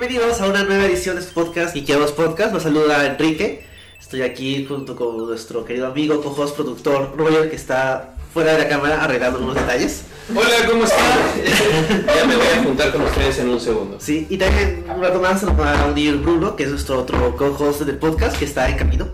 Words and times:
Bienvenidos 0.00 0.40
a 0.40 0.48
una 0.48 0.64
nueva 0.64 0.86
edición 0.86 1.16
de 1.16 1.20
este 1.20 1.34
podcast, 1.34 1.76
Ikeados 1.76 2.12
Podcast. 2.12 2.54
Nos 2.54 2.62
saluda 2.62 3.04
Enrique. 3.04 3.66
Estoy 4.00 4.22
aquí 4.22 4.64
junto 4.64 4.96
con 4.96 5.18
nuestro 5.18 5.62
querido 5.66 5.88
amigo, 5.88 6.22
co-host, 6.22 6.56
productor 6.56 7.14
Roger, 7.18 7.50
que 7.50 7.56
está 7.56 8.14
fuera 8.32 8.54
de 8.54 8.60
la 8.60 8.68
cámara 8.70 9.04
arreglando 9.04 9.40
unos 9.40 9.56
detalles. 9.56 10.04
Hola, 10.34 10.66
¿cómo 10.66 10.84
están? 10.84 11.06
ya 12.16 12.24
me 12.24 12.34
voy 12.34 12.46
a 12.46 12.62
juntar 12.64 12.92
con 12.92 13.02
ustedes 13.02 13.40
en 13.40 13.50
un 13.50 13.60
segundo. 13.60 14.00
Sí, 14.00 14.26
y 14.30 14.38
también 14.38 14.86
un 14.88 15.02
rato 15.02 15.20
más 15.20 15.42
nos 15.42 15.60
va 15.60 15.78
a 15.78 15.86
unir 15.88 16.16
Bruno, 16.16 16.56
que 16.56 16.62
es 16.62 16.70
nuestro 16.70 16.98
otro 16.98 17.36
co-host 17.36 17.82
del 17.82 17.98
podcast, 17.98 18.38
que 18.38 18.46
está 18.46 18.70
en 18.70 18.78
camino. 18.78 19.06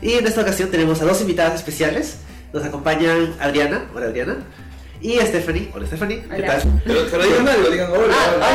Y 0.00 0.12
en 0.12 0.26
esta 0.26 0.40
ocasión 0.40 0.70
tenemos 0.70 1.02
a 1.02 1.04
dos 1.04 1.20
invitadas 1.20 1.56
especiales. 1.56 2.20
Nos 2.54 2.64
acompañan 2.64 3.34
Adriana. 3.38 3.90
Hola, 3.94 4.06
Adriana. 4.06 4.38
Y 5.00 5.18
Stephanie. 5.20 5.68
Hola, 5.74 5.86
Stephanie. 5.86 6.22
¿Qué 6.28 6.36
Hola. 6.36 6.46
tal? 6.58 6.80
Pero, 6.84 7.00
pero 7.10 7.22
digan 7.24 7.48
algo, 7.48 7.70
digan 7.70 7.90
hola. 7.92 8.14
Ah, 8.14 8.32
hola. 8.36 8.46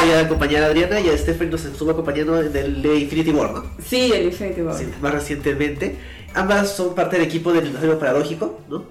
había 0.00 0.20
acompañado 0.20 0.66
a 0.66 0.68
Adriana 0.68 1.00
y 1.00 1.08
a 1.10 1.18
Stephanie 1.18 1.50
nos 1.50 1.64
estuvo 1.64 1.90
acompañando 1.90 2.40
en 2.40 2.56
el 2.56 2.82
de 2.82 2.96
Infinity 3.00 3.30
War, 3.32 3.50
¿no? 3.52 3.64
Sí, 3.84 4.12
el 4.14 4.26
Infinity 4.26 4.62
War. 4.62 4.78
Sí, 4.78 4.86
más 5.00 5.12
recientemente. 5.12 5.96
Ambas 6.34 6.70
son 6.74 6.94
parte 6.94 7.16
del 7.16 7.26
equipo 7.26 7.52
del 7.52 7.64
Dinosaurio 7.64 7.98
Paradójico, 7.98 8.60
¿no? 8.68 8.84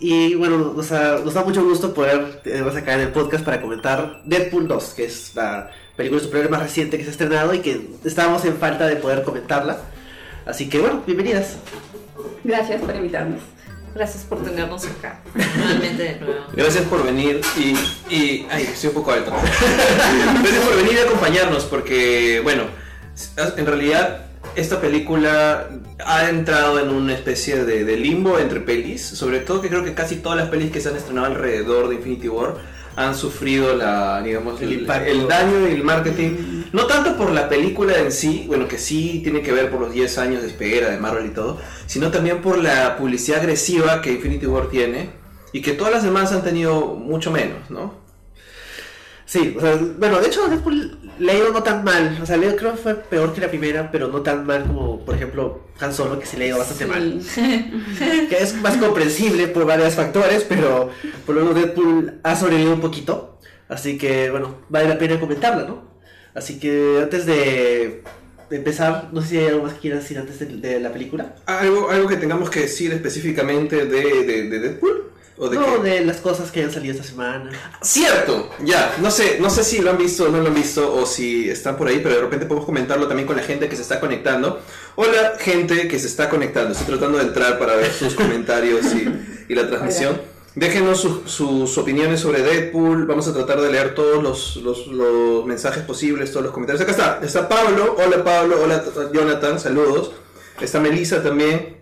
Y 0.00 0.34
bueno, 0.34 0.72
nos, 0.74 0.90
ha- 0.92 1.18
nos 1.24 1.34
da 1.34 1.44
mucho 1.44 1.62
gusto 1.62 1.92
poder 1.94 2.40
eh, 2.46 2.64
sacar 2.72 2.98
en 2.98 3.06
el 3.06 3.12
podcast 3.12 3.44
para 3.44 3.60
comentar 3.60 4.22
Deadpool 4.24 4.66
2, 4.66 4.94
que 4.96 5.04
es 5.04 5.32
la 5.34 5.70
película 5.94 6.20
de 6.20 6.24
superhéroes 6.26 6.50
más 6.50 6.62
reciente 6.62 6.96
que 6.96 7.04
se 7.04 7.10
ha 7.10 7.12
estrenado 7.12 7.52
y 7.54 7.58
que 7.60 7.86
estábamos 8.04 8.44
en 8.46 8.56
falta 8.56 8.86
de 8.86 8.96
poder 8.96 9.22
comentarla. 9.22 9.78
Así 10.46 10.70
que 10.70 10.78
bueno, 10.80 11.02
bienvenidas. 11.06 11.56
Gracias 12.44 12.80
por 12.82 12.94
invitarnos. 12.94 13.40
Gracias 13.94 14.22
por 14.24 14.42
tenernos 14.42 14.86
acá. 14.86 15.20
Nuevamente 15.34 16.02
de 16.02 16.20
nuevo. 16.20 16.44
Gracias 16.52 16.84
por 16.84 17.04
venir 17.04 17.40
y, 17.56 18.14
y... 18.14 18.46
Ay, 18.50 18.68
estoy 18.72 18.88
un 18.88 18.94
poco 18.94 19.10
alto. 19.10 19.32
Gracias 19.32 20.64
por 20.64 20.76
venir 20.76 20.92
y 20.94 20.98
acompañarnos 20.98 21.64
porque, 21.64 22.40
bueno, 22.44 22.64
en 23.56 23.66
realidad 23.66 24.26
esta 24.54 24.80
película 24.80 25.68
ha 26.06 26.28
entrado 26.28 26.78
en 26.78 26.90
una 26.90 27.14
especie 27.14 27.64
de, 27.64 27.84
de 27.84 27.96
limbo 27.96 28.38
entre 28.38 28.60
pelis. 28.60 29.02
Sobre 29.02 29.40
todo 29.40 29.60
que 29.60 29.68
creo 29.68 29.82
que 29.82 29.94
casi 29.94 30.16
todas 30.16 30.38
las 30.38 30.48
pelis 30.50 30.70
que 30.70 30.80
se 30.80 30.88
han 30.88 30.96
estrenado 30.96 31.26
alrededor 31.26 31.88
de 31.88 31.96
Infinity 31.96 32.28
War 32.28 32.54
han 32.96 33.14
sufrido 33.14 33.76
la, 33.76 34.22
digamos, 34.22 34.60
El 34.60 34.72
el, 34.72 34.80
impacto. 34.80 35.10
el 35.10 35.28
daño 35.28 35.68
y 35.68 35.72
el 35.72 35.84
marketing. 35.84 36.30
No 36.72 36.86
tanto 36.86 37.16
por 37.16 37.30
la 37.30 37.48
película 37.48 37.98
en 37.98 38.12
sí, 38.12 38.44
bueno, 38.46 38.68
que 38.68 38.78
sí 38.78 39.20
tiene 39.22 39.42
que 39.42 39.52
ver 39.52 39.70
por 39.70 39.80
los 39.80 39.92
10 39.92 40.18
años 40.18 40.42
de 40.42 40.48
espera 40.48 40.90
de 40.90 40.98
Marvel 40.98 41.26
y 41.26 41.30
todo, 41.30 41.58
sino 41.86 42.10
también 42.10 42.40
por 42.42 42.58
la 42.58 42.96
publicidad 42.96 43.40
agresiva 43.40 44.02
que 44.02 44.12
Infinity 44.12 44.46
War 44.46 44.68
tiene 44.68 45.10
y 45.52 45.62
que 45.62 45.72
todas 45.72 45.92
las 45.92 46.02
demás 46.02 46.32
han 46.32 46.42
tenido 46.42 46.94
mucho 46.94 47.30
menos, 47.30 47.70
¿no? 47.70 47.94
Sí, 49.24 49.54
o 49.56 49.60
sea, 49.60 49.78
bueno, 49.98 50.20
de 50.20 50.26
hecho 50.26 50.48
Deadpool 50.48 50.98
le 51.20 51.32
ha 51.32 51.36
ido 51.36 51.52
no 51.52 51.62
tan 51.62 51.84
mal. 51.84 52.18
O 52.22 52.26
sea, 52.26 52.36
le 52.36 52.56
creo 52.56 52.72
que 52.72 52.78
fue 52.78 52.94
peor 52.94 53.32
que 53.34 53.40
la 53.40 53.48
primera, 53.48 53.90
pero 53.92 54.08
no 54.08 54.22
tan 54.22 54.46
mal 54.46 54.64
como, 54.64 55.04
por 55.04 55.14
ejemplo, 55.14 55.66
Han 55.78 55.92
Solo, 55.92 56.18
que 56.18 56.26
sí 56.26 56.36
le 56.36 56.46
ha 56.46 56.48
ido 56.48 56.58
bastante 56.58 56.86
mal. 56.86 57.20
que 58.28 58.36
es 58.38 58.54
más 58.60 58.76
comprensible 58.78 59.46
por 59.48 59.66
varios 59.66 59.94
factores, 59.94 60.44
pero 60.48 60.90
por 61.26 61.34
lo 61.34 61.42
menos 61.42 61.54
Deadpool 61.56 62.20
ha 62.22 62.34
sobrevivido 62.34 62.74
un 62.74 62.80
poquito. 62.80 63.38
Así 63.68 63.98
que, 63.98 64.30
bueno, 64.30 64.56
vale 64.68 64.88
la 64.88 64.98
pena 64.98 65.20
comentarla, 65.20 65.64
¿no? 65.64 65.90
Así 66.34 66.58
que 66.58 66.98
antes 67.02 67.26
de, 67.26 68.02
de 68.48 68.56
empezar, 68.56 69.10
no 69.12 69.20
sé 69.20 69.28
si 69.28 69.38
hay 69.38 69.46
algo 69.48 69.64
más 69.64 69.74
que 69.74 69.80
quieras 69.80 70.02
decir 70.02 70.18
antes 70.18 70.38
de, 70.38 70.46
de 70.46 70.80
la 70.80 70.92
película. 70.92 71.36
¿Algo, 71.46 71.90
algo 71.90 72.08
que 72.08 72.16
tengamos 72.16 72.48
que 72.50 72.60
decir 72.60 72.92
específicamente 72.92 73.84
de, 73.84 74.24
de, 74.24 74.48
de 74.48 74.58
Deadpool? 74.58 75.09
¿O 75.42 75.48
de 75.48 75.56
no, 75.56 75.82
qué? 75.82 75.88
de 75.90 76.04
las 76.04 76.18
cosas 76.18 76.50
que 76.50 76.60
hayan 76.60 76.70
salido 76.72 76.92
esta 76.94 77.06
semana. 77.06 77.50
Cierto, 77.80 78.50
ya, 78.62 78.94
no 79.00 79.10
sé, 79.10 79.38
no 79.40 79.48
sé 79.48 79.64
si 79.64 79.80
lo 79.80 79.90
han 79.90 79.96
visto 79.96 80.24
o 80.24 80.28
no 80.28 80.38
lo 80.38 80.48
han 80.48 80.54
visto 80.54 80.94
o 80.94 81.06
si 81.06 81.48
están 81.48 81.76
por 81.78 81.88
ahí, 81.88 82.00
pero 82.02 82.16
de 82.16 82.20
repente 82.20 82.44
podemos 82.44 82.66
comentarlo 82.66 83.08
también 83.08 83.26
con 83.26 83.36
la 83.36 83.42
gente 83.42 83.68
que 83.68 83.74
se 83.74 83.82
está 83.82 84.00
conectando. 84.00 84.60
Hola, 84.96 85.32
gente 85.38 85.88
que 85.88 85.98
se 85.98 86.08
está 86.08 86.28
conectando, 86.28 86.72
estoy 86.72 86.86
tratando 86.88 87.16
de 87.18 87.24
entrar 87.24 87.58
para 87.58 87.74
ver 87.76 87.90
sus 87.90 88.14
comentarios 88.14 88.84
y, 88.94 89.08
y 89.48 89.54
la 89.54 89.66
transmisión. 89.66 90.20
Déjenos 90.56 91.00
sus- 91.00 91.30
sus 91.30 91.78
opiniones 91.78 92.20
sobre 92.20 92.42
Deadpool, 92.42 93.06
vamos 93.06 93.26
a 93.28 93.32
tratar 93.32 93.60
de 93.62 93.70
leer 93.72 93.94
todos 93.94 94.22
los, 94.22 94.56
los- 94.56 94.88
los 94.88 95.46
mensajes 95.46 95.84
posibles, 95.84 96.30
todos 96.32 96.44
los 96.44 96.52
comentarios. 96.52 96.82
Acá 96.82 96.90
está, 96.90 97.20
está 97.24 97.48
Pablo, 97.48 97.96
hola 97.98 98.22
Pablo, 98.22 98.60
hola 98.62 98.84
Jonathan, 99.12 99.58
saludos. 99.58 100.10
Está 100.60 100.80
Melissa 100.80 101.22
también, 101.22 101.76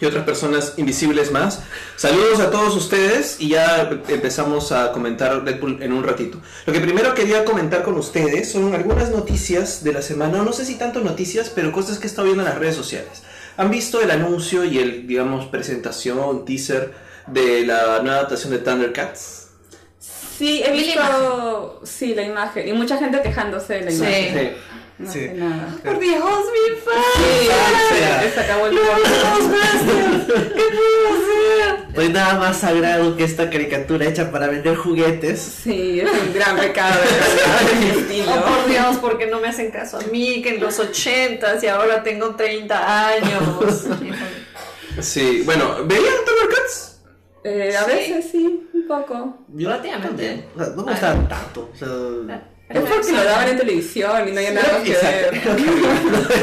y 0.00 0.06
otras 0.06 0.24
personas 0.24 0.74
invisibles 0.76 1.32
más. 1.32 1.60
Saludos 1.96 2.38
a 2.40 2.50
todos 2.50 2.76
ustedes 2.76 3.36
y 3.40 3.48
ya 3.50 3.90
empezamos 4.08 4.70
a 4.70 4.92
comentar 4.92 5.44
Deadpool 5.44 5.82
en 5.82 5.92
un 5.92 6.04
ratito. 6.04 6.40
Lo 6.66 6.72
que 6.72 6.80
primero 6.80 7.14
quería 7.14 7.44
comentar 7.44 7.82
con 7.82 7.96
ustedes 7.96 8.52
son 8.52 8.74
algunas 8.74 9.10
noticias 9.10 9.82
de 9.82 9.92
la 9.92 10.02
semana, 10.02 10.42
no 10.42 10.52
sé 10.52 10.64
si 10.64 10.76
tanto 10.76 11.00
noticias, 11.00 11.50
pero 11.52 11.72
cosas 11.72 11.98
que 11.98 12.06
he 12.06 12.10
estado 12.10 12.26
viendo 12.26 12.44
en 12.44 12.48
las 12.48 12.58
redes 12.58 12.76
sociales. 12.76 13.22
¿Han 13.56 13.70
visto 13.72 14.00
el 14.00 14.10
anuncio 14.12 14.62
y 14.64 14.78
el, 14.78 15.06
digamos, 15.08 15.46
presentación, 15.46 16.44
teaser 16.44 16.92
de 17.26 17.66
la 17.66 17.98
nueva 18.00 18.18
adaptación 18.18 18.52
de 18.52 18.58
Thundercats? 18.58 19.48
Sí, 20.38 20.62
he 20.64 20.70
visto 20.70 21.80
sí, 21.82 22.14
la 22.14 22.22
imagen. 22.22 22.68
Y 22.68 22.72
mucha 22.72 22.96
gente 22.98 23.20
quejándose 23.20 23.74
de 23.74 23.80
la 23.80 23.90
Sí. 23.90 23.96
imagen. 23.96 24.52
No 24.98 25.12
Sí. 25.12 25.18
hace 25.20 25.34
nada. 25.34 25.76
Por 25.84 25.98
Dios, 26.00 26.24
mi 26.24 26.76
fan. 26.80 27.02
Sí, 27.16 28.40
acabó 28.40 28.66
el. 28.66 28.72
¿Qué 30.26 30.64
puedo 30.74 31.08
hacer? 31.14 31.88
No 31.94 32.00
hay 32.02 32.08
nada 32.08 32.34
más 32.38 32.56
sagrado 32.58 33.16
que 33.16 33.24
esta 33.24 33.48
caricatura 33.48 34.06
hecha 34.06 34.30
para 34.32 34.48
vender 34.48 34.76
juguetes. 34.76 35.40
Sí, 35.40 36.00
es 36.00 36.10
un 36.10 36.34
gran 36.34 36.56
pecado 36.56 37.00
de 37.00 37.76
mi 37.84 37.90
estilo. 38.00 38.32
Oh, 38.32 38.42
por 38.44 38.66
Dios, 38.70 38.96
porque 38.98 39.26
no 39.28 39.40
me 39.40 39.48
hacen 39.48 39.70
caso 39.70 39.98
a 39.98 40.02
mí, 40.12 40.42
que 40.42 40.56
en 40.56 40.60
los 40.60 40.78
ochentas 40.80 41.62
y 41.62 41.68
ahora 41.68 42.02
tengo 42.02 42.34
30 42.34 43.08
años. 43.08 43.84
Sí, 45.00 45.42
bueno, 45.44 45.76
¿veían 45.84 46.12
Thundercats? 46.26 47.00
Eh, 47.44 47.72
a 47.76 47.84
Sí. 47.84 47.90
veces 47.92 48.30
sí, 48.32 48.68
un 48.74 48.88
poco. 48.88 49.38
Yo 49.54 49.68
Relativamente. 49.68 50.48
O 50.56 50.58
sea, 50.58 50.68
no 50.74 50.82
me 50.84 50.90
gustaba 50.90 51.28
tanto. 51.28 51.70
O 51.72 51.76
sea, 51.76 51.86
Es 52.68 52.80
porque 52.80 53.12
lo 53.12 53.24
daban 53.24 53.48
en 53.48 53.58
televisión 53.58 54.28
y 54.28 54.32
no 54.32 54.38
había 54.38 54.52
nada 54.52 54.72
más 54.72 54.82
que 54.82 54.92
ver. 54.92 55.48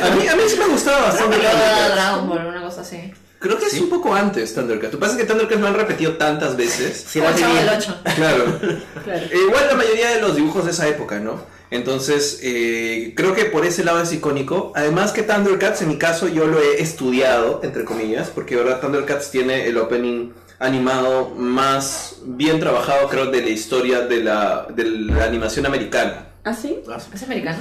A 0.04 0.16
mí, 0.16 0.28
a 0.28 0.36
mí 0.36 0.42
sí 0.48 0.58
me 0.58 0.68
gustaba 0.68 1.02
bastante. 1.08 1.38
Dragon 1.38 2.28
Ball, 2.28 2.46
una 2.48 2.62
cosa 2.64 2.82
así. 2.82 3.14
Creo 3.38 3.60
que 3.60 3.66
es 3.66 3.80
un 3.80 3.90
poco 3.90 4.16
antes 4.16 4.56
Thundercats. 4.56 4.94
Lo 4.94 5.00
que 5.00 5.06
pasa 5.06 5.14
es 5.14 5.22
que 5.22 5.28
Thundercats 5.28 5.62
lo 5.62 5.68
han 5.68 5.76
repetido 5.76 6.14
tantas 6.14 6.58
veces. 6.58 7.06
Sí, 7.08 7.20
el 7.20 7.36
Chavo 7.36 7.54
vi 7.54 7.60
del 7.60 7.68
bien. 7.68 7.78
8. 7.78 7.98
Claro. 8.16 8.60
Claro. 9.04 9.26
E 9.32 9.38
igual 9.38 9.68
la 9.68 9.76
mayoría 9.76 10.10
de 10.12 10.22
los 10.22 10.36
dibujos 10.36 10.66
de 10.66 10.72
esa 10.72 10.88
época, 10.88 11.20
¿no? 11.20 11.44
Entonces, 11.70 12.40
eh, 12.42 13.14
creo 13.16 13.36
que 13.36 13.46
por 13.46 13.66
ese 13.66 13.84
lado 13.84 14.02
es 14.02 14.12
icónico. 14.12 14.72
Además 14.76 15.12
que 15.12 15.22
Thundercats, 15.22 15.82
en 15.84 15.90
mi 15.90 15.98
caso, 15.98 16.28
yo 16.28 16.48
lo 16.48 16.60
he 16.60 16.82
estudiado, 16.82 17.60
entre 17.64 17.86
comillas, 17.86 18.30
porque 18.30 18.56
ahora 18.56 18.80
Thundercats 18.80 19.30
tiene 19.30 19.68
el 19.68 19.78
opening 19.78 20.32
animado 20.66 21.32
más 21.36 22.18
bien 22.26 22.60
trabajado, 22.60 23.08
creo, 23.10 23.28
de 23.28 23.42
la 23.42 23.50
historia 23.50 24.02
de 24.02 24.24
la, 24.24 24.68
de 24.70 24.84
la 24.86 25.24
animación 25.26 25.66
americana. 25.66 26.28
¿Ah, 26.44 26.54
sí? 26.54 26.80
¿Es 27.14 27.24
americano? 27.24 27.60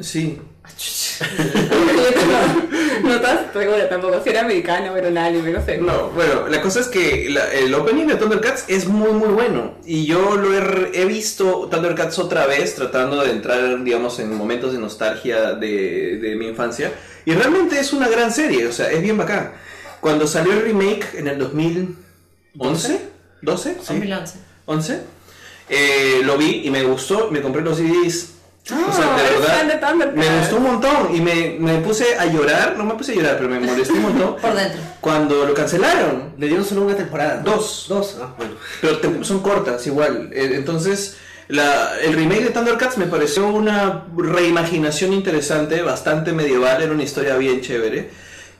Sí. 0.00 0.38
no, 3.02 3.08
no 3.14 3.20
tan 3.20 3.52
segura 3.52 3.88
tampoco. 3.88 4.20
Si 4.22 4.30
era 4.30 4.40
americano, 4.40 4.90
pero 4.94 5.08
un 5.08 5.18
anime, 5.18 5.52
no 5.52 5.64
sé. 5.64 5.78
No, 5.78 6.10
bueno, 6.10 6.48
la 6.48 6.60
cosa 6.60 6.80
es 6.80 6.88
que 6.88 7.28
la- 7.30 7.52
el 7.52 7.72
opening 7.74 8.06
de 8.06 8.16
Thundercats 8.16 8.64
es 8.68 8.86
muy 8.88 9.12
muy 9.12 9.28
bueno 9.28 9.74
y 9.84 10.06
yo 10.06 10.36
lo 10.36 10.52
he, 10.54 10.90
he 11.00 11.04
visto 11.06 11.68
Thundercats 11.70 12.18
otra 12.18 12.46
vez 12.46 12.74
tratando 12.74 13.22
de 13.22 13.30
entrar, 13.30 13.82
digamos, 13.84 14.18
en 14.18 14.34
momentos 14.34 14.72
de 14.72 14.78
nostalgia 14.78 15.52
de, 15.54 16.18
de 16.18 16.34
mi 16.36 16.48
infancia 16.48 16.92
y 17.24 17.32
realmente 17.32 17.78
es 17.78 17.92
una 17.92 18.08
gran 18.08 18.32
serie, 18.32 18.66
o 18.66 18.72
sea, 18.72 18.90
es 18.90 19.00
bien 19.02 19.16
bacán. 19.16 19.52
Cuando 20.00 20.26
salió 20.26 20.52
el 20.52 20.62
remake 20.62 21.14
en 21.14 21.28
el 21.28 21.38
2011, 22.56 23.00
12, 23.42 23.70
sí, 23.70 23.76
2011. 23.88 24.38
11, 24.66 25.00
eh, 25.68 26.20
lo 26.24 26.36
vi 26.38 26.62
y 26.64 26.70
me 26.70 26.82
gustó, 26.84 27.30
me 27.30 27.40
compré 27.40 27.62
los 27.62 27.76
CDs. 27.78 28.30
o 28.64 28.68
sea, 28.68 29.14
Ah, 29.14 29.16
de 29.16 29.66
verdad, 29.68 29.94
me 30.14 30.38
gustó 30.40 30.56
un 30.56 30.62
montón 30.64 31.14
y 31.14 31.20
me, 31.20 31.56
me 31.58 31.78
puse 31.78 32.16
a 32.18 32.26
llorar, 32.26 32.74
no 32.76 32.84
me 32.84 32.94
puse 32.94 33.12
a 33.12 33.14
llorar, 33.14 33.36
pero 33.36 33.48
me 33.48 33.60
molesté 33.60 33.92
un 33.92 34.02
montón 34.02 34.36
Por 34.42 34.54
dentro. 34.54 34.80
cuando 35.00 35.44
lo 35.44 35.54
cancelaron. 35.54 36.34
Le 36.38 36.48
dieron 36.48 36.64
solo 36.64 36.82
una 36.82 36.96
temporada. 36.96 37.42
¿no? 37.44 37.52
Dos. 37.52 37.86
Dos. 37.88 38.16
Ah, 38.20 38.34
bueno. 38.36 38.54
Pero 38.80 38.98
te- 38.98 39.24
son 39.24 39.40
cortas 39.40 39.86
igual. 39.86 40.30
Eh, 40.32 40.52
Entonces, 40.54 41.16
la- 41.48 41.92
el 42.00 42.14
remake 42.14 42.42
de 42.44 42.50
Thundercats 42.50 42.98
me 42.98 43.06
pareció 43.06 43.46
una 43.46 44.04
reimaginación 44.16 45.12
interesante, 45.12 45.82
bastante 45.82 46.32
medieval, 46.32 46.82
era 46.82 46.92
una 46.92 47.04
historia 47.04 47.36
bien 47.36 47.60
chévere. 47.60 48.10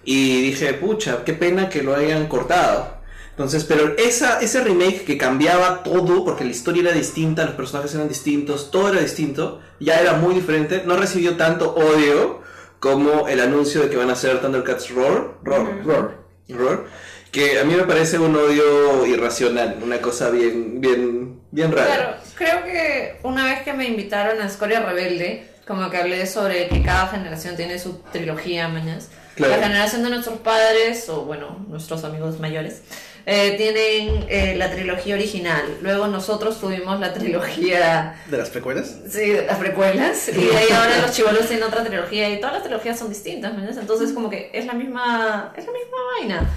Y 0.04 0.40
dije, 0.42 0.72
pucha, 0.75 1.25
qué 1.25 1.32
pena 1.32 1.69
que 1.69 1.82
lo 1.82 1.96
hayan 1.96 2.28
cortado. 2.28 2.95
Entonces, 3.36 3.64
pero 3.64 3.94
esa, 3.98 4.40
ese 4.40 4.62
remake 4.62 5.04
que 5.04 5.18
cambiaba 5.18 5.82
todo, 5.82 6.24
porque 6.24 6.42
la 6.42 6.50
historia 6.50 6.84
era 6.84 6.92
distinta, 6.92 7.44
los 7.44 7.54
personajes 7.54 7.94
eran 7.94 8.08
distintos, 8.08 8.70
todo 8.70 8.88
era 8.88 9.02
distinto, 9.02 9.60
ya 9.78 10.00
era 10.00 10.14
muy 10.14 10.34
diferente, 10.34 10.84
no 10.86 10.96
recibió 10.96 11.36
tanto 11.36 11.74
odio 11.74 12.40
como 12.80 13.28
el 13.28 13.40
anuncio 13.40 13.82
de 13.82 13.90
que 13.90 13.98
van 13.98 14.08
a 14.08 14.14
hacer 14.14 14.40
Thundercats 14.40 14.88
Roar. 14.88 15.34
Roar, 15.42 15.84
Roar. 15.84 16.18
Roar, 16.48 16.84
que 17.30 17.60
a 17.60 17.64
mí 17.64 17.74
me 17.74 17.82
parece 17.82 18.18
un 18.18 18.34
odio 18.34 19.04
irracional, 19.04 19.80
una 19.82 20.00
cosa 20.00 20.30
bien, 20.30 20.80
bien, 20.80 21.42
bien 21.50 21.72
rara. 21.72 21.86
Claro, 21.86 22.16
creo 22.36 22.64
que 22.64 23.18
una 23.22 23.44
vez 23.44 23.64
que 23.64 23.74
me 23.74 23.84
invitaron 23.84 24.40
a 24.40 24.46
Escoria 24.46 24.80
Rebelde, 24.80 25.46
como 25.66 25.90
que 25.90 25.98
hablé 25.98 26.24
sobre 26.26 26.68
que 26.68 26.82
cada 26.82 27.08
generación 27.08 27.54
tiene 27.54 27.78
su 27.78 27.98
trilogía, 28.12 28.68
mañas. 28.68 29.10
Claro. 29.34 29.56
La 29.56 29.66
generación 29.66 30.04
de 30.04 30.08
nuestros 30.08 30.38
padres, 30.38 31.06
o 31.10 31.26
bueno, 31.26 31.66
nuestros 31.68 32.04
amigos 32.04 32.40
mayores, 32.40 32.80
eh, 33.28 33.56
tienen 33.56 34.25
eh, 34.28 34.55
la 34.56 34.70
trilogía 34.70 35.17
original. 35.17 35.78
Luego 35.82 36.06
nosotros 36.06 36.61
tuvimos 36.61 37.00
la 37.00 37.12
trilogía, 37.12 38.14
¿De 38.26 38.38
las 38.38 38.50
precuelas? 38.50 38.99
sí, 39.11 39.34
las 39.46 39.58
precuelas, 39.58 40.28
y 40.28 40.44
de 40.44 40.56
ahí 40.56 40.69
ahora 40.73 40.99
los 41.02 41.11
chivolos 41.11 41.49
tienen 41.49 41.64
otra 41.64 41.82
trilogía, 41.82 42.31
y 42.31 42.38
todas 42.38 42.55
las 42.55 42.62
trilogías 42.62 42.96
son 42.96 43.08
distintas, 43.08 43.52
mañas. 43.52 43.76
Entonces, 43.76 44.12
como 44.12 44.31
que 44.31 44.50
es 44.52 44.64
la 44.64 44.75
misma, 44.75 45.52
es 45.56 45.67
la 45.67 45.73
misma 45.73 45.96
vaina. 46.19 46.50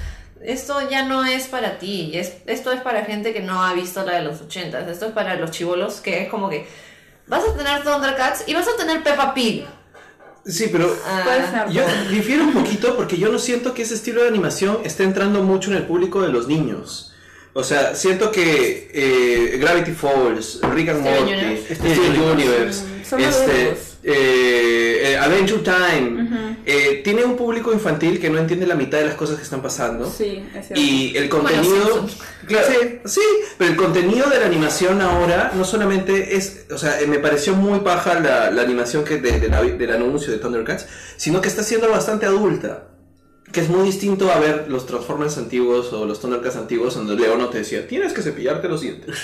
Esto 0.44 0.88
ya 0.88 1.04
no 1.04 1.26
es 1.26 1.48
para 1.48 1.80
ti, 1.80 2.12
es, 2.14 2.38
esto 2.46 2.72
es 2.72 2.82
para 2.82 3.04
gente 3.04 3.34
que 3.34 3.42
no 3.42 3.64
ha 3.64 3.74
visto 3.74 4.06
la 4.06 4.14
de 4.14 4.22
los 4.22 4.40
80 4.40 4.90
esto 4.90 5.08
es 5.08 5.12
para 5.12 5.36
los 5.36 5.52
chivolos 5.52 6.00
que 6.00 6.24
es 6.24 6.30
como 6.30 6.50
que 6.50 6.66
vas 7.28 7.44
a 7.44 7.58
tener 7.58 7.84
Thundercats 7.84 8.46
y 8.48 8.54
vas 8.54 8.68
a 8.68 8.78
tener 8.78 9.04
Peppa 9.04 9.34
Pig. 9.34 9.66
Sí, 10.46 10.70
pero 10.72 10.96
Ah, 11.06 11.68
yo 11.72 11.84
difiero 12.10 12.44
un 12.44 12.54
poquito 12.54 12.96
porque 12.96 13.18
yo 13.18 13.32
no 13.32 13.40
siento 13.40 13.74
que 13.74 13.82
ese 13.84 13.94
estilo 13.96 14.22
de 14.24 14.30
animación 14.30 14.80
esté 14.84 15.04
entrando 15.04 15.44
mucho 15.44 15.72
en 15.72 15.78
el 15.78 15.84
público 15.84 16.22
de 16.22 16.30
los 16.30 16.48
niños. 16.48 17.14
O 17.54 17.64
sea, 17.64 17.96
siento 17.96 18.32
que 18.32 18.90
eh, 18.94 19.58
Gravity 19.58 19.92
Falls, 19.92 20.60
Rick 20.74 20.90
and 20.90 21.02
Steven 21.02 21.20
Morty, 21.20 21.34
Universe. 21.34 21.76
Steven 21.76 22.22
Universe, 22.22 22.84
este. 23.18 23.78
Eh, 24.04 25.12
eh, 25.12 25.18
Adventure 25.18 25.62
Time, 25.62 26.58
eh, 26.66 27.02
tiene 27.04 27.24
un 27.24 27.36
público 27.36 27.74
infantil 27.74 28.20
que 28.20 28.30
no 28.30 28.38
entiende 28.40 28.66
la 28.66 28.76
mitad 28.76 29.00
de 29.00 29.06
las 29.06 29.16
cosas 29.16 29.38
que 29.38 29.44
están 29.44 29.62
pasando. 29.62 30.10
Sí, 30.10 30.44
es 30.56 30.68
cierto. 30.68 30.82
Y 30.82 31.16
el 31.18 31.30
contenido. 31.30 32.08
Claro, 32.48 32.68
sí, 33.06 33.22
pero 33.58 33.72
el 33.72 33.76
contenido 33.78 34.30
de 34.30 34.40
la 34.40 34.46
animación 34.46 35.02
ahora 35.02 35.52
no 35.56 35.64
solamente 35.66 36.36
es. 36.36 36.66
O 36.72 36.78
sea, 36.78 37.00
eh, 37.02 37.08
me 37.08 37.20
pareció 37.20 37.54
muy 37.56 37.80
paja 37.82 38.20
la, 38.20 38.50
la 38.52 38.62
animación 38.62 39.04
que 39.04 39.18
de, 39.18 39.40
de 39.40 39.50
la- 39.50 39.62
del 39.64 39.92
anuncio 39.92 40.32
de 40.32 40.40
Thundercats, 40.40 40.86
sino 41.18 41.42
que 41.42 41.48
está 41.48 41.64
siendo 41.64 41.90
bastante 41.90 42.26
adulta. 42.26 42.86
Que 43.52 43.62
es 43.62 43.70
muy 43.70 43.84
distinto 43.84 44.32
a 44.32 44.40
ver 44.40 44.66
los 44.70 44.86
Transformers 44.86 45.38
antiguos 45.38 45.92
o 45.92 46.06
los 46.06 46.20
Thundercats 46.20 46.56
antiguos 46.56 46.96
donde 46.96 47.16
Leono 47.16 47.50
te 47.50 47.60
decía, 47.60 47.88
tienes 47.88 48.14
que 48.14 48.22
cepillarte 48.22 48.68
los 48.68 48.82
dientes. 48.82 49.18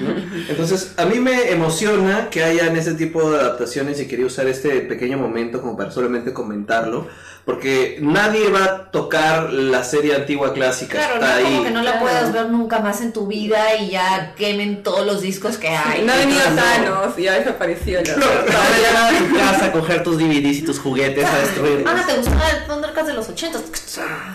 ¿no? 0.00 0.10
Entonces, 0.48 0.94
a 0.96 1.06
mí 1.06 1.18
me 1.18 1.50
emociona 1.50 2.28
que 2.30 2.44
hayan 2.44 2.76
ese 2.76 2.94
tipo 2.94 3.30
de 3.30 3.38
adaptaciones 3.38 4.00
y 4.00 4.06
quería 4.06 4.26
usar 4.26 4.46
este 4.48 4.80
pequeño 4.80 5.16
momento 5.16 5.60
como 5.62 5.76
para 5.76 5.90
solamente 5.90 6.32
comentarlo, 6.32 7.06
porque 7.50 7.98
nadie 8.00 8.48
va 8.48 8.64
a 8.64 8.90
tocar 8.92 9.52
la 9.52 9.82
serie 9.82 10.14
antigua 10.14 10.52
clásica. 10.52 10.98
Claro, 10.98 11.14
no 11.20 11.26
está 11.26 11.38
es 11.38 11.44
como 11.44 11.56
ahí. 11.58 11.64
que 11.64 11.70
no 11.72 11.82
la 11.82 11.90
Claro. 11.92 12.06
puedas 12.06 12.32
ver 12.32 12.48
nunca 12.48 12.78
más 12.78 13.00
en 13.00 13.12
tu 13.12 13.26
vida 13.26 13.74
y 13.76 13.90
ya 13.90 14.34
quemen 14.36 14.82
todos 14.84 15.04
los 15.04 15.20
discos 15.20 15.58
que 15.58 15.68
hay. 15.68 16.02
no 16.04 16.12
ha 16.12 16.16
venido 16.16 16.40
no. 16.50 16.56
Thanos 16.56 17.18
y 17.18 17.22
ya 17.24 17.34
desapareció. 17.34 18.00
¿no? 18.02 18.24
Ahora 18.24 18.78
ya 18.82 18.92
vas 19.00 19.12
a 19.14 19.18
tu 19.18 19.36
casa 19.36 19.64
a 19.66 19.72
coger 19.72 20.02
tus 20.04 20.16
DVDs 20.18 20.58
y 20.58 20.62
tus 20.62 20.78
juguetes 20.78 21.24
a 21.24 21.38
destruirlos. 21.38 21.92
Ah, 21.92 22.04
¿te 22.06 22.16
gustaba 22.16 22.48
el 22.50 22.66
Thundercats 22.66 23.06
de 23.08 23.14
los 23.14 23.28
80? 23.28 23.58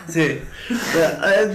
Sí. 0.10 0.22
Eh, 0.22 0.42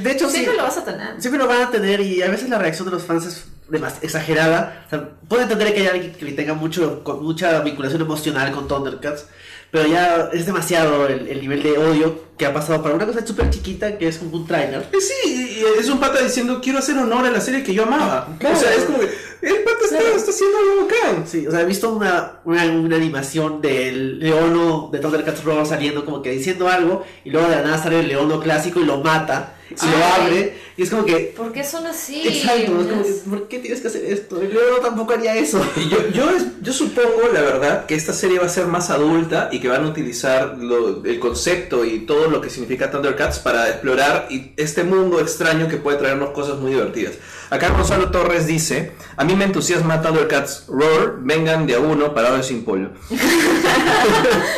De 0.03 0.11
hecho, 0.13 0.29
sí. 0.29 0.37
Siempre 0.37 0.57
lo 0.57 0.63
vas 0.63 0.79
a 0.79 0.85
tener. 0.85 1.21
Siempre 1.21 1.39
lo 1.39 1.47
van 1.47 1.63
a 1.63 1.71
tener 1.71 2.01
y 2.01 2.23
a 2.23 2.29
veces 2.29 2.49
la 2.49 2.59
reacción 2.59 2.87
de 2.87 2.93
los 2.93 3.03
fans 3.05 3.27
es 3.27 3.45
demas- 3.71 3.99
exagerada. 4.03 4.85
O 4.87 4.91
sea, 4.91 5.09
puedo 5.29 5.43
entender 5.43 5.75
que 5.75 5.81
haya 5.81 5.91
alguien 5.93 6.13
que 6.13 6.33
tenga 6.33 6.55
mucho, 6.55 7.05
con 7.05 7.23
mucha 7.23 7.61
vinculación 7.61 8.01
emocional 8.03 8.51
con 8.53 8.67
Thundercats, 8.67 9.27
pero 9.71 9.87
ya 9.89 10.31
es 10.33 10.47
demasiado 10.47 11.07
el, 11.07 11.29
el 11.29 11.41
nivel 11.41 11.63
de 11.63 11.79
odio 11.79 12.31
que 12.37 12.47
ha 12.47 12.53
pasado 12.55 12.83
para 12.83 12.95
una 12.95 13.07
cosa 13.07 13.25
súper 13.27 13.51
chiquita 13.51 13.99
que 13.99 14.09
es 14.09 14.19
como 14.19 14.37
un 14.37 14.47
trailer. 14.47 14.87
Eh, 14.93 14.97
Sí, 15.01 15.63
es 15.79 15.89
un 15.89 16.01
pata 16.01 16.23
diciendo 16.23 16.61
quiero 16.63 16.79
hacer 16.79 16.97
honor 16.97 17.27
a 17.27 17.31
la 17.31 17.41
serie 17.41 17.63
que 17.63 17.75
yo 17.75 17.83
amaba. 17.85 18.29
Claro. 18.39 18.57
O 18.57 18.61
sea, 18.61 18.75
es 18.75 18.85
como 18.85 18.99
que 18.99 19.07
el 19.43 19.63
pata 19.63 19.79
está, 19.85 19.99
Claro. 19.99 20.17
está 20.17 20.31
haciendo 20.31 20.57
algo 20.59 20.87
bacán. 20.87 21.27
Sí, 21.29 21.47
o 21.47 21.51
sea, 21.51 21.61
he 21.61 21.67
visto 21.67 21.91
una, 21.93 22.41
una, 22.45 22.65
una 22.65 22.97
animación 22.97 23.61
del 23.61 24.19
Leono 24.19 24.89
de 24.93 24.99
Thundercats 24.99 25.45
Roar 25.45 25.67
saliendo 25.67 26.05
como 26.05 26.23
que 26.23 26.31
diciendo 26.31 26.69
algo 26.69 27.05
y 27.25 27.31
luego 27.31 27.49
de 27.49 27.57
la 27.57 27.63
nada 27.63 27.79
sale 27.83 28.01
el 28.01 28.09
Leono 28.09 28.41
clásico 28.41 28.81
y 28.81 28.85
lo 28.85 28.99
mata 28.99 29.55
y 29.71 29.87
lo 29.87 29.97
Ay. 29.97 30.23
abre 30.27 30.59
y 30.77 30.83
es 30.83 30.91
como 30.91 31.05
que... 31.05 31.33
¿Por 31.37 31.53
qué 31.53 31.63
son 31.63 31.87
así? 31.87 32.23
Exacto, 32.27 32.61
es 32.63 32.65
como 32.71 33.03
que, 33.05 33.11
¿por 33.29 33.49
qué 33.49 33.59
tienes 33.59 33.81
que 33.81 33.89
hacer 33.89 34.05
esto? 34.07 34.41
El 34.41 34.53
Leono 34.55 34.77
tampoco 34.79 35.13
haría 35.13 35.37
eso. 35.37 35.61
Y 35.77 35.89
yo, 35.89 36.09
yo, 36.09 36.25
yo 36.63 36.73
supongo, 36.73 37.29
la 37.33 37.43
verdad, 37.43 37.87
que 37.87 37.95
esta 37.95 38.13
serie 38.13 38.39
va 38.39 38.47
a 38.47 38.49
ser 38.49 38.67
más 38.67 38.89
adulta 38.91 39.49
y 39.53 39.61
que 39.61 39.69
van 39.69 39.85
a 39.85 39.89
utilizar 39.89 40.57
lo- 40.59 41.05
el 41.05 41.19
concepto 41.21 41.85
y 41.85 42.01
todo 42.07 42.29
lo 42.29 42.41
que 42.41 42.49
significa 42.51 42.91
Thundercats 42.91 43.39
para 43.41 43.69
explorar 43.69 44.27
y- 44.31 44.53
este 44.57 44.83
mundo 44.85 45.21
extraño 45.21 45.69
que 45.69 45.77
puede 45.77 45.99
traernos 45.99 46.31
cosas 46.31 46.59
muy 46.59 46.71
divertidas. 46.73 47.15
Acá 47.51 47.69
Gonzalo 47.71 48.11
Torres 48.11 48.47
dice, 48.47 48.93
a 49.17 49.25
mí 49.25 49.35
me 49.35 49.45
entusiasma 49.45 50.01
Thundercats 50.01 50.65
Roar, 50.69 51.17
vengan 51.21 51.67
de 51.67 51.75
a 51.75 51.81
uno 51.81 52.15
parados 52.15 52.47
sin 52.47 52.65
polo. 52.65 52.91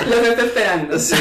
Los 0.08 0.18
está 0.28 0.42
esperando. 0.44 0.98
Sí. 0.98 1.16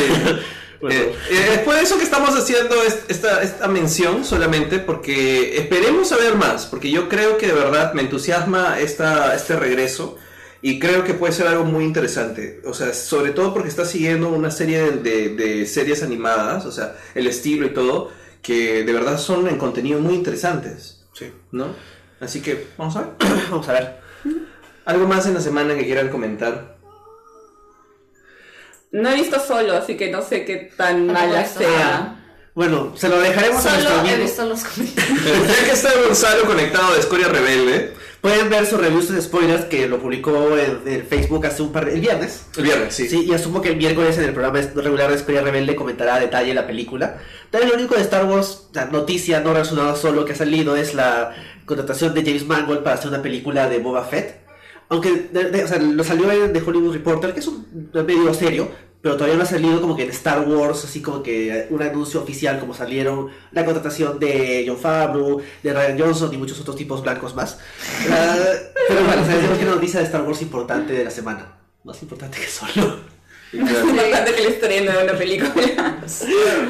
Bueno. 0.82 1.00
Eh, 1.00 1.16
eh, 1.30 1.50
es 1.54 1.60
por 1.60 1.76
eso 1.76 1.98
que 1.98 2.04
estamos 2.04 2.32
haciendo 2.36 2.76
es- 2.84 3.04
esta, 3.08 3.42
esta 3.44 3.68
mención 3.68 4.26
solamente 4.26 4.80
porque 4.80 5.58
esperemos 5.58 6.10
saber 6.10 6.36
más, 6.36 6.66
porque 6.66 6.90
yo 6.90 7.08
creo 7.08 7.38
que 7.38 7.48
de 7.48 7.54
verdad 7.54 7.94
me 7.94 8.02
entusiasma 8.02 8.80
esta, 8.80 9.36
este 9.36 9.56
regreso 9.56 10.18
y 10.64 10.80
creo 10.80 11.04
que 11.04 11.14
puede 11.14 11.34
ser 11.34 11.48
algo 11.48 11.64
muy 11.66 11.84
interesante, 11.84 12.62
o 12.66 12.74
sea, 12.74 12.94
sobre 12.94 13.32
todo 13.32 13.54
porque 13.54 13.70
está 13.70 13.86
siguiendo 13.86 14.30
una 14.30 14.52
serie 14.52 14.80
de, 14.92 14.92
de- 14.92 15.30
de 15.36 15.66
series 15.66 16.04
animadas, 16.04 16.66
o 16.66 16.72
sea, 16.72 16.96
el 17.16 17.28
estilo 17.28 17.66
y 17.66 17.70
todo, 17.74 18.10
que 18.42 18.84
de 18.84 18.94
verdad 18.94 19.20
son 19.20 19.48
en 19.48 19.58
contenido 19.58 20.00
muy 20.00 20.16
interesantes, 20.16 21.04
Sí. 21.14 21.32
¿no? 21.52 21.76
Así 22.20 22.42
que, 22.42 22.68
vamos 22.78 22.96
a 22.96 23.02
ver. 23.02 23.10
Vamos 23.52 23.68
a 23.70 23.74
ver. 23.74 24.00
¿Algo 24.86 25.08
más 25.08 25.26
en 25.28 25.34
la 25.36 25.42
semana 25.42 25.76
que 25.76 25.86
quieran 25.86 26.10
comentar? 26.10 26.78
No 28.92 29.10
he 29.10 29.16
visto 29.16 29.40
solo, 29.40 29.76
así 29.76 29.96
que 29.96 30.10
no 30.10 30.22
sé 30.22 30.46
qué 30.46 30.72
tan 30.76 31.08
mala 31.08 31.46
sea. 31.46 32.18
Bueno, 32.54 32.94
se 32.98 33.08
lo 33.08 33.20
dejaremos 33.20 33.66
a 33.66 33.70
nuestro 33.70 33.90
Solo 33.90 33.96
he 33.96 34.10
amigo. 34.12 34.24
visto 34.24 34.46
los 34.46 34.64
comentarios. 34.64 35.48
ya 35.48 35.66
que 35.66 35.72
está 35.72 35.90
Gonzalo 36.06 36.46
conectado 36.46 36.94
de 36.94 37.00
Escoria 37.00 37.30
Rebelde, 37.30 37.94
Pueden 38.22 38.52
ver 38.52 38.68
su 38.68 38.78
review 38.78 39.02
de 39.02 39.20
spoilers 39.20 39.66
que 39.66 39.88
lo 39.88 40.00
publicó 40.00 40.56
en, 40.56 40.82
en 40.86 41.08
Facebook 41.08 41.44
hace 41.48 41.64
un 41.64 41.72
par 41.72 41.86
de... 41.86 41.96
el 41.96 42.02
viernes. 42.02 42.46
el 42.56 42.64
viernes, 42.64 42.94
sí. 42.94 43.10
Sí, 43.10 43.26
y 43.28 43.34
asumo 43.34 43.64
que 43.64 43.70
el 43.70 43.78
miércoles 43.78 44.16
en 44.20 44.26
el 44.26 44.34
programa 44.34 44.62
regular 44.76 45.10
de 45.10 45.16
Escuela 45.16 45.42
Rebelde 45.42 45.76
comentará 45.76 46.16
a 46.16 46.20
detalle 46.20 46.54
la 46.54 46.68
película. 46.68 47.18
También 47.50 47.72
lo 47.72 47.80
único 47.80 47.96
de 47.96 48.02
Star 48.02 48.26
Wars, 48.26 48.68
la 48.74 48.86
noticia 48.86 49.40
no 49.40 49.54
relacionada 49.54 49.96
solo 49.96 50.24
que 50.24 50.34
ha 50.34 50.36
salido 50.36 50.76
es 50.76 50.94
la 50.94 51.34
contratación 51.66 52.14
de 52.14 52.22
James 52.24 52.46
Mangold 52.46 52.84
para 52.84 52.96
hacer 52.96 53.08
una 53.08 53.24
película 53.24 53.68
de 53.68 53.80
Boba 53.80 54.04
Fett. 54.04 54.41
Aunque 54.92 55.30
de- 55.32 55.50
de- 55.52 55.64
o 55.64 55.68
sea, 55.68 55.80
lo 55.80 56.04
salió 56.04 56.32
en 56.32 56.54
The 56.54 56.62
Hollywood 56.66 56.94
Reporter, 56.94 57.34
que 57.34 57.40
es 57.40 57.48
un 57.48 57.90
medio 57.94 58.34
serio, 58.34 58.70
pero 59.02 59.16
todavía 59.16 59.36
no 59.38 59.44
ha 59.44 59.48
salido 59.48 59.82
como 59.82 59.96
que 59.96 60.04
en 60.04 60.10
Star 60.12 60.42
Wars, 60.48 60.84
así 60.86 61.02
como 61.02 61.24
que 61.24 61.66
un 61.72 61.82
anuncio 61.82 62.22
oficial 62.22 62.60
como 62.60 62.74
salieron 62.76 63.30
la 63.52 63.66
contratación 63.66 64.20
de 64.20 64.64
John 64.68 64.78
Favreau, 64.78 65.42
de 65.64 65.74
Ryan 65.74 65.98
Johnson 66.00 66.32
y 66.34 66.38
muchos 66.38 66.60
otros 66.60 66.76
tipos 66.76 67.02
blancos 67.02 67.34
más. 67.34 67.58
Ah, 68.12 68.36
pero 68.88 69.04
bueno, 69.06 69.22
o 69.24 69.26
sea, 69.26 69.58
que 69.58 69.64
una 69.66 69.76
noticia 69.76 70.00
de 70.02 70.06
Star 70.06 70.22
Wars 70.22 70.42
importante 70.44 70.94
de 70.94 71.04
la 71.06 71.10
semana. 71.10 71.58
Más 71.84 72.00
importante 72.04 72.38
que 72.40 72.48
solo. 72.48 72.98
Es 73.54 73.60
importante 73.60 74.34
que 74.36 74.42
le 74.44 74.48
estreno 74.50 74.92
de 74.92 75.04
una 75.04 75.14
película. 75.14 76.00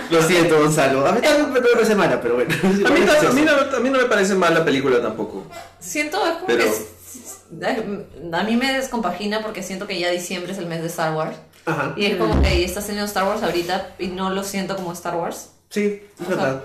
Lo 0.09 0.21
siento, 0.23 0.57
Gonzalo. 0.59 1.05
A 1.05 1.11
mí 1.11 1.21
también 1.21 1.51
me 1.53 1.59
una 1.59 1.85
semana, 1.85 2.19
pero 2.21 2.35
bueno. 2.35 2.53
A 2.63 2.67
mí, 2.91 2.99
no, 3.05 3.29
a, 3.29 3.33
mí 3.33 3.41
no, 3.41 3.77
a 3.77 3.79
mí 3.79 3.89
no 3.89 3.99
me 3.99 4.05
parece 4.05 4.35
mal 4.35 4.53
la 4.53 4.63
película 4.65 5.01
tampoco. 5.01 5.45
Siento 5.79 6.17
es 6.25 6.33
como 6.35 6.47
Pero- 6.47 6.63
que 6.63 6.69
es- 6.69 6.87
a 8.33 8.43
mí 8.43 8.55
me 8.55 8.73
descompagina 8.73 9.41
porque 9.41 9.63
siento 9.63 9.87
que 9.87 9.99
ya 9.99 10.09
diciembre 10.09 10.51
es 10.53 10.57
el 10.57 10.65
mes 10.67 10.81
de 10.81 10.87
Star 10.87 11.13
Wars 11.13 11.35
Ajá. 11.65 11.93
y 11.95 12.05
es 12.05 12.15
como 12.17 12.41
que 12.41 12.63
estás 12.63 12.85
teniendo 12.85 13.07
Star 13.07 13.25
Wars 13.25 13.43
ahorita 13.43 13.89
y 13.99 14.07
no 14.07 14.29
lo 14.29 14.43
siento 14.43 14.75
como 14.75 14.93
Star 14.93 15.15
Wars. 15.15 15.49
Sí, 15.69 16.01
es 16.21 16.27
verdad. 16.27 16.61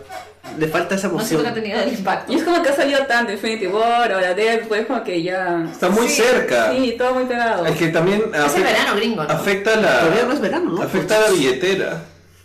Le 0.58 0.66
falta 0.68 0.94
esa 0.96 1.08
No 1.08 1.14
emoción. 1.14 1.44
ha 1.46 1.54
tenido 1.54 1.80
el 1.80 1.92
impacto. 1.92 2.32
Y 2.32 2.36
es 2.36 2.42
como 2.44 2.62
que 2.62 2.68
ha 2.70 2.74
salido 2.76 3.04
tanto 3.06 3.32
Infinity 3.32 3.66
War, 3.66 4.12
ahora 4.12 4.32
Deadpool, 4.34 4.78
es 4.78 4.86
como 4.86 5.02
que 5.04 5.22
ya... 5.22 5.64
Está 5.70 5.88
muy 5.90 6.08
Sí, 6.08 6.22
cerca. 6.22 6.72
Sí, 6.72 6.94
todo 6.98 7.14
muy 7.14 7.24
pegado. 7.24 7.66
Es 7.66 7.76
que 7.76 7.88
también 7.88 8.22
Es 8.32 8.34
el 8.34 8.42
afecta, 8.42 8.70
verano 8.70 8.96
gringo, 8.96 9.24
¿no? 9.24 9.30
afecta 9.30 9.72
Todavía 9.74 10.22
no 10.22 10.28
la 10.28 10.34
es 10.34 10.40
verano, 10.40 10.70
¿no? 10.72 10.82
afecta 10.82 11.20
la 11.20 11.30
billetera. 11.30 12.02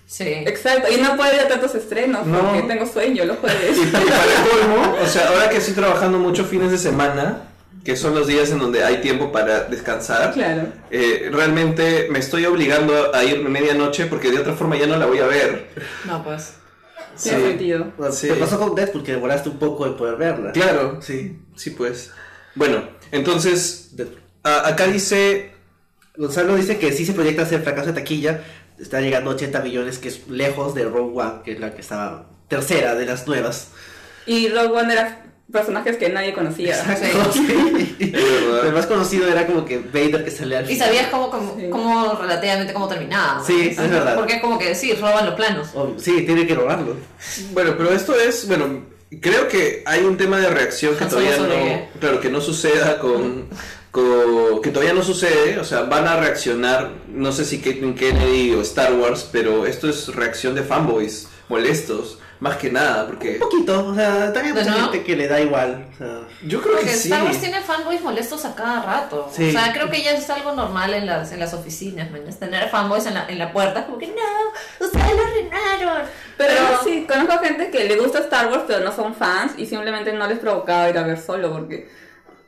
Sí. 0.07 0.23
Exacto, 0.27 0.87
y 0.91 0.99
no 1.01 1.15
puede 1.15 1.35
ir 1.35 1.41
a 1.41 1.47
tantos 1.47 1.73
estrenos 1.73 2.25
No. 2.27 2.39
porque 2.41 2.63
tengo 2.63 2.85
sueño 2.85 3.23
los 3.25 3.37
jueves. 3.37 3.77
Y, 3.77 3.81
y 3.81 3.85
para 3.87 4.01
colmo, 4.49 4.97
o 5.01 5.07
sea, 5.07 5.29
ahora 5.29 5.49
que 5.49 5.57
estoy 5.57 5.73
trabajando 5.73 6.17
muchos 6.19 6.47
fines 6.47 6.69
de 6.71 6.77
semana, 6.77 7.43
que 7.83 7.95
son 7.95 8.13
los 8.13 8.27
días 8.27 8.51
en 8.51 8.59
donde 8.59 8.83
hay 8.83 9.01
tiempo 9.01 9.31
para 9.31 9.61
descansar, 9.65 10.33
Claro. 10.33 10.67
eh, 10.91 11.29
realmente 11.33 12.07
me 12.11 12.19
estoy 12.19 12.45
obligando 12.45 13.13
a 13.15 13.23
irme 13.23 13.49
medianoche 13.49 14.05
porque 14.05 14.29
de 14.31 14.39
otra 14.39 14.53
forma 14.53 14.77
ya 14.77 14.85
no 14.87 14.97
la 14.97 15.05
voy 15.07 15.19
a 15.19 15.25
ver. 15.27 15.69
No, 16.05 16.23
pues. 16.23 16.53
Sí. 17.15 17.29
sentido. 17.29 17.91
Sí. 18.11 18.27
Te 18.29 18.35
pasó 18.35 18.57
con 18.57 18.73
Deadpool 18.73 19.03
que 19.03 19.11
demoraste 19.13 19.49
un 19.49 19.59
poco 19.59 19.85
en 19.85 19.95
poder 19.97 20.15
verla. 20.15 20.51
Claro, 20.53 21.01
Sí. 21.01 21.39
sí 21.55 21.71
pues. 21.71 22.11
Bueno, 22.55 22.83
entonces, 23.11 23.91
a- 24.43 24.67
acá 24.67 24.87
dice 24.87 25.51
Gonzalo 26.17 26.55
dice 26.55 26.77
que 26.77 26.91
sí 26.91 27.05
se 27.05 27.13
proyecta 27.13 27.43
hacer 27.43 27.61
fracaso 27.63 27.87
de 27.87 27.93
taquilla. 27.93 28.41
Está 28.79 28.99
llegando 29.01 29.29
a 29.31 29.33
80 29.35 29.61
millones, 29.61 29.97
que 29.99 30.07
es 30.09 30.27
lejos 30.27 30.73
de 30.75 30.83
Rogue 30.85 31.19
One, 31.19 31.41
que 31.43 31.53
es 31.53 31.59
la 31.59 31.73
que 31.73 31.81
estaba 31.81 32.27
tercera 32.47 32.95
de 32.95 33.05
las 33.05 33.27
nuevas. 33.27 33.69
Y 34.25 34.49
Rogue 34.49 34.79
One 34.79 34.93
era 34.93 35.25
personajes 35.51 35.97
que 35.97 36.09
nadie 36.09 36.33
conocía. 36.33 36.75
Exacto, 36.77 37.31
sí. 37.33 37.95
Es 37.99 38.11
verdad. 38.11 38.67
El 38.67 38.73
más 38.73 38.85
conocido 38.87 39.27
era 39.27 39.45
como 39.45 39.65
que 39.65 39.79
Vader 39.79 40.23
que 40.23 40.31
salía 40.31 40.59
al 40.59 40.65
Y 40.65 40.73
final. 40.73 40.87
sabías 40.87 41.07
cómo, 41.09 41.29
cómo, 41.29 41.55
Sí. 41.59 41.67
cómo 41.69 42.13
relativamente 42.19 42.73
cómo 42.73 42.87
terminaba. 42.87 43.43
Sí, 43.45 43.69
es 43.71 43.77
verdad. 43.77 44.15
Porque 44.15 44.35
es 44.35 44.41
como 44.41 44.57
que 44.57 44.73
sí, 44.75 44.93
roban 44.93 45.25
los 45.25 45.35
planos. 45.35 45.69
Obvio, 45.73 45.99
Sí, 45.99 46.21
tiene 46.25 46.47
que 46.47 46.55
robarlo. 46.55 46.95
Bueno, 47.51 47.75
pero 47.77 47.91
esto 47.93 48.15
es, 48.15 48.47
bueno, 48.47 48.85
creo 49.21 49.47
que 49.47 49.83
hay 49.85 50.01
un 50.03 50.17
tema 50.17 50.39
de 50.39 50.49
reacción 50.49 50.95
que 50.95 51.03
Han 51.03 51.09
todavía 51.09 51.37
no, 51.37 51.99
claro, 51.99 52.19
que 52.21 52.29
no 52.29 52.39
suceda 52.41 52.97
con, 52.99 53.47
con- 53.91 54.61
que 54.61 54.69
todavía 54.69 54.93
no 54.93 55.03
sucede, 55.03 55.59
o 55.59 55.63
sea, 55.65 55.81
van 55.81 56.07
a 56.07 56.15
reaccionar, 56.17 56.91
no 57.09 57.31
sé 57.33 57.43
si 57.45 57.59
Caitlyn 57.59 57.93
Kennedy 57.93 58.53
o 58.53 58.61
Star 58.61 58.93
Wars, 58.93 59.27
pero 59.31 59.65
esto 59.65 59.89
es 59.89 60.07
reacción 60.15 60.55
de 60.55 60.63
fanboys 60.63 61.27
molestos, 61.49 62.19
más 62.41 62.57
que 62.57 62.71
nada, 62.71 63.05
porque 63.05 63.33
Un 63.35 63.39
poquito, 63.39 63.87
o 63.87 63.95
sea, 63.95 64.33
también 64.33 64.47
hay 64.57 64.63
¿De 64.63 64.69
mucha 64.69 64.71
nuevo? 64.71 64.91
gente 64.91 65.05
que 65.05 65.15
le 65.15 65.27
da 65.27 65.39
igual. 65.39 65.85
O 65.93 65.97
sea, 65.97 66.21
yo 66.43 66.59
creo 66.59 66.73
Porque 66.73 66.89
que 66.89 66.97
sí. 66.97 67.07
Star 67.09 67.23
Wars 67.23 67.39
tiene 67.39 67.61
fanboys 67.61 68.01
molestos 68.01 68.43
a 68.45 68.55
cada 68.55 68.81
rato. 68.81 69.29
Sí. 69.31 69.49
O 69.49 69.51
sea, 69.51 69.71
creo 69.71 69.89
que 69.91 70.01
ya 70.01 70.11
es 70.11 70.27
algo 70.29 70.51
normal 70.53 70.93
en 70.95 71.05
las, 71.05 71.31
en 71.31 71.39
las 71.39 71.53
oficinas, 71.53 72.09
man. 72.11 72.21
Es 72.27 72.39
tener 72.39 72.67
fanboys 72.69 73.05
en 73.05 73.13
la, 73.13 73.27
en 73.27 73.37
la 73.37 73.53
puerta, 73.53 73.85
como 73.85 73.99
que 73.99 74.07
no, 74.07 74.85
ustedes 74.85 75.15
lo 75.15 75.21
arruinaron. 75.23 76.07
Pero, 76.35 76.53
sí, 76.83 77.05
conozco 77.07 77.37
gente 77.43 77.69
que 77.69 77.83
le 77.83 77.95
gusta 77.97 78.17
Star 78.19 78.47
Wars, 78.47 78.63
pero 78.65 78.83
no 78.83 78.91
son 78.91 79.13
fans 79.13 79.53
y 79.57 79.67
simplemente 79.67 80.11
no 80.11 80.25
les 80.25 80.39
provocaba 80.39 80.89
ir 80.89 80.97
a 80.97 81.03
ver 81.03 81.19
solo 81.19 81.51
porque 81.53 81.87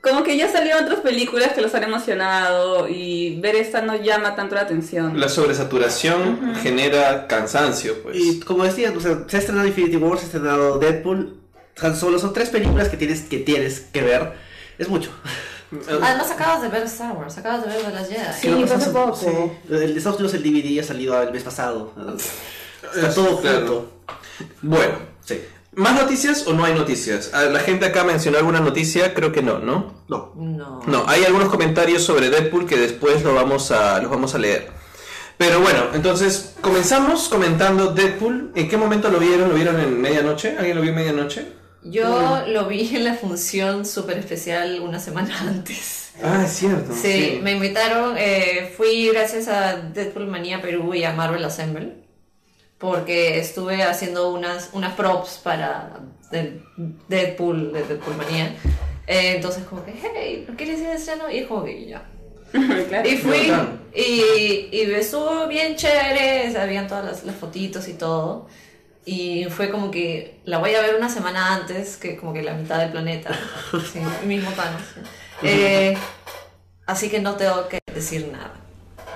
como 0.04 0.22
que 0.22 0.36
ya 0.38 0.52
salieron 0.52 0.84
otras 0.84 1.00
películas 1.00 1.54
que 1.54 1.62
los 1.62 1.74
han 1.76 1.84
emocionado 1.84 2.90
y 2.90 3.40
ver 3.40 3.56
esta 3.56 3.82
no 3.82 3.96
llama 3.96 4.36
tanto 4.36 4.54
la 4.56 4.62
atención. 4.62 5.18
La 5.18 5.30
sobresaturación 5.30 6.56
genera 6.62 7.26
cansancio, 7.28 8.04
pues. 8.04 8.18
Y 8.18 8.40
como 8.42 8.64
o 8.64 8.70
sea, 8.72 8.92
se 9.28 9.38
ha 9.38 9.40
estrenado 9.40 9.66
Infinity 9.66 9.96
War, 9.96 10.18
se 10.18 10.24
ha 10.24 10.26
estrenado 10.26 10.78
Deadpool, 10.78 11.40
Han 11.82 11.96
Solo, 11.96 12.20
son 12.20 12.34
tres 12.34 12.50
películas 12.50 12.90
que 12.90 12.98
tienes 12.98 13.22
que, 13.22 13.38
tienes 13.40 13.80
que 13.80 14.02
ver. 14.02 14.34
Es 14.78 14.90
mucho. 14.90 15.10
Además, 15.88 16.30
acabas 16.30 16.62
de 16.62 16.68
ver 16.68 16.84
Star 16.84 17.14
Wars, 17.14 17.38
acabas 17.38 17.64
de 17.64 17.70
ver 17.70 17.82
The 17.86 17.92
Last 17.92 18.12
Jedi. 18.12 18.66
Sí, 18.68 18.74
hace 18.74 18.90
poco. 18.92 19.16
sí. 19.16 19.28
El 19.70 19.94
de 19.94 19.98
Estados 19.98 20.20
Unidos, 20.20 20.34
el 20.36 20.44
DVD 20.44 20.80
ha 20.82 20.84
salido 20.84 21.20
el 21.24 21.32
mes 21.32 21.44
pasado. 21.44 21.94
Está 22.94 23.08
Es- 23.08 23.16
todo 23.16 23.40
claro. 23.40 23.58
junto. 23.60 23.92
Bueno, 24.62 24.96
Sí. 25.26 25.40
¿Más 25.76 25.96
noticias 25.96 26.46
o 26.48 26.54
no 26.54 26.66
hay 26.66 26.74
noticias? 26.74 27.32
Ah, 27.34 27.44
La 27.44 27.60
gente 27.60 27.86
acá 27.86 28.04
mencionó 28.04 28.38
alguna 28.38 28.60
noticia, 28.60 29.14
creo 29.14 29.32
que 29.32 29.42
no, 29.42 29.60
¿no? 29.60 29.94
No. 30.08 30.34
No. 30.36 30.82
No, 30.86 31.06
hay 31.08 31.24
algunos 31.24 31.50
comentarios 31.50 32.04
sobre 32.04 32.30
Deadpool 32.30 32.66
que 32.68 32.78
después 32.78 33.24
lo 33.24 33.34
vamos 33.34 33.72
a, 33.72 34.00
los 34.02 34.10
vamos 34.10 34.36
a 34.36 34.38
leer. 34.40 34.72
Pero 35.38 35.60
bueno, 35.62 35.88
entonces 35.94 36.56
comenzamos 36.62 37.28
comentando 37.28 37.94
Deadpool. 37.94 38.52
¿En 38.56 38.70
qué 38.70 38.78
momento 38.78 39.10
lo 39.10 39.20
vieron? 39.20 39.50
¿Lo 39.50 39.56
vieron 39.56 39.80
en 39.80 40.00
medianoche? 40.00 40.56
¿Alguien 40.58 40.76
lo 40.76 40.82
vio 40.82 40.92
en 40.92 40.96
medianoche? 40.96 41.48
Yo 41.84 42.44
lo 42.48 42.68
vi 42.68 42.96
en 42.96 43.04
la 43.04 43.16
función 43.16 43.86
súper 43.86 44.18
especial 44.18 44.80
una 44.80 45.00
semana 45.00 45.38
antes. 45.42 46.12
Ah, 46.24 46.44
es 46.46 46.54
cierto. 46.54 46.94
Sí, 46.94 47.40
me 47.42 47.54
invitaron, 47.54 48.16
eh, 48.18 48.72
fui 48.78 49.10
gracias 49.10 49.48
a 49.48 49.78
Deadpool 49.78 50.28
Manía 50.28 50.62
Perú 50.62 50.94
y 50.94 51.04
a 51.04 51.12
Marvel 51.14 51.44
Assemble, 51.44 52.03
porque 52.84 53.40
estuve 53.40 53.82
haciendo 53.82 54.34
unas, 54.34 54.72
unas 54.74 54.94
props 54.94 55.40
para 55.42 56.02
Deadpool, 57.08 57.72
de 57.72 57.82
Deadpool 57.82 58.18
Manía. 58.18 58.58
Eh, 59.08 59.36
entonces 59.38 59.64
como 59.64 59.86
que, 59.86 59.94
hey, 60.02 60.44
¿no 60.46 60.58
quieres 60.58 60.82
ir 60.82 60.88
al 60.88 60.98
estreno? 60.98 61.32
Y 61.32 61.38
es 61.38 61.48
como 61.48 61.64
que 61.64 61.86
ya. 61.86 62.04
Claro. 62.90 63.08
Y 63.08 63.16
fui 63.16 63.54
y, 63.96 64.68
y 64.70 64.82
estuvo 64.96 65.48
bien 65.48 65.78
chévere, 65.78 66.56
habían 66.58 66.90
todas 66.90 67.06
las, 67.06 67.24
las 67.24 67.38
fotitos 67.38 67.88
y 67.88 67.94
todo. 67.94 68.48
Y 69.06 69.46
fue 69.46 69.72
como 69.72 69.90
que 69.90 70.42
la 70.44 70.58
voy 70.58 70.76
a 70.76 70.82
ver 70.82 70.96
una 70.96 71.08
semana 71.08 71.56
antes 71.56 71.96
que 71.96 72.18
como 72.18 72.34
que 72.34 72.44
la 72.44 72.54
mitad 72.54 72.80
del 72.80 72.92
planeta. 72.92 73.30
Sí, 73.94 74.00
el 74.22 74.28
mismo 74.28 74.52
Thanos. 74.52 74.82
Eh, 75.42 75.96
así 76.86 77.10
que 77.10 77.22
no 77.22 77.38
tengo 77.38 77.70
que 77.70 77.80
decir 77.94 78.28
nada. 78.30 78.63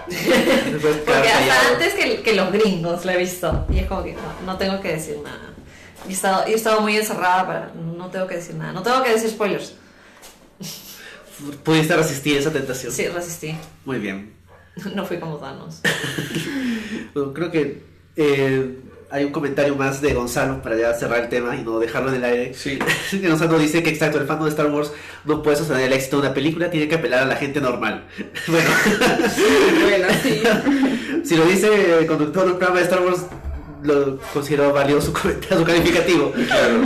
Porque 0.08 1.30
hasta 1.30 1.74
antes 1.74 1.94
que, 1.94 2.22
que 2.22 2.34
los 2.34 2.52
gringos 2.52 3.06
la 3.06 3.14
he 3.14 3.18
visto. 3.18 3.66
Y 3.70 3.80
es 3.80 3.88
como 3.88 4.04
que 4.04 4.14
no, 4.14 4.22
no 4.46 4.58
tengo 4.58 4.80
que 4.80 4.94
decir 4.94 5.18
nada. 5.24 5.54
Y 6.08 6.12
he 6.12 6.14
estado, 6.14 6.46
he 6.46 6.54
estado 6.54 6.82
muy 6.82 6.96
encerrada 6.96 7.46
para... 7.46 7.72
No 7.74 8.08
tengo 8.08 8.28
que 8.28 8.36
decir 8.36 8.56
nada. 8.56 8.72
No 8.72 8.82
tengo 8.82 9.04
que 9.04 9.12
decir 9.12 9.30
spoilers. 9.30 9.74
Pudiste 11.64 11.96
resistir 11.96 12.38
esa 12.38 12.52
tentación. 12.52 12.92
Sí, 12.92 13.08
resistí. 13.08 13.56
Muy 13.86 14.00
bien. 14.00 14.36
No 14.94 15.06
fui 15.06 15.18
como 15.18 15.38
Thanos. 15.38 15.82
Bueno, 17.14 17.34
creo 17.34 17.52
que 17.52 17.82
eh, 18.16 18.78
hay 19.10 19.24
un 19.24 19.32
comentario 19.32 19.76
más 19.76 20.02
de 20.02 20.14
Gonzalo 20.14 20.62
para 20.62 20.78
ya 20.78 20.94
cerrar 20.94 21.22
el 21.24 21.30
tema 21.30 21.56
y 21.56 21.64
no 21.64 21.80
dejarlo 21.80 22.10
en 22.10 22.16
el 22.16 22.24
aire. 22.26 22.54
Sí. 22.54 22.78
Que 23.12 23.30
Gonzalo 23.30 23.58
dice 23.58 23.82
que 23.84 23.90
exacto, 23.90 24.20
el 24.20 24.28
fandom 24.28 24.46
de 24.46 24.52
Star 24.52 24.68
Wars 24.68 24.92
no 25.26 25.42
puede 25.42 25.58
sostener 25.58 25.84
el 25.86 25.94
éxito 25.94 26.18
de 26.18 26.28
una 26.28 26.34
película, 26.34 26.70
tiene 26.70 26.88
que 26.88 26.96
apelar 26.96 27.24
a 27.24 27.26
la 27.26 27.36
gente 27.36 27.62
normal. 27.62 28.06
Bueno, 28.48 28.70
Bueno, 29.84 30.08
sí. 30.22 30.44
si 31.24 31.36
lo 31.36 31.46
dice 31.46 32.00
el 32.00 32.08
conductor 32.08 32.46
del 32.46 32.56
programa 32.56 32.80
de 32.80 32.84
Star 32.86 33.02
Wars, 33.02 33.26
lo 33.84 34.20
considero 34.34 34.74
válido 34.74 35.00
su 35.02 35.14
comentario, 35.14 35.60
su 35.60 35.64
calificativo. 35.64 36.34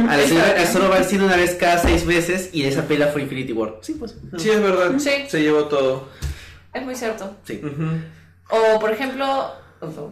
A 0.09 0.17
la 0.17 0.65
solo 0.67 0.89
va 0.89 0.97
al 0.97 1.05
cine 1.05 1.25
una 1.25 1.35
vez 1.37 1.55
cada 1.55 1.77
seis 1.79 2.05
meses 2.05 2.49
y 2.53 2.63
esa 2.63 2.83
pela 2.83 3.07
fue 3.07 3.23
Infinity 3.23 3.53
War. 3.53 3.77
Sí, 3.81 3.95
pues. 3.97 4.15
Sí, 4.37 4.49
es 4.49 4.61
verdad. 4.61 4.91
Sí. 4.99 5.11
Se 5.27 5.41
llevó 5.41 5.65
todo. 5.65 6.09
Es 6.73 6.83
muy 6.83 6.95
cierto. 6.95 7.35
Sí. 7.43 7.61
O, 8.49 8.79
por 8.79 8.91
ejemplo, 8.91 9.51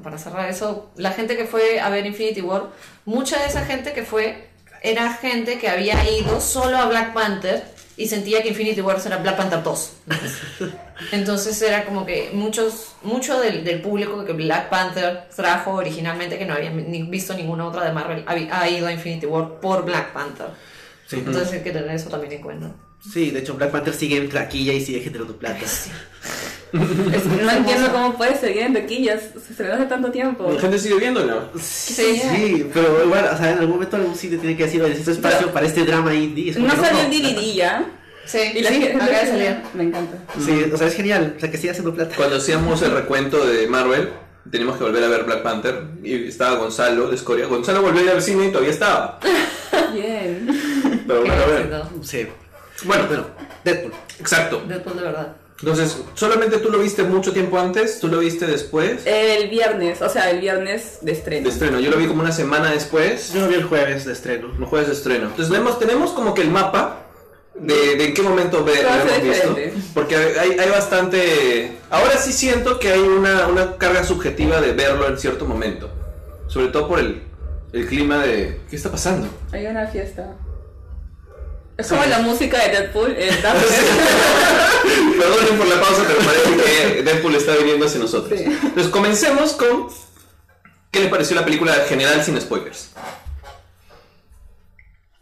para 0.03 0.17
cerrar 0.17 0.49
eso, 0.49 0.91
la 0.95 1.11
gente 1.11 1.37
que 1.37 1.45
fue 1.45 1.79
a 1.79 1.89
ver 1.89 2.05
Infinity 2.05 2.41
War, 2.41 2.69
mucha 3.05 3.39
de 3.39 3.47
esa 3.47 3.65
gente 3.65 3.93
que 3.93 4.03
fue 4.03 4.49
era 4.81 5.13
gente 5.13 5.59
que 5.59 5.69
había 5.69 6.09
ido 6.09 6.39
solo 6.41 6.77
a 6.77 6.85
Black 6.85 7.13
Panther 7.13 7.63
y 7.97 8.07
sentía 8.07 8.41
que 8.41 8.49
Infinity 8.49 8.81
War 8.81 8.97
era 9.05 9.17
Black 9.17 9.35
Panther 9.35 9.61
2. 9.61 9.93
Entonces 11.11 11.61
era 11.61 11.85
como 11.85 12.05
que 12.05 12.31
muchos, 12.33 12.93
mucho 13.03 13.39
del, 13.41 13.63
del 13.63 13.81
público 13.81 14.23
que 14.23 14.33
Black 14.33 14.69
Panther 14.69 15.27
trajo 15.35 15.73
originalmente, 15.73 16.37
que 16.37 16.45
no 16.45 16.53
había 16.53 16.69
ni 16.69 17.03
visto 17.03 17.33
ninguna 17.33 17.67
otra 17.67 17.83
de 17.83 17.91
Marvel, 17.91 18.23
ha, 18.25 18.61
ha 18.61 18.69
ido 18.69 18.87
a 18.87 18.93
Infinity 18.93 19.25
War 19.25 19.59
por 19.59 19.83
Black 19.83 20.13
Panther. 20.13 20.47
Sí. 21.07 21.17
Entonces 21.17 21.51
hay 21.51 21.61
que 21.61 21.71
tener 21.71 21.91
eso 21.91 22.09
también 22.09 22.33
en 22.33 22.41
cuenta. 22.41 22.71
Sí, 23.01 23.31
de 23.31 23.39
hecho 23.39 23.53
Black 23.55 23.71
Panther 23.71 23.93
sigue 23.93 24.17
en 24.17 24.29
taquilla 24.29 24.73
y 24.73 24.83
sigue 24.83 24.99
generando 25.01 25.35
plata. 25.35 25.59
Es- 26.71 27.25
no 27.25 27.49
entiendo 27.51 27.91
cómo 27.91 28.15
puede 28.15 28.35
seguir 28.37 28.61
en 28.63 28.73
taquillas. 28.73 29.21
Se 29.43 29.51
estrenó 29.53 29.73
hace 29.73 29.85
tanto 29.85 30.11
tiempo. 30.11 30.51
La 30.53 30.59
gente 30.61 30.77
sigue 30.77 30.95
viéndolo. 30.99 31.49
Sí, 31.59 32.21
sí, 32.21 32.69
pero 32.71 33.03
igual, 33.05 33.27
o 33.33 33.37
sea, 33.37 33.53
en 33.53 33.57
algún 33.59 33.75
momento 33.75 33.95
algún 33.95 34.15
cine 34.15 34.37
tiene 34.37 34.55
que 34.55 34.65
decir, 34.65 34.79
"Oye, 34.81 34.89
necesito 34.91 35.11
espacio 35.13 35.51
para 35.51 35.65
este 35.65 35.83
drama 35.83 36.13
indie. 36.13 36.53
No 36.59 36.69
que 36.75 36.79
salió 36.81 37.01
el 37.01 37.09
DVD 37.09 37.53
ya. 37.55 37.85
Sí, 38.25 38.37
Y 38.53 38.61
la 38.61 38.69
sí, 38.69 38.75
gente 38.81 38.95
acaba 39.03 39.19
de 39.19 39.25
salir. 39.27 39.57
Me 39.73 39.83
encanta. 39.85 40.17
Sí, 40.45 40.65
o 40.71 40.77
sea, 40.77 40.85
es 40.87 40.93
genial, 40.95 41.33
o 41.35 41.39
sea, 41.39 41.49
que 41.49 41.57
siga 41.57 41.71
haciendo 41.71 41.95
plata. 41.95 42.15
Cuando 42.15 42.35
hacíamos 42.35 42.79
el 42.83 42.91
recuento 42.91 43.43
de 43.47 43.65
Marvel, 43.65 44.09
teníamos 44.51 44.77
que 44.77 44.83
volver 44.83 45.03
a 45.03 45.07
ver 45.07 45.23
Black 45.23 45.41
Panther. 45.41 45.85
Y 46.03 46.27
estaba 46.27 46.57
Gonzalo 46.57 47.09
de 47.09 47.15
Escoria. 47.15 47.47
Gonzalo 47.47 47.81
volvió 47.81 48.01
a 48.01 48.03
ir 48.03 48.09
al 48.11 48.21
cine 48.21 48.45
y 48.45 48.49
todavía 48.49 48.69
estaba. 48.73 49.19
Bien. 49.93 51.01
Pero 51.07 51.21
bueno, 51.21 51.33
a 51.43 51.47
ver. 51.47 51.83
Sí. 52.03 52.27
Bueno, 52.83 53.07
Bueno, 53.07 53.25
Deadpool. 53.63 53.93
exacto. 54.19 54.63
Deadpool 54.67 54.95
de 54.97 55.01
verdad. 55.03 55.35
Entonces, 55.61 55.97
solamente 56.13 56.57
tú 56.59 56.69
lo 56.71 56.79
viste 56.79 57.03
mucho 57.03 57.33
tiempo 57.33 57.59
antes, 57.59 57.99
tú 57.99 58.07
lo 58.07 58.19
viste 58.19 58.45
después 58.47 59.01
El 59.05 59.49
viernes, 59.49 60.01
o 60.01 60.07
sea, 60.07 60.29
el 60.31 60.39
viernes 60.39 60.99
de 61.01 61.11
estreno. 61.11 61.43
de 61.43 61.49
estreno. 61.49 61.79
Yo 61.81 61.91
lo 61.91 61.97
vi 61.97 62.07
como 62.07 62.21
una 62.21 62.31
semana 62.31 62.71
después, 62.71 63.33
Yo 63.33 63.41
lo 63.41 63.47
vi 63.49 63.55
el 63.55 63.63
jueves 63.65 64.05
de 64.05 64.13
estreno. 64.13 64.47
un 64.57 64.65
jueves 64.65 64.87
de 64.87 64.93
estreno. 64.93 65.25
Entonces, 65.27 65.49
tenemos, 65.49 65.77
tenemos 65.79 66.11
como 66.11 66.33
que 66.33 66.43
el 66.43 66.49
mapa 66.49 67.07
de, 67.55 67.95
de 67.97 68.05
en 68.05 68.13
qué 68.13 68.21
momento 68.21 68.63
ve- 68.63 68.81
lo 68.81 68.89
hemos 68.89 69.21
visto. 69.21 69.57
Porque 69.93 70.15
hay, 70.15 70.51
hay 70.57 70.69
bastante. 70.69 71.77
Ahora 71.89 72.15
sí 72.17 72.31
siento 72.31 72.79
que 72.79 72.93
hay 72.93 73.01
una, 73.01 73.47
una 73.47 73.75
carga 73.75 74.05
subjetiva 74.05 74.61
de 74.61 74.71
verlo 74.71 75.09
en 75.09 75.17
cierto 75.17 75.43
momento. 75.45 75.89
Sobre 76.47 76.67
todo 76.69 76.87
por 76.87 76.99
el, 76.99 77.21
el 77.73 77.85
clima 77.85 78.19
de. 78.23 78.61
¿Qué 78.69 78.77
está 78.77 78.89
pasando? 78.89 79.27
Hay 79.51 79.65
una 79.65 79.85
fiesta. 79.87 80.35
Es 81.79 81.87
como 81.87 82.03
la 82.05 82.19
música 82.19 82.59
de 82.59 82.69
Deadpool, 82.71 83.15
Daft 83.41 83.65
Perdonen 85.17 85.57
por 85.57 85.67
la 85.67 85.79
pausa, 85.81 86.03
pero 86.05 86.19
parece 86.19 86.57
que 86.95 87.03
Deadpool 87.03 87.35
está 87.35 87.55
viniendo 87.55 87.85
hacia 87.85 87.99
nosotros. 87.99 88.37
Sí. 88.37 88.45
Entonces, 88.45 88.87
comencemos 88.91 89.53
con. 89.53 89.87
¿Qué 90.91 90.99
les 91.01 91.09
pareció 91.09 91.35
la 91.35 91.45
película 91.45 91.75
en 91.75 91.85
general 91.87 92.23
sin 92.23 92.39
spoilers? 92.41 92.89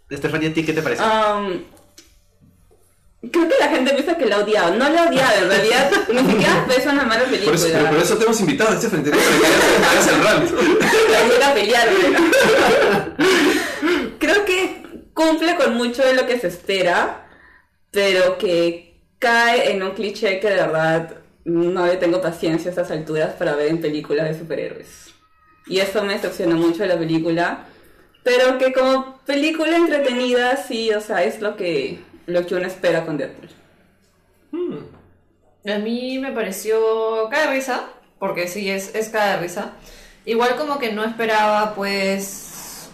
Estefanía, 0.09 0.49
¿a 0.49 0.53
ti 0.53 0.65
qué 0.65 0.73
te 0.73 0.81
parece? 0.81 1.03
Um, 1.03 1.63
creo 3.29 3.49
que 3.49 3.55
la 3.59 3.67
gente 3.69 3.93
piensa 3.93 4.17
que 4.17 4.25
la 4.25 4.37
ha 4.37 4.39
odiado. 4.39 4.73
No 4.75 4.89
la 4.89 5.03
ha 5.03 5.09
odiado, 5.09 5.43
en 5.43 5.49
realidad 5.49 5.91
ni 6.09 6.19
siquiera 6.31 6.65
es 6.75 6.85
una 6.85 7.03
mala 7.03 7.23
Por 7.23 7.31
película. 7.31 7.55
eso, 7.55 7.67
pero 7.71 7.89
por 7.89 7.99
eso 7.99 8.17
te 8.17 8.23
hemos 8.23 8.39
invitado 8.39 8.69
a 8.71 8.73
este 8.75 8.87
frente 8.87 9.09
para 9.11 9.21
que 9.21 9.85
hagas- 9.85 10.07
el 10.07 10.23
rant. 10.23 10.51
La 11.39 11.47
a 11.49 11.53
pelear. 11.53 11.89
Creo 14.19 14.45
que 14.45 14.76
cumple 15.17 15.55
con 15.55 15.75
mucho 15.75 16.05
de 16.05 16.13
lo 16.13 16.27
que 16.27 16.39
se 16.39 16.47
espera, 16.47 17.27
pero 17.91 18.37
que 18.37 19.01
cae 19.17 19.71
en 19.71 19.81
un 19.81 19.91
cliché 19.91 20.39
que 20.39 20.49
de 20.49 20.55
verdad 20.55 21.17
no 21.43 21.87
le 21.87 21.97
tengo 21.97 22.21
paciencia 22.21 22.69
a 22.69 22.71
estas 22.71 22.91
alturas 22.91 23.33
para 23.33 23.55
ver 23.55 23.67
en 23.67 23.81
películas 23.81 24.29
de 24.29 24.37
superhéroes. 24.37 25.07
Y 25.65 25.79
eso 25.79 26.03
me 26.03 26.13
decepcionó 26.13 26.55
mucho 26.55 26.83
de 26.83 26.89
la 26.89 26.97
película, 26.97 27.65
Pero 28.23 28.57
que 28.57 28.73
como 28.73 29.19
película 29.25 29.77
entretenida, 29.77 30.57
sí, 30.57 30.91
o 30.93 30.99
sea, 30.99 31.23
es 31.23 31.39
lo 31.39 31.55
que, 31.55 31.99
lo 32.25 32.45
que 32.45 32.55
uno 32.55 32.67
espera 32.67 33.05
con 33.05 33.17
Deadpool. 33.17 33.49
A 35.65 35.77
mí 35.79 36.19
me 36.19 36.33
pareció 36.33 37.29
cada 37.31 37.51
risa, 37.51 37.89
porque 38.19 38.49
sí, 38.49 38.69
es, 38.69 38.93
es 38.95 39.11
risa. 39.39 39.73
Igual 40.25 40.57
como 40.57 40.77
que 40.77 40.91
no 40.91 41.05
esperaba, 41.05 41.73
pues, 41.73 42.89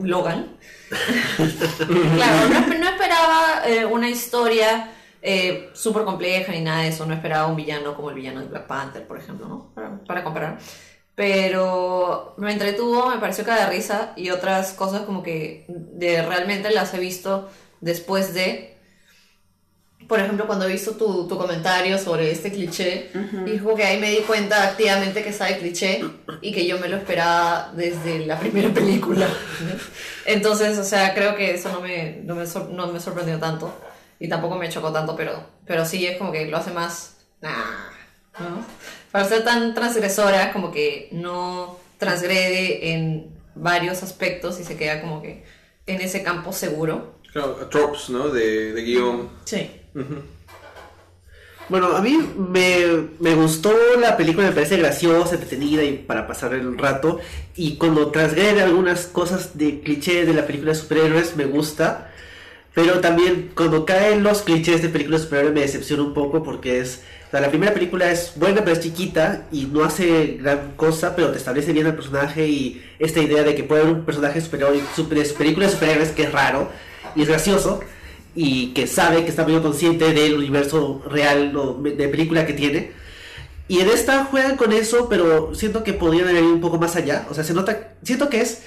Logan. 0.00 0.53
claro, 2.16 2.48
no, 2.48 2.78
no 2.78 2.88
esperaba 2.88 3.62
eh, 3.66 3.84
una 3.84 4.08
historia 4.08 4.90
eh, 5.26 5.70
súper 5.72 6.04
compleja 6.04 6.52
ni 6.52 6.60
nada 6.60 6.82
de 6.82 6.88
eso. 6.88 7.06
No 7.06 7.14
esperaba 7.14 7.46
un 7.46 7.56
villano 7.56 7.94
como 7.96 8.10
el 8.10 8.16
villano 8.16 8.40
de 8.40 8.46
Black 8.46 8.66
Panther, 8.66 9.06
por 9.06 9.18
ejemplo, 9.18 9.48
¿no? 9.48 9.72
Para, 9.74 9.98
para 10.04 10.22
comparar. 10.22 10.58
Pero 11.14 12.34
me 12.38 12.52
entretuvo, 12.52 13.08
me 13.08 13.18
pareció 13.18 13.44
cada 13.44 13.70
risa 13.70 14.12
y 14.16 14.30
otras 14.30 14.72
cosas 14.72 15.02
como 15.02 15.22
que 15.22 15.64
de, 15.68 16.22
realmente 16.22 16.70
las 16.70 16.92
he 16.92 16.98
visto 16.98 17.48
después 17.80 18.34
de 18.34 18.73
por 20.08 20.20
ejemplo, 20.20 20.46
cuando 20.46 20.66
he 20.66 20.72
visto 20.72 20.92
tu, 20.92 21.26
tu 21.28 21.36
comentario 21.38 21.98
sobre 21.98 22.30
este 22.30 22.52
cliché, 22.52 23.10
dijo 23.44 23.74
que 23.74 23.84
ahí 23.84 23.98
me 23.98 24.10
di 24.10 24.18
cuenta 24.18 24.62
activamente 24.64 25.22
que 25.22 25.32
sabe 25.32 25.58
cliché 25.58 26.04
y 26.42 26.52
que 26.52 26.66
yo 26.66 26.78
me 26.78 26.88
lo 26.88 26.96
esperaba 26.96 27.72
desde 27.74 28.26
la 28.26 28.38
primera 28.40 28.72
película. 28.72 29.26
Entonces, 30.26 30.78
o 30.78 30.84
sea, 30.84 31.14
creo 31.14 31.36
que 31.36 31.54
eso 31.54 31.70
no 31.72 31.80
me, 31.80 32.20
no 32.24 32.34
me, 32.34 32.46
sor- 32.46 32.70
no 32.70 32.86
me 32.88 33.00
sorprendió 33.00 33.38
tanto 33.38 33.72
y 34.18 34.28
tampoco 34.28 34.56
me 34.56 34.68
chocó 34.68 34.92
tanto, 34.92 35.16
pero, 35.16 35.44
pero 35.66 35.84
sí 35.84 36.06
es 36.06 36.16
como 36.18 36.32
que 36.32 36.46
lo 36.46 36.56
hace 36.56 36.70
más... 36.72 37.16
Nah, 37.40 37.50
¿no? 38.40 38.64
Para 39.12 39.24
ser 39.26 39.44
tan 39.44 39.74
transgresora, 39.74 40.52
como 40.52 40.72
que 40.72 41.08
no 41.12 41.78
transgrede 41.98 42.92
en 42.92 43.30
varios 43.54 44.02
aspectos 44.02 44.58
y 44.60 44.64
se 44.64 44.76
queda 44.76 45.00
como 45.00 45.22
que 45.22 45.44
en 45.86 46.00
ese 46.00 46.22
campo 46.22 46.52
seguro. 46.52 47.14
Claro, 47.32 47.54
tropes, 47.68 48.08
¿no? 48.10 48.28
De, 48.30 48.72
de 48.72 48.82
guion. 48.82 49.28
Sí. 49.44 49.70
Bueno, 51.68 51.96
a 51.96 52.02
mí 52.02 52.18
me, 52.36 53.08
me 53.20 53.34
gustó 53.34 53.72
la 53.98 54.16
película, 54.18 54.48
me 54.48 54.52
parece 54.52 54.76
graciosa, 54.76 55.34
entretenida 55.34 55.82
y 55.82 55.96
para 55.96 56.26
pasar 56.26 56.52
el 56.52 56.76
rato. 56.76 57.20
Y 57.56 57.76
cuando 57.76 58.10
transgrede 58.10 58.62
algunas 58.62 59.06
cosas 59.06 59.56
de 59.56 59.80
cliché 59.80 60.26
de 60.26 60.34
la 60.34 60.46
película 60.46 60.72
de 60.72 60.78
superhéroes, 60.78 61.36
me 61.36 61.46
gusta. 61.46 62.10
Pero 62.74 63.00
también 63.00 63.52
cuando 63.54 63.86
caen 63.86 64.22
los 64.22 64.42
clichés 64.42 64.82
de 64.82 64.88
películas 64.88 65.22
de 65.22 65.24
superhéroes 65.26 65.54
me 65.54 65.60
decepciona 65.60 66.02
un 66.02 66.12
poco 66.12 66.42
porque 66.42 66.80
es... 66.80 67.02
la 67.30 67.48
primera 67.48 67.72
película 67.72 68.10
es 68.10 68.32
buena 68.36 68.62
pero 68.62 68.72
es 68.72 68.80
chiquita 68.80 69.46
y 69.52 69.66
no 69.66 69.84
hace 69.84 70.38
gran 70.40 70.72
cosa, 70.76 71.14
pero 71.14 71.30
te 71.30 71.38
establece 71.38 71.72
bien 71.72 71.86
el 71.86 71.94
personaje 71.94 72.48
y 72.48 72.84
esta 72.98 73.20
idea 73.20 73.44
de 73.44 73.54
que 73.54 73.62
puede 73.62 73.82
haber 73.82 73.94
un 73.94 74.04
personaje 74.04 74.40
superhéroe 74.40 74.82
super, 74.96 75.24
película 75.38 75.66
de 75.66 75.72
superhéroes 75.72 76.10
que 76.10 76.24
es 76.24 76.32
raro 76.32 76.68
y 77.14 77.22
es 77.22 77.28
gracioso 77.28 77.80
y 78.34 78.68
que 78.68 78.86
sabe 78.86 79.24
que 79.24 79.30
está 79.30 79.44
medio 79.44 79.62
consciente 79.62 80.12
del 80.12 80.34
universo 80.34 81.02
real 81.08 81.52
de 81.82 82.08
película 82.08 82.46
que 82.46 82.52
tiene. 82.52 82.92
Y 83.68 83.80
en 83.80 83.88
esta 83.88 84.24
juegan 84.24 84.56
con 84.56 84.72
eso, 84.72 85.08
pero 85.08 85.54
siento 85.54 85.84
que 85.84 85.94
podrían 85.94 86.28
haber 86.28 86.44
ido 86.44 86.54
un 86.54 86.60
poco 86.60 86.78
más 86.78 86.96
allá. 86.96 87.26
O 87.30 87.34
sea, 87.34 87.44
se 87.44 87.54
nota, 87.54 87.94
siento 88.02 88.28
que 88.28 88.40
es 88.40 88.62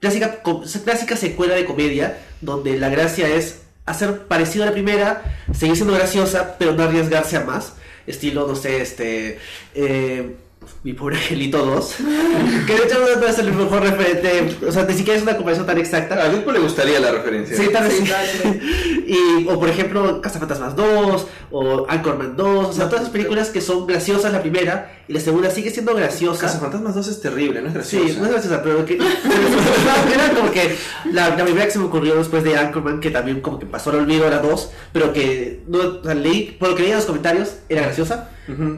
clásica, 0.00 0.42
clásica 0.84 1.16
secuela 1.16 1.54
de 1.54 1.64
comedia, 1.64 2.18
donde 2.40 2.78
la 2.78 2.88
gracia 2.88 3.28
es 3.28 3.62
hacer 3.86 4.26
parecido 4.26 4.64
a 4.64 4.66
la 4.66 4.72
primera, 4.72 5.22
seguir 5.54 5.76
siendo 5.76 5.94
graciosa, 5.94 6.56
pero 6.58 6.72
no 6.72 6.82
arriesgarse 6.82 7.36
a 7.36 7.44
más. 7.44 7.74
Estilo, 8.06 8.46
no 8.46 8.56
sé, 8.56 8.82
este... 8.82 9.38
eh, 9.74 10.36
mi 10.84 10.92
pobre 10.92 11.16
angelito 11.16 11.64
2. 11.64 11.94
que 12.66 12.74
de 12.74 12.84
hecho 12.84 12.98
no 13.20 13.26
es 13.26 13.38
el 13.38 13.52
mejor 13.52 13.82
referente. 13.82 14.56
O 14.66 14.72
sea, 14.72 14.84
ni 14.84 14.94
siquiera 14.94 15.16
es 15.16 15.22
una 15.22 15.36
comparación 15.36 15.66
tan 15.66 15.78
exacta. 15.78 16.14
A 16.22 16.28
Deadpool 16.28 16.54
le 16.54 16.60
gustaría 16.60 16.98
la 17.00 17.12
referencia. 17.12 17.56
Sí, 17.56 17.68
tal 17.72 17.84
vez 17.84 17.94
Sí, 17.94 18.06
sí. 18.06 18.10
tal 18.12 18.52
vez. 18.52 18.62
y, 19.06 19.48
o 19.48 19.58
por 19.58 19.68
ejemplo, 19.68 20.20
Cazafantasmas 20.20 20.74
2, 20.76 21.26
o 21.50 21.86
Anchorman 21.88 22.36
2, 22.36 22.66
o 22.66 22.72
sea, 22.72 22.86
todas 22.86 23.02
esas 23.02 23.12
películas 23.12 23.50
que 23.50 23.60
son 23.60 23.86
graciosas 23.86 24.32
la 24.32 24.40
primera, 24.40 24.98
y 25.08 25.12
la 25.12 25.20
segunda 25.20 25.50
sigue 25.50 25.70
siendo 25.70 25.94
graciosa. 25.94 26.40
Cazafantasmas 26.46 26.94
2 26.94 27.08
es 27.08 27.20
terrible, 27.20 27.60
no 27.62 27.68
es 27.68 27.86
Sí, 27.86 27.98
gracioso. 27.98 28.20
no 28.20 28.26
es 28.26 28.32
graciosa, 28.32 28.62
pero 28.62 28.84
que. 28.86 28.94
era 28.96 30.30
como 30.36 30.50
que 30.50 30.76
la, 31.12 31.30
la 31.36 31.44
primera 31.44 31.66
que 31.66 31.70
se 31.72 31.78
me 31.78 31.86
ocurrió 31.86 32.14
después 32.16 32.44
de 32.44 32.56
Anchorman, 32.56 33.00
que 33.00 33.10
también 33.10 33.40
como 33.40 33.58
que 33.58 33.66
pasó 33.66 33.90
al 33.90 33.96
olvido, 33.96 34.26
era 34.26 34.38
2, 34.38 34.70
pero 34.92 35.12
que 35.12 35.62
no, 35.68 35.78
o 36.00 36.04
sea, 36.04 36.14
leí, 36.14 36.56
por 36.58 36.70
lo 36.70 36.74
que 36.76 36.82
leí 36.82 36.90
en 36.92 36.96
los 36.96 37.06
comentarios, 37.06 37.56
era 37.68 37.82
graciosa, 37.82 38.30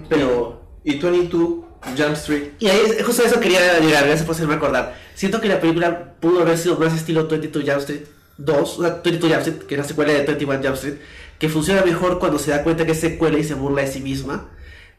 pero. 0.09 0.63
Y 0.87 0.99
22 0.99 1.64
Jump 1.97 2.13
Street. 2.15 2.45
Y 2.59 2.69
ahí, 2.69 2.81
justo 3.05 3.23
a 3.23 3.27
eso 3.27 3.41
quería 3.41 3.79
llegar, 3.81 4.05
gracias 4.05 4.25
por 4.27 4.35
hacerme 4.35 4.55
acordar. 4.55 4.95
Siento 5.15 5.41
que 5.41 5.49
la 5.49 5.61
película 5.61 6.15
pudo 6.21 6.41
haber 6.43 6.59
sido 6.59 6.77
más 6.79 6.93
estilo 6.95 7.27
22 7.29 7.65
Jump 7.65 7.79
Street 7.81 8.03
2, 8.39 8.79
o 8.79 8.83
sea, 8.83 9.01
22 9.05 9.31
Jump 9.33 9.41
Street, 9.47 9.67
que 9.67 9.75
es 9.75 9.79
la 9.81 9.85
secuela 9.87 10.13
de 10.13 10.23
21 10.25 10.55
Jump 10.63 10.75
Street, 10.75 10.95
que 11.39 11.49
funciona 11.49 11.83
mejor 11.85 12.19
cuando 12.19 12.39
se 12.39 12.51
da 12.51 12.63
cuenta 12.63 12.85
que 12.87 12.93
es 12.93 13.01
secuela 13.01 13.39
y 13.39 13.45
se 13.45 13.55
burla 13.55 13.83
de 13.83 13.89
sí 13.93 14.01
misma. 14.01 14.49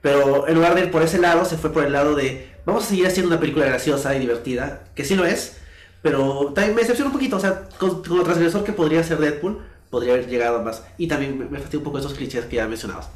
Pero 0.02 0.48
en 0.48 0.56
lugar 0.56 0.76
de 0.76 0.82
ir 0.82 0.92
por 0.92 1.02
ese 1.02 1.18
lado, 1.18 1.46
se 1.46 1.58
fue 1.58 1.72
por 1.74 1.84
el 1.84 1.92
lado 1.92 2.16
de 2.16 2.50
vamos 2.66 2.84
a 2.86 2.88
seguir 2.88 3.08
haciendo 3.08 3.30
una 3.32 3.40
película 3.40 3.66
graciosa 3.66 4.16
y 4.16 4.20
divertida, 4.20 4.84
que 4.96 5.04
sí 5.04 5.16
lo 5.16 5.26
es, 5.26 5.58
pero 6.02 6.52
también 6.54 6.76
me 6.76 6.82
decepciona 6.82 7.10
un 7.10 7.14
poquito, 7.14 7.38
o 7.38 7.40
sea, 7.40 7.64
con- 7.80 8.04
como 8.04 8.24
transgresor 8.24 8.64
que 8.64 8.72
podría 8.74 9.04
ser 9.04 9.18
Deadpool, 9.18 9.60
podría 9.90 10.14
haber 10.14 10.28
llegado 10.28 10.62
más. 10.62 10.84
Y 10.98 11.08
también 11.08 11.38
me, 11.38 11.46
me 11.46 11.58
fastidia 11.58 11.80
un 11.80 11.86
poco 11.86 11.98
esos 12.00 12.14
clichés 12.14 12.46
que 12.46 12.58
ya 12.58 12.68
mencionabas. 12.68 13.08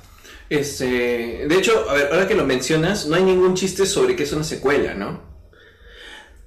Este, 0.50 1.46
de 1.48 1.56
hecho, 1.56 1.90
a 1.90 1.94
ver, 1.94 2.10
ahora 2.12 2.28
que 2.28 2.36
lo 2.36 2.46
mencionas, 2.46 3.06
no 3.06 3.16
hay 3.16 3.24
ningún 3.24 3.54
chiste 3.56 3.86
sobre 3.86 4.16
que 4.16 4.24
es 4.24 4.32
una 4.34 4.44
secuela, 4.44 4.94
¿no? 4.96 5.22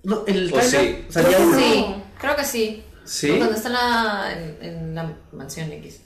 No, 0.02 0.24
el 0.26 0.52
O 0.52 0.56
trailer, 0.58 0.80
sí. 0.96 1.06
o 1.08 1.12
sea, 1.12 1.30
ya 1.30 1.38
uno- 1.38 1.58
Sí, 1.58 1.86
creo 2.20 2.34
que 2.36 2.44
sí. 2.44 2.84
Sí. 3.04 3.28
Cuando 3.38 3.54
está 3.56 3.68
en 3.68 3.72
la, 3.74 4.32
en, 4.32 4.58
en 4.64 4.94
la 4.94 5.16
mansión 5.32 5.70
X. 5.72 6.00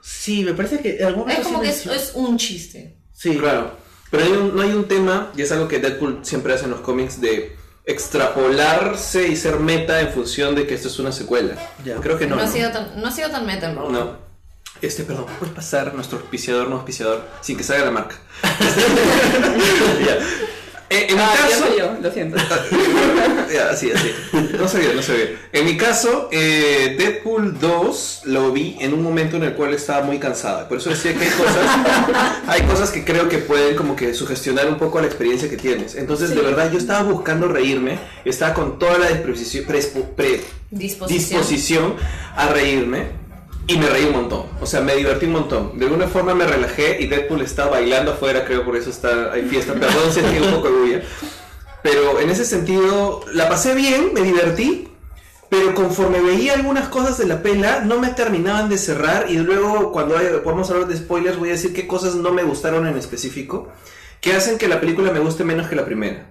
Sí, 0.00 0.44
me 0.44 0.54
parece 0.54 0.80
que 0.80 1.02
algún 1.04 1.30
Es 1.30 1.38
como 1.40 1.60
que 1.60 1.68
es, 1.68 2.12
un 2.14 2.36
chiste. 2.36 2.98
Sí, 3.12 3.36
Claro. 3.36 3.76
Pero 4.10 4.24
hay 4.24 4.32
un- 4.32 4.54
no 4.54 4.60
hay 4.62 4.70
un 4.72 4.86
tema, 4.88 5.32
y 5.36 5.40
es 5.42 5.50
algo 5.52 5.68
que 5.68 5.78
Deadpool 5.78 6.18
siempre 6.22 6.52
hace 6.52 6.64
en 6.64 6.72
los 6.72 6.80
cómics, 6.80 7.20
de 7.20 7.56
extrapolarse 7.86 9.26
y 9.28 9.36
ser 9.36 9.58
meta 9.58 10.00
en 10.00 10.08
función 10.08 10.54
de 10.54 10.66
que 10.66 10.74
esto 10.74 10.88
es 10.88 10.98
una 10.98 11.12
secuela. 11.12 11.54
Ya. 11.84 11.96
Creo 11.96 12.18
que 12.18 12.26
no. 12.26 12.36
No, 12.36 12.42
ha 12.42 12.46
¿no? 12.46 12.52
sido 12.52 12.70
tan, 12.70 13.00
no 13.00 13.06
ha 13.06 13.10
sido 13.10 13.30
tan 13.30 13.46
meta. 13.46 13.72
No. 13.72 14.18
Este, 14.82 15.04
perdón, 15.04 15.26
¿puedes 15.38 15.54
pasar 15.54 15.94
nuestro 15.94 16.18
auspiciador, 16.18 16.68
no 16.68 16.76
auspiciador, 16.76 17.24
sin 17.40 17.56
que 17.56 17.62
salga 17.62 17.84
la 17.86 17.90
marca? 17.92 18.16
Ya. 20.06 20.18
Eh, 20.90 21.06
en 21.08 21.16
mi 21.16 21.22
Ah, 21.22 21.32
ya 21.34 21.48
caso... 21.48 21.66
soy 21.68 21.78
yo, 21.78 21.96
lo 22.02 22.10
siento. 22.12 22.36
Ya, 23.52 23.70
así, 23.70 23.90
así. 23.90 24.10
No 24.58 24.66
sabía, 24.68 24.92
no 24.94 25.02
sabía. 25.02 25.26
En 25.52 25.64
mi 25.66 25.76
caso, 25.76 26.28
eh, 26.32 26.96
Deadpool 26.98 27.58
2 27.60 28.22
lo 28.26 28.50
vi 28.52 28.76
en 28.80 28.92
un 28.94 29.02
momento 29.02 29.36
en 29.36 29.44
el 29.44 29.54
cual 29.54 29.72
estaba 29.74 30.04
muy 30.04 30.18
cansada. 30.18 30.68
Por 30.68 30.78
eso 30.78 30.90
decía 30.90 31.14
que 31.14 31.24
hay 31.24 31.30
cosas, 31.30 32.40
hay 32.46 32.62
cosas 32.62 32.90
que 32.90 33.04
creo 33.04 33.28
que 33.28 33.38
pueden 33.38 33.74
como 33.76 33.94
que 33.96 34.12
sugestionar 34.14 34.66
un 34.68 34.76
poco 34.78 35.00
la 35.00 35.06
experiencia 35.06 35.48
que 35.48 35.56
tienes. 35.56 35.94
Entonces, 35.94 36.30
de 36.34 36.40
verdad, 36.42 36.70
yo 36.72 36.78
estaba 36.78 37.02
buscando 37.10 37.46
reírme, 37.48 37.98
estaba 38.24 38.52
con 38.54 38.78
toda 38.78 38.98
la 38.98 39.08
disposición, 39.08 39.64
pre- 39.66 40.42
Disposición. 40.70 41.08
disposición 41.40 41.94
a 42.36 42.48
reírme. 42.48 43.21
Y 43.72 43.78
me 43.78 43.88
reí 43.88 44.04
un 44.04 44.12
montón, 44.12 44.44
o 44.60 44.66
sea, 44.66 44.82
me 44.82 44.94
divertí 44.94 45.24
un 45.24 45.32
montón. 45.32 45.78
De 45.78 45.86
alguna 45.86 46.06
forma 46.06 46.34
me 46.34 46.46
relajé 46.46 47.00
y 47.00 47.06
Deadpool 47.06 47.40
está 47.40 47.68
bailando 47.68 48.12
afuera, 48.12 48.44
creo 48.44 48.66
por 48.66 48.76
eso 48.76 48.90
está, 48.90 49.32
hay 49.32 49.44
fiesta. 49.48 49.72
Perdón 49.72 50.12
si 50.12 50.20
un 50.20 50.50
poco 50.52 50.68
de. 50.70 51.02
Pero 51.82 52.20
en 52.20 52.28
ese 52.28 52.44
sentido, 52.44 53.24
la 53.32 53.48
pasé 53.48 53.74
bien, 53.74 54.10
me 54.12 54.20
divertí, 54.20 54.88
pero 55.48 55.74
conforme 55.74 56.20
veía 56.20 56.52
algunas 56.52 56.88
cosas 56.88 57.16
de 57.16 57.24
la 57.26 57.42
pela, 57.42 57.80
no 57.80 57.98
me 57.98 58.08
terminaban 58.08 58.68
de 58.68 58.76
cerrar. 58.76 59.30
Y 59.30 59.38
luego, 59.38 59.90
cuando 59.90 60.18
hay- 60.18 60.26
podamos 60.44 60.70
hablar 60.70 60.86
de 60.86 60.96
spoilers, 60.98 61.38
voy 61.38 61.48
a 61.48 61.52
decir 61.52 61.72
qué 61.72 61.86
cosas 61.86 62.14
no 62.14 62.30
me 62.30 62.42
gustaron 62.42 62.86
en 62.86 62.98
específico, 62.98 63.70
que 64.20 64.34
hacen 64.34 64.58
que 64.58 64.68
la 64.68 64.80
película 64.80 65.12
me 65.12 65.18
guste 65.20 65.44
menos 65.44 65.68
que 65.68 65.76
la 65.76 65.86
primera. 65.86 66.30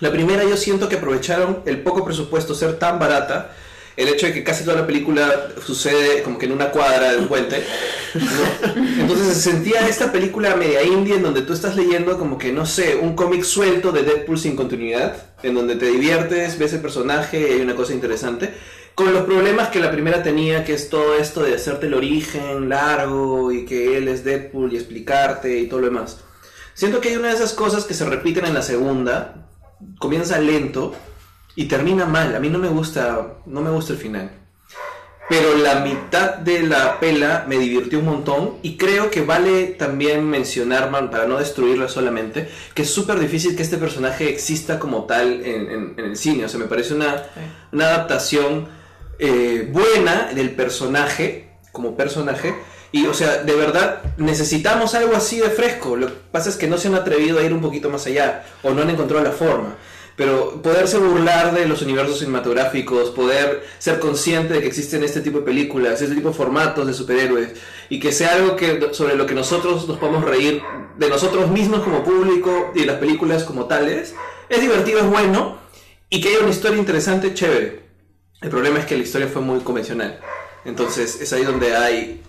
La 0.00 0.12
primera 0.12 0.44
yo 0.44 0.58
siento 0.58 0.90
que 0.90 0.96
aprovecharon 0.96 1.62
el 1.64 1.80
poco 1.82 2.04
presupuesto 2.04 2.54
ser 2.54 2.78
tan 2.78 2.98
barata, 2.98 3.50
el 3.96 4.08
hecho 4.08 4.26
de 4.26 4.34
que 4.34 4.44
casi 4.44 4.64
toda 4.64 4.76
la 4.80 4.86
película 4.86 5.48
sucede 5.64 6.22
como 6.22 6.38
que 6.38 6.46
en 6.46 6.52
una 6.52 6.70
cuadra 6.70 7.12
del 7.12 7.26
puente. 7.26 7.64
¿no? 8.14 8.74
Entonces 9.00 9.28
se 9.28 9.50
sentía 9.50 9.88
esta 9.88 10.12
película 10.12 10.54
media 10.54 10.82
indie 10.82 11.16
en 11.16 11.22
donde 11.22 11.42
tú 11.42 11.54
estás 11.54 11.76
leyendo 11.76 12.18
como 12.18 12.36
que, 12.36 12.52
no 12.52 12.66
sé, 12.66 12.96
un 12.96 13.16
cómic 13.16 13.42
suelto 13.42 13.92
de 13.92 14.02
Deadpool 14.02 14.38
sin 14.38 14.54
continuidad, 14.54 15.16
en 15.42 15.54
donde 15.54 15.76
te 15.76 15.86
diviertes, 15.86 16.58
ves 16.58 16.74
el 16.74 16.80
personaje 16.80 17.40
y 17.40 17.52
hay 17.54 17.60
una 17.60 17.74
cosa 17.74 17.94
interesante. 17.94 18.52
Con 18.94 19.12
los 19.12 19.24
problemas 19.24 19.68
que 19.68 19.80
la 19.80 19.90
primera 19.90 20.22
tenía, 20.22 20.64
que 20.64 20.74
es 20.74 20.88
todo 20.88 21.16
esto 21.16 21.42
de 21.42 21.54
hacerte 21.54 21.86
el 21.86 21.94
origen 21.94 22.68
largo 22.68 23.52
y 23.52 23.64
que 23.64 23.96
él 23.96 24.08
es 24.08 24.24
Deadpool 24.24 24.72
y 24.72 24.76
explicarte 24.76 25.58
y 25.58 25.68
todo 25.68 25.80
lo 25.80 25.86
demás. 25.86 26.20
Siento 26.74 27.00
que 27.00 27.10
hay 27.10 27.16
una 27.16 27.28
de 27.28 27.34
esas 27.34 27.54
cosas 27.54 27.84
que 27.84 27.94
se 27.94 28.04
repiten 28.04 28.44
en 28.44 28.54
la 28.54 28.62
segunda, 28.62 29.48
comienza 29.98 30.38
lento 30.38 30.94
y 31.56 31.64
termina 31.66 32.04
mal. 32.06 32.36
A 32.36 32.40
mí 32.40 32.48
no 32.48 32.58
me 32.58 32.68
gusta, 32.68 33.34
no 33.46 33.60
me 33.62 33.70
gusta 33.70 33.92
el 33.94 33.98
final. 33.98 34.30
pero 35.28 35.56
la 35.56 35.80
mitad 35.80 36.36
de 36.36 36.62
la 36.62 37.00
pela 37.00 37.44
me 37.48 37.58
divirtió 37.58 37.98
un 37.98 38.04
montón 38.04 38.58
y 38.62 38.76
creo 38.76 39.10
que 39.10 39.22
vale 39.22 39.66
también 39.76 40.24
mencionar, 40.24 40.88
man, 40.92 41.10
para 41.10 41.26
no 41.26 41.38
destruirla 41.38 41.88
solamente, 41.88 42.48
que 42.74 42.82
es 42.82 42.90
súper 42.90 43.18
difícil 43.18 43.56
que 43.56 43.64
este 43.64 43.76
personaje 43.76 44.28
exista 44.28 44.78
como 44.78 45.04
tal 45.04 45.44
en, 45.44 45.68
en- 45.70 45.94
en 45.96 46.04
el 46.04 46.16
cine. 46.16 46.44
O 46.44 46.48
sea, 46.48 46.60
me 46.60 46.66
parece 46.66 46.94
una, 46.94 47.24
una 47.72 47.86
adaptación 47.86 48.68
eh, 49.18 49.68
buena 49.72 50.30
del 50.32 50.50
personaje, 50.50 51.48
como 51.72 51.96
personaje. 51.96 52.54
Y, 52.92 53.06
o 53.06 53.12
sea, 53.14 53.38
de 53.42 53.54
verdad, 53.56 54.02
necesitamos 54.18 54.94
algo 54.94 55.16
así 55.16 55.40
de 55.40 55.50
fresco. 55.50 55.96
Lo 55.96 56.06
que 56.06 56.14
pasa 56.30 56.50
es 56.50 56.56
que 56.56 56.68
no 56.68 56.78
se 56.78 56.86
han 56.86 56.94
atrevido 56.94 57.40
a 57.40 57.42
ir 57.42 57.52
un 57.52 57.60
poquito 57.60 57.90
más 57.90 58.06
allá, 58.06 58.44
o 58.62 58.70
no 58.70 58.82
han 58.82 58.90
encontrado 58.90 59.24
la 59.24 59.32
forma. 59.32 59.74
Pero 60.16 60.62
poderse 60.62 60.98
burlar 60.98 61.54
de 61.54 61.66
los 61.66 61.82
universos 61.82 62.20
cinematográficos, 62.20 63.10
poder 63.10 63.66
ser 63.78 64.00
consciente 64.00 64.54
de 64.54 64.60
que 64.60 64.66
existen 64.66 65.04
este 65.04 65.20
tipo 65.20 65.40
de 65.40 65.44
películas, 65.44 66.00
este 66.00 66.14
tipo 66.14 66.30
de 66.30 66.34
formatos 66.34 66.86
de 66.86 66.94
superhéroes, 66.94 67.52
y 67.90 68.00
que 68.00 68.12
sea 68.12 68.32
algo 68.34 68.56
que, 68.56 68.88
sobre 68.92 69.14
lo 69.14 69.26
que 69.26 69.34
nosotros 69.34 69.86
nos 69.86 69.98
podamos 69.98 70.24
reír 70.24 70.62
de 70.96 71.08
nosotros 71.10 71.50
mismos 71.50 71.80
como 71.80 72.02
público 72.02 72.72
y 72.74 72.80
de 72.80 72.86
las 72.86 72.96
películas 72.96 73.44
como 73.44 73.66
tales, 73.66 74.14
es 74.48 74.60
divertido, 74.60 75.00
es 75.00 75.06
bueno, 75.06 75.58
y 76.08 76.20
que 76.20 76.30
haya 76.30 76.40
una 76.40 76.50
historia 76.50 76.78
interesante, 76.78 77.34
chévere. 77.34 77.82
El 78.40 78.48
problema 78.48 78.78
es 78.78 78.86
que 78.86 78.96
la 78.96 79.02
historia 79.02 79.28
fue 79.28 79.42
muy 79.42 79.60
convencional. 79.60 80.18
Entonces 80.64 81.20
es 81.20 81.32
ahí 81.32 81.44
donde 81.44 81.76
hay 81.76 82.22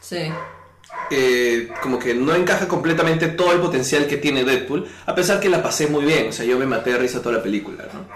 Sí. 0.00 0.32
Eh, 1.10 1.68
como 1.82 1.98
que 1.98 2.14
no 2.14 2.34
encaja 2.34 2.68
completamente 2.68 3.28
todo 3.28 3.52
el 3.52 3.60
potencial 3.60 4.06
que 4.06 4.16
tiene 4.16 4.44
Deadpool, 4.44 4.88
a 5.06 5.14
pesar 5.14 5.40
que 5.40 5.48
la 5.48 5.62
pasé 5.62 5.86
muy 5.86 6.04
bien, 6.04 6.28
o 6.28 6.32
sea, 6.32 6.44
yo 6.44 6.58
me 6.58 6.66
maté 6.66 6.92
de 6.92 6.98
risa 6.98 7.20
toda 7.20 7.36
la 7.36 7.42
película, 7.42 7.84
¿no? 7.92 8.06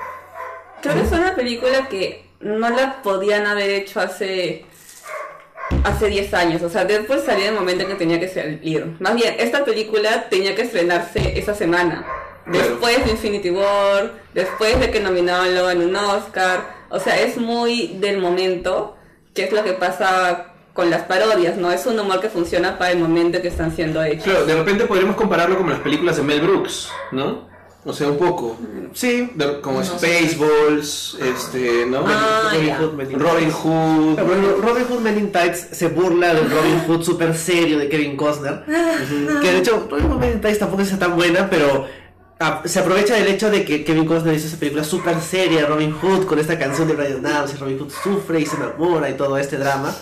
Creo 0.81 0.95
que 0.95 1.03
es 1.03 1.13
una 1.13 1.35
película 1.35 1.89
que 1.89 2.27
no 2.41 2.69
la 2.69 3.03
podían 3.03 3.47
haber 3.47 3.71
hecho 3.71 4.01
hace 4.01 4.67
hace 5.83 6.09
10 6.09 6.35
años. 6.35 6.63
O 6.63 6.69
sea, 6.69 6.85
Deadpool 6.85 7.21
salió 7.21 7.45
en 7.45 7.55
el 7.55 7.59
momento 7.59 7.85
en 7.85 7.91
que 7.91 7.95
tenía 7.95 8.21
que 8.21 8.29
salir. 8.29 8.97
Más 9.01 9.15
bien, 9.15 9.35
esta 9.39 9.65
película 9.65 10.29
tenía 10.29 10.55
que 10.55 10.63
estrenarse 10.63 11.39
esa 11.39 11.55
semana. 11.55 12.07
Después 12.47 13.05
de 13.05 13.13
Infinity 13.13 13.51
War, 13.51 14.13
después 14.35 14.79
de 14.79 14.91
que 14.91 15.01
nominaban 15.01 15.49
en 15.57 15.89
un 15.89 15.97
Oscar. 15.97 16.85
O 16.91 17.01
sea, 17.01 17.19
es 17.19 17.37
muy 17.39 17.97
del 17.99 18.19
momento, 18.19 18.97
que 19.33 19.45
es 19.45 19.53
lo 19.53 19.65
que 19.65 19.73
pasa 19.73 20.54
con 20.75 20.91
las 20.91 21.05
parodias, 21.05 21.57
¿no? 21.57 21.71
Es 21.73 21.87
un 21.87 21.99
humor 21.99 22.21
que 22.21 22.29
funciona 22.29 22.77
para 22.79 22.91
el 22.91 22.99
momento 22.99 23.41
que 23.41 23.49
están 23.49 23.75
siendo 23.75 24.03
hechos. 24.05 24.25
Claro, 24.25 24.45
de 24.45 24.55
repente 24.57 24.85
podríamos 24.85 25.17
compararlo 25.17 25.57
con 25.57 25.71
las 25.71 25.79
películas 25.79 26.17
de 26.19 26.23
Mel 26.25 26.41
Brooks, 26.43 26.89
¿no? 27.13 27.55
O 27.87 27.93
sea, 27.93 28.09
un 28.09 28.17
poco. 28.17 28.57
Sí. 28.95 29.31
De- 29.35 29.61
como 29.61 29.81
No 29.81 29.85
sé. 29.85 29.99
Spaceballs, 29.99 31.19
este, 31.23 31.85
¿no? 31.87 32.03
Ah, 32.07 32.51
Robin 32.53 32.67
ya. 32.67 32.79
Hood, 32.79 33.13
Robin. 33.13 33.51
Hood. 33.53 34.15
Pero 34.17 34.57
Robin 34.63 34.85
Hood 34.89 35.01
Men 35.01 35.19
in 35.19 35.31
Tights 35.33 35.69
se 35.73 35.89
burla 35.89 36.33
del 36.35 36.51
Robin 36.51 36.83
Hood 36.87 37.03
super 37.03 37.35
serio 37.37 37.79
de 37.79 37.89
Kevin 37.89 38.17
Costner. 38.17 38.65
Que 39.43 39.53
de 39.53 39.59
hecho, 39.59 39.87
Robin 39.91 40.07
Hood 40.11 40.19
Men 40.19 40.33
in 40.33 40.41
Tights 40.41 40.59
tampoco 40.61 40.83
es 40.83 40.99
tan 40.99 41.15
buena, 41.15 41.49
pero 41.51 41.87
se 42.65 42.79
aprovecha 42.79 43.15
del 43.15 43.29
hecho 43.29 43.51
de 43.51 43.65
que 43.65 43.85
Kevin 43.85 44.07
Costner 44.07 44.35
hizo 44.35 44.49
esa 44.49 44.59
película 44.59 44.85
super 44.85 45.21
seria, 45.21 45.67
Robin 45.67 45.93
Hood, 45.93 46.27
con 46.27 46.39
esta 46.39 46.59
canción 46.59 46.89
de 46.89 46.95
Brian 46.95 47.25
Adams, 47.25 47.55
y 47.55 47.57
Robin 47.57 47.79
Hood 47.79 47.91
sufre 47.91 48.41
y 48.41 48.47
se 48.47 48.57
enamora 48.57 49.09
y 49.09 49.15
todo 49.15 49.39
este 49.39 49.57
drama. 49.57 49.95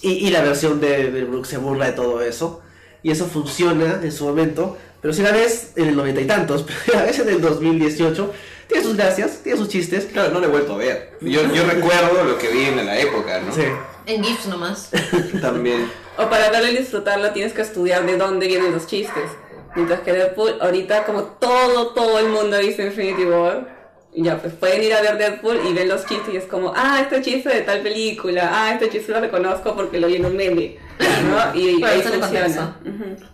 Y, 0.00 0.10
y 0.26 0.30
la 0.30 0.42
versión 0.42 0.80
de, 0.80 1.10
de 1.10 1.24
Brooks 1.24 1.48
se 1.48 1.58
burla 1.58 1.86
de 1.86 1.92
todo 1.92 2.20
eso. 2.20 2.60
Y 3.02 3.10
eso 3.10 3.26
funciona 3.26 4.00
en 4.02 4.12
su 4.12 4.24
momento. 4.24 4.76
Pero 5.00 5.14
si 5.14 5.22
la 5.22 5.32
ves 5.32 5.72
en 5.76 5.88
el 5.88 5.96
noventa 5.96 6.20
y 6.20 6.26
tantos, 6.26 6.62
pero 6.66 6.78
si 6.84 6.90
la 6.92 7.02
ves 7.04 7.18
en 7.20 7.28
el 7.28 7.40
2018, 7.40 8.32
tiene 8.68 8.84
sus 8.84 8.96
gracias, 8.96 9.40
tiene 9.42 9.58
sus 9.58 9.68
chistes. 9.68 10.06
Claro, 10.06 10.32
no 10.32 10.40
lo 10.40 10.46
he 10.46 10.50
vuelto 10.50 10.74
a 10.74 10.78
ver. 10.78 11.18
Yo, 11.20 11.42
yo 11.52 11.64
recuerdo 11.64 12.24
lo 12.24 12.38
que 12.38 12.48
vi 12.48 12.64
en 12.64 12.84
la 12.84 12.98
época, 12.98 13.40
¿no? 13.40 13.54
Sí. 13.54 13.62
En 14.06 14.24
GIFs 14.24 14.46
nomás. 14.46 14.90
También. 15.40 15.90
O 16.18 16.28
para 16.28 16.50
verlo 16.50 16.70
y 16.70 16.76
disfrutarlo 16.76 17.30
tienes 17.32 17.52
que 17.52 17.62
estudiar 17.62 18.04
de 18.04 18.16
dónde 18.16 18.46
vienen 18.46 18.72
los 18.72 18.86
chistes. 18.86 19.30
Mientras 19.74 20.00
que 20.00 20.12
Deadpool, 20.12 20.58
ahorita 20.60 21.04
como 21.04 21.22
todo, 21.22 21.88
todo 21.88 22.18
el 22.18 22.28
mundo 22.28 22.58
dice 22.58 22.86
Infinity 22.86 23.24
War, 23.24 23.82
y 24.14 24.24
ya 24.24 24.38
pues 24.38 24.52
pueden 24.52 24.82
ir 24.82 24.92
a 24.92 25.00
ver 25.00 25.16
Deadpool 25.16 25.60
y 25.66 25.72
ven 25.72 25.88
los 25.88 26.04
chistes 26.04 26.34
y 26.34 26.36
es 26.36 26.44
como, 26.44 26.72
ah, 26.76 27.00
este 27.00 27.22
chiste 27.22 27.48
de 27.48 27.62
tal 27.62 27.80
película, 27.80 28.50
ah, 28.52 28.72
este 28.74 28.90
chiste 28.90 29.10
lo 29.12 29.20
reconozco 29.20 29.74
porque 29.74 29.98
lo 29.98 30.08
vi 30.08 30.16
en 30.16 30.26
un 30.26 30.36
meme, 30.36 30.76
¿no? 30.98 31.58
Y, 31.58 31.82
ahí 31.82 32.02
funciona. 32.02 32.76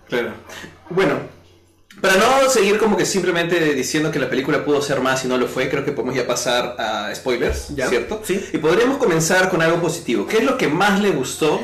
Claro. 0.09 0.33
Bueno, 0.91 1.15
para 2.01 2.15
no 2.15 2.49
seguir 2.49 2.79
como 2.79 2.97
que 2.97 3.05
simplemente 3.05 3.59
diciendo 3.75 4.13
que 4.13 4.21
la 4.21 4.31
película 4.31 4.65
pudo 4.65 4.81
ser 4.81 5.01
más 5.01 5.25
y 5.25 5.29
no 5.29 5.37
lo 5.37 5.49
fue, 5.49 5.69
creo 5.69 5.85
que 5.85 5.91
podemos 5.91 6.15
ya 6.15 6.27
pasar 6.27 6.77
a 6.79 7.13
spoilers, 7.13 7.75
Ya. 7.75 7.89
¿cierto? 7.89 8.23
Sí. 8.23 8.49
Y 8.53 8.59
podríamos 8.59 8.99
comenzar 8.99 9.49
con 9.49 9.61
algo 9.63 9.81
positivo. 9.81 10.27
¿Qué 10.29 10.39
es 10.39 10.45
lo 10.45 10.57
que 10.57 10.69
más 10.69 11.01
le 11.01 11.11
gustó 11.11 11.61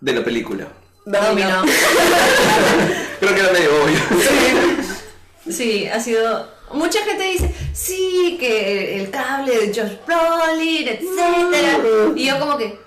de 0.00 0.14
la 0.14 0.24
película? 0.24 0.68
Domino. 1.04 1.62
Creo 3.20 3.34
que 3.34 3.40
era 3.40 3.52
medio 3.52 3.70
obvio. 3.82 3.98
Sí, 5.50 5.86
ha 5.86 6.00
sido. 6.00 6.52
Mucha 6.72 7.04
gente 7.04 7.22
dice, 7.24 7.54
sí, 7.72 8.36
que 8.40 9.00
el 9.00 9.10
cable 9.10 9.66
de 9.66 9.66
Josh 9.68 9.96
Brolin, 10.06 10.88
etcétera. 10.88 11.78
Y 12.16 12.26
yo 12.26 12.40
como 12.40 12.56
que, 12.56 12.78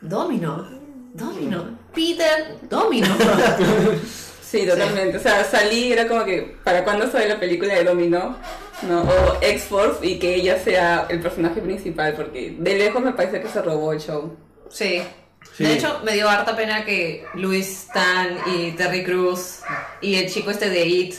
Domino, 0.00 0.68
Domino, 1.12 1.78
Peter, 1.92 2.56
Domino. 2.68 3.08
Sí, 4.54 4.64
totalmente. 4.64 5.16
O 5.16 5.20
sea, 5.20 5.42
salí, 5.42 5.92
era 5.92 6.06
como 6.06 6.24
que, 6.24 6.56
¿para 6.62 6.84
cuándo 6.84 7.10
sale 7.10 7.28
la 7.28 7.40
película 7.40 7.74
de 7.74 7.82
Dominó? 7.82 8.36
¿No? 8.82 9.00
O 9.02 9.38
X-Force 9.40 10.06
y 10.06 10.20
que 10.20 10.36
ella 10.36 10.60
sea 10.60 11.06
el 11.08 11.18
personaje 11.18 11.60
principal, 11.60 12.14
porque 12.14 12.54
de 12.56 12.78
lejos 12.78 13.02
me 13.02 13.14
parece 13.14 13.40
que 13.40 13.48
se 13.48 13.60
robó 13.60 13.92
el 13.92 13.98
show. 13.98 14.36
Sí. 14.68 15.02
Sí. 15.56 15.64
De 15.64 15.74
hecho, 15.74 16.00
me 16.04 16.12
dio 16.14 16.28
harta 16.28 16.56
pena 16.56 16.84
que 16.84 17.24
Luis 17.34 17.68
Stan 17.86 18.36
y 18.46 18.72
Terry 18.72 19.04
Cruz 19.04 19.60
y 20.00 20.16
el 20.16 20.28
chico 20.32 20.50
este 20.50 20.68
de 20.68 20.84
It 20.86 21.14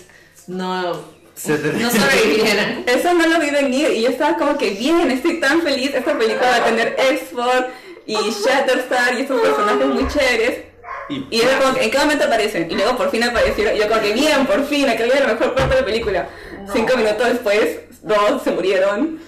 no, 0.47 1.01
Se 1.35 1.57
te- 1.57 1.71
no 1.73 1.89
sobrevivieran. 1.89 2.83
Eso 2.87 3.13
no 3.13 3.27
lo 3.27 3.39
vi 3.39 3.49
venir 3.49 3.91
y 3.91 4.01
yo 4.01 4.09
estaba 4.09 4.37
como 4.37 4.57
que 4.57 4.71
bien, 4.71 5.09
estoy 5.09 5.39
tan 5.39 5.61
feliz, 5.61 5.91
esta 5.93 6.17
película 6.17 6.49
va 6.49 6.55
a 6.57 6.65
tener 6.65 6.95
X-Force 6.97 7.67
y 8.05 8.13
Shatterstar 8.45 9.17
y 9.17 9.21
estos 9.21 9.39
personajes 9.41 9.87
muy 9.87 10.07
chéveres. 10.07 10.65
Y 11.09 11.39
era 11.39 11.59
como 11.59 11.75
que, 11.75 11.85
¿en 11.85 11.91
qué 11.91 11.97
momento 11.99 12.25
aparecen? 12.25 12.69
Y 12.69 12.75
luego 12.75 12.97
por 12.97 13.11
fin 13.11 13.23
aparecieron 13.23 13.75
y 13.75 13.79
yo 13.79 13.87
como 13.87 14.01
que 14.01 14.13
bien, 14.13 14.45
por 14.47 14.65
fin, 14.65 14.89
acá 14.89 15.03
viene 15.03 15.19
la 15.21 15.27
mejor 15.33 15.53
parte 15.55 15.75
de 15.75 15.79
la 15.81 15.85
película. 15.85 16.29
Cinco 16.73 16.97
minutos 16.97 17.27
después, 17.27 17.77
dos 18.01 18.41
se 18.43 18.51
murieron 18.51 19.19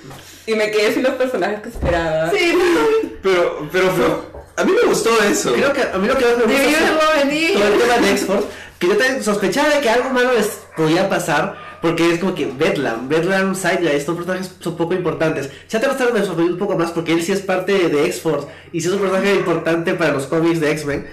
y 0.47 0.55
me 0.55 0.71
quedé 0.71 0.93
sin 0.93 1.03
los 1.03 1.13
personajes 1.13 1.61
que 1.61 1.69
esperaba. 1.69 2.31
Pero, 3.23 3.67
pero 3.71 3.91
fue- 3.91 4.36
a 4.57 4.63
mí 4.63 4.71
me 4.71 4.89
gustó 4.89 5.09
eso. 5.23 5.53
Creo 5.53 5.71
que 5.71 5.81
a 5.81 5.97
mí 5.97 6.07
lo 6.07 6.17
que 6.17 6.25
más 6.25 6.37
me 6.37 6.43
gusta 6.43 6.61
Debió 6.63 6.77
es 6.77 7.53
todo 7.53 7.67
el 7.67 7.79
tema 7.79 7.97
de 7.99 8.11
X-Force, 8.11 8.47
que 8.79 8.87
yo 8.87 8.97
también 8.97 9.23
sospechaba 9.23 9.75
de 9.75 9.81
que 9.81 9.89
algo 9.89 10.09
malo 10.09 10.33
les 10.33 10.47
podía 10.75 11.07
pasar, 11.07 11.79
porque 11.81 12.11
es 12.11 12.19
como 12.19 12.33
que 12.33 12.47
Bedlam, 12.47 13.07
Bedlam, 13.07 13.55
Sidelight, 13.55 13.95
estos 13.95 14.15
personajes 14.15 14.55
son 14.59 14.75
poco 14.75 14.95
importantes. 14.95 15.49
Shatterstar 15.69 16.11
me 16.11 16.23
sorprendió 16.23 16.53
un 16.53 16.59
poco 16.59 16.75
más 16.75 16.91
porque 16.91 17.13
él 17.13 17.21
sí 17.21 17.31
es 17.31 17.41
parte 17.41 17.87
de 17.87 18.05
X-Force 18.07 18.47
y 18.71 18.81
sí 18.81 18.87
es 18.87 18.93
un 18.93 18.99
personaje 18.99 19.35
importante 19.35 19.93
para 19.93 20.13
los 20.13 20.25
cómics 20.25 20.59
de 20.59 20.71
X-Men. 20.71 21.07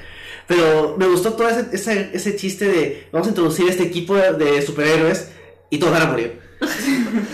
Pero 0.46 0.96
me 0.98 1.06
gustó 1.06 1.34
todo 1.34 1.48
ese, 1.48 1.66
ese, 1.72 2.10
ese 2.14 2.36
chiste 2.36 2.66
de 2.66 3.08
vamos 3.12 3.26
a 3.26 3.30
introducir 3.30 3.68
este 3.68 3.82
equipo 3.82 4.14
de, 4.14 4.32
de 4.32 4.62
superhéroes 4.62 5.28
y 5.68 5.78
todos 5.78 5.92
van 5.92 6.02
a 6.02 6.06
morir. 6.06 6.43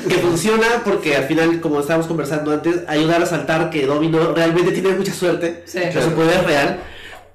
Que 0.09 0.15
funciona 0.17 0.67
porque 0.85 1.17
al 1.17 1.25
final, 1.25 1.61
como 1.61 1.81
estábamos 1.81 2.07
conversando 2.07 2.53
antes, 2.53 2.81
ayuda 2.89 3.17
a 3.17 3.19
resaltar 3.21 3.71
que 3.71 3.87
Domino 3.87 4.33
realmente 4.35 4.73
tiene 4.73 4.91
mucha 4.91 5.13
suerte, 5.13 5.63
Sí. 5.67 5.81
que 5.93 6.03
su 6.03 6.11
poder 6.13 6.39
es 6.41 6.45
real. 6.47 6.81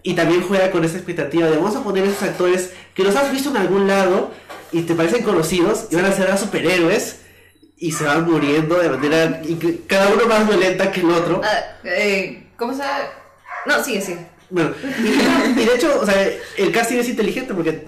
Y 0.03 0.13
también 0.13 0.43
juega 0.43 0.69
con 0.71 0.83
esa 0.85 0.97
expectativa 0.97 1.47
de 1.49 1.57
vamos 1.57 1.75
a 1.75 1.83
poner 1.83 2.03
esos 2.05 2.21
actores 2.23 2.71
que 2.93 3.03
los 3.03 3.15
has 3.15 3.31
visto 3.31 3.49
en 3.49 3.57
algún 3.57 3.87
lado 3.87 4.31
y 4.71 4.81
te 4.83 4.93
parecen 4.93 5.23
conocidos 5.23 5.87
y 5.89 5.95
van 5.95 6.05
a 6.05 6.11
ser 6.11 6.29
a 6.29 6.37
superhéroes 6.37 7.21
y 7.77 7.91
se 7.91 8.03
van 8.03 8.29
muriendo 8.29 8.77
de 8.77 8.89
manera 8.89 9.41
cada 9.87 10.09
uno 10.13 10.25
más 10.27 10.47
violenta 10.47 10.91
que 10.91 11.01
el 11.01 11.09
otro. 11.09 11.41
Ah, 11.43 11.77
eh, 11.83 12.47
¿Cómo 12.55 12.73
se? 12.73 12.83
No, 13.65 13.83
sigue, 13.83 14.01
sigue. 14.01 14.27
Bueno, 14.49 14.71
y, 15.03 15.59
y 15.61 15.65
de 15.65 15.73
hecho, 15.75 15.99
o 16.01 16.05
sea, 16.05 16.15
el 16.57 16.71
casting 16.71 16.97
es 16.97 17.09
inteligente 17.09 17.53
porque 17.53 17.87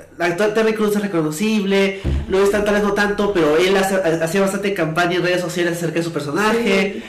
Terry 0.55 0.73
Crews 0.73 0.95
es 0.95 1.01
reconocible, 1.03 2.01
no 2.27 2.41
es 2.43 2.49
tan 2.49 2.65
tal 2.65 2.73
vez 2.75 2.83
no 2.83 2.93
tanto, 2.93 3.31
pero 3.31 3.57
él 3.57 3.77
hace- 3.77 3.95
hacía 4.23 4.41
bastante 4.41 4.73
campaña 4.73 5.17
en 5.17 5.23
redes 5.23 5.41
sociales 5.41 5.73
acerca 5.77 5.97
de 5.99 6.03
su 6.03 6.11
personaje. 6.11 7.03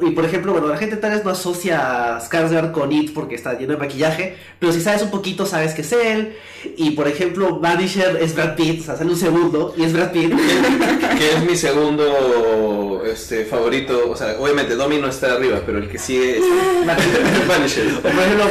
Y 0.00 0.10
por 0.12 0.24
ejemplo, 0.24 0.52
bueno, 0.52 0.68
la 0.68 0.78
gente 0.78 0.96
tal 0.96 1.10
vez 1.10 1.22
no 1.24 1.30
asocia 1.30 2.16
a 2.16 2.20
Skarsgård 2.20 2.72
con 2.72 2.90
It 2.92 3.12
porque 3.12 3.34
está 3.34 3.52
lleno 3.58 3.74
de 3.74 3.78
maquillaje, 3.78 4.36
pero 4.58 4.72
si 4.72 4.80
sabes 4.80 5.02
un 5.02 5.10
poquito 5.10 5.44
sabes 5.44 5.74
que 5.74 5.82
es 5.82 5.92
él. 5.92 6.36
Y 6.78 6.92
por 6.92 7.06
ejemplo, 7.06 7.58
Vanisher 7.60 8.16
es 8.22 8.34
Brad 8.34 8.54
Pitt, 8.56 8.80
o 8.80 8.84
sea, 8.84 8.96
sale 8.96 9.10
un 9.10 9.18
segundo 9.18 9.74
y 9.76 9.84
es 9.84 9.92
Brad 9.92 10.12
Pitt. 10.12 10.32
que 11.18 11.30
es 11.34 11.44
mi 11.44 11.56
segundo 11.56 13.02
este, 13.06 13.44
favorito. 13.44 14.10
O 14.10 14.16
sea, 14.16 14.36
obviamente 14.38 14.74
Domino 14.74 15.08
está 15.08 15.34
arriba, 15.34 15.60
pero 15.66 15.78
el 15.78 15.88
que 15.90 15.98
sigue 15.98 16.38
es 16.38 16.44
Vanisher. 17.48 18.00
Por 18.00 18.10
ejemplo, 18.10 18.44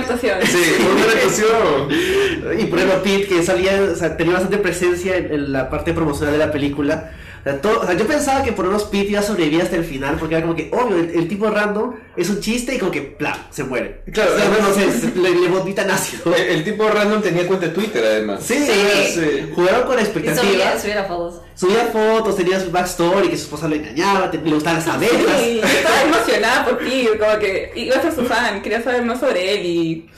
buena 0.00 0.14
actuación. 0.14 0.38
Sí, 0.46 0.82
muy 0.82 1.02
buena 1.02 1.12
actuación. 1.16 2.60
Y 2.60 2.64
por 2.66 2.78
ejemplo, 2.78 3.02
Pete, 3.02 3.26
que 3.26 3.42
salía, 3.42 3.82
o 3.92 3.94
sea, 3.94 4.16
tenía 4.16 4.34
bastante 4.34 4.58
presencia 4.58 5.16
en, 5.16 5.32
en 5.32 5.52
la 5.52 5.70
parte 5.70 5.92
promocional 5.92 6.32
de 6.32 6.38
la 6.38 6.52
película. 6.52 7.12
Sea, 7.50 7.60
todo- 7.60 7.80
o 7.80 7.86
sea, 7.86 7.94
yo 7.94 8.06
pensaba 8.06 8.42
que 8.42 8.52
por 8.52 8.66
unos 8.66 8.84
Pete 8.84 9.10
iba 9.10 9.20
a 9.20 9.22
sobrevivir 9.22 9.62
hasta 9.62 9.76
el 9.76 9.84
final, 9.84 10.16
porque 10.18 10.34
era 10.34 10.42
como 10.42 10.56
que, 10.56 10.68
obvio, 10.72 10.96
el, 10.98 11.10
el 11.10 11.28
tipo 11.28 11.48
random 11.48 11.94
es 12.16 12.28
un 12.30 12.40
chiste 12.40 12.74
y 12.74 12.78
como 12.78 12.90
que, 12.90 13.02
plan, 13.02 13.34
se 13.50 13.62
muere. 13.64 14.00
Claro, 14.12 14.32
o 14.34 14.38
sea, 14.38 14.48
bueno, 14.48 14.74
se, 14.74 15.00
se- 15.00 15.14
le, 15.16 15.30
le 15.30 15.48
vomitan 15.48 15.90
ácido. 15.90 16.34
El, 16.34 16.42
el 16.42 16.64
tipo 16.64 16.88
random 16.88 17.22
tenía 17.22 17.46
cuenta 17.46 17.66
de 17.66 17.72
Twitter 17.72 18.04
además. 18.04 18.42
Sí, 18.42 18.54
Sí. 18.56 19.12
sí. 19.14 19.52
jugaron 19.54 19.82
con 19.82 19.92
subía, 19.92 20.02
expectativas. 20.04 20.82
subía 20.82 21.04
fotos. 21.04 21.40
Subía 21.54 21.86
fotos, 21.86 22.36
tenía 22.36 22.60
su 22.60 22.70
backstory, 22.70 23.28
que 23.28 23.36
su 23.36 23.44
esposa 23.44 23.68
lo 23.68 23.76
engañaba, 23.76 24.30
te- 24.30 24.38
le 24.38 24.52
gustaban 24.52 24.78
las 24.84 24.88
abejas. 24.88 25.40
Sí, 25.40 25.60
estaba 25.62 26.02
emocionada 26.02 26.64
por 26.66 26.78
ti, 26.78 27.08
como 27.18 27.38
que 27.38 27.72
iba 27.76 27.96
a 27.96 28.02
ser 28.02 28.12
su 28.14 28.24
fan, 28.24 28.60
quería 28.62 28.82
saber 28.82 29.02
más 29.04 29.20
sobre 29.20 29.54
él 29.54 29.64
y... 29.66 30.10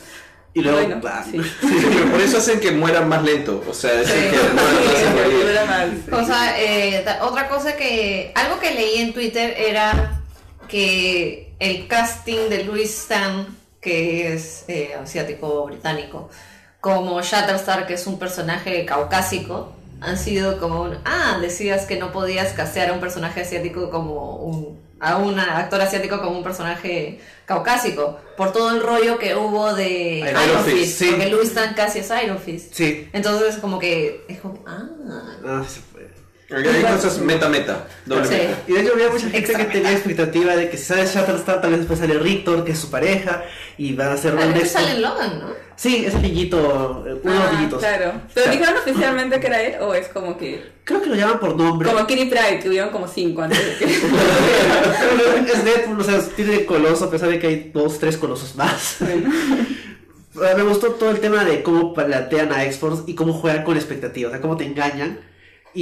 Y 0.54 0.60
luego, 0.62 0.78
Bueno, 0.78 1.00
sí. 1.30 1.40
Pero 1.60 2.10
por 2.10 2.20
eso 2.20 2.38
hacen 2.38 2.58
que 2.60 2.72
mueran 2.72 3.08
más 3.08 3.22
lento. 3.22 3.62
O 3.68 3.74
sea, 3.74 4.00
es 4.00 4.08
el 4.10 4.30
Sí. 4.30 4.36
que. 4.36 5.46
Dura 5.46 5.64
más. 5.66 6.20
O 6.22 6.26
sea, 6.26 6.60
eh, 6.60 7.04
otra 7.22 7.48
cosa 7.48 7.76
que. 7.76 8.32
Algo 8.34 8.58
que 8.58 8.72
leí 8.72 9.00
en 9.02 9.12
Twitter 9.12 9.54
era 9.58 10.20
que 10.68 11.52
el 11.58 11.86
casting 11.86 12.48
de 12.48 12.64
Louis 12.64 12.90
Stan, 13.02 13.46
que 13.80 14.34
es 14.34 14.64
eh, 14.68 14.94
asiático 15.00 15.64
británico, 15.66 16.28
como 16.80 17.20
Shatterstar, 17.22 17.86
que 17.86 17.94
es 17.94 18.06
un 18.06 18.18
personaje 18.18 18.84
caucásico, 18.84 19.72
han 20.00 20.18
sido 20.18 20.58
como 20.58 20.82
un. 20.82 20.98
Ah, 21.04 21.38
decías 21.40 21.84
que 21.86 21.96
no 21.98 22.10
podías 22.12 22.52
castear 22.52 22.90
a 22.90 22.92
un 22.94 23.00
personaje 23.00 23.42
asiático 23.42 23.90
como 23.90 24.36
un. 24.36 24.87
A 25.00 25.16
un 25.16 25.38
actor 25.38 25.80
asiático 25.80 26.20
como 26.20 26.38
un 26.38 26.44
personaje 26.44 27.20
caucásico, 27.44 28.20
por 28.36 28.52
todo 28.52 28.70
el 28.70 28.82
rollo 28.82 29.18
que 29.18 29.34
hubo 29.34 29.74
de 29.74 30.18
Iron 30.18 30.42
Iron 30.44 30.64
Fist, 30.64 30.76
Fist, 30.76 30.98
sí. 30.98 31.06
porque 31.10 31.28
Louis 31.30 31.48
Stan 31.48 31.74
casi 31.74 32.00
es 32.00 32.12
Iron 32.22 32.38
Fist. 32.38 32.74
Sí. 32.74 33.08
Entonces, 33.12 33.56
como 33.56 33.78
que. 33.78 34.24
Es 34.28 34.40
como. 34.40 34.62
Ah. 34.66 34.88
Ah. 35.44 35.64
Hay 36.50 36.82
cosas 36.82 37.18
meta-meta. 37.18 37.86
Doble 38.06 38.24
Sí. 38.26 38.32
meta. 38.34 38.62
Y 38.66 38.72
de 38.72 38.80
hecho 38.80 38.92
había 38.94 39.10
mucha 39.10 39.28
gente 39.28 39.52
que 39.52 39.64
tenía 39.64 39.92
expectativa 39.92 40.56
de 40.56 40.70
que 40.70 40.78
si 40.78 40.84
sale 40.84 41.04
Shatterstar 41.04 41.60
tal 41.60 41.70
vez 41.70 41.80
después 41.80 41.98
sale 41.98 42.18
Rictor, 42.18 42.64
que 42.64 42.72
es 42.72 42.78
su 42.78 42.90
pareja, 42.90 43.44
y 43.76 43.92
van 43.92 44.08
a 44.08 44.12
Ah, 44.12 44.16
un 44.56 44.66
sale 44.66 44.98
Logan, 45.00 45.40
¿no? 45.40 45.48
Sí, 45.76 46.04
es 46.06 46.14
el 46.14 46.22
niñito, 46.22 47.04
eh, 47.06 47.20
uno 47.22 47.32
de 47.32 47.38
los 47.38 47.48
Ah, 47.48 47.52
niñitos. 47.52 47.78
claro. 47.80 48.12
¿Pero 48.34 48.50
dijeron 48.50 48.74
oficialmente 48.78 49.38
que 49.38 49.46
era 49.46 49.62
él 49.62 49.74
o 49.82 49.92
es 49.94 50.08
como 50.08 50.36
que... 50.38 50.72
Creo 50.84 51.02
que 51.02 51.08
lo 51.10 51.14
llaman 51.16 51.38
por 51.38 51.54
nombre. 51.54 51.88
Como 51.92 52.06
Kitty 52.06 52.24
Pride, 52.24 52.60
que 52.60 52.68
hubieron 52.70 52.90
como 52.90 53.06
cinco 53.06 53.42
antes 53.42 53.58
de 53.78 53.86
que... 53.86 53.86
Pero 55.16 55.52
es 55.54 55.64
Deadpool, 55.64 56.00
o 56.00 56.04
sea, 56.04 56.18
tiene 56.34 56.64
coloso, 56.64 57.04
a 57.04 57.10
pesar 57.10 57.28
de 57.28 57.38
que 57.38 57.46
hay 57.46 57.70
dos, 57.74 57.98
tres 57.98 58.16
colosos 58.16 58.54
más. 58.56 58.96
Bueno. 59.00 59.30
Ah, 60.40 60.54
Me 60.56 60.62
gustó 60.62 60.92
todo 60.92 61.10
el 61.10 61.18
tema 61.18 61.42
de 61.44 61.64
cómo 61.64 61.92
plantean 61.92 62.52
a 62.52 62.64
X-Force 62.66 63.02
y 63.08 63.16
cómo 63.16 63.32
juegan 63.32 63.64
con 63.64 63.76
expectativas, 63.76 64.28
o 64.30 64.32
sea, 64.32 64.40
cómo 64.40 64.56
te 64.56 64.64
engañan 64.64 65.18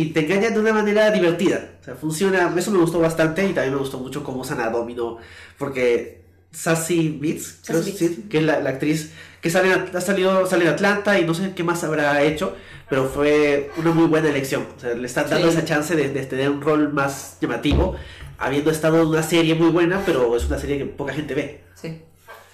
y 0.01 0.07
te 0.13 0.21
engañan 0.21 0.55
de 0.55 0.61
una 0.61 0.73
manera 0.73 1.11
divertida. 1.11 1.71
O 1.81 1.85
sea, 1.85 1.95
funciona, 1.95 2.53
eso 2.57 2.71
me 2.71 2.79
gustó 2.79 2.99
bastante 3.01 3.45
y 3.45 3.53
también 3.53 3.75
me 3.75 3.81
gustó 3.81 3.99
mucho 3.99 4.23
cómo 4.23 4.41
usan 4.41 4.61
a 4.61 4.71
Domino, 4.71 5.19
porque 5.59 6.21
Sassy 6.53 7.19
Beats, 7.21 7.61
creo 7.67 7.79
Sassy 7.79 7.93
que 7.93 7.99
sí, 7.99 8.27
que 8.31 8.39
es 8.39 8.45
la, 8.45 8.61
la 8.61 8.71
actriz 8.71 9.13
que 9.41 9.51
sale, 9.51 9.73
en- 9.73 9.97
ha 9.97 10.01
salido, 10.01 10.47
sale 10.47 10.65
en 10.65 10.71
Atlanta 10.73 11.19
y 11.19 11.25
no 11.25 11.35
sé 11.35 11.53
qué 11.55 11.63
más 11.65 11.85
habrá 11.85 12.23
hecho, 12.23 12.55
pero 12.89 13.07
fue 13.09 13.71
una 13.77 13.91
muy 13.93 14.07
buena 14.07 14.29
elección. 14.29 14.67
O 14.77 14.81
sea, 14.81 14.95
le 14.95 15.07
están 15.07 15.29
dando 15.31 15.51
Sí. 15.51 15.57
esa 15.57 15.65
chance 15.67 15.95
de, 15.97 16.09
de 16.11 16.27
tener 16.27 16.51
un 16.51 16.61
rol 16.61 16.93
más 16.93 17.39
llamativo, 17.41 17.97
habiendo 18.39 18.71
estado 18.71 19.01
en 19.03 19.09
una 19.09 19.23
serie 19.23 19.55
muy 19.55 19.71
buena, 19.71 20.03
pero 20.05 20.37
es 20.37 20.45
una 20.47 20.59
serie 20.59 20.79
que 20.79 20.85
poca 20.87 21.13
gente 21.15 21.35
ve. 21.35 21.61
Sí. 21.75 22.01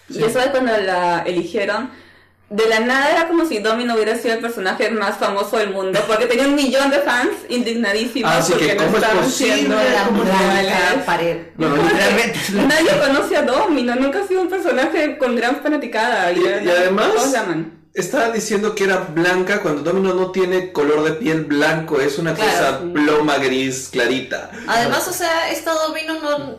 Y 0.08 0.22
eso 0.22 0.38
es 0.40 0.46
cuando 0.48 0.76
la 0.78 1.20
eligieron. 1.22 1.90
De 2.52 2.66
la 2.68 2.80
nada 2.80 3.10
era 3.10 3.28
como 3.28 3.46
si 3.46 3.60
Domino 3.60 3.94
hubiera 3.94 4.16
sido 4.18 4.34
el 4.34 4.40
personaje 4.40 4.90
más 4.90 5.16
famoso 5.16 5.56
del 5.56 5.70
mundo, 5.70 5.98
porque 6.06 6.26
tenía 6.26 6.46
un 6.46 6.54
millón 6.54 6.90
de 6.90 6.98
fans 6.98 7.30
indignadísimos 7.48 8.30
Ah, 8.30 8.42
sí, 8.42 8.52
que 8.52 8.58
porque 8.58 8.74
no 8.74 8.82
¿cómo 8.84 8.96
es 8.98 9.02
estaban 9.02 9.24
posible? 9.24 9.54
siendo 9.54 9.74
La 9.76 10.08
blanca 10.08 11.02
pared. 11.06 11.36
No, 11.56 11.76
literalmente. 11.76 12.38
la- 12.52 12.62
Nadie 12.64 12.90
conoce 13.06 13.36
a 13.38 13.42
Domino, 13.42 13.94
nunca 13.96 14.20
ha 14.20 14.26
sido 14.28 14.42
un 14.42 14.48
personaje 14.50 15.16
con 15.16 15.34
gran 15.34 15.62
fanaticada. 15.62 16.30
Y- 16.32 16.40
y 16.40 16.46
además- 16.70 17.32
la. 17.32 17.64
Estaba 17.94 18.30
diciendo 18.30 18.74
que 18.74 18.84
era 18.84 18.98
blanca 18.98 19.60
cuando 19.60 19.82
Domino 19.82 20.14
no 20.14 20.30
tiene 20.30 20.72
color 20.72 21.04
de 21.04 21.12
piel 21.12 21.44
blanco, 21.44 22.00
es 22.00 22.18
una 22.18 22.34
Claro. 22.34 22.50
cosa 22.50 22.80
ploma 22.92 23.36
gris 23.38 23.88
clarita. 23.92 24.50
Además, 24.66 25.06
o 25.08 25.12
sea, 25.12 25.50
esta 25.50 25.72
Domino 25.74 26.14
no, 26.20 26.58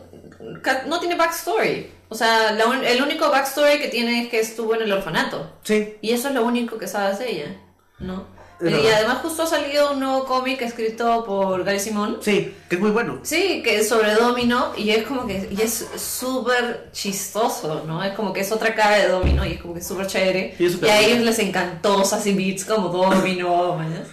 no 0.86 1.00
tiene 1.00 1.16
backstory. 1.16 1.90
O 2.14 2.16
sea, 2.16 2.52
la 2.52 2.66
un- 2.66 2.84
el 2.84 3.02
único 3.02 3.28
backstory 3.28 3.78
que 3.80 3.88
tiene 3.88 4.22
es 4.22 4.28
que 4.28 4.38
estuvo 4.38 4.74
en 4.76 4.82
el 4.82 4.92
orfanato. 4.92 5.50
Sí, 5.64 5.94
Y 6.00 6.12
eso 6.12 6.28
es 6.28 6.34
lo 6.34 6.44
único 6.44 6.78
que 6.78 6.86
sabes 6.86 7.18
de 7.18 7.30
ella, 7.30 7.56
¿no? 7.98 8.32
Es 8.60 8.70
y 8.70 8.86
además 8.86 9.18
justo 9.20 9.42
ha 9.42 9.46
salido 9.48 9.90
un 9.92 9.98
nuevo 10.00 10.24
cómic 10.26 10.62
escrito 10.62 11.24
por 11.24 11.64
Gary 11.64 11.80
Simón. 11.80 12.18
sí, 12.20 12.54
que 12.68 12.76
es 12.76 12.80
muy 12.80 12.92
bueno. 12.92 13.18
Sí, 13.22 13.62
que 13.64 13.80
es 13.80 13.88
sobre 13.88 14.14
Domino 14.14 14.70
y 14.76 14.90
es 14.90 15.04
como 15.08 15.26
que 15.26 15.48
y 15.50 15.60
es 15.60 15.84
súper 15.96 16.88
chistoso, 16.92 17.82
¿no? 17.84 18.02
Es 18.04 18.12
como 18.14 18.32
que 18.32 18.40
es 18.42 18.52
otra 18.52 18.72
cara 18.76 18.96
de 18.98 19.08
Domino 19.08 19.44
y 19.44 19.54
es 19.54 19.60
como 19.60 19.74
que 19.74 19.80
es 19.80 19.86
súper 19.86 20.06
chévere. 20.06 20.54
Y 20.58 20.86
a 20.88 21.00
ellos 21.00 21.18
les 21.24 21.38
encantó 21.40 22.04
Sassy 22.04 22.32
Beats 22.32 22.64
como 22.64 22.88
Domino, 22.88 23.74
¿mañas? 23.74 24.06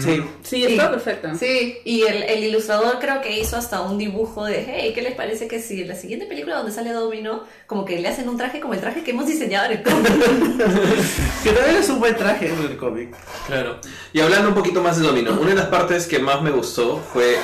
Sí. 0.00 0.22
Sí, 0.42 0.64
está 0.64 0.84
Y- 0.86 0.88
perfecto. 0.88 1.28
Sí, 1.38 1.78
y 1.84 2.02
el, 2.02 2.22
el 2.24 2.44
ilustrador 2.44 2.98
creo 3.00 3.20
que 3.20 3.38
hizo 3.38 3.56
hasta 3.56 3.80
un 3.82 3.98
dibujo 3.98 4.44
de, 4.44 4.64
hey, 4.68 4.92
¿qué 4.94 5.02
les 5.02 5.14
parece 5.14 5.46
que 5.48 5.60
si 5.60 5.82
en 5.82 5.88
la 5.88 5.94
siguiente 5.96 6.26
película 6.26 6.56
donde 6.56 6.72
sale 6.72 6.92
Domino, 6.92 7.44
como 7.66 7.84
que 7.84 7.98
le 7.98 8.08
hacen 8.08 8.28
un 8.28 8.36
traje 8.36 8.60
como 8.60 8.74
el 8.74 8.80
traje 8.80 9.02
que 9.04 9.10
hemos 9.12 9.26
diseñado 9.26 9.66
en 9.70 9.78
el 9.78 9.82
cómic? 9.82 10.12
Que 11.44 11.50
también 11.52 11.76
es 11.76 11.88
un 11.90 12.00
buen 12.00 12.16
traje 12.16 12.48
en 12.48 12.58
el 12.58 12.76
cómic. 12.76 13.14
Claro. 13.46 13.78
Y 14.12 14.20
hablando 14.20 14.48
un 14.48 14.54
poquito 14.54 14.82
más 14.82 14.98
de 14.98 15.06
Domino, 15.06 15.32
una 15.40 15.50
de 15.50 15.56
las 15.56 15.66
partes 15.66 16.06
que 16.06 16.18
más 16.18 16.40
me 16.42 16.50
gustó 16.50 16.98
fue 17.12 17.36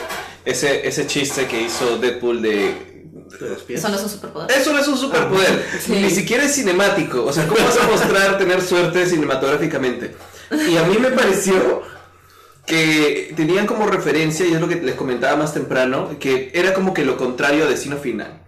ese, 0.44 0.86
ese 0.88 1.06
chiste 1.06 1.46
que 1.46 1.62
hizo 1.62 1.98
Deadpool 1.98 2.40
de... 2.42 2.90
Eso 3.68 3.88
no 3.88 3.96
es 3.96 4.02
un 4.02 4.08
superpoder. 4.10 4.50
Eso 4.58 4.72
no 4.72 4.78
es 4.80 4.88
un 4.88 4.98
superpoder, 4.98 5.64
Sí. 5.80 5.92
ni 5.92 6.10
siquiera 6.10 6.44
es 6.44 6.54
cinemático. 6.54 7.24
O 7.24 7.32
sea, 7.32 7.46
¿cómo 7.46 7.64
vas 7.64 7.78
a 7.78 7.86
mostrar 7.86 8.36
tener 8.38 8.60
suerte 8.60 9.06
cinematográficamente? 9.06 10.14
Y 10.68 10.76
a 10.76 10.82
mí 10.84 10.96
me 10.98 11.10
pareció 11.10 11.82
que 12.70 13.32
tenían 13.34 13.66
como 13.66 13.86
referencia, 13.86 14.46
y 14.46 14.54
es 14.54 14.60
lo 14.60 14.68
que 14.68 14.76
les 14.76 14.94
comentaba 14.94 15.36
más 15.36 15.52
temprano, 15.52 16.10
que 16.20 16.52
era 16.54 16.72
como 16.72 16.94
que 16.94 17.04
lo 17.04 17.16
contrario 17.16 17.64
a 17.64 17.66
Destino 17.66 17.96
Final. 17.96 18.38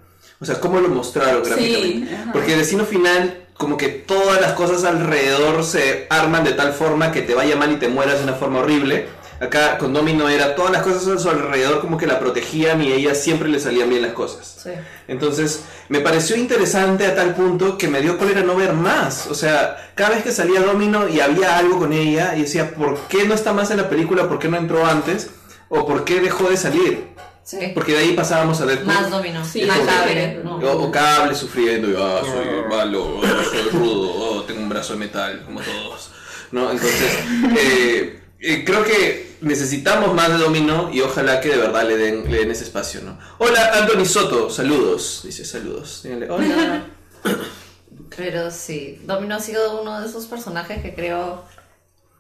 O 0.41 0.45
sea, 0.45 0.61
cómo 0.61 0.81
lo 0.81 0.89
mostraron 0.89 1.43
gráficamente. 1.43 2.17
Porque 2.33 2.57
Destino 2.57 2.85
Final, 2.85 3.47
como 3.55 3.77
que 3.77 3.89
todas 3.89 4.41
las 4.41 4.53
cosas 4.53 4.85
alrededor 4.85 5.65
se 5.65 6.07
arman 6.09 6.45
de 6.45 6.53
tal 6.53 6.73
forma 6.73 7.11
que 7.11 7.23
te 7.23 7.35
vaya 7.35 7.57
mal 7.57 7.73
y 7.73 7.77
te 7.77 7.89
mueras 7.89 8.19
de 8.19 8.25
una 8.25 8.35
forma 8.35 8.61
horrible. 8.61 9.09
Acá 9.43 9.77
con 9.77 9.93
Domino 9.93 10.29
era 10.29 10.55
todas 10.55 10.71
las 10.71 10.83
cosas 10.83 11.05
a 11.09 11.19
su 11.19 11.29
alrededor 11.29 11.81
como 11.81 11.99
que 11.99 12.07
la 12.07 12.21
protegían 12.21 12.81
y 12.81 12.93
a 12.93 12.95
ella 12.95 13.13
siempre 13.13 13.49
le 13.49 13.59
salían 13.59 13.91
bien 13.91 14.01
las 14.01 14.13
cosas. 14.13 14.61
Sí. 14.63 14.71
Entonces, 15.09 15.65
me 15.89 15.99
pareció 15.99 16.37
interesante 16.37 17.05
a 17.07 17.17
tal 17.17 17.35
punto 17.35 17.77
que 17.77 17.89
me 17.89 18.01
dio 18.01 18.19
cólera 18.19 18.43
no 18.43 18.55
ver 18.55 18.73
más. 18.73 19.27
O 19.27 19.35
sea, 19.35 19.91
cada 19.97 20.11
vez 20.11 20.23
que 20.23 20.31
salía 20.31 20.61
Domino 20.61 21.09
y 21.09 21.19
había 21.19 21.59
algo 21.59 21.81
con 21.81 21.93
ella, 21.93 22.37
y 22.37 22.43
decía, 22.43 22.73
¿por 22.73 22.97
qué 23.09 23.25
no 23.25 23.35
está 23.35 23.53
más 23.53 23.73
en 23.73 23.79
la 23.79 23.89
película? 23.89 24.29
¿Por 24.29 24.39
qué 24.39 24.47
no 24.47 24.59
entró 24.59 24.87
antes? 24.87 25.31
¿O 25.69 25.85
por 25.85 26.05
qué 26.05 26.21
dejó 26.21 26.49
de 26.49 26.57
salir? 26.57 27.09
Sí. 27.43 27.73
Porque 27.75 27.95
de 27.95 27.99
ahí 27.99 28.13
pasábamos 28.13 28.61
a 28.61 28.67
Deadpool. 28.67 28.95
Más 28.95 29.11
Domino. 29.11 29.45
Sí, 29.45 29.65
más 29.65 29.81
cable. 29.81 30.41
¿no? 30.45 30.59
O, 30.59 30.85
o 30.85 30.91
cable 30.93 31.35
sufriendo, 31.35 31.91
y, 31.91 31.97
ah, 31.99 32.21
soy 32.25 32.71
malo, 32.71 33.17
oh, 33.19 33.23
soy 33.51 33.71
rudo, 33.73 34.09
oh, 34.09 34.43
tengo 34.45 34.61
un 34.61 34.69
brazo 34.69 34.93
de 34.93 35.01
metal, 35.01 35.43
como 35.45 35.61
todos. 35.61 36.13
¿No? 36.53 36.71
Entonces, 36.71 37.19
eh, 37.59 38.22
eh, 38.43 38.65
creo 38.65 38.85
que 38.85 39.37
necesitamos 39.41 40.15
más 40.15 40.29
de 40.29 40.39
Domino 40.39 40.91
y 40.93 41.01
ojalá 41.01 41.41
que 41.41 41.51
de 41.51 41.59
verdad 41.59 41.85
le 41.87 41.97
den, 41.97 42.31
le 42.31 42.39
den 42.39 42.51
ese 42.51 42.65
espacio, 42.65 43.01
¿no? 43.03 43.19
Hola, 43.39 43.71
Anthony 43.75 44.05
Soto, 44.05 44.51
saludos. 44.51 45.23
Dice 45.25 45.45
saludos. 45.45 46.03
Díganle, 46.03 46.29
hola. 46.29 46.87
Pero 48.17 48.51
sí, 48.51 49.01
Domino 49.05 49.37
ha 49.37 49.41
sido 49.41 49.81
uno 49.81 50.01
de 50.01 50.09
esos 50.09 50.27
personajes 50.27 50.83
que 50.83 50.95
creo 50.95 51.45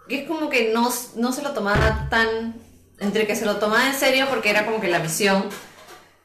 que 0.09 0.23
es 0.23 0.29
como 0.29 0.49
que 0.49 0.73
no, 0.73 0.91
no 1.17 1.33
se 1.33 1.43
lo 1.43 1.53
tomaba 1.53 2.09
tan... 2.09 2.55
Entre 2.99 3.27
que 3.27 3.35
se 3.35 3.45
lo 3.45 3.57
tomaba 3.57 3.89
en 3.89 3.99
serio 3.99 4.27
porque 4.31 4.51
era 4.51 4.65
como 4.65 4.81
que 4.81 4.87
la 4.87 5.01
misión, 5.01 5.49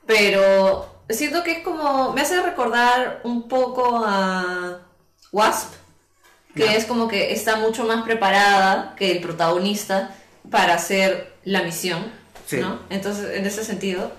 pero 0.06 1.04
siento 1.10 1.44
que 1.44 1.54
es 1.54 1.64
como... 1.64 2.14
Me 2.14 2.22
hace 2.22 2.40
recordar 2.44 3.22
un 3.24 3.48
poco 3.48 4.04
a 4.06 4.82
Wasp, 5.32 5.74
que 6.58 6.76
es 6.76 6.86
como 6.86 7.08
que 7.08 7.32
está 7.34 7.56
mucho 7.58 7.86
más 7.86 8.04
preparada 8.04 8.96
que 8.98 9.12
el 9.12 9.22
protagonista 9.22 10.16
para 10.50 10.74
hacer 10.76 11.32
la 11.46 11.64
misión, 11.64 12.06
Sí. 12.46 12.58
¿no? 12.58 12.80
Entonces, 12.90 13.38
en 13.38 13.46
ese 13.46 13.64
sentido, 13.64 14.12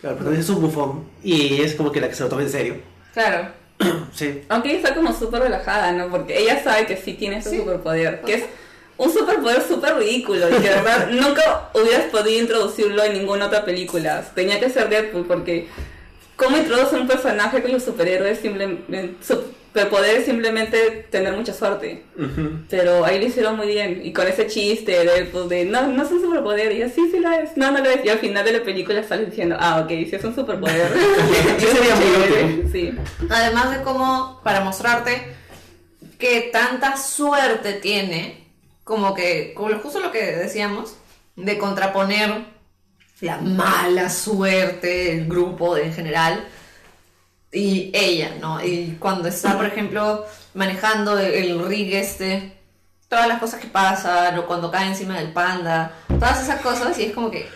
Claro, 0.00 0.16
pero 0.16 0.26
también 0.26 0.42
es 0.42 0.48
un 0.50 0.60
bufón 0.62 1.08
y 1.24 1.60
es 1.62 1.74
como 1.74 1.90
que 1.90 2.00
la 2.00 2.08
que 2.08 2.14
se 2.14 2.22
lo 2.22 2.28
toma 2.28 2.42
en 2.42 2.50
serio. 2.50 2.76
claro, 3.12 3.48
Sí. 4.14 4.42
Aunque 4.48 4.70
ella 4.70 4.78
está 4.78 4.94
como 4.94 5.12
súper 5.12 5.42
relajada, 5.42 5.92
¿no? 5.92 6.08
Porque 6.10 6.36
ella 6.38 6.62
sabe 6.62 6.86
que 6.86 6.96
sí 6.96 7.14
tiene 7.14 7.38
ese 7.38 7.50
Sí. 7.50 7.56
superpoder, 7.58 8.20
que 8.22 8.34
es 8.34 8.44
un 8.96 9.12
superpoder 9.12 9.62
súper 9.62 9.94
ridículo 9.96 10.48
y 10.48 10.52
que 10.60 10.68
de 10.68 10.74
verdad 10.74 11.08
nunca 11.12 11.70
hubieras 11.74 12.06
podido 12.10 12.40
introducirlo 12.40 13.02
en 13.04 13.12
ninguna 13.14 13.46
otra 13.46 13.64
película. 13.64 14.24
Tenía 14.34 14.58
que 14.60 14.68
ser 14.70 14.88
Deadpool 14.88 15.26
porque 15.26 15.68
¿cómo 16.36 16.56
introduce 16.56 16.96
un 16.96 17.06
personaje 17.06 17.62
con 17.62 17.72
los 17.72 17.82
superhéroes 17.84 18.38
simplemente... 18.40 19.14
su- 19.24 19.56
superpoder 19.72 20.16
es 20.16 20.24
simplemente 20.24 21.06
tener 21.10 21.34
mucha 21.34 21.52
suerte. 21.52 22.04
Pero 22.68 23.04
ahí 23.04 23.20
lo 23.20 23.26
hicieron 23.26 23.56
muy 23.56 23.68
bien. 23.68 24.00
Y 24.04 24.12
con 24.12 24.26
ese 24.26 24.46
chiste 24.46 25.04
de, 25.04 25.24
pues, 25.26 25.48
de 25.48 25.64
no, 25.64 25.86
no 25.88 26.02
es 26.02 26.10
un 26.10 26.20
superpoder. 26.20 26.72
Y 26.72 26.78
yo, 26.78 26.88
sí, 26.88 27.08
sí 27.10 27.18
lo 27.20 27.30
es. 27.30 27.56
No, 27.56 27.70
no 27.70 27.78
lo 27.78 27.90
es. 27.90 28.04
Y 28.04 28.08
al 28.08 28.18
final 28.18 28.44
de 28.44 28.52
la 28.52 28.64
película 28.64 29.02
sales 29.02 29.30
diciendo, 29.30 29.56
ah, 29.58 29.80
ok, 29.84 29.88
sí 29.88 30.10
es 30.12 30.24
un 30.24 30.34
superpoder. 30.34 30.92
Sí 31.58 31.66
sería 31.66 31.94
muy 31.96 32.06
útil. 32.06 32.68
Sí. 32.72 32.94
Además 33.30 33.76
de 33.76 33.82
cómo, 33.82 34.40
para 34.42 34.60
mostrarte 34.60 35.34
que 36.18 36.50
tanta 36.52 36.96
suerte 36.96 37.74
tiene, 37.74 38.48
como 38.84 39.14
que, 39.14 39.52
como 39.54 39.74
justo 39.78 40.00
lo 40.00 40.10
que 40.10 40.24
decíamos, 40.24 40.96
de 41.36 41.58
contraponer 41.58 42.44
la 43.20 43.38
mala 43.38 44.10
suerte 44.10 44.86
del 44.86 45.28
grupo 45.28 45.76
en 45.76 45.92
general 45.92 46.44
y 47.52 47.90
ella, 47.94 48.32
¿no? 48.40 48.62
Y 48.64 48.96
cuando 48.98 49.28
está, 49.28 49.56
por 49.56 49.66
ejemplo, 49.66 50.26
manejando 50.54 51.18
el, 51.18 51.64
rig 51.66 51.94
este, 51.94 52.52
todas 53.08 53.26
las 53.28 53.38
cosas 53.38 53.60
que 53.60 53.68
pasan, 53.68 54.38
o 54.38 54.46
cuando 54.46 54.70
cae 54.70 54.88
encima 54.88 55.18
del 55.18 55.32
panda, 55.32 55.92
todas 56.08 56.42
esas 56.42 56.60
cosas, 56.60 56.98
y 56.98 57.04
es 57.04 57.12
como 57.14 57.30
que 57.30 57.48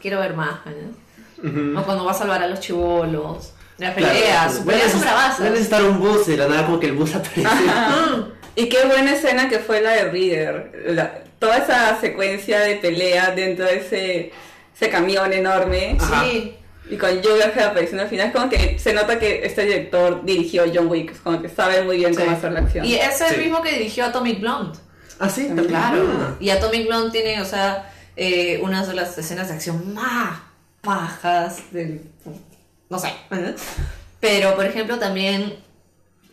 quiero 0.00 0.20
ver 0.20 0.34
más, 0.34 0.60
¿no? 0.66 1.80
O 1.80 1.84
cuando 1.84 2.04
va 2.04 2.12
a 2.12 2.14
salvar 2.14 2.42
a 2.42 2.46
los 2.46 2.60
chivolos, 2.60 3.52
las 3.78 3.94
peleas, 3.94 4.60
a 4.60 4.64
peleas 4.64 4.92
son 4.92 5.06
a 5.06 5.50
necesitar 5.50 5.84
un 5.84 5.98
bus 5.98 6.26
y 6.28 6.30
de 6.32 6.36
la 6.38 6.48
nada 6.48 6.64
como 6.64 6.80
que 6.80 6.86
el 6.86 6.92
bus 6.92 7.14
aparece. 7.14 7.46
Ajá. 7.46 8.28
Y 8.54 8.70
qué 8.70 8.86
buena 8.86 9.12
escena 9.12 9.50
que 9.50 9.58
fue 9.58 9.82
la 9.82 9.90
de 9.90 10.04
Reader. 10.10 10.84
La- 10.86 11.18
toda 11.38 11.58
esa 11.58 12.00
secuencia 12.00 12.60
de 12.60 12.76
pelea 12.76 13.32
dentro 13.32 13.66
de 13.66 13.76
ese, 13.76 14.32
ese 14.74 14.88
camión 14.88 15.30
enorme. 15.34 15.98
Ajá. 16.00 16.24
Sí, 16.24 16.56
Y 16.88 16.96
con 16.96 17.10
Joker 17.16 17.60
apareciendo 17.64 18.02
al 18.04 18.08
final, 18.08 18.28
es 18.28 18.32
como 18.32 18.48
que 18.48 18.78
se 18.78 18.92
nota 18.92 19.18
que 19.18 19.44
este 19.44 19.64
director 19.64 20.24
dirigió 20.24 20.64
John 20.72 20.86
Wick, 20.88 21.12
es 21.12 21.18
como 21.18 21.42
que 21.42 21.48
sabe 21.48 21.82
muy 21.82 21.96
bien 21.96 22.14
cómo 22.14 22.26
sí. 22.28 22.32
hacer 22.34 22.52
la 22.52 22.60
acción. 22.60 22.84
Y 22.84 22.94
es 22.94 23.20
el 23.20 23.34
Sí. 23.34 23.40
mismo 23.40 23.60
que 23.62 23.72
dirigió 23.72 24.04
Atomic 24.06 24.40
Blonde. 24.40 24.78
Ah, 25.18 25.28
sí, 25.28 25.46
también. 25.46 25.68
Claro. 25.68 26.06
Ah. 26.20 26.36
Y 26.38 26.50
Atomic 26.50 26.86
Blonde 26.86 27.10
tiene, 27.10 27.40
o 27.40 27.44
sea, 27.44 27.92
eh, 28.16 28.60
unas 28.62 28.86
de 28.86 28.94
las 28.94 29.16
escenas 29.18 29.48
de 29.48 29.54
acción 29.54 29.94
más 29.94 30.38
bajas 30.82 31.72
del... 31.72 32.02
No 32.88 32.98
sé. 33.00 33.08
¿eh? 33.32 33.54
Pero, 34.20 34.54
por 34.54 34.64
ejemplo, 34.66 34.98
también 34.98 35.56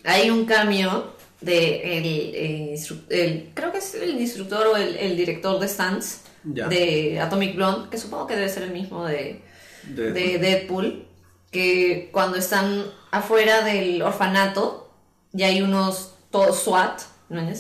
hay 0.04 0.30
un 0.30 0.46
cambio 0.46 1.14
de 1.42 1.98
el, 1.98 2.06
eh, 2.06 2.76
instru- 2.78 3.02
el- 3.10 3.50
creo 3.54 3.72
que 3.72 3.80
es 3.80 3.96
el 3.96 4.20
instructor 4.22 4.68
o 4.68 4.78
el, 4.78 4.96
el 4.98 5.18
director 5.18 5.60
de 5.60 5.68
Stunts 5.68 6.22
Ya. 6.44 6.68
de 6.68 7.20
Atomic 7.20 7.56
Blonde, 7.56 7.90
que 7.90 7.98
supongo 7.98 8.28
que 8.28 8.36
debe 8.36 8.50
ser 8.50 8.64
el 8.64 8.72
mismo 8.72 9.06
de, 9.06 9.42
De- 9.88 10.12
de 10.12 10.38
Deadpool, 10.40 11.06
que 11.52 12.10
cuando 12.12 12.38
están 12.38 12.84
afuera 13.12 13.62
del 13.64 14.02
orfanato 14.02 14.90
y 15.34 15.44
hay 15.44 15.62
unos 15.62 16.16
todos 16.32 16.64
SWAT, 16.64 17.02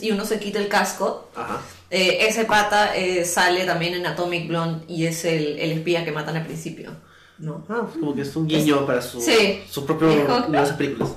y 0.02 0.12
uno 0.12 0.24
se 0.26 0.40
quita 0.40 0.60
el 0.60 0.68
casco, 0.68 1.30
Ajá. 1.36 1.60
eh, 1.90 2.28
ese 2.28 2.46
pata 2.46 2.96
eh, 2.96 3.26
sale 3.26 3.66
también 3.66 3.96
en 3.96 4.06
Atomic 4.06 4.48
Blonde 4.48 4.86
y 4.88 5.06
es 5.06 5.26
el, 5.26 5.58
el 5.60 5.72
espía 5.72 6.06
que 6.06 6.12
matan 6.12 6.36
al 6.38 6.46
principio, 6.46 6.92
¿no? 7.40 7.66
Ah, 7.70 7.82
pues 7.84 7.98
como 8.00 8.14
que 8.14 8.22
es 8.22 8.36
un 8.36 8.48
guiño 8.48 8.86
para 8.86 9.02
su, 9.02 9.20
Sí. 9.20 9.64
su 9.70 9.86
propio 9.86 10.08
las 10.50 10.72
películas. 10.74 11.14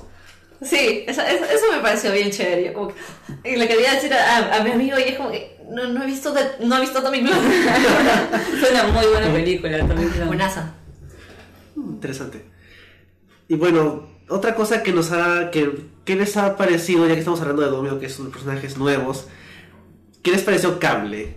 Sí, 0.63 1.03
eso, 1.07 1.21
eso, 1.21 1.45
eso 1.45 1.65
me 1.71 1.79
pareció 1.83 2.11
bien 2.11 2.31
chévere. 2.31 2.73
como 2.73 2.87
que- 3.43 3.57
le 3.57 3.67
quería 3.67 3.93
decir 3.93 4.11
a, 4.13 4.55
a 4.55 4.63
mi 4.63 4.71
amigo 4.71 4.97
y 4.97 5.03
es 5.03 5.15
como 5.17 5.29
que 5.29 5.59
no, 5.69 5.85
no 5.89 6.01
he 6.01 6.07
visto 6.07 6.31
de- 6.33 6.65
no 6.65 6.77
he 6.77 6.81
visto 6.81 6.97
Atomic 6.97 7.21
Blonde. 7.23 7.47
Es 8.63 8.71
una 8.71 8.83
muy 8.87 9.05
buena 9.05 9.31
película 9.31 9.77
también. 9.79 10.09
claro. 10.09 10.25
Buenaza. 10.27 10.73
Interesante. 11.77 12.43
Y 13.47 13.55
bueno, 13.55 14.07
otra 14.29 14.55
cosa 14.55 14.83
que 14.83 14.91
nos 14.91 15.11
ha. 15.11 15.51
que, 15.51 15.71
¿Qué 16.03 16.15
les 16.15 16.35
ha 16.37 16.57
parecido, 16.57 17.05
ya 17.07 17.13
que 17.13 17.19
estamos 17.19 17.39
hablando 17.41 17.61
de 17.61 17.69
Domino, 17.69 17.99
que 17.99 18.09
son 18.09 18.31
personajes 18.31 18.77
nuevos? 18.77 19.27
¿Qué 20.23 20.31
les 20.31 20.41
pareció 20.43 20.79
Cable? 20.79 21.35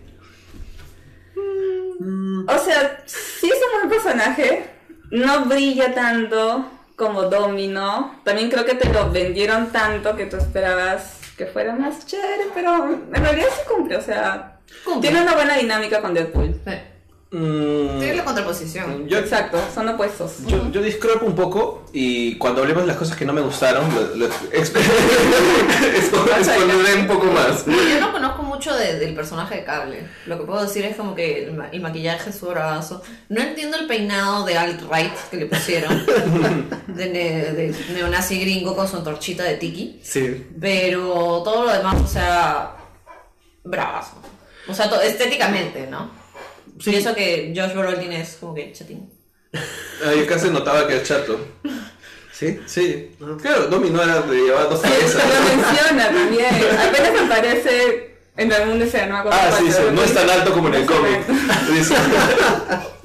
Mm, 2.01 2.49
O 2.49 2.59
sea, 2.59 3.03
sí 3.07 3.49
es 3.49 3.55
un 3.55 3.89
buen 3.89 3.91
personaje, 3.91 4.67
no 5.11 5.45
brilla 5.45 5.95
tanto 5.95 6.67
como 6.97 7.23
Domino. 7.25 8.21
También 8.25 8.51
creo 8.51 8.65
que 8.65 8.75
te 8.75 8.93
lo 8.93 9.11
vendieron 9.11 9.71
tanto 9.71 10.17
que 10.17 10.27
tú 10.27 10.37
esperabas 10.37 11.19
que 11.37 11.47
fuera 11.47 11.75
más 11.75 12.07
chévere, 12.07 12.49
pero 12.55 12.87
en 12.87 13.15
realidad 13.15 13.47
sí 13.55 13.63
cumple, 13.73 13.97
o 13.97 14.03
sea, 14.03 14.59
Cumple. 14.85 15.09
tiene 15.09 15.23
una 15.23 15.35
buena 15.35 15.57
dinámica 15.57 16.01
con 16.03 16.13
Deadpool. 16.15 16.55
Sí. 16.67 16.73
Mm, 17.33 18.01
Tiene 18.01 18.15
la 18.17 18.25
contraposición. 18.25 19.07
yo, 19.07 19.19
Exacto, 19.19 19.57
son 19.73 19.89
opuestos. 19.89 20.33
yo, 20.47 20.69
yo 20.73 20.83
discrepo 20.83 21.27
un 21.27 21.37
poco 21.37 21.85
y 21.93 22.35
cuando 22.39 22.63
hablemos 22.63 22.83
de 22.83 22.89
las 22.89 22.97
cosas 22.97 23.17
que 23.17 23.25
no 23.25 23.33
me 23.33 23.41
gustaron, 23.41 23.85
lo, 23.95 24.17
lo 24.17 24.27
expondré 24.53 24.91
un 27.01 27.07
poco 27.07 27.27
más. 27.27 27.65
Yo 27.67 28.01
no 28.01 28.13
conozco 28.13 28.43
mucho 28.43 28.75
de- 28.77 28.99
del 28.99 29.15
personaje 29.15 29.57
de 29.57 29.65
Cable. 29.65 30.07
Lo 30.27 30.39
que 30.39 30.45
puedo 30.45 30.63
decir 30.63 30.85
es 30.85 30.97
como 30.97 31.15
que 31.15 31.45
el, 31.45 31.53
ma- 31.55 31.69
el 31.71 31.81
maquillaje 31.81 32.31
es 32.31 32.37
su 32.37 32.47
bravazo. 32.47 33.03
No 33.29 33.41
entiendo 33.41 33.77
el 33.79 33.87
peinado 33.87 34.45
de 34.45 34.59
alt-right 34.59 35.15
que 35.31 35.37
le 35.37 35.47
pusieron. 35.47 36.05
de, 36.89 37.07
ne- 37.09 37.53
de 37.53 37.75
neonazi 37.95 38.41
gringo 38.41 38.75
con 38.75 38.89
su 38.89 38.97
antorchita 38.97 39.45
de 39.45 39.55
tiki. 39.55 40.01
sí. 40.03 40.47
Pero 40.61 41.43
todo 41.45 41.65
lo 41.67 41.73
demás, 41.73 41.97
o 42.03 42.07
sea, 42.07 42.73
bravazo. 43.65 44.17
O 44.69 44.75
sea, 44.75 44.87
estéticamente, 45.05 45.87
¿no? 45.87 46.20
Sí. 46.79 46.91
Y 46.93 46.97
eso 46.97 47.15
que 47.15 47.53
Josh 47.57 47.75
Brolin 47.75 48.13
es 48.13 48.37
como 48.41 48.55
que 48.55 48.73
chatín. 48.73 49.11
Ah, 50.03 50.15
yo 50.15 50.27
casi 50.27 50.49
notaba 50.49 50.87
que 50.89 50.95
era 50.95 51.03
chato. 51.03 51.39
¿Sí? 52.33 52.59
Sí. 52.65 53.11
Claro, 53.43 53.67
Domi 53.67 53.91
no 53.91 54.03
era 54.03 54.23
de 54.23 54.35
llevar 54.35 54.71
dos 54.71 54.81
cabezas. 54.81 55.23
lo 55.23 55.57
menciona 55.57 56.11
también. 56.11 56.55
Apenas 56.89 57.21
aparece 57.21 58.17
en 58.35 58.51
el 58.51 58.67
mundo 58.67 58.87
no 59.07 59.17
acuerdo 59.19 59.39
Ah, 59.39 59.51
sí, 59.59 59.71
sí, 59.71 59.83
no 59.93 60.03
es 60.03 60.15
tan 60.15 60.31
alto 60.31 60.53
como 60.55 60.69
en 60.69 60.75
el 60.77 60.87
cómic. 60.87 61.21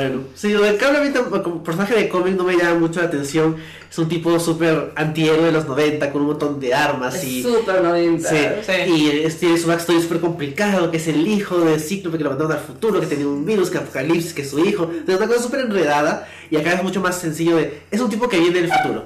Bueno, 0.00 0.20
sí, 0.34 0.50
lo 0.52 0.62
de 0.62 0.76
Cable 0.76 0.98
a 0.98 1.00
mí 1.02 1.10
como 1.42 1.64
personaje 1.64 1.94
de 1.94 2.08
cómic 2.08 2.36
no 2.36 2.44
me 2.44 2.56
llama 2.56 2.78
mucho 2.78 3.00
la 3.00 3.06
atención. 3.06 3.56
Es 3.90 3.98
un 3.98 4.08
tipo 4.08 4.38
súper 4.38 4.92
antihéroe 4.94 5.46
de 5.46 5.50
los 5.52 5.66
90 5.66 6.12
con 6.12 6.20
un 6.22 6.28
montón 6.28 6.60
de 6.60 6.72
armas 6.72 7.16
Es 7.16 7.24
y. 7.24 7.42
súper 7.42 7.82
90. 7.82 8.28
Sí, 8.28 8.36
Sí. 8.64 8.72
y 8.92 9.10
es- 9.24 9.38
tiene 9.40 9.58
su 9.58 9.66
backstory 9.66 10.00
súper 10.00 10.20
complicado, 10.20 10.90
que 10.92 10.98
es 10.98 11.08
el 11.08 11.26
hijo 11.26 11.58
de 11.58 11.80
Cíclope 11.80 12.16
que 12.16 12.22
lo 12.24 12.30
mandaron 12.30 12.52
al 12.52 12.60
futuro, 12.60 13.00
que 13.00 13.06
tenía 13.06 13.26
un 13.26 13.44
virus, 13.44 13.70
que 13.70 13.78
Apocalipsis, 13.78 14.32
que 14.34 14.42
es 14.42 14.50
su 14.50 14.60
hijo. 14.64 14.88
Es 15.06 15.16
una 15.16 15.26
cosa 15.26 15.42
súper 15.42 15.60
enredada 15.60 16.28
y 16.50 16.56
acá 16.56 16.74
es 16.74 16.82
mucho 16.84 17.00
más 17.00 17.18
sencillo 17.18 17.56
de... 17.56 17.82
Es 17.90 18.00
un 18.00 18.08
tipo 18.08 18.28
que 18.28 18.38
viene 18.38 18.60
del 18.62 18.72
futuro. 18.72 19.04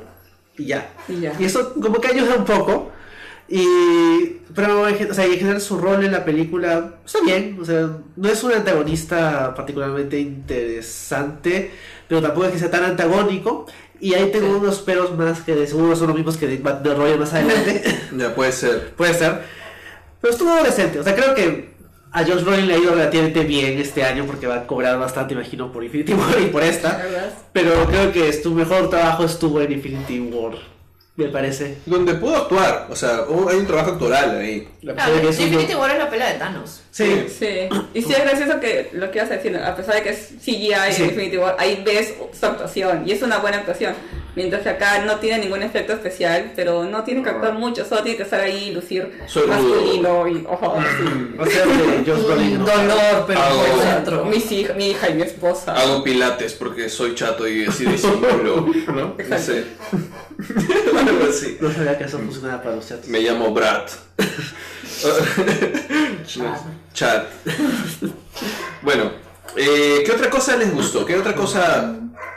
Y 0.58 0.66
ya. 0.66 0.90
Y 1.08 1.20
ya. 1.20 1.32
Y 1.38 1.44
eso 1.46 1.72
como 1.80 1.98
que 2.00 2.08
ayuda 2.08 2.34
un 2.36 2.44
poco. 2.44 2.91
Y... 3.48 4.38
Pero 4.54 4.86
en, 4.88 4.96
gen- 4.96 5.10
o 5.10 5.14
sea, 5.14 5.26
y 5.26 5.32
en 5.32 5.38
general 5.38 5.60
su 5.60 5.78
rol 5.78 6.04
en 6.04 6.12
la 6.12 6.24
película 6.24 6.94
está 7.04 7.20
bien. 7.24 7.58
O 7.60 7.64
sea, 7.64 7.88
no 8.16 8.28
es 8.28 8.42
un 8.44 8.52
antagonista 8.52 9.54
particularmente 9.54 10.18
interesante, 10.20 11.70
pero 12.08 12.20
tampoco 12.22 12.46
es 12.46 12.52
que 12.52 12.58
sea 12.58 12.70
tan 12.70 12.84
antagónico. 12.84 13.66
Y 14.00 14.14
ahí 14.14 14.30
tengo 14.32 14.48
Sí. 14.48 14.54
unos 14.60 14.78
peros 14.80 15.16
más 15.16 15.40
que 15.42 15.54
de 15.54 15.66
seguro 15.66 15.94
son 15.94 16.08
los 16.08 16.16
mismos 16.16 16.36
que 16.36 16.46
de 16.48 16.94
Royale 16.94 17.18
más 17.18 17.32
adelante. 17.34 17.82
Ya 18.16 18.34
puede 18.34 18.52
ser. 18.52 18.90
Puede 18.94 19.14
ser. 19.14 19.42
Pero 20.20 20.32
estuvo 20.32 20.54
decente. 20.62 20.98
O 21.00 21.04
sea, 21.04 21.14
creo 21.14 21.34
que 21.34 21.72
a 22.10 22.24
Josh 22.24 22.42
Brolin 22.42 22.66
le 22.66 22.74
ha 22.74 22.78
ido 22.78 22.94
relativamente 22.94 23.44
bien 23.44 23.78
este 23.78 24.04
año 24.04 24.24
porque 24.26 24.46
va 24.46 24.56
a 24.56 24.66
cobrar 24.66 24.98
bastante, 24.98 25.34
imagino, 25.34 25.72
por 25.72 25.82
Infinity 25.84 26.12
War 26.14 26.40
y 26.42 26.46
por 26.46 26.62
esta. 26.62 27.00
Pero 27.52 27.72
creo 27.86 28.12
que 28.12 28.32
su 28.32 28.52
mejor 28.52 28.90
trabajo 28.90 29.24
estuvo 29.24 29.60
en 29.62 29.72
Infinity 29.72 30.20
War. 30.20 30.54
Me 31.14 31.26
parece. 31.26 31.76
Donde 31.84 32.14
pudo 32.14 32.36
actuar, 32.36 32.86
o 32.90 32.96
sea, 32.96 33.24
hay 33.50 33.56
un 33.58 33.66
trabajo 33.66 33.90
actoral 33.92 34.38
ahí. 34.38 34.66
La 34.80 34.94
Claro, 34.94 35.12
persona 35.12 35.22
que 35.22 35.28
es 35.28 35.38
un- 35.38 35.44
Infinity 35.52 35.74
War 35.74 35.90
es 35.90 35.98
la 35.98 36.08
pelea 36.10 36.32
de 36.32 36.38
Thanos. 36.38 36.80
Sí. 36.92 37.24
Sí, 37.38 37.68
y 37.94 38.02
sí 38.02 38.12
es 38.12 38.20
gracioso 38.22 38.60
que 38.60 38.90
lo 38.92 39.10
que 39.10 39.18
ibas 39.18 39.30
a 39.30 39.34
decir, 39.36 39.56
a 39.56 39.74
pesar 39.74 39.94
de 39.94 40.02
que 40.02 40.10
es 40.10 40.28
CGI 40.44 40.74
Sí. 40.92 41.02
en 41.02 41.08
Infinity 41.08 41.38
War, 41.38 41.56
ahí 41.58 41.82
ves 41.84 42.12
su 42.38 42.44
actuación 42.46 43.04
y 43.08 43.12
es 43.12 43.22
una 43.22 43.38
buena 43.38 43.56
actuación. 43.58 43.94
Mientras 44.34 44.62
que 44.62 44.68
acá 44.70 44.98
no 45.04 45.16
tiene 45.16 45.38
ningún 45.40 45.62
efecto 45.62 45.92
especial, 45.94 46.52
pero 46.56 46.84
no 46.84 47.02
tiene 47.04 47.22
que 47.22 47.28
actuar 47.30 47.52
mucho, 47.54 47.84
solo 47.86 48.02
tiene 48.02 48.16
que 48.16 48.22
estar 48.24 48.40
ahí 48.40 48.68
y 48.68 48.72
lucir 48.72 49.10
Soy 49.26 49.46
masculino 49.46 50.26
y 50.28 50.44
ojo, 50.48 50.76
sí. 50.80 51.34
O 51.38 51.46
sea, 51.46 51.66
de 51.66 52.12
Brolin. 52.12 52.58
¿no? 52.58 52.64
Dolor, 52.64 53.24
pero 53.26 53.40
Hago- 53.40 53.64
por 53.64 53.84
dentro. 53.84 54.24
Mis 54.26 54.50
hij- 54.50 54.74
mi 54.74 54.90
hija 54.90 55.10
y 55.10 55.14
mi 55.14 55.22
esposa. 55.22 55.74
Hago 55.74 56.02
pilates 56.02 56.54
porque 56.54 56.88
soy 56.88 57.14
chato 57.14 57.46
y 57.48 57.66
así 57.66 57.84
disimulo, 57.84 58.66
¿no? 58.86 58.92
No 58.92 59.14
Exacto. 59.18 59.44
sé. 59.52 59.64
Algo 60.98 61.24
así. 61.28 61.58
No 61.60 61.72
sabía 61.72 61.98
que 61.98 62.04
eso 62.04 62.18
funcionaba 62.18 62.62
para 62.62 62.76
los 62.76 62.88
chats. 62.88 63.08
Me 63.08 63.20
llamo 63.20 63.50
Brad. 63.52 63.82
Chat. 66.94 67.26
Bueno, 68.82 69.12
eh, 69.56 70.02
¿qué 70.04 70.12
otra 70.12 70.30
cosa 70.30 70.56
les 70.56 70.72
gustó? 70.72 71.04
¿Qué 71.06 71.16
otra 71.16 71.34
cosa 71.34 71.96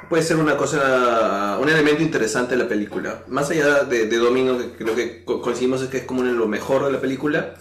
puede 0.10 0.24
ser 0.24 0.38
una 0.38 0.56
cosa, 0.58 1.58
un 1.62 1.70
elemento 1.70 2.02
interesante 2.04 2.56
de 2.56 2.64
la 2.64 2.70
película? 2.70 3.24
Más 3.28 3.50
allá 3.50 3.84
de, 3.84 4.06
de 4.08 4.18
Domino, 4.18 4.58
que 4.58 4.72
creo 4.84 4.96
que 4.96 5.24
co- 5.26 5.42
coincidimos 5.42 5.82
es 5.82 5.90
que 5.90 5.98
es 5.98 6.04
como 6.04 6.24
lo 6.24 6.48
mejor 6.48 6.86
de 6.86 6.92
la 6.92 7.02
película. 7.02 7.56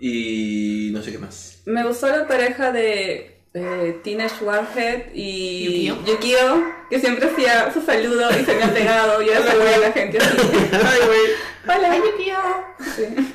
Y 0.00 0.90
no 0.92 1.02
sé 1.02 1.12
qué 1.12 1.18
más. 1.18 1.58
Me 1.66 1.84
gustó 1.86 2.06
la 2.08 2.26
pareja 2.26 2.72
de 2.72 3.42
eh, 3.52 4.00
Teenage 4.02 4.42
Warhead 4.44 5.12
y 5.14 5.88
Yukio. 5.88 6.14
Yukio, 6.14 6.64
que 6.88 6.98
siempre 7.00 7.28
hacía 7.28 7.70
su 7.72 7.82
saludo 7.82 8.28
y 8.30 8.44
se 8.44 8.54
me 8.56 8.62
ha 8.64 8.72
pegado 8.72 9.20
y 9.20 9.28
ahora 9.28 9.46
saluda 9.46 9.74
a 9.74 9.78
la 9.78 9.92
gente 9.92 10.18
así. 10.18 10.36
Ay, 10.72 11.00
güey. 11.06 11.76
Hola, 11.78 11.96
Yukio. 11.96 12.36
Sí. 12.96 13.34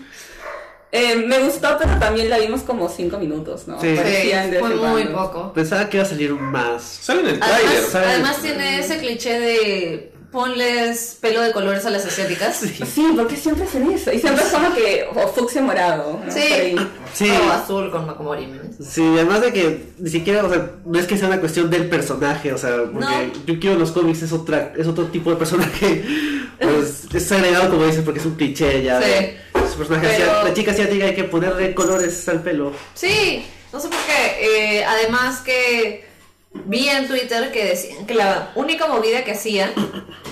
Eh, 0.96 1.16
me 1.28 1.39
gustó, 1.39 1.78
pero 1.80 1.98
también 2.00 2.30
la 2.30 2.38
vimos 2.39 2.62
como 2.62 2.88
5 2.89 3.18
minutos, 3.18 3.68
¿no? 3.68 3.80
Sí. 3.82 3.96
Fue 3.96 4.70
muy 4.70 4.78
cuando. 5.04 5.14
poco. 5.14 5.54
Pensaba 5.54 5.89
que 5.89 5.98
iba 5.98 6.06
a 6.06 6.10
salir 6.10 6.32
más. 6.34 6.82
Sale 7.02 7.22
en 7.22 7.28
el 7.28 7.39
trailer. 7.39 7.60
Además, 7.68 7.89
¿sabes? 7.91 8.08
además 8.10 8.41
tiene 8.41 8.80
ese 8.80 8.98
cliché 9.00 9.39
de 9.39 10.12
ponles 10.32 11.18
pelo 11.22 11.41
de 11.41 11.54
colores 11.54 11.86
a 11.86 11.89
las 11.89 12.06
asiáticas. 12.06 12.58
Sí, 12.58 13.08
porque 13.16 13.38
siempre 13.38 13.64
hacen 13.64 13.89
eso. 13.89 14.12
Y 14.12 14.20
siempre 14.20 14.43
es 14.43 14.52
como 14.52 14.74
que, 14.74 15.06
o 15.16 15.28
fucsia 15.30 15.62
morado. 15.62 16.20
¿no? 16.26 16.32
Sí. 16.32 16.76
Sí. 17.14 17.30
O 17.30 17.52
azul 17.52 17.89
con 17.89 18.06
Makomori. 18.06 18.50
Sí, 18.86 19.02
además 19.16 19.41
de 19.41 19.54
que 19.54 19.84
ni 19.98 20.10
siquiera, 20.10 20.43
o 20.46 20.50
sea, 20.50 20.72
no 20.86 21.00
es 21.00 21.08
que 21.08 21.18
sea 21.18 21.28
una 21.30 21.39
cuestión 21.39 21.70
del 21.70 21.88
personaje, 21.88 22.52
o 22.52 22.58
sea, 22.58 22.76
porque 22.91 23.00
No. 23.00 23.46
Yukio 23.48 23.72
en 23.74 23.80
los 23.80 23.91
cómics 23.91 24.24
es 24.24 24.34
otra, 24.34 24.74
es 24.78 24.86
otro 24.88 25.06
tipo 25.06 25.30
de 25.30 25.38
personaje, 25.38 26.04
pues 26.60 27.06
es 27.14 27.32
agregado 27.32 27.70
como 27.70 27.86
dices 27.86 28.02
porque 28.04 28.20
es 28.20 28.26
un 28.26 28.36
cliché 28.36 28.84
ya. 28.84 29.02
Sí. 29.02 29.10
de- 29.10 29.38
Su 29.72 29.78
personaje 29.78 30.07
Pero- 30.07 30.24
asiático, 30.24 30.47
la 30.47 30.53
chica 30.53 30.72
asiática 30.72 31.05
hay 31.05 31.16
que 31.16 31.24
ponerle 31.26 31.74
colores 31.74 32.28
al 32.30 32.41
pelo. 32.41 32.72
Sí, 32.93 33.45
no 33.74 33.80
sé 33.80 33.88
por 33.89 33.97
qué. 34.05 34.78
Eh, 34.80 34.86
además 34.86 35.39
que 35.41 36.05
vi 36.53 36.88
en 36.89 37.07
Twitter 37.07 37.51
que 37.51 37.66
decían 37.66 38.05
que 38.05 38.13
la 38.13 38.51
única 38.55 38.88
movida 38.88 39.24
que 39.24 39.32
hacían 39.32 39.72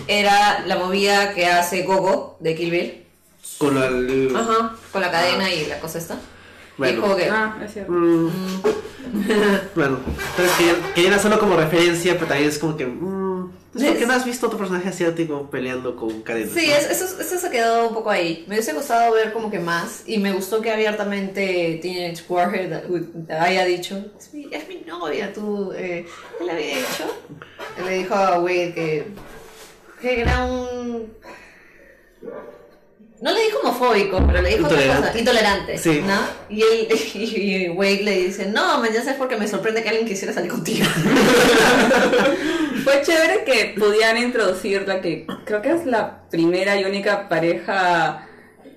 era 0.08 0.64
la 0.66 0.78
movida 0.78 1.34
que 1.34 1.46
hace 1.48 1.84
Gogo 1.84 2.38
de 2.40 2.56
Kill 2.56 2.72
Bill. 2.72 3.04
Con 3.58 3.78
el... 3.78 4.34
Ajá, 4.36 4.76
con 4.92 5.02
la 5.02 5.12
cadena 5.12 5.52
y 5.54 5.66
la 5.66 5.80
cosa 5.80 5.98
esta. 5.98 6.14
Y 6.16 6.18
Bueno. 6.78 6.94
es 6.96 7.02
como 7.02 7.16
que... 7.16 7.30
Ah, 7.30 7.58
es 7.64 7.74
cierto. 7.74 7.92
Mm. 7.92 8.30
bueno, 9.76 10.00
entonces 10.08 10.52
que, 10.96 11.02
que 11.04 11.10
no 11.10 11.20
solo 11.20 11.40
como 11.40 11.56
referencia, 11.56 12.14
pero 12.14 12.28
también 12.28 12.50
es 12.50 12.58
como 12.58 12.76
que... 12.78 12.86
Mm, 12.86 13.23
pues, 13.72 13.86
¿Por 13.86 13.98
qué 13.98 14.06
no 14.06 14.14
has 14.14 14.26
visto 14.26 14.48
otro 14.48 14.58
personaje 14.60 14.90
asiático 14.90 15.50
peleando 15.50 15.96
con 15.96 16.22
cadenas? 16.22 16.52
Sí, 16.54 16.68
no? 16.68 16.74
es- 16.76 16.90
eso, 17.02 17.20
eso 17.22 17.38
se 17.40 17.50
quedó 17.50 17.88
un 17.88 17.94
poco 17.94 18.10
ahí. 18.10 18.44
Me 18.48 18.56
hubiese 18.56 18.74
gustado 18.74 19.14
ver 19.14 19.34
como 19.34 19.50
que 19.50 19.60
más 19.60 20.04
y 20.06 20.18
me 20.18 20.32
gustó 20.32 20.62
que 20.62 20.72
abiertamente 20.72 21.80
Teenage 21.82 22.24
Warhead 22.30 22.84
haya 23.30 23.66
dicho, 23.66 24.04
es 24.20 24.34
mi, 24.34 24.48
es 24.52 24.68
mi 24.68 24.78
novia, 24.88 25.32
tú, 25.34 25.72
eh, 25.74 26.06
él 26.40 26.50
había 26.50 26.78
dicho, 26.78 27.06
él 27.78 27.86
le 27.86 27.98
dijo 28.00 28.14
a 28.16 28.40
Wade 28.40 28.74
que, 28.74 29.08
que 30.02 30.22
era 30.22 30.46
un... 30.46 31.12
No 33.24 33.32
le 33.32 33.42
dijo 33.46 33.60
homofóbico, 33.64 34.22
pero 34.28 34.42
le 34.42 34.50
dijo 34.50 34.66
otra 34.66 34.76
Intolerante. 34.78 35.08
cosa, 35.08 35.20
intolerante, 35.20 35.78
Sí. 35.78 36.02
¿no? 36.06 36.20
Y, 36.50 36.62
él, 36.62 36.88
y 37.16 37.70
Wade 37.70 38.04
le 38.04 38.18
dice, 38.26 38.48
no, 38.48 38.86
ya 38.92 39.02
sé 39.02 39.14
porque 39.14 39.38
me 39.38 39.48
sorprende 39.48 39.82
que 39.82 39.90
alguien 39.90 40.06
quisiera 40.08 40.34
salir 40.34 40.52
contigo. 40.52 40.86
Fue 42.84 43.02
chévere 43.02 43.44
que 43.46 43.74
pudieran 43.80 44.18
introducir 44.18 44.86
la 44.88 45.00
que 45.02 45.26
creo 45.46 45.62
que 45.62 45.72
es 45.72 45.86
la 45.86 46.28
primera 46.30 46.76
y 46.80 46.84
única 46.86 47.30
pareja 47.30 48.28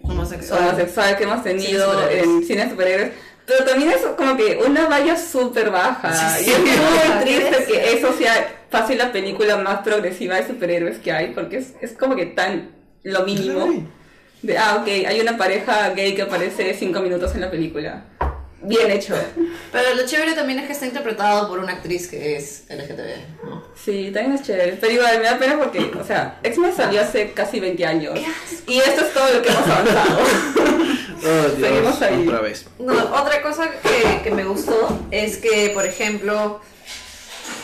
Homosexual. 0.03 0.68
homosexual 0.68 1.16
que 1.16 1.24
hemos 1.24 1.42
tenido 1.42 2.09
Cine 2.09 2.20
en 2.20 2.44
cine 2.44 2.64
de 2.64 2.70
superhéroes. 2.70 3.11
Pero 3.47 3.64
también 3.64 3.90
es 3.90 4.03
como 4.16 4.36
que 4.36 4.59
una 4.64 4.86
valla 4.86 5.16
súper 5.16 5.70
baja. 5.70 6.12
Sí, 6.36 6.47
y 6.47 6.51
es 6.51 6.59
muy 6.61 7.24
triste 7.24 7.64
que 7.66 7.92
eso 7.94 8.12
sea 8.16 8.64
fácil 8.70 8.99
la 8.99 9.11
película 9.12 9.57
más 9.57 9.80
progresiva 9.82 10.36
de 10.36 10.47
superhéroes 10.47 10.99
que 10.99 11.11
hay, 11.12 11.32
porque 11.32 11.59
es, 11.59 11.72
es 11.80 11.92
como 11.92 12.14
que 12.16 12.26
tan 12.26 12.70
lo 13.03 13.24
mínimo. 13.24 13.88
De, 14.47 14.57
ah, 14.57 14.76
ok, 14.80 14.86
hay 15.09 15.20
una 15.20 15.36
pareja 15.36 15.90
gay 15.90 16.14
que 16.14 16.22
aparece 16.22 16.72
cinco 16.78 17.01
minutos 17.01 17.34
en 17.34 17.40
la 17.40 17.51
película. 17.51 18.05
Bien 18.62 18.88
hecho. 18.92 19.14
Pero 19.72 19.94
lo 19.94 20.07
chévere 20.07 20.34
también 20.34 20.61
es 20.61 20.66
que 20.66 20.72
está 20.72 20.86
interpretado 20.86 21.49
por 21.49 21.59
una 21.59 21.72
actriz 21.72 22.07
que 22.07 22.36
es 22.36 22.62
LGTB, 22.68 23.44
¿no? 23.44 23.64
Sí, 23.74 24.12
también 24.14 24.34
es 24.36 24.42
chévere. 24.42 24.78
Pero 24.80 24.92
igual 24.92 25.18
me 25.18 25.24
da 25.24 25.36
pena 25.36 25.59
porque, 25.59 25.90
o 25.99 26.05
sea, 26.05 26.38
X-Men 26.44 26.76
salió 26.76 27.01
hace 27.01 27.32
casi 27.32 27.59
20 27.59 27.84
años. 27.86 28.20
Y 28.68 28.78
esto 28.78 29.01
es 29.01 29.12
todo 29.12 29.32
lo 29.32 29.42
que 29.42 29.49
hemos 29.49 29.66
avanzado. 29.66 30.18
Oh, 31.18 31.49
Dios. 31.57 31.68
Seguimos 31.68 32.03
ahí. 32.03 32.28
Otra 32.28 32.40
vez. 32.40 32.66
No, 32.78 32.92
otra 32.92 33.42
cosa 33.42 33.68
que, 33.82 34.22
que 34.22 34.30
me 34.30 34.44
gustó 34.44 35.01
es 35.11 35.38
que, 35.38 35.70
por 35.74 35.84
ejemplo, 35.84 36.61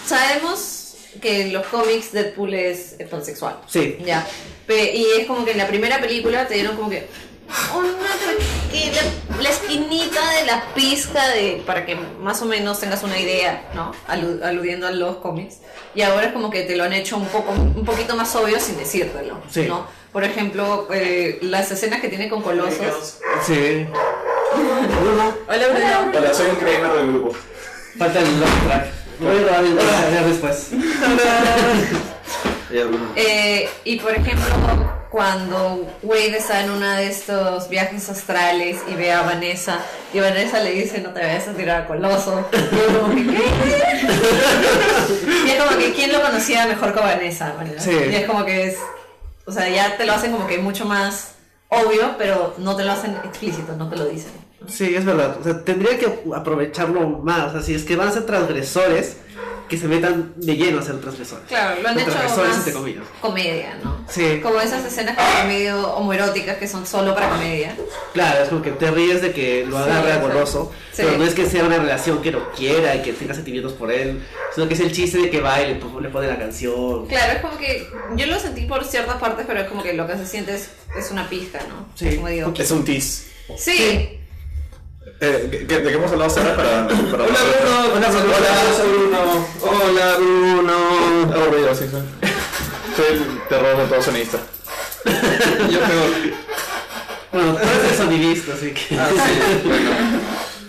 sabemos 0.04 0.81
que 1.20 1.42
en 1.42 1.52
los 1.52 1.66
cómics 1.66 2.12
Deadpool 2.12 2.54
es 2.54 2.96
pansexual. 3.10 3.58
Sí. 3.68 3.98
Ya. 4.04 4.26
Pe- 4.66 4.94
y 4.94 5.06
es 5.20 5.26
como 5.26 5.44
que 5.44 5.52
en 5.52 5.58
la 5.58 5.66
primera 5.66 6.00
película 6.00 6.46
te 6.48 6.54
dieron 6.54 6.76
como 6.76 6.88
que 6.90 7.06
una 7.74 8.08
pequeña, 8.70 9.02
la 9.42 9.48
esquinita 9.50 10.30
de 10.38 10.46
la 10.46 10.64
pizca 10.74 11.28
de, 11.28 11.62
para 11.66 11.84
que 11.84 11.96
más 11.96 12.40
o 12.40 12.46
menos 12.46 12.80
tengas 12.80 13.02
una 13.02 13.18
idea, 13.18 13.68
¿no? 13.74 13.92
Alu- 14.08 14.42
aludiendo 14.42 14.86
a 14.86 14.90
los 14.90 15.16
cómics. 15.16 15.56
Y 15.94 16.00
ahora 16.02 16.28
es 16.28 16.32
como 16.32 16.48
que 16.50 16.62
te 16.62 16.76
lo 16.76 16.84
han 16.84 16.94
hecho 16.94 17.16
un 17.18 17.26
poco, 17.26 17.52
un 17.52 17.84
poquito 17.84 18.16
más 18.16 18.34
obvio 18.36 18.58
sin 18.58 18.78
decírtelo, 18.78 19.42
Sí. 19.50 19.66
¿no? 19.66 19.86
Por 20.12 20.24
ejemplo, 20.24 20.88
eh, 20.92 21.38
las 21.42 21.70
escenas 21.70 22.00
que 22.00 22.08
tiene 22.08 22.28
con 22.30 22.42
Colosos. 22.42 23.18
Sí. 23.46 23.86
Bruno, 24.54 25.34
Hola, 25.48 25.68
Bruno. 25.68 26.18
Hola, 26.18 26.34
soy 26.34 26.48
un 26.50 26.56
creamer 26.56 26.92
del 26.92 27.06
grupo. 27.12 27.36
falta 27.98 28.18
el 28.20 28.40
love 28.40 28.64
track. 28.66 28.86
Después. 30.28 30.70
Ya. 32.72 32.86
Eh, 33.16 33.68
y 33.84 33.98
por 33.98 34.12
ejemplo, 34.12 34.46
cuando 35.10 35.86
Wade 36.02 36.38
está 36.38 36.62
en 36.64 36.70
uno 36.70 36.88
de 36.88 37.06
estos 37.06 37.68
viajes 37.68 38.08
astrales 38.08 38.80
y 38.90 38.94
ve 38.94 39.12
a 39.12 39.20
Vanessa, 39.20 39.78
y 40.14 40.20
Vanessa 40.20 40.58
le 40.60 40.70
dice, 40.70 41.02
no 41.02 41.10
te 41.10 41.20
vayas 41.20 41.48
a 41.48 41.52
tirar 41.52 41.82
a 41.82 41.86
Coloso. 41.86 42.48
Y 42.50 42.56
es 42.56 42.96
como 42.96 43.14
que, 43.14 43.26
¿qué? 43.26 43.42
Y 45.46 45.50
es 45.50 45.62
como 45.62 45.76
que, 45.76 45.92
¿quién 45.92 46.12
lo 46.12 46.22
conocía 46.22 46.66
mejor 46.66 46.94
que 46.94 47.00
Vanessa? 47.00 47.52
¿verdad? 47.58 47.74
Sí. 47.78 47.90
Y 48.10 48.14
es 48.14 48.26
como 48.26 48.46
que 48.46 48.68
es, 48.68 48.78
o 49.44 49.52
sea, 49.52 49.68
ya 49.68 49.98
te 49.98 50.06
lo 50.06 50.14
hacen 50.14 50.32
como 50.32 50.46
que 50.46 50.56
mucho 50.56 50.86
más 50.86 51.32
obvio, 51.68 52.14
pero 52.16 52.54
no 52.56 52.74
te 52.74 52.84
lo 52.84 52.92
hacen 52.92 53.14
explícito, 53.24 53.76
no 53.76 53.90
te 53.90 53.96
lo 53.96 54.06
dicen. 54.06 54.32
Sí, 54.68 54.94
es 54.94 55.04
verdad. 55.04 55.36
O 55.40 55.44
sea, 55.44 55.62
tendría 55.64 55.98
que 55.98 56.22
aprovecharlo 56.34 57.08
más. 57.08 57.48
O 57.48 57.52
sea, 57.52 57.62
si 57.62 57.74
es 57.74 57.84
que 57.84 57.96
van 57.96 58.08
a 58.08 58.12
ser 58.12 58.24
transgresores, 58.26 59.16
que 59.68 59.78
se 59.78 59.88
metan 59.88 60.34
de 60.36 60.56
lleno 60.56 60.80
a 60.80 60.82
ser 60.82 61.00
transgresores. 61.00 61.44
Claro, 61.48 61.80
lo 61.80 61.88
han 61.88 61.98
hecho 61.98 62.10
transgresores, 62.10 62.48
más 62.50 62.58
entre 62.58 62.72
comillas. 62.74 63.04
comedia, 63.22 63.78
¿no? 63.82 64.04
Sí. 64.06 64.38
Como 64.42 64.60
esas 64.60 64.84
escenas 64.84 65.16
como 65.16 65.48
medio 65.48 65.94
homoeróticas 65.94 66.58
que 66.58 66.68
son 66.68 66.84
solo 66.86 67.14
para 67.14 67.30
comedia. 67.30 67.74
Claro, 68.12 68.42
es 68.42 68.48
como 68.50 68.60
que 68.60 68.72
te 68.72 68.90
ríes 68.90 69.22
de 69.22 69.32
que 69.32 69.64
lo 69.66 69.78
Sí, 69.78 69.90
agarre 69.90 70.12
a 70.12 70.16
sí. 70.16 70.20
goloso, 70.20 70.72
Sí. 70.92 71.02
pero 71.06 71.16
no 71.16 71.24
es 71.24 71.32
que 71.34 71.46
sea 71.48 71.64
una 71.64 71.78
relación 71.78 72.20
que 72.20 72.32
lo 72.32 72.52
quiera 72.52 72.94
y 72.96 73.00
que 73.02 73.14
tenga 73.14 73.32
sentimientos 73.32 73.72
por 73.72 73.90
él, 73.90 74.22
sino 74.54 74.68
que 74.68 74.74
es 74.74 74.80
el 74.80 74.92
chiste 74.92 75.16
de 75.18 75.30
que 75.30 75.40
va 75.40 75.62
y 75.62 75.68
le, 75.68 75.74
le 76.02 76.08
pone 76.10 76.26
la 76.28 76.38
canción. 76.38 77.06
Claro, 77.06 77.32
es 77.32 77.38
como 77.40 77.56
que 77.56 77.88
yo 78.16 78.26
lo 78.26 78.38
sentí 78.38 78.66
por 78.66 78.84
ciertas 78.84 79.16
partes, 79.16 79.46
pero 79.46 79.60
es 79.60 79.68
como 79.68 79.82
que 79.82 79.94
lo 79.94 80.06
que 80.06 80.16
se 80.18 80.26
siente 80.26 80.54
es, 80.54 80.68
es 80.98 81.10
una 81.10 81.30
pizca, 81.30 81.60
¿no? 81.66 81.86
Sí. 81.94 82.16
Como 82.16 82.28
digo. 82.28 82.52
Es 82.58 82.70
un 82.70 82.84
tease. 82.84 83.22
Sí, 83.56 84.18
Eh, 85.24 85.48
¿qué- 85.52 85.66
qué- 85.68 85.78
¿De 85.78 85.88
qué 85.90 85.94
hemos 85.94 86.10
hablado 86.10 86.30
Sara? 86.30 86.56
Para, 86.56 86.88
para 86.88 87.22
Hola, 87.22 87.38
Bruno. 87.60 87.94
Hola, 87.94 88.08
Bruno. 88.10 88.34
Hola, 88.36 88.76
soy 88.76 88.88
Bruno. 88.90 89.46
Hola, 89.60 90.16
Bruno. 90.16 91.34
Aburrido, 91.34 91.74
sí, 91.76 91.84
soy. 91.88 92.02
Soy 92.96 93.06
el 93.16 93.40
terror 93.48 93.76
de 93.76 93.84
todo 93.84 94.02
sonista. 94.02 94.38
Yo 95.70 95.78
peor. 95.78 96.10
Bueno, 97.32 97.52
tú 97.54 97.58
eres 97.58 97.92
el 97.92 97.96
sonidista, 97.98 98.52
así 98.54 98.72
que... 98.72 98.98
Ah, 98.98 99.08
sí, 99.10 99.62
bueno. 99.68 99.90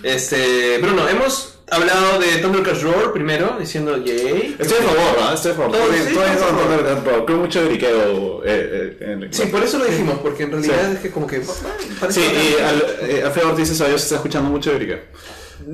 Este, 0.03 0.77
Bruno, 0.77 1.09
hemos 1.09 1.55
hablado 1.73 2.19
de 2.19 2.37
Thundercats 2.37 2.81
Roar 2.83 3.11
primero, 3.13 3.57
diciendo 3.59 3.97
yay. 4.03 4.55
Estoy 4.59 4.77
a 4.79 4.81
favor, 4.81 5.17
¿ah? 5.21 5.31
Estoy 5.33 5.51
a 5.51 5.55
favor. 5.55 5.71
No, 5.71 5.83
Estoy 5.93 6.13
sí, 6.13 6.19
a 6.19 6.33
a 6.33 6.37
favor 6.37 6.61
favor. 6.63 6.77
de 6.77 6.89
Deadpool. 6.89 7.25
Creo 7.25 7.37
mucho 7.39 7.61
eriqueo. 7.61 8.43
Eh, 8.45 8.97
eh, 8.99 9.11
en- 9.21 9.33
Sí, 9.33 9.45
por 9.47 9.63
eso 9.63 9.77
lo 9.79 9.85
dijimos, 9.85 10.19
porque 10.21 10.43
en 10.43 10.51
realidad 10.51 10.87
Sí. 10.89 10.95
es 10.95 10.99
que 11.01 11.11
como 11.11 11.27
que... 11.27 11.41
parece 11.99 12.21
Sí, 12.21 12.27
y 12.27 12.61
al, 12.61 13.09
eh, 13.09 13.23
Alfredo 13.25 13.49
Ortiz 13.49 13.69
eso 13.69 13.85
yo 13.87 13.97
se 13.97 14.03
está 14.03 14.15
escuchando 14.15 14.49
mucho 14.49 14.71
eriqueo. 14.71 14.99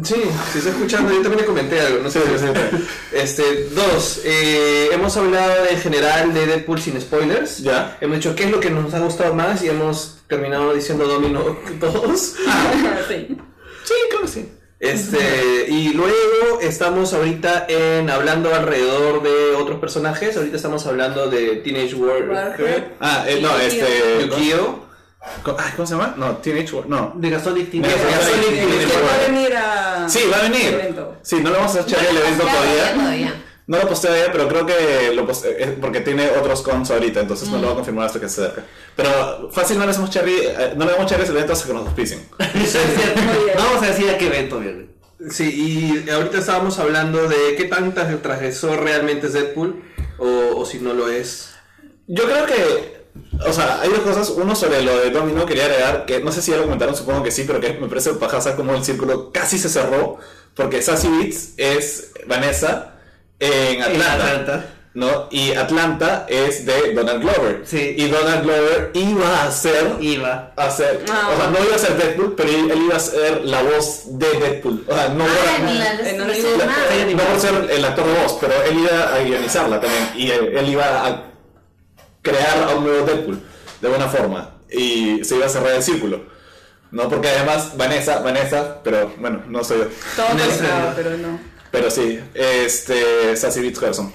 Sí, 0.04 0.16
si 0.52 0.58
está 0.60 0.70
escuchando, 0.70 1.10
yo 1.12 1.22
también 1.22 1.40
le 1.42 1.46
comenté 1.46 1.80
algo, 1.80 2.04
no 2.04 2.12
sé. 2.12 2.20
Sí, 2.22 2.28
sí, 2.38 2.46
sí. 2.46 2.86
Este, 3.12 3.64
dos, 3.74 4.22
eh, 4.24 4.90
hemos 4.92 5.18
hablado 5.18 5.66
en 5.68 5.80
general 5.80 6.32
de 6.32 6.46
Deadpool 6.46 6.80
sin 6.80 7.02
spoilers. 7.02 7.58
Ya. 7.60 7.98
Hemos 8.00 8.18
dicho 8.18 8.36
qué 8.36 8.44
es 8.44 8.52
lo 8.52 8.60
que 8.60 8.70
nos 8.70 8.94
ha 8.94 9.00
gustado 9.00 9.34
más 9.34 9.64
y 9.64 9.70
hemos 9.70 10.20
terminado 10.28 10.74
diciendo 10.76 11.08
Domino 11.08 11.58
2. 11.80 12.36
sí. 13.08 13.38
Sí, 13.84 13.94
creo 14.10 14.22
que 14.22 14.28
sí. 14.28 14.50
Este, 14.80 15.66
y 15.68 15.94
luego 15.94 16.62
estamos 16.62 17.14
ahorita 17.14 17.66
en 17.68 18.10
hablando 18.10 18.56
alrededor 18.56 19.22
de 19.22 19.56
otros 19.56 19.80
personajes. 19.80 20.38
Ahorita 20.38 20.56
estamos 20.56 20.86
hablando 20.88 21.30
de 21.30 21.58
Teenage 21.58 21.96
Warhead, 21.96 22.30
Warhead. 22.30 22.84
Ah, 23.02 23.26
eh, 23.28 23.40
no, 23.42 23.58
este. 23.60 23.86
Ay, 25.22 25.72
¿Cómo 25.76 25.86
se 25.86 25.94
llama? 25.96 26.14
No, 26.16 26.38
Teenage 26.38 26.74
War. 26.74 26.88
No. 26.88 27.14
Negasonic 27.18 27.70
Team. 27.70 27.84
Team. 27.84 27.98
Que 27.98 28.06
va 28.06 29.16
a 29.16 29.28
venir 29.28 29.56
a... 29.56 30.10
Sí, 30.10 30.22
va 30.32 30.38
a 30.38 30.42
venir. 30.44 30.96
Sí, 31.22 31.36
no 31.42 31.50
le 31.50 31.58
vamos 31.58 31.76
a 31.76 31.82
echar 31.82 32.00
el 32.06 32.18
evento 32.18 32.44
todavía. 32.44 32.94
todavía. 32.94 33.34
No 33.70 33.78
lo 33.78 33.88
posteo 33.88 34.10
todavía, 34.12 34.32
pero 34.32 34.48
creo 34.48 34.66
que 34.66 35.12
lo 35.14 35.28
poste- 35.28 35.56
eh, 35.60 35.78
porque 35.80 36.02
tiene 36.02 36.28
otros 36.32 36.64
cons 36.64 36.90
ahorita, 36.90 37.20
entonces 37.20 37.50
no 37.50 37.58
lo 37.58 37.64
voy 37.66 37.72
a 37.74 37.76
confirmar 37.76 38.08
hasta 38.08 38.20
que 38.20 38.28
se 38.28 38.42
acerque. 38.42 38.62
Pero 38.96 39.50
fácil 39.52 39.78
no 39.78 39.86
le 39.86 39.92
hacemos 39.92 40.10
cherry, 40.10 40.38
eh, 40.42 40.74
no 40.76 40.86
le 40.86 40.92
damos 40.94 41.06
cherry 41.06 41.22
ese 41.24 41.32
evento 41.34 41.54
hasta 41.54 41.68
que 41.68 41.74
nos 41.74 41.86
auspicien. 41.86 42.28
No 43.56 43.64
vamos 43.64 43.84
a 43.84 43.88
decir 43.88 44.10
a 44.10 44.18
qué 44.18 44.26
evento 44.28 44.60
viene. 44.60 44.90
Sí, 45.30 46.04
y 46.06 46.10
ahorita 46.10 46.40
estábamos 46.40 46.80
hablando 46.80 47.28
de 47.28 47.56
qué 47.58 47.66
tan 47.66 47.94
tra- 47.94 48.22
transgresor 48.22 48.82
realmente 48.82 49.28
es 49.28 49.34
Deadpool 49.34 49.84
o, 50.18 50.58
o 50.58 50.66
si 50.66 50.80
no 50.80 50.94
lo 50.94 51.08
es. 51.10 51.50
Yo 52.08 52.24
creo 52.24 52.46
que, 52.48 53.04
o 53.48 53.54
sea, 53.54 53.82
hay 53.82 53.90
dos 53.90 54.00
cosas. 54.00 54.30
Uno 54.32 54.56
sobre 54.56 54.82
lo 54.82 54.98
de 54.98 55.12
Domino, 55.12 55.46
quería 55.46 55.66
agregar, 55.66 56.06
que 56.06 56.22
no 56.22 56.32
sé 56.32 56.42
si 56.42 56.50
ya 56.52 56.58
lo 56.58 56.64
comentaron, 56.64 56.96
supongo 56.96 57.22
que 57.22 57.30
sí, 57.32 57.44
pero 57.46 57.60
que 57.60 57.74
me 57.74 57.88
parece 57.88 58.14
pajaza 58.14 58.56
como 58.56 58.74
el 58.74 58.84
círculo 58.84 59.32
casi 59.32 59.60
se 59.60 59.70
cerró, 59.70 60.18
porque 60.56 60.82
Sassy 60.82 61.08
Beats 61.10 61.50
es 61.58 62.12
Vanessa 62.26 62.96
en 63.40 63.82
Atlanta. 63.82 64.14
Atlanta. 64.14 64.66
¿No? 64.96 65.28
Y 65.30 65.54
Atlanta 65.54 66.26
es 66.28 66.66
de 66.66 66.94
Donald 66.94 67.22
Glover. 67.22 67.62
Sí. 67.64 67.94
Y 67.98 68.08
Donald 68.10 68.44
Glover 68.44 68.90
iba 68.96 69.44
a 69.44 69.52
ser 69.52 69.94
Iba. 70.02 70.52
a 70.58 70.70
ser, 70.72 71.06
Ah. 71.10 71.30
o 71.34 71.38
sea, 71.40 71.50
no 71.52 71.64
iba 71.64 71.76
a 71.76 71.80
ser 71.80 71.96
Deadpool, 71.96 72.34
pero 72.36 72.50
él, 72.50 72.72
iba 72.86 72.96
a 72.96 73.00
ser 73.00 73.46
la 73.46 73.62
voz 73.62 74.02
de 74.18 74.28
Deadpool. 74.40 74.84
O 74.88 74.94
sea, 74.94 75.10
no, 75.10 75.26
Ah, 75.26 75.60
no 76.18 77.24
por 77.24 77.40
ser 77.40 77.70
el 77.72 77.86
actor 77.86 78.06
de 78.06 78.14
voz, 78.22 78.38
pero 78.42 78.54
él 78.64 78.80
iba 78.80 79.14
a 79.16 79.20
guionizarla 79.20 79.80
también 79.80 80.10
y 80.16 80.32
él, 80.32 80.58
él 80.58 80.70
iba 80.70 81.06
a 81.06 81.24
crear 82.22 82.64
a 82.70 82.76
un 82.76 82.84
nuevo 82.84 83.06
Deadpool 83.06 83.40
de 83.82 83.88
buena 83.90 84.08
forma 84.08 84.56
y 84.72 85.24
se 85.24 85.36
iba 85.36 85.46
a 85.46 85.50
cerrar 85.50 85.74
el 85.76 85.84
círculo. 85.84 86.26
No, 86.92 87.08
porque 87.08 87.30
además 87.30 87.78
Vanessa, 87.78 88.20
Vanessa, 88.20 88.82
pero 88.84 89.14
bueno, 89.20 89.44
no 89.48 89.64
soy 89.64 89.78
yo. 89.80 89.86
Todo 90.16 90.30
No 90.34 90.94
pero 90.96 91.18
no. 91.18 91.59
Pero 91.72 91.90
sí, 91.92 92.20
este, 92.34 93.36
Sassy 93.38 93.62
Beats 93.62 93.80
Carson. 93.80 94.12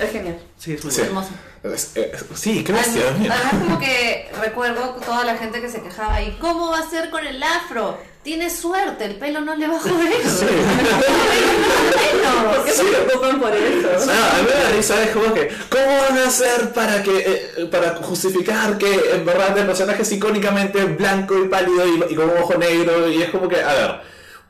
Es 0.00 0.10
genial. 0.10 0.38
Sí, 0.58 0.72
es 0.74 0.84
muy 0.84 0.92
Sí. 0.92 1.00
Hermoso. 1.02 1.30
Es- 1.62 1.92
eh, 1.94 2.12
sí, 2.34 2.62
qué 2.62 2.72
bestia. 2.72 3.02
Además, 3.08 3.40
como 3.62 3.78
que 3.78 4.30
recuerdo 4.40 4.96
toda 5.04 5.24
la 5.24 5.36
gente 5.36 5.60
que 5.62 5.68
se 5.70 5.80
quejaba 5.80 6.20
y 6.22 6.32
cómo 6.38 6.70
va 6.70 6.80
a 6.80 6.90
ser 6.90 7.08
con 7.10 7.26
el 7.26 7.42
afro. 7.42 7.98
Tiene 8.22 8.48
suerte, 8.50 9.04
el 9.04 9.16
pelo 9.16 9.40
no 9.42 9.54
le 9.54 9.66
va 9.68 9.76
a 9.76 9.80
joder. 9.80 9.94
¿Por 12.54 12.64
qué 12.64 12.70
se 12.72 12.84
preocupan 12.84 13.40
por 13.40 13.54
eso? 13.54 13.88
Ah, 14.10 14.36
a 14.38 14.42
mí 14.42 14.48
me 14.48 14.54
da 14.62 14.70
risa, 14.70 15.02
es 15.02 15.10
como 15.10 15.34
que, 15.34 15.48
¿cómo 15.68 15.84
van 15.86 16.18
a 16.18 16.26
hacer 16.28 16.72
para 16.72 17.02
que 17.02 17.18
eh, 17.58 17.66
para 17.70 17.96
justificar 17.96 18.78
que 18.78 19.10
en 19.12 19.24
verdad 19.26 19.56
el 19.58 19.66
personaje 19.66 20.02
es 20.02 20.12
icónicamente 20.12 20.82
blanco 20.84 21.36
y 21.38 21.48
pálido 21.48 21.86
y, 21.86 22.12
y 22.12 22.14
con 22.14 22.30
un 22.30 22.38
ojo 22.38 22.54
negro? 22.56 23.08
Y 23.10 23.22
es 23.22 23.30
como 23.30 23.46
que, 23.48 23.60
a 23.62 23.72
ver, 23.74 24.00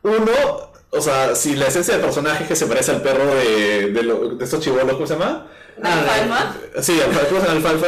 uno, 0.03 0.73
o 0.97 1.01
sea, 1.01 1.35
si 1.35 1.57
la 1.57 1.67
esencia 1.69 1.95
del 1.95 2.03
personaje 2.03 2.45
es 2.45 2.49
que 2.49 2.57
se 2.57 2.67
parece 2.67 2.91
al 2.93 3.03
perro 3.03 3.27
de, 3.35 3.91
de, 3.93 4.03
lo- 4.03 4.29
de 4.31 4.45
estos 4.45 4.61
chivolos, 4.61 4.95
¿cómo 4.95 5.07
se 5.07 5.15
llama? 5.15 5.47
Ah, 5.83 6.03
Palma. 6.07 6.57
Sí, 6.81 7.01
al 7.01 7.11
¿cómo 7.29 7.41
se 7.41 7.47
llama? 7.47 7.71
Alfalfa. 7.71 7.87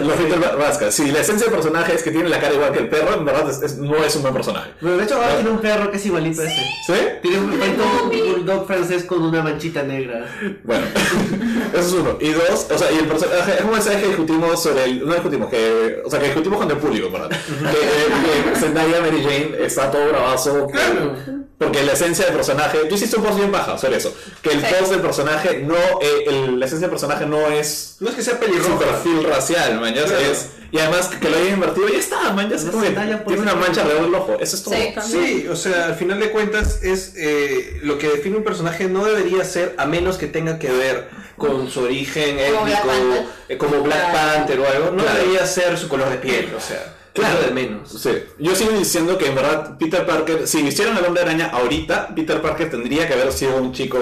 Los 0.00 0.18
Little 0.20 0.38
Rascals. 0.56 0.94
Si 0.94 1.10
la 1.10 1.20
esencia 1.20 1.46
del 1.46 1.54
personaje 1.54 1.94
es 1.94 2.02
que 2.02 2.10
tiene 2.10 2.28
la 2.28 2.40
cara 2.40 2.54
igual 2.54 2.72
que 2.72 2.78
el 2.80 2.88
perro, 2.88 3.14
en 3.14 3.24
verdad 3.24 3.48
es- 3.50 3.62
es- 3.62 3.78
no 3.78 3.96
es 4.04 4.14
un 4.16 4.22
buen 4.22 4.34
personaje. 4.34 4.70
Pero 4.80 4.96
de 4.96 5.04
hecho 5.04 5.16
ahora 5.16 5.34
tiene 5.36 5.50
un 5.50 5.58
perro 5.60 5.90
que 5.90 5.96
es 5.98 6.06
igualito 6.06 6.42
a 6.42 6.44
ese. 6.44 6.62
¿Sí? 6.86 6.94
Tiene 7.22 7.38
un 7.38 7.50
perrito, 7.58 7.82
un 8.04 8.08
bulldog 8.34 8.66
francés 8.66 9.04
con 9.04 9.22
una 9.22 9.42
manchita 9.42 9.82
negra. 9.82 10.26
Bueno, 10.64 10.84
eso 11.74 11.80
es 11.86 11.92
uno. 11.92 12.16
Y 12.20 12.30
dos, 12.30 12.66
o 12.70 12.78
sea, 12.78 12.90
y 12.92 12.98
el 12.98 13.06
personaje, 13.06 13.54
es 13.58 13.64
un 13.64 13.70
mensaje 13.70 14.00
que 14.00 14.06
discutimos 14.08 14.62
sobre 14.62 14.84
el. 14.84 15.06
No 15.06 15.12
discutimos, 15.14 15.50
que. 15.50 16.02
O 16.04 16.10
sea, 16.10 16.18
que 16.18 16.26
discutimos 16.26 16.58
con 16.58 16.70
el 16.70 16.76
público, 16.78 17.10
¿verdad? 17.10 17.28
que, 17.30 17.36
eh, 17.36 18.52
que 18.54 18.58
Zendaya 18.60 19.00
Mary 19.00 19.22
Jane 19.22 19.64
está 19.64 19.90
todo 19.90 20.08
bravazo. 20.08 20.66
que- 20.68 21.42
Porque 21.64 21.82
la 21.82 21.92
esencia 21.92 22.24
del 22.26 22.34
personaje. 22.34 22.78
Tú 22.88 22.94
hiciste 22.94 23.16
un 23.16 23.22
post 23.24 23.38
bien 23.38 23.52
baja 23.52 23.76
sobre 23.78 23.96
eso. 23.96 24.14
Que 24.42 24.50
el 24.52 24.60
Sí. 24.60 24.66
post 24.78 24.90
del 24.92 25.00
personaje 25.00 25.58
no. 25.64 25.74
eh, 26.00 26.24
el- 26.26 26.58
la 26.60 26.66
esencia 26.66 26.88
del 26.88 26.90
personaje 26.90 27.26
no 27.26 27.46
es. 27.48 27.96
No 28.00 28.08
es 28.10 28.14
que 28.16 28.22
sea 28.22 28.34
Su 28.34 28.40
pelirroja. 28.40 28.78
perfil 28.78 29.24
racial, 29.24 29.80
man. 29.80 29.94
ya 29.94 30.04
Claro. 30.04 30.20
es- 30.20 30.46
y 30.70 30.78
además 30.78 31.08
que 31.08 31.28
lo 31.28 31.36
hayan 31.36 31.54
invertido, 31.54 31.88
ya 31.88 31.98
está, 31.98 32.32
man. 32.32 32.48
Ya 32.50 32.56
No 32.56 32.80
Zendaya 32.82 33.24
puede 33.24 33.36
tiene 33.36 33.42
una 33.42 33.54
mancha 33.60 33.82
alrededor 33.82 34.04
del 34.06 34.14
ojo. 34.14 34.36
Eso 34.40 34.56
es 34.56 34.62
todo. 34.62 34.74
Sí. 34.74 34.92
Sí, 35.10 35.46
o 35.48 35.56
sea, 35.56 35.86
al 35.86 35.94
final 35.96 36.18
de 36.20 36.30
cuentas 36.30 36.82
es 36.82 37.12
eh, 37.16 37.78
lo 37.82 37.98
que 37.98 38.08
define 38.08 38.36
un 38.38 38.44
personaje 38.44 38.84
no 38.88 39.04
debería 39.04 39.44
ser 39.44 39.74
a 39.78 39.86
menos 39.86 40.16
que 40.18 40.26
tenga 40.26 40.58
que 40.58 40.70
ver 40.70 41.08
con 41.36 41.68
su 41.70 41.80
origen 41.82 42.36
Como 42.38 42.64
Black 42.64 42.78
étnico, 42.80 42.86
Panther. 42.88 43.24
eh, 43.48 43.58
como 43.58 43.80
Black. 43.82 44.12
Panther 44.12 44.60
o 44.60 44.66
algo, 44.66 44.90
no 44.92 45.02
Claro. 45.02 45.18
debería 45.18 45.46
ser 45.46 45.76
su 45.78 45.88
color 45.88 46.08
de 46.10 46.16
piel, 46.16 46.52
o 46.56 46.60
sea, 46.60 46.94
Claro. 47.14 47.36
claro 47.38 47.48
de 47.48 47.54
menos. 47.54 47.90
Sí, 47.90 48.10
yo 48.38 48.56
sigo 48.56 48.70
diciendo 48.72 49.18
que 49.18 49.26
en 49.26 49.34
verdad 49.34 49.76
Peter 49.78 50.06
Parker, 50.06 50.48
si 50.48 50.60
hicieran 50.60 50.96
el 50.96 51.04
hombre 51.04 51.22
araña 51.22 51.50
ahorita, 51.52 52.14
Peter 52.14 52.40
Parker 52.40 52.70
tendría 52.70 53.06
que 53.06 53.12
haber 53.12 53.30
sido 53.32 53.56
un 53.56 53.72
chico. 53.72 53.98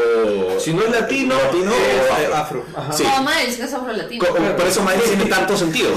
Si 0.60 0.72
no 0.72 0.82
es 0.82 0.90
latino, 0.90 1.34
latino 1.34 1.72
es 1.72 2.10
o 2.10 2.22
eh, 2.22 2.30
afro. 2.34 2.64
Sí. 2.92 3.02
Como 3.02 3.28
Miles, 3.28 3.56
que 3.56 3.64
es 3.64 3.74
afro 3.74 3.92
latino. 3.92 4.24
Co- 4.24 4.34
Por 4.34 4.66
eso 4.66 4.82
Miles 4.82 5.04
tiene 5.04 5.24
tanto 5.26 5.56
sentido. 5.56 5.90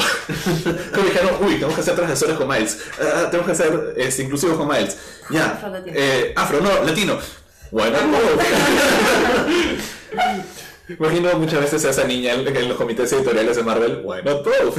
Como 0.93 1.05
dijeron, 1.05 1.31
uy, 1.41 1.53
tenemos 1.53 1.75
que 1.75 1.81
hacer 1.81 1.95
transgresores 1.95 2.35
con 2.35 2.47
Miles. 2.47 2.79
Ah, 2.99 3.27
tenemos 3.29 3.49
que 3.51 3.55
ser 3.55 3.93
este, 3.97 4.23
inclusivos 4.23 4.57
con 4.57 4.67
Miles. 4.67 4.97
Ya. 5.29 5.45
Afro 5.51 5.69
latino. 5.69 5.95
Eh, 5.95 6.33
afro, 6.35 6.61
no, 6.61 6.83
latino. 6.83 7.19
Bueno, 7.69 7.97
no. 8.07 8.17
Imagino 10.89 11.33
muchas 11.39 11.61
veces 11.61 11.85
a 11.85 11.91
esa 11.91 12.03
niña 12.03 12.33
en, 12.33 12.67
los 12.67 12.77
comités 12.77 13.11
editoriales 13.13 13.55
de 13.55 13.63
Marvel. 13.63 14.01
Bueno, 14.01 14.37
todo. 14.37 14.73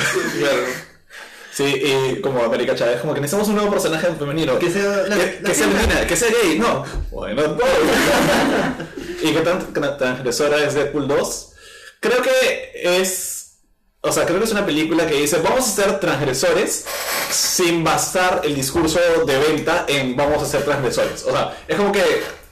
Sí, 1.55 1.63
y 1.65 2.21
como 2.21 2.43
América 2.43 2.75
Chávez, 2.75 3.01
como 3.01 3.15
que 3.15 3.21
necesitamos 3.21 3.49
un 3.49 3.55
nuevo 3.55 3.71
personaje 3.71 4.09
femenino. 4.19 4.59
Que 4.59 4.71
sea 4.71 5.05
la- 5.07 5.17
que, 5.17 5.39
la 5.41 5.49
que 5.51 5.55
sea 5.55 6.07
que 6.09 6.17
sea 6.17 6.29
gay, 6.43 6.59
no. 6.59 6.85
Bueno, 7.13 7.43
todo. 7.43 7.61
¿Y 9.23 9.33
qué 9.33 9.41
tan 9.41 9.73
tan 9.73 9.97
transgresora 9.97 10.65
es 10.65 10.75
Deadpool 10.75 11.07
2? 11.09 11.53
Creo 12.01 12.21
que 12.23 12.73
es. 13.01 13.59
O 14.01 14.13
sea, 14.13 14.25
creo 14.27 14.39
que 14.39 14.45
es 14.47 14.51
una 14.53 14.67
película 14.67 15.07
que 15.07 15.15
dice: 15.15 15.39
vamos 15.39 15.61
a 15.61 15.71
ser 15.83 16.01
transgresores 16.01 16.85
sin 17.31 17.85
basar 17.85 18.41
el 18.45 18.55
discurso 18.55 18.99
de 19.27 19.39
venta 19.39 19.85
en 19.89 20.17
vamos 20.17 20.43
a 20.43 20.47
ser 20.47 20.65
transgresores. 20.65 21.23
O 21.25 21.31
sea, 21.31 21.57
es 21.69 21.77
como 21.77 21.93
que 21.93 22.03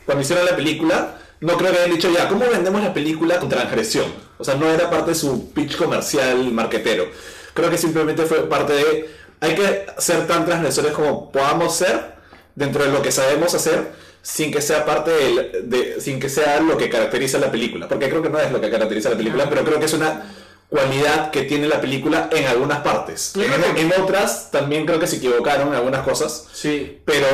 cuando 0.06 0.22
hicieron 0.22 0.46
la 0.46 0.54
película, 0.56 1.18
no 1.40 1.56
creo 1.56 1.72
que 1.72 1.78
hayan 1.78 1.90
dicho 1.90 2.08
ya, 2.10 2.28
¿cómo 2.28 2.46
vendemos 2.48 2.80
la 2.82 2.94
película 2.94 3.38
con 3.40 3.48
transgresión? 3.48 4.06
O 4.38 4.44
sea, 4.44 4.54
no 4.54 4.70
era 4.70 4.88
parte 4.88 5.10
de 5.10 5.14
su 5.16 5.52
pitch 5.52 5.76
comercial 5.76 6.50
marquetero. 6.52 7.08
Creo 7.54 7.70
que 7.70 7.78
simplemente 7.78 8.24
fue 8.26 8.48
parte 8.48 8.72
de. 8.72 9.10
Hay 9.40 9.54
que 9.54 9.86
ser 9.98 10.26
tan 10.26 10.44
transgresores 10.46 10.92
como 10.92 11.30
podamos 11.32 11.74
ser 11.76 12.14
dentro 12.54 12.84
de 12.84 12.90
lo 12.90 13.02
que 13.02 13.10
sabemos 13.10 13.54
hacer 13.54 13.92
sin 14.22 14.52
que 14.52 14.62
sea 14.62 14.84
parte 14.84 15.10
del- 15.10 15.68
de, 15.68 16.00
sin 16.00 16.20
que 16.20 16.28
sea 16.28 16.60
lo 16.60 16.76
que 16.78 16.88
caracteriza 16.88 17.38
la 17.38 17.50
película 17.50 17.88
porque 17.88 18.08
creo 18.08 18.22
que 18.22 18.28
no 18.28 18.38
es 18.38 18.52
lo 18.52 18.60
que 18.60 18.70
caracteriza 18.70 19.10
la 19.10 19.16
película 19.16 19.48
pero 19.50 19.64
creo 19.64 19.80
que 19.80 19.86
es 19.86 19.92
una 19.94 20.30
cualidad 20.68 21.32
que 21.32 21.42
tiene 21.42 21.66
la 21.66 21.80
película 21.80 22.28
en 22.30 22.44
algunas 22.46 22.80
partes 22.82 23.32
en, 23.34 23.78
en 23.78 24.00
otras 24.00 24.50
también 24.52 24.86
creo 24.86 25.00
que 25.00 25.08
se 25.08 25.16
equivocaron 25.16 25.68
en 25.68 25.74
algunas 25.74 26.02
cosas 26.02 26.46
Sí. 26.52 27.00
pero 27.04 27.26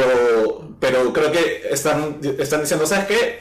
pero 0.81 1.13
creo 1.13 1.31
que 1.31 1.69
están 1.71 2.21
están 2.39 2.63
diciendo 2.63 2.87
sabes 2.87 3.07
qué 3.07 3.41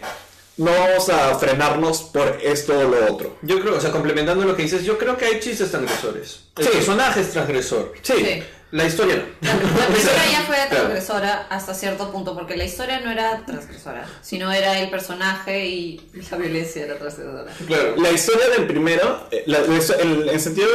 no 0.57 0.71
vamos 0.71 1.09
a 1.09 1.37
frenarnos 1.37 2.01
por 2.03 2.39
esto 2.43 2.77
o 2.79 2.83
lo 2.83 3.13
otro 3.13 3.37
Yo 3.43 3.59
creo, 3.61 3.75
o 3.77 3.81
sea, 3.81 3.91
complementando 3.91 4.43
lo 4.45 4.55
que 4.55 4.63
dices, 4.63 4.83
yo 4.83 4.97
creo 4.97 5.15
que 5.17 5.25
hay 5.25 5.39
chistes 5.39 5.69
transgresores. 5.71 6.41
El 6.57 6.65
Sí. 6.65 6.69
personaje 6.73 7.21
es 7.21 7.31
transgresor. 7.31 7.93
sí, 8.01 8.13
Sí. 8.17 8.43
La 8.69 8.83
historia 8.83 9.15
no. 9.15 9.23
La, 9.47 9.53
la 9.53 9.59
película 9.87 10.25
ya 10.29 10.41
fue 10.41 10.55
Claro. 10.55 10.69
transgresora 10.69 11.47
hasta 11.49 11.73
cierto 11.73 12.11
punto, 12.11 12.35
porque 12.35 12.57
la 12.57 12.65
historia 12.65 12.99
no 12.99 13.09
era 13.09 13.45
transgresora, 13.45 14.05
sino 14.21 14.51
era 14.51 14.77
el 14.79 14.89
personaje 14.89 15.65
y 15.65 16.01
la 16.29 16.37
violencia 16.37 16.83
era 16.83 16.97
transgresora. 16.97 17.45
Claro. 17.65 17.95
La 17.95 18.11
historia 18.11 18.49
del 18.49 18.67
primero, 18.67 19.25
eh, 19.31 19.43
la- 19.45 19.59
el, 19.59 20.27
en 20.27 20.39
sentido, 20.41 20.67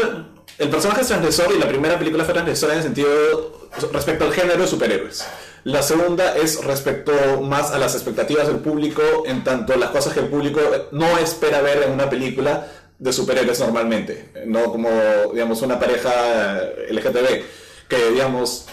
el 0.58 0.70
personaje 0.70 1.02
es 1.02 1.08
transgresor 1.08 1.52
y 1.54 1.58
la 1.58 1.68
primera 1.68 1.98
película 1.98 2.24
fue 2.24 2.32
transgresora 2.32 2.72
en 2.72 2.78
el 2.78 2.84
sentido 2.84 3.68
respecto 3.92 4.24
al 4.24 4.32
género 4.32 4.62
de 4.62 4.68
superhéroes. 4.68 5.26
La 5.64 5.82
segunda 5.82 6.36
es 6.36 6.64
respecto 6.64 7.12
más 7.40 7.70
a 7.70 7.78
las 7.78 7.94
expectativas 7.94 8.48
del 8.48 8.56
público, 8.56 9.02
en 9.26 9.44
tanto 9.44 9.76
las 9.76 9.90
cosas 9.90 10.12
que 10.12 10.20
el 10.20 10.26
público 10.26 10.60
no 10.90 11.18
espera 11.18 11.60
ver 11.60 11.84
en 11.84 11.92
una 11.92 12.10
película 12.10 12.66
de 12.98 13.12
superhéroes 13.12 13.60
normalmente, 13.60 14.30
no 14.46 14.72
como, 14.72 14.88
digamos, 15.32 15.62
una 15.62 15.78
pareja 15.78 16.62
LGTB, 16.90 17.44
que, 17.88 18.10
digamos, 18.10 18.66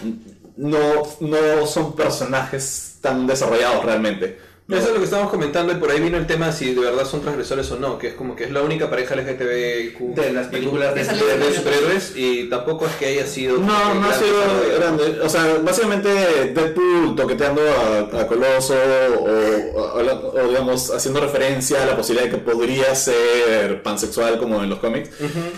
no, 0.58 1.04
no 1.20 1.68
son 1.68 1.96
personajes 1.96 2.98
tan 3.02 3.28
desarrollados 3.28 3.86
realmente. 3.86 4.49
¿No? 4.70 4.78
Eso 4.78 4.88
es 4.88 4.94
lo 4.94 5.00
que 5.00 5.06
estábamos 5.06 5.32
comentando 5.32 5.74
y 5.74 5.76
por 5.78 5.92
ahí 5.92 6.00
vino 6.00 6.18
el 6.18 6.28
tema 6.28 6.52
si 6.52 6.74
de 6.74 6.80
verdad 6.82 7.06
son 7.06 7.22
transgresores 7.22 7.70
o 7.72 7.80
no, 7.80 7.98
que 7.98 8.08
es 8.10 8.14
como 8.14 8.36
que 8.36 8.44
es 8.46 8.52
la 8.52 8.62
única 8.62 8.90
pareja 8.90 9.16
LGTBIQ 9.16 10.00
De 10.16 10.32
las 10.32 10.48
películas 10.48 10.94
de, 10.96 11.04
de- 11.04 11.14
de- 11.14 11.38
de 11.50 11.54
superhéroes 11.56 12.14
y 12.16 12.50
tampoco 12.50 12.86
es 12.86 12.96
que 12.96 13.08
haya 13.08 13.26
sido... 13.26 13.58
No, 13.58 13.94
no 13.96 14.10
ha 14.10 14.14
sido 14.14 14.38
grande. 14.78 15.20
O 15.22 15.28
sea, 15.30 15.58
básicamente 15.64 16.10
Deadpool 16.54 17.16
toqueteando 17.16 17.62
a, 17.62 18.22
a 18.22 18.28
Coloso 18.28 18.76
o, 19.20 19.24
o- 19.24 20.40
o, 20.44 20.48
digamos 20.48 20.92
haciendo 20.92 21.20
referencia 21.20 21.82
a 21.84 21.86
la 21.88 21.98
posibilidad 21.98 22.30
de 22.32 22.38
que 22.38 22.44
podría 22.44 22.94
ser 22.96 23.82
pansexual 23.82 24.38
como 24.40 24.62
en 24.64 24.70
los 24.70 24.80
cómics, 24.80 25.10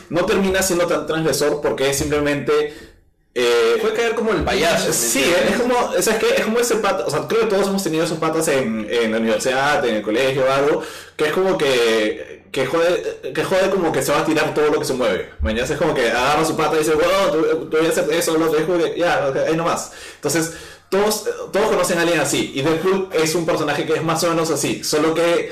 no 0.10 0.26
termina 0.26 0.62
siendo 0.62 0.88
tan 0.88 1.06
transgresor 1.06 1.62
porque 1.62 1.90
es 1.90 1.98
simplemente... 1.98 2.91
eh, 3.34 3.78
Puede 3.82 3.94
caer 3.94 4.16
como 4.16 4.32
el 4.32 4.44
payaso. 4.44 4.88
¿me 4.88 4.94
Sí, 4.94 5.24
es 5.50 5.60
como, 5.60 5.74
o 5.78 6.02
sea, 6.02 6.14
es 6.14 6.20
que 6.20 6.36
es 6.36 6.46
como 6.46 6.60
ese 6.60 6.76
pata, 6.78 7.06
o 7.06 7.10
sea, 7.10 7.28
creo 7.28 7.42
que 7.42 7.48
todos 7.48 7.68
hemos 7.68 7.84
tenido 7.84 8.04
esos 8.04 8.18
patas 8.18 8.48
en, 8.50 8.88
en 8.90 9.12
la 9.12 9.18
universidad, 9.18 9.86
en 9.86 9.96
el 9.96 10.02
colegio 10.02 10.44
o 10.46 10.52
algo, 10.52 10.84
que 11.16 11.26
es 11.26 11.32
como 11.32 11.58
que, 11.58 12.44
que 12.52 12.66
jode, 12.66 13.32
que 13.34 13.44
jode 13.44 13.70
como 13.70 13.92
que 13.92 14.02
se 14.02 14.12
va 14.12 14.20
a 14.20 14.26
tirar 14.26 14.54
todo 14.54 14.70
lo 14.70 14.80
que 14.80 14.86
se 14.86 14.94
mueve, 14.94 15.30
mañana 15.40 15.64
es 15.64 15.78
como 15.78 15.94
que 15.94 16.10
agarra 16.10 16.44
su 16.44 16.58
pata 16.58 16.76
y 16.76 16.80
dice, 16.80 16.94
wow, 16.94 17.32
te, 17.32 17.48
te 17.48 17.78
voy 17.78 17.86
a 17.86 17.90
hacer 17.90 18.12
eso, 18.12 18.38
lo 18.38 18.52
que, 18.52 19.00
ya, 19.00 19.32
ahí 19.48 19.56
nomás. 19.56 19.92
Entonces, 20.16 20.54
todos, 20.92 21.24
todos 21.54 21.68
conocen 21.68 21.98
a 21.98 22.02
alguien 22.02 22.20
así. 22.20 22.52
Y 22.54 22.62
Deadpool 22.62 23.10
es 23.14 23.34
un 23.34 23.46
personaje 23.46 23.86
que 23.86 23.94
es 23.94 24.04
más 24.04 24.22
o 24.26 24.30
menos 24.30 24.52
así. 24.52 24.84
Solo 24.84 25.16
que 25.16 25.52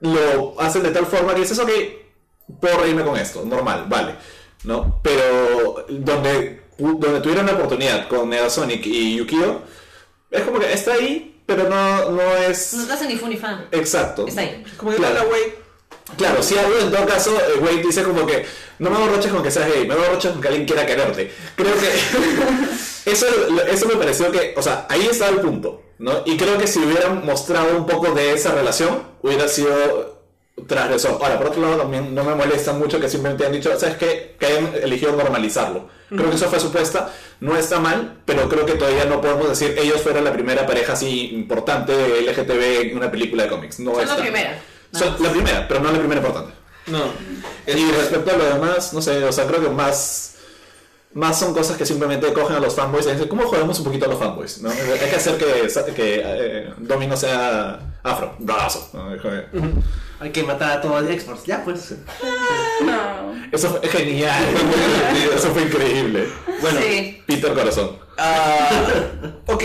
lo 0.00 0.60
hacen 0.60 0.82
de 0.82 0.90
tal 0.90 1.06
forma 1.06 1.32
que 1.32 1.42
dices, 1.42 1.58
ok, 1.60 1.70
puedo 2.60 2.78
reírme 2.78 3.04
con 3.04 3.16
esto, 3.16 3.44
normal, 3.44 3.86
vale. 3.88 4.16
¿No? 4.64 5.00
Pero 5.02 5.86
donde, 5.88 6.63
donde 6.78 7.20
tuvieron 7.20 7.46
la 7.46 7.52
oportunidad 7.52 8.08
con 8.08 8.28
Negasonic 8.30 8.84
y 8.86 9.16
Yukio, 9.16 9.62
es 10.30 10.42
como 10.42 10.58
que 10.58 10.72
está 10.72 10.94
ahí, 10.94 11.40
pero 11.46 11.68
no, 11.68 12.10
no 12.10 12.36
es. 12.36 12.74
No 12.74 12.86
te 12.86 12.92
hace 12.92 13.06
ni 13.06 13.16
fu 13.16 13.26
ni 13.28 13.36
fan. 13.36 13.66
Exacto. 13.70 14.26
Está 14.26 14.40
ahí. 14.40 14.64
Como 14.76 14.90
que 14.90 14.96
Claro. 14.96 15.26
güey. 15.28 15.64
Claro, 16.18 16.42
si 16.42 16.56
algo 16.58 16.78
en 16.78 16.90
todo 16.90 17.06
caso, 17.06 17.34
Wade 17.62 17.82
dice 17.82 18.02
como 18.02 18.26
que 18.26 18.44
no 18.78 18.90
me 18.90 18.96
aborroches 18.96 19.32
con 19.32 19.42
que 19.42 19.50
seas 19.50 19.72
gay, 19.72 19.86
me 19.86 19.94
aborroches 19.94 20.32
con 20.32 20.40
que 20.42 20.48
alguien 20.48 20.66
quiera 20.66 20.84
quererte. 20.84 21.32
Creo 21.56 21.72
que 21.74 23.10
eso, 23.10 23.26
eso 23.70 23.86
me 23.86 23.94
pareció 23.96 24.30
que, 24.30 24.52
o 24.56 24.62
sea, 24.62 24.86
ahí 24.90 25.06
estaba 25.10 25.30
el 25.30 25.40
punto, 25.40 25.82
¿no? 25.98 26.22
Y 26.26 26.36
creo 26.36 26.58
que 26.58 26.66
si 26.66 26.78
hubieran 26.80 27.24
mostrado 27.24 27.74
un 27.78 27.86
poco 27.86 28.12
de 28.12 28.34
esa 28.34 28.52
relación, 28.52 29.02
hubiera 29.22 29.48
sido 29.48 30.13
transgresor. 30.66 31.18
Ahora, 31.20 31.38
por 31.38 31.48
otro 31.48 31.62
lado, 31.62 31.76
también 31.78 32.14
no 32.14 32.24
me 32.24 32.34
molesta 32.34 32.72
mucho 32.72 33.00
que 33.00 33.08
simplemente 33.08 33.44
han 33.44 33.52
dicho, 33.52 33.78
¿sabes 33.78 33.96
qué? 33.96 34.36
Que 34.38 34.46
hayan 34.46 34.72
elegido 34.82 35.12
normalizarlo. 35.12 35.88
Creo 36.08 36.30
que 36.30 36.36
eso 36.36 36.48
fue 36.48 36.60
supuesta, 36.60 37.12
no 37.40 37.56
está 37.56 37.80
mal, 37.80 38.18
pero 38.24 38.48
creo 38.48 38.64
que 38.64 38.74
todavía 38.74 39.04
no 39.06 39.20
podemos 39.20 39.48
decir 39.48 39.74
ellos 39.76 40.00
fueron 40.00 40.22
la 40.22 40.32
primera 40.32 40.64
pareja 40.64 40.92
así 40.92 41.34
importante 41.34 41.92
LGTB 42.20 42.90
en 42.90 42.96
una 42.96 43.10
película 43.10 43.44
de 43.44 43.48
cómics. 43.48 43.80
No 43.80 43.94
Son 43.96 44.06
la 44.06 44.16
primera. 44.16 44.62
Son 44.92 45.16
la 45.20 45.30
primera, 45.30 45.66
pero 45.66 45.80
no 45.80 45.90
la 45.90 45.98
primera 45.98 46.20
importante. 46.20 46.52
No. 46.86 47.04
Y 47.66 47.90
respecto 47.90 48.30
a 48.30 48.36
lo 48.36 48.44
demás, 48.44 48.92
no 48.92 49.02
sé, 49.02 49.24
o 49.24 49.32
sea, 49.32 49.46
creo 49.46 49.60
que 49.60 49.70
más, 49.70 50.36
más 51.14 51.38
son 51.38 51.52
cosas 51.52 51.76
que 51.76 51.86
simplemente 51.86 52.32
cogen 52.32 52.56
a 52.56 52.60
los 52.60 52.74
fanboys 52.74 53.06
y 53.06 53.10
dicen, 53.10 53.26
¿cómo 53.26 53.46
jodemos 53.48 53.78
un 53.78 53.84
poquito 53.86 54.04
a 54.04 54.08
los 54.08 54.18
fanboys? 54.18 54.60
¿no? 54.60 54.70
Hay 54.70 55.10
que 55.10 55.16
hacer 55.16 55.36
que, 55.36 55.94
que 55.94 56.22
eh, 56.24 56.74
Domino 56.78 57.16
sea 57.16 57.93
afro. 58.04 58.34
Joder. 59.22 59.48
Hay 60.20 60.30
que 60.30 60.42
matar 60.44 60.78
a 60.78 60.80
todos 60.80 61.02
los 61.02 61.10
exports. 61.10 61.44
Ya, 61.44 61.64
pues. 61.64 61.94
No. 62.84 63.34
Eso 63.50 63.70
fue 63.70 63.88
genial, 63.88 64.42
eso 65.36 65.50
fue 65.52 65.62
increíble. 65.62 66.28
Bueno, 66.60 66.80
Sí. 66.80 67.22
Peter 67.26 67.52
Corazón. 67.52 68.04
Ah, 68.16 68.70
ok, 69.46 69.62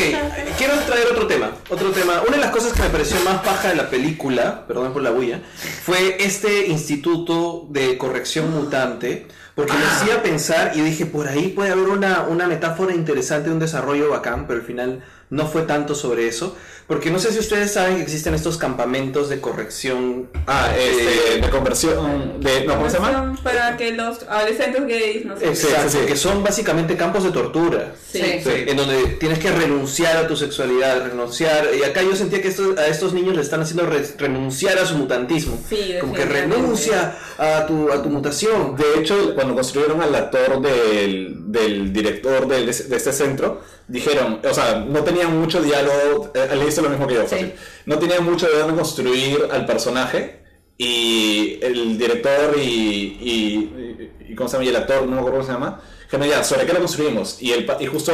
quiero 0.57 0.73
traer 0.87 1.07
otro 1.11 1.27
tema. 1.27 1.51
Otro 1.69 1.91
tema. 1.91 2.21
Una 2.27 2.37
de 2.37 2.41
las 2.43 2.51
cosas 2.51 2.73
que 2.73 2.81
me 2.81 2.89
pareció 2.89 3.19
más 3.21 3.41
paja 3.41 3.69
de 3.69 3.75
la 3.75 3.89
película, 3.89 4.65
perdón 4.67 4.91
por 4.91 5.03
la 5.03 5.11
bulla, 5.11 5.39
fue 5.83 6.17
este 6.19 6.67
instituto 6.67 7.67
de 7.69 7.97
corrección 7.97 8.51
mutante. 8.51 9.27
Porque 9.55 9.73
me 9.73 9.83
hacía 9.85 10.23
pensar 10.23 10.71
y 10.75 10.79
dije, 10.81 11.05
por 11.05 11.27
ahí 11.27 11.49
puede 11.49 11.71
haber 11.71 11.89
una, 11.89 12.21
una 12.21 12.47
metáfora 12.47 12.93
interesante, 12.95 13.49
un 13.49 13.59
desarrollo 13.59 14.09
bacán, 14.09 14.47
pero 14.47 14.61
al 14.61 14.65
final 14.65 15.03
no 15.29 15.47
fue 15.47 15.63
tanto 15.63 15.95
sobre 15.95 16.27
eso. 16.27 16.55
Porque 16.87 17.11
no 17.11 17.19
sé 17.19 17.31
si 17.31 17.37
ustedes 17.37 17.71
saben 17.73 17.97
que 17.97 18.01
existen 18.01 18.33
estos 18.33 18.57
campamentos 18.57 19.29
de 19.29 19.39
corrección. 19.39 20.27
Ah, 20.47 20.71
este, 20.75 21.35
eh, 21.37 21.41
de 21.41 21.49
conversión, 21.51 22.41
de, 22.41 22.65
no, 22.65 22.77
¿cómo 22.77 22.89
se 22.89 22.97
llama? 22.97 23.37
Para 23.43 23.77
que 23.77 23.91
los 23.91 24.23
adolescentes 24.27 24.87
gays 24.87 25.23
no 25.23 25.37
sé. 25.37 25.49
Exacto, 25.49 25.83
Sí, 25.83 25.89
sí, 25.89 25.97
sí. 26.01 26.07
que 26.07 26.15
son 26.15 26.43
básicamente 26.43 26.97
campos 26.97 27.23
de 27.25 27.29
tortura. 27.31 27.93
Sí. 28.11 28.19
Sí. 28.43 28.49
en 28.65 28.75
donde 28.75 29.03
tienes 29.19 29.37
que 29.37 29.51
renunciar 29.51 30.17
a 30.17 30.27
tu 30.27 30.35
sexualidad, 30.35 31.03
renunciar. 31.05 31.67
Y 31.79 31.83
acá 31.83 32.01
yo 32.01 32.15
sentía 32.15 32.41
que 32.41 32.47
esto- 32.47 32.73
a 32.75 32.87
estos 32.87 33.13
niños 33.13 33.35
le 33.35 33.43
están 33.43 33.61
haciendo 33.61 33.85
re- 33.85 34.15
renunciar 34.17 34.79
a 34.79 34.85
su 34.87 34.95
mutantismo. 34.95 35.61
Sí, 35.69 35.93
Como 36.01 36.13
que 36.13 36.25
renuncia 36.25 37.15
a 37.37 37.67
tu, 37.67 37.91
a 37.91 38.01
tu 38.01 38.09
mutación. 38.09 38.75
De 38.75 38.99
hecho, 38.99 39.35
cuando 39.35 39.53
construyeron 39.53 40.01
al 40.01 40.15
actor 40.15 40.59
del, 40.59 41.35
del 41.51 41.93
director 41.93 42.47
de, 42.47 42.67
este 42.67 43.13
centro, 43.13 43.61
dijeron, 43.89 44.39
o 44.49 44.53
sea, 44.53 44.75
no 44.87 45.03
tenían 45.03 45.37
mucho 45.39 45.61
diálogo, 45.61 46.31
eh, 46.33 46.55
le 46.55 46.67
hizo 46.67 46.81
lo 46.81 46.89
mismo 46.89 47.07
que 47.07 47.15
yo, 47.15 47.25
fácil. 47.27 47.53
no 47.85 47.99
tenían 47.99 48.23
mucho 48.23 48.47
diálogo 48.47 48.69
en 48.69 48.75
construir 48.77 49.47
al 49.51 49.65
personaje 49.65 50.39
y 50.77 51.59
el 51.61 51.97
director 51.97 52.55
y, 52.57 52.61
y, 52.61 54.11
y- 54.29 54.31
y 54.31 54.35
¿cómo 54.35 54.47
se 54.47 54.53
llama? 54.57 54.65
Y 54.65 54.69
el 54.69 54.75
actor, 54.77 55.01
no 55.03 55.11
me 55.11 55.17
acuerdo 55.17 55.39
cómo 55.39 55.43
se 55.47 55.51
llama, 55.51 55.81
dijeron, 56.03 56.27
ya, 56.29 56.43
¿sobre 56.43 56.65
qué 56.65 56.73
lo 56.73 56.79
construimos? 56.79 57.41
Y, 57.41 57.51
el, 57.51 57.69
y 57.79 57.85
justo 57.87 58.13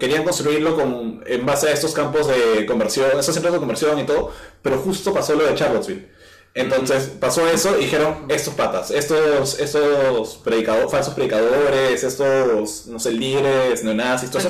querían 0.00 0.24
construirlo 0.24 0.74
con, 0.76 1.22
en 1.26 1.44
base 1.44 1.68
a 1.68 1.72
estos 1.72 1.92
campos 1.92 2.26
de 2.28 2.64
conversión, 2.64 3.10
estos 3.18 3.34
centros 3.34 3.52
de 3.52 3.58
conversión 3.58 3.98
y 3.98 4.04
todo, 4.06 4.32
pero 4.62 4.78
justo 4.78 5.12
pasó 5.12 5.34
lo 5.34 5.44
de 5.44 5.54
Charlottesville. 5.54 6.08
Entonces 6.54 7.10
pasó 7.20 7.46
eso 7.46 7.76
y 7.78 7.84
dijeron, 7.84 8.24
estos 8.30 8.54
patas, 8.54 8.90
estos, 8.90 9.60
estos 9.60 10.36
predicado- 10.42 10.88
falsos 10.88 11.12
predicadores, 11.14 12.02
estos, 12.02 12.86
no 12.86 12.98
sé, 12.98 13.12
líderes, 13.12 13.84
neonazis, 13.84 14.30
todo 14.30 14.38
eso. 14.40 14.48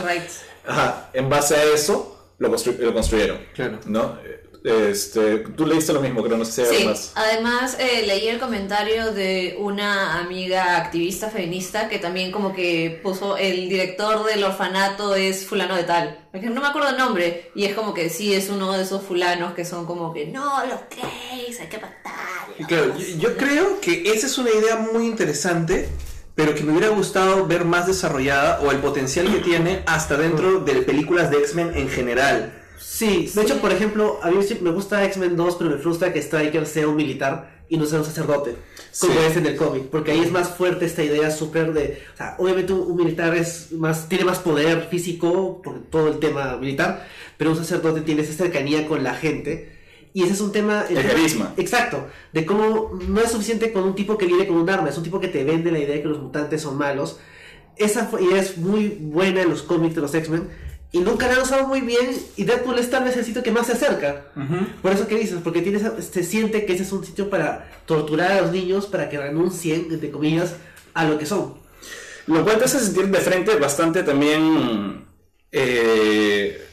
Ajá, 0.69 1.11
en 1.13 1.29
base 1.29 1.57
a 1.57 1.65
eso 1.65 2.33
lo, 2.39 2.51
constru- 2.51 2.79
lo 2.79 2.93
construyeron. 2.95 3.39
Claro. 3.55 3.81
¿No? 3.87 4.19
Este, 4.65 5.39
tú 5.57 5.67
leíste 5.67 5.93
lo 5.93 6.01
mismo, 6.01 6.23
creo, 6.23 6.37
no 6.37 6.45
sé 6.45 6.53
si 6.53 6.61
hay 6.63 6.67
algo 6.67 6.79
Sí, 6.81 6.87
más. 6.87 7.13
además 7.15 7.77
eh, 7.79 8.05
leí 8.07 8.27
el 8.27 8.39
comentario 8.41 9.13
de 9.13 9.57
una 9.61 10.19
amiga 10.19 10.77
activista 10.77 11.31
feminista 11.31 11.89
que 11.89 11.99
también 12.01 12.33
como 12.33 12.53
que 12.53 13.01
puso 13.03 13.37
el 13.37 13.69
director 13.69 14.25
del 14.27 14.43
orfanato 14.43 15.15
es 15.15 15.47
fulano 15.47 15.77
de 15.77 15.85
tal. 15.85 16.19
No 16.43 16.61
me 16.61 16.67
acuerdo 16.67 16.91
el 16.91 16.99
nombre 16.99 17.51
y 17.55 17.65
es 17.67 17.75
como 17.75 17.95
que 17.95 18.11
sí 18.11 18.35
es 18.35 18.49
uno 18.51 18.73
de 18.73 18.83
esos 18.83 19.03
fulanos 19.03 19.55
que 19.55 19.65
son 19.65 19.87
como 19.87 20.13
que 20.13 20.27
no, 20.27 20.67
los 20.67 20.81
gays, 20.91 21.61
hay 21.61 21.69
que 21.69 21.79
matarlos. 21.79 22.67
claro, 22.67 22.99
yo, 22.99 23.17
yo 23.17 23.37
creo 23.37 23.81
que 23.81 24.11
esa 24.13 24.27
es 24.27 24.37
una 24.39 24.51
idea 24.51 24.77
muy 24.77 25.07
interesante, 25.07 25.89
pero 26.39 26.55
que 26.55 26.63
me 26.63 26.71
hubiera 26.71 26.91
gustado 26.91 27.49
ver 27.49 27.65
más 27.65 27.89
desarrollada 27.89 28.61
o 28.61 28.71
el 28.71 28.79
potencial 28.79 29.27
que 29.29 29.41
tiene 29.41 29.83
hasta 29.87 30.17
dentro 30.17 30.61
de 30.61 30.83
películas 30.83 31.33
de 31.33 31.39
X-Men 31.39 31.73
en 31.75 31.89
general. 31.89 32.53
Sí, 32.79 33.29
de 33.35 33.43
hecho, 33.43 33.61
por 33.61 33.73
ejemplo, 33.73 34.21
a 34.23 34.31
mí 34.31 34.39
me 34.61 34.71
gusta 34.71 35.05
X-Men 35.05 35.37
2, 35.37 35.57
pero 35.57 35.71
me 35.71 35.79
frustra 35.79 36.13
que 36.13 36.21
Striker 36.23 36.65
sea 36.65 36.87
un 36.87 36.95
militar 36.95 37.59
y 37.69 37.77
no 37.77 37.87
sea 37.87 37.99
un 37.99 38.05
sacerdote, 38.05 38.55
como 39.01 39.15
Sí. 39.15 39.19
es 39.29 39.37
en 39.37 39.47
el 39.47 39.57
cómic, 39.57 39.87
porque 39.91 40.13
ahí 40.13 40.21
es 40.21 40.31
más 40.31 40.51
fuerte 40.51 40.85
esta 40.87 41.03
idea 41.03 41.29
súper 41.33 41.73
de, 41.73 42.03
o 42.15 42.17
sea, 42.17 42.37
obviamente 42.39 42.73
un, 42.73 42.89
un 42.89 42.97
militar 42.97 43.35
es 43.35 43.73
más, 43.73 44.09
tiene 44.09 44.25
más 44.25 44.39
poder 44.39 44.87
físico 44.89 45.61
por 45.61 45.87
todo 45.91 46.07
el 46.07 46.21
tema 46.21 46.57
militar, 46.57 47.05
pero 47.37 47.51
un 47.51 47.57
sacerdote 47.57 48.03
tiene 48.03 48.23
esa 48.23 48.33
cercanía 48.33 48.87
con 48.87 49.03
la 49.03 49.15
gente. 49.15 49.77
Y 50.19 50.25
ese 50.25 50.33
es 50.33 50.41
un 50.41 50.51
tema... 50.51 50.85
El 50.91 51.01
carisma. 51.07 51.55
Exacto, 51.57 52.09
de 52.33 52.45
cómo 52.45 52.99
no 53.07 53.21
es 53.21 53.31
suficiente 53.31 53.73
con 53.73 53.85
un 53.85 53.95
tipo 53.95 54.19
que 54.19 54.27
viene 54.27 54.49
con 54.49 54.57
un 54.57 54.69
arma, 54.69 54.89
es 54.89 54.97
un 54.97 55.05
tipo 55.05 55.21
que 55.21 55.29
te 55.29 55.45
vende 55.45 55.71
la 55.71 55.79
idea 55.79 55.95
de 55.95 56.03
que 56.03 56.09
los 56.09 56.21
mutantes 56.21 56.61
son 56.61 56.77
malos. 56.77 57.21
Esa 57.77 58.11
idea 58.21 58.43
es 58.43 58.59
muy 58.59 58.99
buena 59.01 59.43
en 59.43 59.49
los 59.49 59.63
cómics 59.63 59.95
de 59.95 60.01
los 60.01 60.13
X-Men 60.13 60.49
y 60.91 60.99
nunca 60.99 61.29
la 61.29 61.35
han 61.35 61.43
usado 61.43 61.69
muy 61.69 61.83
bien 61.83 62.11
y 62.35 62.43
Deadpool 62.43 62.81
es 62.81 62.91
tal 62.91 63.05
vez 63.05 63.17
el 63.17 63.25
sitio 63.25 63.45
que 63.45 63.53
más 63.53 63.69
se 63.69 63.75
acerca. 63.75 64.25
Por 64.83 64.91
eso 64.91 65.07
que 65.07 65.15
dices, 65.15 65.39
porque 65.45 65.63
tienes, 65.63 65.85
se 66.11 66.25
siente 66.25 66.67
que 66.67 66.73
ese 66.73 66.83
es 66.83 66.91
un 66.91 67.05
sitio 67.05 67.31
para 67.31 67.71
torturar 67.87 68.33
a 68.33 68.41
los 68.41 68.51
niños 68.51 68.87
para 68.87 69.09
que 69.09 69.19
renuncien, 69.19 69.87
entre 69.89 70.11
comillas, 70.11 70.57
a 70.95 71.05
lo 71.05 71.17
que 71.17 71.27
son. 71.27 71.55
Lo 72.27 72.43
cual 72.43 72.59
te 72.59 72.65
hace 72.65 72.81
sentir 72.81 73.07
de 73.07 73.19
frente 73.19 73.55
bastante 73.55 74.03
también 74.03 75.05
eh, 75.53 76.68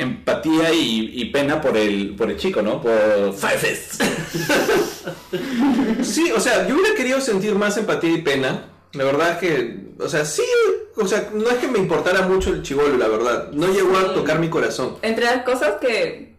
empatía 0.00 0.72
y, 0.72 1.10
y 1.14 1.26
pena 1.26 1.60
por 1.60 1.76
el, 1.76 2.14
por 2.16 2.30
el 2.30 2.36
chico, 2.36 2.62
¿no? 2.62 2.80
Por 2.80 3.34
Five 3.34 3.58
Fists. 3.58 3.98
Sí, 6.02 6.30
o 6.32 6.40
sea, 6.40 6.66
yo 6.66 6.74
hubiera 6.74 6.94
querido 6.94 7.20
sentir 7.20 7.54
más 7.54 7.76
empatía 7.76 8.10
y 8.10 8.22
pena. 8.22 8.64
La 8.92 9.04
verdad 9.04 9.32
es 9.32 9.36
que, 9.38 9.78
o 9.98 10.08
sea, 10.08 10.24
sí, 10.24 10.42
o 10.96 11.06
sea, 11.06 11.30
no 11.32 11.48
es 11.48 11.58
que 11.58 11.68
me 11.68 11.78
importara 11.78 12.22
mucho 12.22 12.50
el 12.50 12.62
chivolo, 12.62 12.96
la 12.96 13.08
verdad. 13.08 13.50
No 13.52 13.68
llegó 13.68 13.96
a 13.96 14.12
tocar 14.14 14.38
mi 14.38 14.48
corazón. 14.48 14.96
Entre 15.02 15.24
las 15.24 15.42
cosas 15.42 15.74
que, 15.80 16.34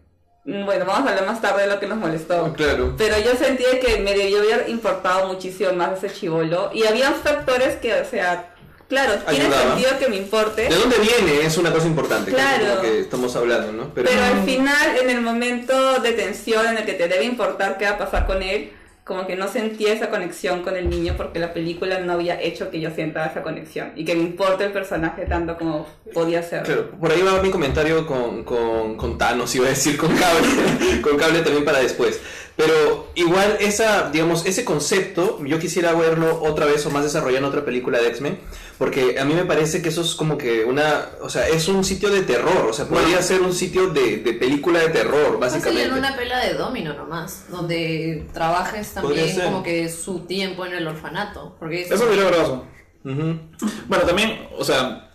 mm, 0.45 0.65
bueno, 0.65 0.85
vamos 0.85 1.07
a 1.07 1.11
hablar 1.11 1.25
más 1.25 1.41
tarde 1.41 1.63
de 1.63 1.67
lo 1.69 1.79
que 1.79 1.87
nos 1.87 1.97
molestó. 1.97 2.51
Claro. 2.53 2.95
Pero 2.97 3.15
yo 3.19 3.35
sentí 3.35 3.63
que 3.85 3.99
me 4.01 4.13
debió 4.13 4.39
haber 4.39 4.69
importado 4.69 5.27
muchísimo 5.27 5.71
más 5.73 6.03
ese 6.03 6.13
chivolo. 6.13 6.71
Y 6.73 6.85
había 6.85 7.11
factores 7.11 7.77
que, 7.77 7.93
o 7.93 8.05
sea, 8.05 8.50
claro, 8.91 9.13
tiene 9.29 9.45
Ayudaba. 9.45 9.75
sentido 9.75 9.99
que 9.99 10.07
me 10.09 10.17
importe. 10.17 10.61
¿De 10.69 10.75
dónde 10.75 10.97
viene? 10.99 11.45
Es 11.45 11.57
una 11.57 11.71
cosa 11.71 11.87
importante, 11.87 12.29
que 12.31 12.37
es 12.37 12.43
Claro. 12.43 12.75
lo 12.75 12.81
que 12.81 12.99
estamos 12.99 13.33
hablando, 13.37 13.71
¿no? 13.71 13.93
Pero, 13.93 14.09
Pero 14.09 14.21
al 14.23 14.43
final, 14.43 14.97
en 15.01 15.09
el 15.09 15.21
momento 15.21 15.99
de 16.01 16.11
tensión 16.11 16.67
en 16.67 16.77
el 16.77 16.85
que 16.85 16.93
te 16.93 17.07
debe 17.07 17.23
importar 17.23 17.77
qué 17.77 17.85
va 17.85 17.91
a 17.91 17.97
pasar 17.97 18.27
con 18.27 18.43
él, 18.43 18.71
como 19.03 19.25
que 19.25 19.35
no 19.35 19.47
sentía 19.51 19.91
esa 19.93 20.09
conexión 20.09 20.61
con 20.61 20.75
el 20.77 20.89
niño 20.89 21.15
porque 21.17 21.39
la 21.39 21.53
película 21.53 21.99
no 21.99 22.13
había 22.13 22.39
hecho 22.39 22.69
que 22.69 22.79
yo 22.79 22.91
sienta 22.91 23.25
esa 23.25 23.41
conexión 23.41 23.91
y 23.95 24.05
que 24.05 24.13
me 24.15 24.21
importe 24.21 24.63
el 24.65 24.71
personaje 24.71 25.25
tanto 25.25 25.57
como 25.57 25.87
podía 26.13 26.43
ser. 26.43 26.63
Claro, 26.63 26.91
por 26.91 27.11
ahí 27.11 27.21
va 27.21 27.41
mi 27.41 27.49
comentario 27.49 28.05
con, 28.05 28.43
con, 28.43 28.95
con 28.97 29.17
Thanos, 29.17 29.53
iba 29.55 29.65
a 29.65 29.69
decir 29.69 29.97
con 29.97 30.15
cable, 30.15 31.01
con 31.01 31.17
cable 31.17 31.39
también 31.39 31.65
para 31.65 31.79
después. 31.79 32.21
Pero 32.55 33.07
igual 33.15 33.57
esa, 33.59 34.09
digamos, 34.11 34.45
ese 34.45 34.63
concepto, 34.63 35.43
yo 35.45 35.57
quisiera 35.57 35.93
verlo 35.93 36.39
otra 36.43 36.65
vez 36.67 36.85
o 36.85 36.91
más 36.91 37.03
desarrollado 37.03 37.39
en 37.39 37.45
otra 37.45 37.65
película 37.65 37.99
de 37.99 38.07
X-Men, 38.09 38.37
porque 38.81 39.19
a 39.19 39.25
mí 39.25 39.35
me 39.35 39.45
parece 39.45 39.79
que 39.79 39.89
eso 39.89 40.01
es 40.01 40.15
como 40.15 40.39
que 40.39 40.65
una, 40.65 41.05
o 41.21 41.29
sea, 41.29 41.47
es 41.47 41.67
un 41.67 41.83
sitio 41.83 42.09
de 42.09 42.23
terror, 42.23 42.65
o 42.67 42.73
sea, 42.73 42.85
podría 42.85 43.21
ser 43.21 43.41
un 43.41 43.53
sitio 43.53 43.89
de, 43.91 44.17
de 44.17 44.33
película 44.33 44.79
de 44.79 44.89
terror, 44.89 45.37
básicamente. 45.39 45.83
en 45.83 45.93
una 45.93 46.15
pela 46.17 46.39
de 46.43 46.55
domino 46.55 46.91
nomás, 46.95 47.43
donde 47.51 48.25
trabajes 48.33 48.91
también 48.91 49.39
como 49.39 49.61
que 49.61 49.87
su 49.87 50.21
tiempo 50.21 50.65
en 50.65 50.73
el 50.73 50.87
orfanato. 50.87 51.55
Porque 51.59 51.83
Eso 51.83 52.05
hubiera 52.07 52.27
bravazo. 52.27 52.65
Ujú. 53.05 53.39
Bueno, 53.87 54.03
también, 54.07 54.47
o 54.57 54.63
sea, 54.65 55.11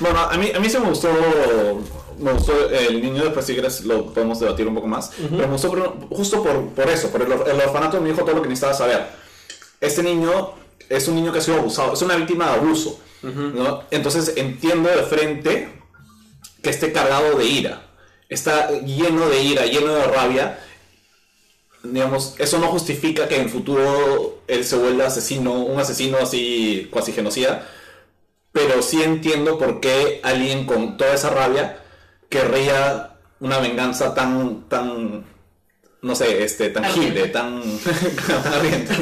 Bueno, 0.00 0.20
a 0.20 0.36
mí, 0.38 0.50
a 0.56 0.58
mí 0.58 0.70
sí 0.70 0.78
me 0.78 0.88
gustó, 0.88 1.10
me 2.18 2.32
gustó 2.32 2.70
el 2.70 3.02
niño, 3.02 3.22
después 3.22 3.44
si 3.44 3.52
quieres 3.52 3.84
lo 3.84 4.14
podemos 4.14 4.40
debatir 4.40 4.66
un 4.66 4.74
poco 4.76 4.86
más, 4.86 5.10
pero 5.18 5.36
me 5.46 5.52
gustó 5.52 5.68
por- 5.68 6.08
justo 6.08 6.42
por, 6.42 6.68
por 6.70 6.88
eso, 6.88 7.10
por 7.10 7.20
el, 7.20 7.30
el 7.30 7.60
orfanato 7.60 8.00
me 8.00 8.08
dijo 8.08 8.22
todo 8.24 8.36
lo 8.36 8.40
que 8.42 8.48
necesitaba 8.48 8.72
saber. 8.72 9.06
Este 9.78 10.02
niño 10.02 10.63
es 10.88 11.08
un 11.08 11.16
niño 11.16 11.32
que 11.32 11.38
ha 11.38 11.42
sido 11.42 11.58
abusado, 11.58 11.94
es 11.94 12.02
una 12.02 12.16
víctima 12.16 12.46
de 12.46 12.52
abuso, 12.52 13.00
¿no? 13.22 13.84
Entonces 13.90 14.34
entiendo 14.36 14.90
de 14.90 15.02
frente 15.04 15.68
que 16.62 16.70
esté 16.70 16.92
cargado 16.92 17.36
de 17.38 17.46
ira, 17.46 17.86
está 18.28 18.70
lleno 18.70 19.28
de 19.28 19.42
ira, 19.42 19.66
lleno 19.66 19.94
de 19.94 20.04
rabia. 20.04 20.60
Digamos, 21.82 22.34
eso 22.38 22.58
no 22.58 22.68
justifica 22.68 23.28
que 23.28 23.36
en 23.36 23.42
el 23.42 23.50
futuro 23.50 24.42
él 24.46 24.64
se 24.64 24.76
vuelva 24.76 25.06
asesino, 25.06 25.52
un 25.52 25.78
asesino 25.78 26.18
así, 26.18 26.88
cuasi 26.90 27.12
genocida, 27.12 27.68
pero 28.52 28.80
sí 28.82 29.02
entiendo 29.02 29.58
por 29.58 29.80
qué 29.80 30.20
alguien 30.22 30.64
con 30.64 30.96
toda 30.96 31.14
esa 31.14 31.30
rabia 31.30 31.82
querría 32.30 33.16
una 33.40 33.58
venganza 33.58 34.14
tan, 34.14 34.68
tan, 34.68 35.24
no 36.04 36.14
sé, 36.14 36.44
este, 36.44 36.68
tangible, 36.68 37.28
tan, 37.28 37.62
tan 38.42 38.52
ardiente, 38.52 38.94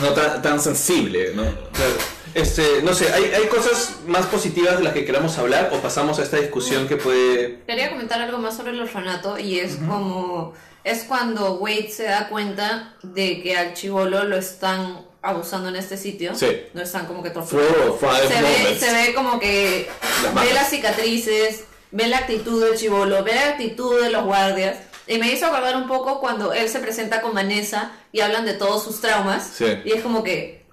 no 0.00 0.08
tan, 0.14 0.40
tan 0.40 0.60
sensible, 0.60 1.32
¿no? 1.34 1.42
Claro. 1.42 1.92
Este, 2.32 2.82
no 2.82 2.94
sé, 2.94 3.12
¿hay, 3.12 3.24
hay 3.24 3.48
cosas 3.48 3.96
más 4.06 4.24
positivas 4.26 4.78
de 4.78 4.84
las 4.84 4.94
que 4.94 5.04
queramos 5.04 5.36
hablar 5.36 5.70
o 5.74 5.80
pasamos 5.80 6.18
a 6.18 6.22
esta 6.22 6.38
discusión 6.38 6.88
que 6.88 6.96
puede... 6.96 7.60
Quería 7.66 7.90
comentar 7.90 8.18
algo 8.20 8.38
más 8.38 8.56
sobre 8.56 8.72
el 8.72 8.80
orfanato 8.80 9.38
y 9.38 9.58
es 9.58 9.76
como 9.86 10.54
es 10.84 11.04
cuando 11.04 11.56
Wade 11.56 11.90
se 11.90 12.04
da 12.04 12.28
cuenta 12.30 12.94
de 13.02 13.42
que 13.42 13.54
al 13.54 13.74
chivolo 13.74 14.24
lo 14.24 14.38
están 14.38 15.04
abusando 15.20 15.68
en 15.68 15.76
este 15.76 15.98
sitio. 15.98 16.34
Sí. 16.34 16.46
Lo 16.72 16.80
están 16.80 17.04
como 17.04 17.22
que 17.22 17.28
torturando. 17.28 17.74
Four 17.74 17.90
or 17.90 17.98
five 17.98 18.28
Se 18.28 18.42
ve, 18.42 18.78
se 18.78 18.92
ve 18.94 19.14
como 19.14 19.38
que 19.38 19.86
Las 20.24 20.34
ve 20.34 20.54
las 20.54 20.70
cicatrices, 20.70 21.64
ve 21.90 22.06
la 22.06 22.18
actitud 22.18 22.64
del 22.64 22.78
chivolo, 22.78 23.22
ve 23.22 23.34
la 23.34 23.48
actitud 23.50 24.00
de 24.00 24.10
los 24.10 24.24
guardias. 24.24 24.87
Y 25.08 25.18
me 25.18 25.32
hizo 25.32 25.46
acordar 25.46 25.76
un 25.76 25.88
poco 25.88 26.20
cuando 26.20 26.52
él 26.52 26.68
se 26.68 26.80
presenta 26.80 27.22
con 27.22 27.34
Vanessa 27.34 27.92
y 28.12 28.20
hablan 28.20 28.44
de 28.44 28.54
todos 28.54 28.84
sus 28.84 29.00
traumas. 29.00 29.52
Sí. 29.54 29.64
Y 29.84 29.92
es 29.92 30.02
como 30.02 30.22
que, 30.22 30.66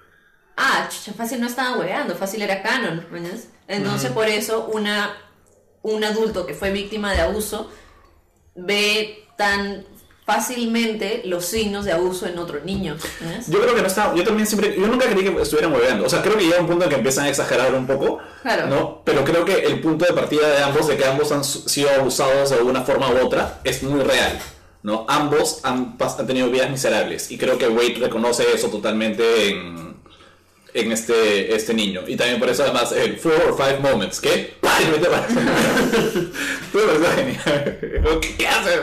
ah, 0.57 0.89
chucha, 0.89 1.13
fácil 1.13 1.39
no 1.39 1.47
estaba 1.47 1.77
hueveando, 1.77 2.15
fácil 2.15 2.41
era 2.41 2.61
canon. 2.61 3.05
Entonces 3.67 4.11
por 4.11 4.27
eso 4.27 4.65
una, 4.73 5.15
un 5.81 6.03
adulto 6.03 6.45
que 6.45 6.53
fue 6.53 6.71
víctima 6.71 7.13
de 7.13 7.21
abuso 7.21 7.71
ve 8.55 9.25
tan 9.37 9.85
fácilmente 10.25 11.21
los 11.25 11.45
signos 11.45 11.85
de 11.85 11.91
abuso 11.91 12.25
en 12.25 12.37
otro 12.39 12.59
niño. 12.65 12.95
¿me 12.95 13.25
entiendes? 13.27 13.47
Yo 13.47 13.61
creo 13.61 13.75
que 13.75 13.81
no 13.81 13.87
está, 13.87 14.13
yo 14.15 14.23
también 14.23 14.47
siempre, 14.47 14.75
yo 14.75 14.87
nunca 14.87 15.07
creí 15.07 15.23
que 15.23 15.41
estuvieran 15.41 15.71
moviendo, 15.71 16.05
o 16.05 16.09
sea, 16.09 16.21
creo 16.21 16.37
que 16.37 16.43
llega 16.45 16.59
un 16.59 16.67
punto 16.67 16.83
en 16.85 16.89
que 16.89 16.95
empiezan 16.95 17.25
a 17.25 17.29
exagerar 17.29 17.73
un 17.73 17.85
poco, 17.85 18.19
Claro. 18.41 18.67
¿no? 18.67 19.01
Pero 19.05 19.23
creo 19.23 19.45
que 19.45 19.53
el 19.65 19.79
punto 19.81 20.05
de 20.05 20.13
partida 20.13 20.47
de 20.49 20.63
ambos, 20.63 20.87
de 20.87 20.97
que 20.97 21.05
ambos 21.05 21.31
han 21.31 21.43
sido 21.43 21.89
abusados 21.91 22.49
de 22.49 22.57
una 22.57 22.81
forma 22.81 23.09
u 23.11 23.25
otra, 23.25 23.59
es 23.63 23.83
muy 23.83 24.01
real, 24.01 24.39
¿no? 24.83 25.05
Ambos 25.09 25.59
han, 25.63 25.95
han 25.99 26.27
tenido 26.27 26.49
vidas 26.49 26.69
miserables 26.69 27.29
y 27.31 27.37
creo 27.37 27.57
que 27.57 27.67
Wade 27.67 27.97
reconoce 27.99 28.45
eso 28.53 28.67
totalmente 28.69 29.49
en, 29.49 29.95
en 30.73 30.91
este, 30.91 31.55
este 31.55 31.73
niño. 31.73 32.01
Y 32.07 32.15
también 32.15 32.39
por 32.39 32.49
eso 32.49 32.63
además 32.63 32.91
el 32.91 33.17
four 33.17 33.33
or 33.47 33.55
five 33.57 33.79
moments, 33.79 34.19
¿qué? 34.19 34.55
¡Pah! 34.61 34.77
Mete 34.91 35.07
para- 35.07 35.27
Todo 36.71 36.91
eso 36.91 37.03
es 37.03 37.15
genial. 37.15 37.77
¿Qué, 38.21 38.35
qué 38.37 38.47
haces? 38.47 38.79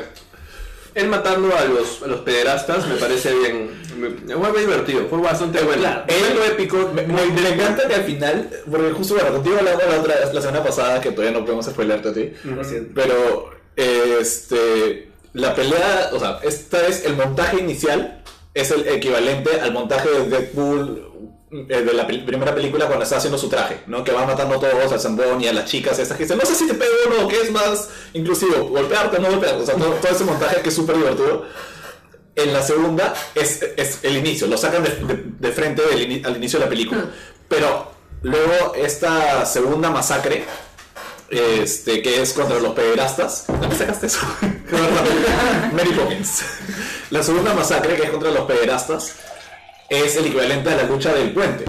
Él 0.94 1.08
matando 1.08 1.56
a 1.56 1.64
los, 1.64 2.02
a 2.02 2.06
los 2.06 2.20
pederastas 2.20 2.86
me 2.86 2.96
parece 2.96 3.32
bien, 3.34 3.70
me, 3.98 4.10
fue 4.34 4.50
muy 4.52 4.60
divertido, 4.60 5.06
fue 5.08 5.20
bastante 5.20 5.60
bueno. 5.62 5.80
Claro. 5.82 6.04
Momento 6.08 6.44
épico, 6.44 6.90
Me, 6.94 7.02
me- 7.06 7.26
me 7.26 7.48
encanta 7.54 7.88
que 7.88 7.94
al 7.94 8.04
final, 8.04 8.50
porque 8.70 8.90
justo 8.92 9.14
bueno, 9.14 9.30
contigo 9.32 9.56
hablamos 9.58 9.82
la, 9.88 10.00
otra, 10.00 10.14
la 10.32 10.40
semana 10.40 10.62
pasada, 10.62 11.00
que 11.00 11.10
todavía 11.12 11.38
no 11.38 11.44
podemos 11.44 11.66
spoilearte 11.66 12.08
a 12.08 12.12
ti, 12.12 12.32
Lo 12.44 12.62
siento. 12.62 12.92
pero 12.94 13.50
este, 13.76 15.10
la 15.32 15.54
pelea, 15.54 16.10
o 16.12 16.18
sea, 16.18 16.38
esta 16.42 16.86
es 16.86 17.04
el 17.06 17.16
montaje 17.16 17.58
inicial, 17.60 18.22
es 18.54 18.70
el 18.70 18.86
equivalente 18.88 19.60
al 19.60 19.72
montaje 19.72 20.08
de 20.10 20.28
Deadpool 20.28 21.08
de 21.52 21.92
la 21.92 22.06
primera 22.06 22.54
película 22.54 22.86
cuando 22.86 23.04
está 23.04 23.18
haciendo 23.18 23.36
su 23.36 23.48
traje, 23.48 23.80
¿no? 23.86 24.02
Que 24.02 24.10
va 24.12 24.24
matando 24.24 24.54
a 24.56 24.60
todos, 24.60 24.90
al 24.90 24.98
Zambón 25.00 25.40
y 25.42 25.48
a 25.48 25.52
las 25.52 25.66
chicas 25.66 25.98
estas 25.98 26.16
que 26.16 26.24
dicen, 26.24 26.38
no 26.38 26.46
sé 26.46 26.54
si 26.54 26.66
te 26.66 26.72
pego 26.74 26.92
o 27.10 27.22
no, 27.22 27.28
que 27.28 27.42
es 27.42 27.50
más 27.50 27.90
inclusivo, 28.14 28.68
golpearte 28.70 29.18
o 29.18 29.20
no 29.20 29.28
golpearte, 29.30 29.62
o 29.62 29.66
sea, 29.66 29.74
todo, 29.76 29.90
todo 29.90 30.12
ese 30.12 30.24
montaje 30.24 30.62
que 30.62 30.70
es 30.70 30.74
súper 30.74 30.96
divertido. 30.96 31.44
En 32.34 32.54
la 32.54 32.62
segunda 32.62 33.12
es, 33.34 33.60
es 33.76 33.98
el 34.02 34.16
inicio, 34.16 34.46
lo 34.46 34.56
sacan 34.56 34.82
de, 34.82 34.90
de- 34.90 35.24
de 35.38 35.52
frente 35.52 35.82
ini- 35.94 36.24
al 36.24 36.36
inicio 36.38 36.58
de 36.58 36.64
la 36.64 36.70
película. 36.70 37.04
Pero 37.48 37.92
luego 38.22 38.72
esta 38.74 39.44
segunda 39.44 39.90
masacre, 39.90 40.46
este, 41.28 42.00
que 42.00 42.22
es 42.22 42.32
contra 42.32 42.58
los 42.58 42.72
pederastas. 42.72 43.44
¿Dónde 43.48 43.76
sacaste 43.76 44.06
eso? 44.06 44.20
Mary 45.72 45.90
Poppins. 45.92 46.42
La 47.10 47.22
segunda 47.22 47.52
masacre, 47.52 47.96
que 47.96 48.04
es 48.04 48.10
contra 48.10 48.30
los 48.30 48.44
pederastas, 48.46 49.14
es 50.00 50.16
el 50.16 50.26
equivalente 50.26 50.70
a 50.70 50.76
la 50.76 50.82
lucha 50.84 51.12
del 51.12 51.32
puente. 51.32 51.64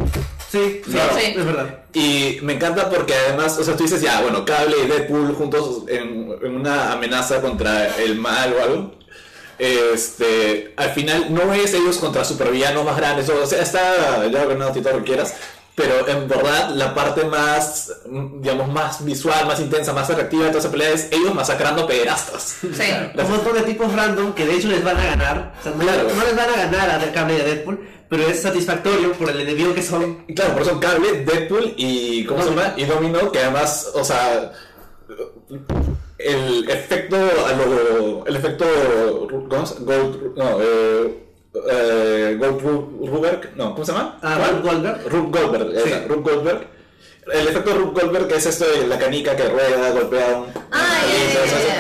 Sí, 0.51 0.81
sí, 0.85 0.91
Claro. 0.91 1.13
Sí. 1.17 1.25
es 1.35 1.45
verdad. 1.45 1.79
Y 1.93 2.37
me 2.41 2.53
encanta 2.53 2.89
porque 2.89 3.13
además, 3.15 3.57
o 3.59 3.63
sea, 3.63 3.75
tú 3.75 3.83
dices, 3.83 4.01
ya, 4.01 4.21
bueno, 4.21 4.45
Cable 4.45 4.75
y 4.83 4.87
Deadpool 4.87 5.33
juntos 5.35 5.83
en, 5.87 6.31
en 6.43 6.55
una 6.55 6.91
amenaza 6.93 7.41
contra 7.41 7.95
el 7.97 8.15
mal 8.19 8.53
o 8.53 8.63
algo. 8.63 8.91
Este, 9.59 10.73
al 10.77 10.89
final 10.91 11.27
no 11.33 11.53
es 11.53 11.73
ellos 11.73 11.97
contra 11.97 12.25
supervillanos 12.25 12.83
más 12.85 12.97
grandes, 12.97 13.29
o 13.29 13.45
sea, 13.45 13.61
está, 13.61 14.27
ya 14.31 14.47
que 14.47 14.55
no, 14.55 14.71
todo 14.71 14.93
lo 14.93 14.97
que 14.99 15.03
quieras, 15.05 15.35
pero 15.75 16.07
en 16.07 16.27
verdad 16.27 16.69
la 16.71 16.93
parte 16.93 17.23
más, 17.25 17.91
digamos, 18.39 18.67
más 18.67 19.03
visual, 19.05 19.45
más 19.47 19.59
intensa, 19.59 19.93
más 19.93 20.09
atractiva 20.09 20.43
de 20.45 20.49
toda 20.49 20.59
esa 20.59 20.71
pelea 20.71 20.89
es 20.91 21.07
ellos 21.11 21.33
masacrando 21.33 21.87
pederastas. 21.87 22.57
Sí. 22.61 22.67
Un 23.15 23.29
montón 23.31 23.53
de 23.53 23.61
tipos 23.61 23.93
random 23.93 24.33
que 24.33 24.45
de 24.45 24.55
hecho 24.55 24.67
les 24.67 24.83
van 24.83 24.97
a 24.97 25.05
ganar. 25.05 25.53
O 25.59 25.63
sea, 25.63 25.71
no, 25.71 25.83
Claro. 25.83 26.07
no 26.15 26.23
les 26.25 26.35
van 26.35 26.49
a 26.49 26.55
ganar 26.57 26.89
a 26.89 27.11
Cable 27.11 27.37
y 27.37 27.41
a 27.41 27.43
Deadpool, 27.43 27.89
pero 28.13 28.27
es 28.29 28.43
satisfactorio 28.43 29.11
por 29.13 29.27
el 29.31 29.41
enemigo 29.41 29.73
que 29.73 29.81
son. 29.81 30.23
Y 30.27 30.35
claro, 30.35 30.53
por 30.53 30.61
eso 30.61 30.79
Cable, 30.79 31.25
Deadpool 31.25 31.73
y. 31.77 32.23
¿Cómo 32.25 32.43
se 32.43 32.51
llama? 32.51 32.75
Y 32.77 32.85
Domino, 32.85 33.31
que 33.31 33.39
además, 33.39 33.89
o 33.95 34.03
sea. 34.03 34.51
El 36.19 36.69
efecto 36.69 37.15
a 37.15 37.53
lo. 37.53 38.23
El 38.27 38.35
efecto. 38.35 38.65
¿Cómo 39.49 39.65
se 39.65 39.83
Gold. 39.83 40.35
No, 40.37 40.61
eh. 40.61 41.23
eh, 41.71 42.37
Gold 42.39 42.61
Ru- 42.61 43.09
Ruberg. 43.09 43.51
No, 43.55 43.71
¿cómo 43.73 43.83
se 43.83 43.91
llama? 43.93 44.19
Ah, 44.21 44.51
Goldberg. 44.63 45.07
Rube 45.09 45.39
Goldberg. 45.39 45.71
Sí. 45.83 45.89
esa, 45.89 46.07
Rube 46.07 46.31
Goldberg. 46.31 46.67
El 47.33 47.47
efecto 47.47 47.71
de 47.71 47.75
Rube 47.77 47.99
Goldberg 47.99 48.31
es 48.31 48.45
esto 48.45 48.65
de 48.69 48.85
la 48.87 48.99
canica 48.99 49.35
que 49.35 49.49
rueda, 49.49 49.89
golpea 49.89 50.37
un. 50.37 50.45
Ah. 50.71 50.99
Que 51.03 51.72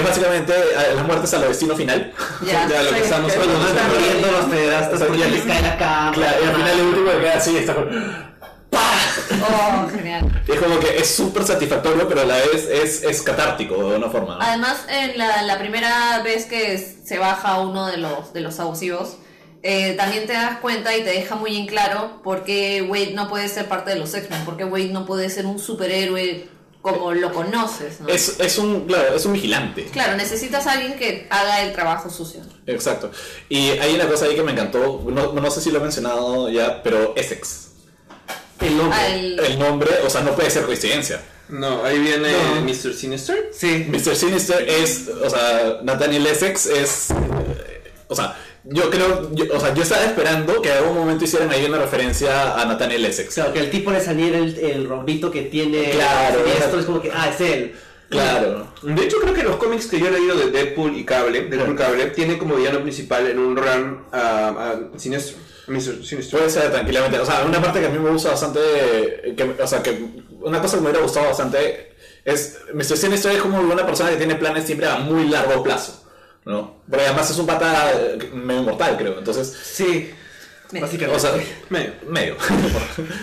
es 0.00 0.06
básicamente 0.06 0.52
eh, 0.52 0.94
las 0.94 1.06
muertes 1.06 1.32
a 1.34 1.38
lo 1.38 1.48
destino 1.48 1.76
final. 1.76 2.12
Ya. 2.44 2.66
Ya, 2.70 2.82
lo 2.82 2.90
que 2.90 3.00
estamos 3.00 3.32
hablando. 3.32 3.58
van 3.58 3.92
muriendo 3.92 4.30
los 4.32 4.44
pederastas 4.46 5.02
porque 5.02 5.28
les 5.28 5.42
cae 5.42 5.62
la. 5.62 5.76
Claro, 5.76 6.44
y 6.44 6.48
al 6.48 6.54
final 6.54 6.80
el 6.80 6.86
último 6.86 7.10
que 7.10 7.18
queda 7.18 7.36
así 7.36 7.56
está 7.56 7.74
con. 7.74 8.30
¡Pah! 8.70 9.00
Oh, 9.42 9.88
genial. 9.88 10.42
Es 10.46 10.60
como 10.60 10.78
que 10.78 10.96
es 10.98 11.14
súper 11.14 11.44
satisfactorio, 11.44 12.06
pero 12.08 12.20
a 12.20 12.24
la 12.24 12.36
vez 12.36 12.68
es, 12.70 13.02
es 13.02 13.22
catártico 13.22 13.90
de 13.90 13.96
una 13.96 14.08
forma. 14.08 14.36
¿no? 14.36 14.42
Además, 14.42 14.84
en 14.88 15.18
la, 15.18 15.42
la 15.42 15.58
primera 15.58 16.22
vez 16.22 16.46
que 16.46 16.78
se 16.78 17.18
baja 17.18 17.58
uno 17.60 17.86
de 17.86 17.96
los, 17.96 18.32
de 18.32 18.40
los 18.40 18.60
abusivos, 18.60 19.16
eh, 19.62 19.94
también 19.94 20.26
te 20.26 20.32
das 20.32 20.58
cuenta 20.60 20.96
y 20.96 21.02
te 21.02 21.10
deja 21.10 21.34
muy 21.34 21.56
en 21.56 21.66
claro 21.66 22.20
por 22.22 22.44
qué 22.44 22.82
Wade 22.82 23.12
no 23.12 23.28
puede 23.28 23.48
ser 23.48 23.66
parte 23.66 23.90
de 23.90 23.96
los 23.96 24.14
X-Men, 24.14 24.44
por 24.44 24.56
qué 24.56 24.64
Wade 24.64 24.88
no 24.88 25.04
puede 25.04 25.28
ser 25.28 25.46
un 25.46 25.58
superhéroe 25.58 26.48
como 26.82 27.12
lo 27.12 27.32
conoces, 27.32 28.00
¿no? 28.00 28.08
Es, 28.08 28.40
es 28.40 28.58
un, 28.58 28.86
claro, 28.86 29.14
es 29.14 29.24
un 29.26 29.32
vigilante. 29.34 29.84
Claro, 29.92 30.16
necesitas 30.16 30.66
a 30.66 30.72
alguien 30.72 30.96
que 30.98 31.26
haga 31.30 31.62
el 31.62 31.72
trabajo 31.72 32.08
sucio. 32.10 32.40
Exacto. 32.66 33.10
Y 33.48 33.70
hay 33.70 33.94
una 33.94 34.08
cosa 34.08 34.24
ahí 34.26 34.34
que 34.34 34.42
me 34.42 34.52
encantó, 34.52 35.02
no, 35.06 35.32
no 35.32 35.50
sé 35.50 35.60
si 35.60 35.70
lo 35.70 35.78
he 35.78 35.82
mencionado 35.82 36.48
ya, 36.48 36.82
pero 36.82 37.14
Essex. 37.16 37.66
El 38.60 38.76
nombre. 38.76 38.98
Al- 38.98 39.40
El 39.40 39.58
nombre, 39.58 39.90
o 40.06 40.10
sea, 40.10 40.20
no 40.22 40.34
puede 40.34 40.50
ser 40.50 40.64
coincidencia. 40.64 41.20
No, 41.48 41.84
ahí 41.84 41.98
viene 41.98 42.30
No. 42.32 42.60
Mr. 42.62 42.94
Sinister. 42.94 43.50
Sí. 43.52 43.86
Mr. 43.88 44.14
Sinister 44.14 44.68
es, 44.68 45.08
o 45.08 45.28
sea, 45.28 45.80
Nathaniel 45.82 46.26
Essex 46.26 46.66
es, 46.66 47.10
eh, 47.10 47.92
o 48.08 48.14
sea, 48.14 48.36
yo 48.64 48.90
creo, 48.90 49.30
yo- 49.34 49.46
o 49.54 49.60
sea, 49.60 49.72
yo 49.74 49.82
estaba 49.82 50.04
esperando 50.04 50.60
que 50.62 50.70
en 50.70 50.78
algún 50.78 50.96
momento 50.96 51.24
hicieran 51.24 51.50
ahí 51.50 51.64
una 51.64 51.78
referencia 51.78 52.60
a 52.60 52.64
Nathaniel 52.64 53.04
O 53.04 53.08
Essex. 53.08 53.34
sea, 53.34 53.52
que 53.52 53.60
el 53.60 53.70
tipo 53.70 53.90
le 53.90 54.00
saliera 54.00 54.38
el, 54.38 54.56
el 54.58 54.88
rombito 54.88 55.30
que 55.30 55.42
tiene. 55.42 55.90
Claro. 55.90 56.40
Y 56.46 56.50
esto 56.50 56.78
es 56.78 56.84
como 56.86 57.00
que, 57.00 57.10
ah, 57.14 57.28
es 57.28 57.40
él. 57.40 57.74
Claro. 58.10 58.66
De 58.82 59.04
hecho, 59.04 59.18
creo 59.20 59.32
que 59.32 59.44
los 59.44 59.56
cómics 59.56 59.86
que 59.86 60.00
yo 60.00 60.08
he 60.08 60.10
leído 60.10 60.36
de 60.36 60.50
Deadpool 60.50 60.96
y 60.96 61.04
Cable, 61.04 61.42
Deadpool 61.42 61.76
Cable, 61.76 62.06
tiene 62.06 62.38
como 62.38 62.56
villano 62.56 62.80
principal 62.82 63.26
en 63.28 63.38
un 63.38 63.56
run 63.56 64.02
a, 64.10 64.48
a 64.48 64.98
Sinestro. 64.98 65.36
Mr. 65.68 66.04
Sinestro. 66.04 66.38
Puede 66.40 66.50
ser 66.50 66.72
tranquilamente. 66.72 67.20
O 67.20 67.24
sea, 67.24 67.44
una 67.46 67.62
parte 67.62 67.78
que 67.78 67.86
a 67.86 67.90
mí 67.90 67.98
me 68.00 68.10
gusta 68.10 68.30
bastante. 68.30 68.58
Que, 69.36 69.54
o 69.62 69.66
sea, 69.66 69.80
que 69.82 69.96
una 70.40 70.60
cosa 70.60 70.76
que 70.76 70.82
me 70.82 70.88
hubiera 70.88 71.04
gustado 71.04 71.26
bastante 71.28 71.92
es. 72.24 72.58
Mr. 72.74 72.96
Sinister 72.96 73.32
es 73.32 73.42
como 73.42 73.60
una 73.60 73.86
persona 73.86 74.10
que 74.10 74.16
tiene 74.16 74.34
planes 74.34 74.64
siempre 74.66 74.88
a 74.88 74.96
muy 74.98 75.28
largo 75.28 75.62
plazo. 75.62 75.99
¿No? 76.44 76.76
Porque 76.88 77.04
además 77.06 77.30
es 77.30 77.38
un 77.38 77.46
pata 77.46 77.92
eh, 77.92 78.30
medio 78.32 78.62
mortal, 78.62 78.96
creo. 78.96 79.18
Entonces, 79.18 79.54
Sí. 79.62 80.10
Me- 80.72 80.80
Básicamente. 80.80 81.16
o 81.16 81.18
sea, 81.20 81.32
Medio. 81.68 81.92
medio. 82.08 82.36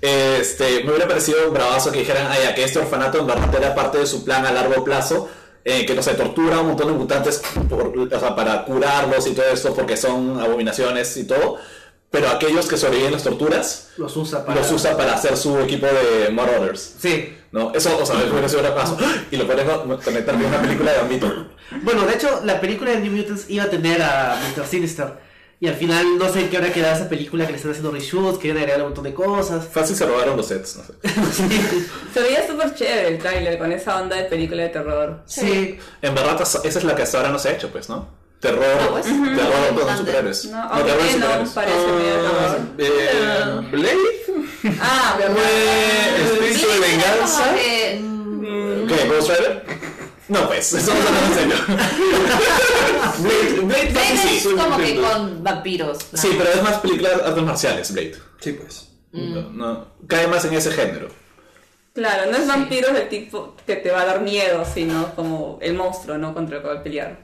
Este, 0.00 0.82
me 0.82 0.90
hubiera 0.92 1.06
parecido 1.06 1.48
un 1.48 1.52
bravazo 1.54 1.92
que 1.92 1.98
dijeran, 1.98 2.26
ay, 2.30 2.44
ya, 2.44 2.54
que 2.54 2.64
este 2.64 2.78
orfanato 2.78 3.18
en 3.18 3.26
verdad 3.26 3.54
era 3.54 3.74
parte 3.74 3.98
de 3.98 4.06
su 4.06 4.24
plan 4.24 4.46
a 4.46 4.50
largo 4.52 4.82
plazo, 4.82 5.28
eh, 5.62 5.84
que 5.84 5.94
no 5.94 6.02
se 6.02 6.14
tortura 6.14 6.56
a 6.56 6.60
un 6.60 6.68
montón 6.68 6.86
de 6.88 6.94
mutantes 6.94 7.42
por- 7.68 7.92
o 7.98 8.18
sea, 8.20 8.34
para 8.34 8.64
curarlos 8.64 9.26
y 9.26 9.32
todo 9.32 9.44
esto 9.52 9.74
porque 9.74 9.98
son 9.98 10.40
abominaciones 10.40 11.14
y 11.18 11.24
todo, 11.24 11.58
pero 12.10 12.28
aquellos 12.28 12.66
que 12.66 12.76
sobreviven 12.76 13.12
las 13.12 13.22
torturas 13.22 13.90
Los 13.96 14.16
usa 14.16 14.44
para. 14.44 14.60
los 14.60 14.72
usa 14.72 14.96
para 14.96 15.14
hacer 15.14 15.36
su 15.36 15.58
equipo 15.60 15.86
de 15.86 16.30
Marauders. 16.30 16.96
Sí. 16.98 17.36
¿No? 17.52 17.72
Eso, 17.74 17.96
o 18.00 18.06
sea, 18.06 18.16
me 18.16 18.30
hubiera 18.30 18.48
sido 18.48 18.60
un 18.60 18.66
bravazo. 18.66 18.96
Y 19.30 19.36
lo 19.36 19.46
pueden 19.46 19.66
conectar 19.98 20.34
con 20.34 20.44
una 20.44 20.60
película 20.60 20.92
de 20.92 20.98
Gambito. 20.98 21.46
Bueno, 21.82 22.02
de 22.06 22.14
hecho, 22.14 22.40
la 22.44 22.60
película 22.60 22.90
de 22.92 23.00
New 23.00 23.12
Mutants 23.12 23.48
iba 23.48 23.64
a 23.64 23.70
tener 23.70 24.02
a 24.02 24.40
Mr. 24.56 24.66
Sinister. 24.66 25.30
Y 25.62 25.68
al 25.68 25.74
final, 25.74 26.16
no 26.16 26.32
sé 26.32 26.40
en 26.40 26.48
qué 26.48 26.56
hora 26.56 26.72
quedaba 26.72 26.96
esa 26.96 27.08
película 27.08 27.44
que 27.44 27.52
le 27.52 27.56
están 27.56 27.72
haciendo 27.72 27.90
reshoots, 27.92 28.38
querían 28.38 28.56
agregar 28.56 28.80
un 28.80 28.86
montón 28.86 29.04
de 29.04 29.12
cosas. 29.12 29.68
Fácil 29.70 29.94
se 29.94 30.06
robaron 30.06 30.36
los 30.36 30.46
sets, 30.46 30.76
no 30.76 30.84
sé. 30.84 30.92
Se 32.14 32.20
veía 32.20 32.46
súper 32.46 32.74
chévere 32.74 33.08
el 33.08 33.18
tráiler 33.18 33.58
con 33.58 33.70
esa 33.70 34.00
onda 34.00 34.16
de 34.16 34.24
película 34.24 34.62
de 34.62 34.68
terror. 34.70 35.22
Sí. 35.26 35.78
En 36.00 36.14
verdad, 36.14 36.40
esa 36.40 36.60
es 36.66 36.84
la 36.84 36.94
que 36.94 37.02
hasta 37.02 37.18
ahora 37.18 37.30
no 37.30 37.38
se 37.38 37.50
ha 37.50 37.52
hecho, 37.52 37.68
pues, 37.70 37.88
¿no? 37.90 38.08
Terror, 38.40 38.64
No, 38.82 38.90
pues. 38.92 39.04
terror 39.04 39.66
con 39.66 39.74
Mutante. 39.74 39.98
superhéroes. 39.98 40.44
No, 40.46 40.68
terror 40.70 40.96
no 40.96 41.10
superhéroes. 41.10 41.48
parece 41.50 41.76
terror. 41.76 42.58
Eh, 42.78 43.68
Blade, 43.70 44.78
Ah, 44.80 45.16
verdad. 45.18 45.36
Espíritu 46.32 46.68
de 46.68 46.78
venganza. 46.80 47.52
mm, 48.00 48.86
¿Qué? 48.88 49.08
¿Ghost 49.08 49.28
Rider? 49.30 49.64
No, 50.28 50.46
pues, 50.48 50.72
eso 50.72 50.94
no 50.94 51.00
hablando 51.00 51.26
en 51.26 51.34
serio. 51.34 51.56
Blade, 53.18 53.60
Blade, 53.62 53.90
Blade 53.92 54.16
sí, 54.16 54.36
es 54.36 54.42
sí. 54.42 54.48
como 54.56 54.76
que 54.78 54.96
con 55.00 55.42
vampiros. 55.44 55.98
¿no? 56.12 56.18
Sí, 56.20 56.28
pero 56.38 56.50
es 56.50 56.62
más 56.62 56.78
película 56.78 57.08
de 57.10 57.14
artes 57.24 57.42
marciales, 57.42 57.92
Blade. 57.92 58.14
Sí, 58.40 58.52
pues. 58.52 58.86
No, 59.12 59.42
no, 59.50 59.86
cae 60.06 60.28
más 60.28 60.44
en 60.44 60.54
ese 60.54 60.70
género. 60.70 61.08
Claro, 61.94 62.30
no 62.30 62.38
es 62.38 62.46
vampiros 62.46 62.92
del 62.94 63.08
tipo 63.08 63.56
que 63.66 63.74
te 63.76 63.90
va 63.90 64.02
a 64.02 64.06
dar 64.06 64.20
miedo, 64.20 64.64
sino 64.72 65.12
como 65.16 65.58
el 65.60 65.74
monstruo, 65.74 66.16
¿no? 66.16 66.32
Contra 66.32 66.58
el 66.58 66.78
a 66.78 66.82
pelear. 66.82 67.18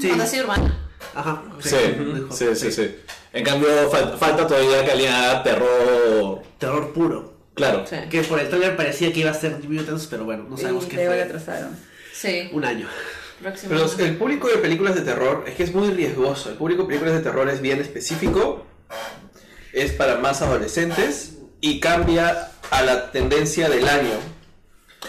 Sí. 0.00 0.08
Fantasía 0.08 0.42
urbana. 0.44 0.78
Ajá. 1.14 1.42
Sí, 1.60 1.76
sí, 2.30 2.46
sí, 2.54 2.72
sí. 2.72 2.96
En 3.32 3.44
cambio, 3.44 3.68
fal- 3.90 4.16
falta 4.18 4.46
todavía 4.46 4.84
que 4.84 4.92
alguien 4.92 5.12
haga 5.12 5.42
terror. 5.42 6.42
Terror 6.58 6.92
puro. 6.92 7.32
Claro. 7.54 7.84
Sí. 7.86 7.96
Que 8.10 8.22
por 8.22 8.40
el 8.40 8.48
trailer 8.48 8.76
parecía 8.76 9.12
que 9.12 9.20
iba 9.20 9.30
a 9.30 9.34
ser 9.34 9.58
Mutants, 9.68 10.06
pero 10.06 10.24
bueno, 10.24 10.46
no 10.48 10.56
sabemos 10.56 10.84
y 10.86 10.88
qué 10.88 11.06
fue. 11.06 11.22
atrasaron. 11.22 11.76
Sí. 12.14 12.48
Un 12.52 12.64
año. 12.64 12.88
Próximo. 13.40 13.72
Pero 13.74 14.06
el 14.08 14.16
público 14.16 14.48
de 14.48 14.56
películas 14.58 14.94
de 14.94 15.00
terror 15.02 15.44
es 15.46 15.54
que 15.56 15.64
es 15.64 15.74
muy 15.74 15.90
riesgoso. 15.90 16.50
El 16.50 16.56
público 16.56 16.82
de 16.82 16.88
películas 16.88 17.14
de 17.14 17.20
terror 17.20 17.48
es 17.50 17.60
bien 17.60 17.80
específico, 17.80 18.64
es 19.72 19.92
para 19.92 20.16
más 20.18 20.40
adolescentes 20.42 21.32
y 21.60 21.80
cambia 21.80 22.50
a 22.70 22.82
la 22.82 23.10
tendencia 23.10 23.68
del 23.68 23.88
año. 23.88 24.14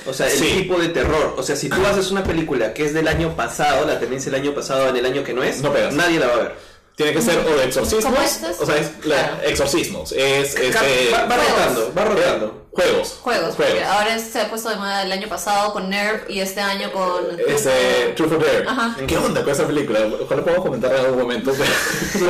O 0.05 0.13
sea, 0.13 0.27
el 0.29 0.37
Sí. 0.37 0.45
tipo 0.63 0.77
de 0.79 0.89
terror. 0.89 1.35
O 1.37 1.43
sea, 1.43 1.55
si 1.55 1.69
tú 1.69 1.85
haces 1.85 2.11
una 2.11 2.23
película 2.23 2.73
que 2.73 2.85
es 2.85 2.93
del 2.93 3.07
año 3.07 3.35
pasado, 3.35 3.85
la 3.85 3.99
tendencia 3.99 4.31
del 4.31 4.41
año 4.41 4.53
pasado 4.53 4.89
en 4.89 4.97
el 4.97 5.05
año 5.05 5.23
que 5.23 5.33
no 5.33 5.43
es, 5.43 5.61
No 5.61 5.71
pegas. 5.71 5.93
nadie 5.93 6.19
la 6.19 6.27
va 6.27 6.33
a 6.33 6.37
ver. 6.37 6.73
Tiene 6.95 7.11
que 7.13 7.21
ser 7.23 7.39
o 7.39 7.57
de 7.57 7.63
exorcismos. 7.65 8.13
O 8.59 8.65
sea, 8.67 8.77
es 8.77 8.91
la- 9.05 9.39
exorcismos. 9.45 10.11
Es 10.11 10.55
este. 10.55 11.09
va, 11.11 11.25
va 11.25 11.35
Juegos. 11.35 11.47
rotando, 11.57 11.93
va 11.97 12.05
rotando. 12.05 12.63
Juegos. 12.71 13.17
Juegos, 13.21 13.55
porque 13.55 13.83
ahora 13.83 14.17
se 14.19 14.41
ha 14.41 14.49
puesto 14.49 14.69
de 14.69 14.75
moda 14.77 15.03
el 15.03 15.11
año 15.11 15.27
pasado 15.27 15.73
con 15.73 15.89
Nerf 15.89 16.27
y 16.29 16.39
este 16.39 16.59
año 16.59 16.91
con... 16.91 17.39
Este, 17.47 18.13
Truth 18.15 18.31
or 18.33 18.43
Dare. 18.43 18.65
Ajá. 18.67 18.95
¿Qué 19.07 19.15
onda 19.17 19.43
con 19.43 19.51
esa 19.53 19.65
película? 19.67 19.99
Ojalá 20.21 20.43
podamos 20.43 20.65
comentar 20.65 20.91
en 20.91 20.99
algún 21.05 21.19
momento. 21.21 21.51
pero- 22.13 22.25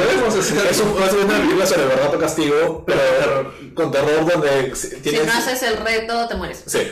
es, 0.69 0.79
un, 0.79 1.01
es 1.03 1.13
una 1.13 1.37
película 1.37 1.65
sobre 1.65 1.85
verdad 1.85 2.13
o 2.15 2.19
castigo, 2.19 2.83
pero 2.85 3.53
con 3.73 3.91
terror 3.91 4.25
donde 4.25 4.75
Si 4.75 4.95
tienes... 4.97 5.25
no 5.25 5.33
haces 5.33 5.63
el 5.63 5.77
reto, 5.77 6.27
te 6.27 6.35
mueres. 6.35 6.61
Sí. 6.65 6.91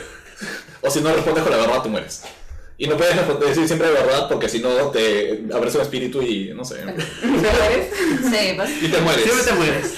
O 0.80 0.90
si 0.90 1.00
no 1.00 1.12
respondes 1.14 1.42
con 1.44 1.52
la 1.52 1.58
verdad, 1.58 1.82
tú 1.82 1.88
mueres. 1.88 2.22
Y 2.78 2.86
no 2.86 2.96
puedes 2.96 3.14
responder- 3.14 3.48
decir 3.48 3.66
siempre 3.66 3.92
la 3.92 4.00
verdad 4.02 4.28
porque 4.28 4.48
si 4.48 4.58
no 4.58 4.68
te 4.90 5.42
abres 5.54 5.74
un 5.74 5.82
espíritu 5.82 6.20
y 6.22 6.52
no 6.54 6.64
sé. 6.64 6.76
¿Sabes? 6.84 7.88
Sí, 8.30 8.52
pues, 8.56 8.82
y 8.82 8.88
te 8.88 9.00
mueres. 9.00 9.22
Siempre 9.24 9.44
te 9.44 9.52
mueres. 9.52 9.94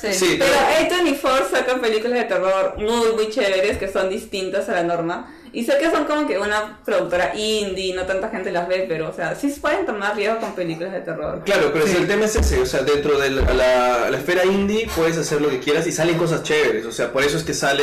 Sí. 0.00 0.12
Sí, 0.12 0.36
Pero 0.38 0.50
pero- 0.88 1.04
A24 1.04 1.50
saca 1.50 1.76
películas 1.80 2.18
de 2.18 2.24
terror 2.24 2.74
muy, 2.78 3.12
muy 3.14 3.30
chéveres 3.30 3.78
que 3.78 3.88
son 3.90 4.08
distintas 4.10 4.68
a 4.68 4.72
la 4.72 4.82
norma. 4.82 5.32
Y 5.52 5.64
sé 5.64 5.78
que 5.78 5.90
son 5.90 6.04
como 6.04 6.26
que 6.26 6.38
una 6.38 6.80
productora 6.84 7.32
indie, 7.34 7.94
no 7.94 8.02
tanta 8.04 8.28
gente 8.28 8.52
las 8.52 8.68
ve, 8.68 8.84
pero, 8.86 9.08
o 9.08 9.12
sea, 9.14 9.34
sí 9.34 9.50
se 9.50 9.58
pueden 9.58 9.86
tomar 9.86 10.14
riesgo 10.14 10.38
con 10.38 10.54
películas 10.54 10.92
de 10.92 11.00
terror. 11.00 11.40
Claro, 11.46 11.70
pero 11.72 11.86
si 11.86 11.96
el 11.96 12.06
tema 12.06 12.26
es 12.26 12.36
ese, 12.36 12.60
o 12.60 12.66
sea, 12.66 12.82
dentro 12.82 13.18
de 13.18 13.30
la, 13.30 13.54
la- 13.54 14.10
la 14.10 14.18
esfera 14.18 14.44
indie 14.44 14.86
puedes 14.94 15.16
hacer 15.16 15.40
lo 15.40 15.48
que 15.48 15.58
quieras 15.60 15.86
y 15.86 15.92
salen 15.92 16.18
cosas 16.18 16.42
chéveres, 16.42 16.84
o 16.84 16.92
sea, 16.92 17.10
por 17.10 17.22
eso 17.24 17.38
es 17.38 17.42
que 17.42 17.54
sale, 17.54 17.82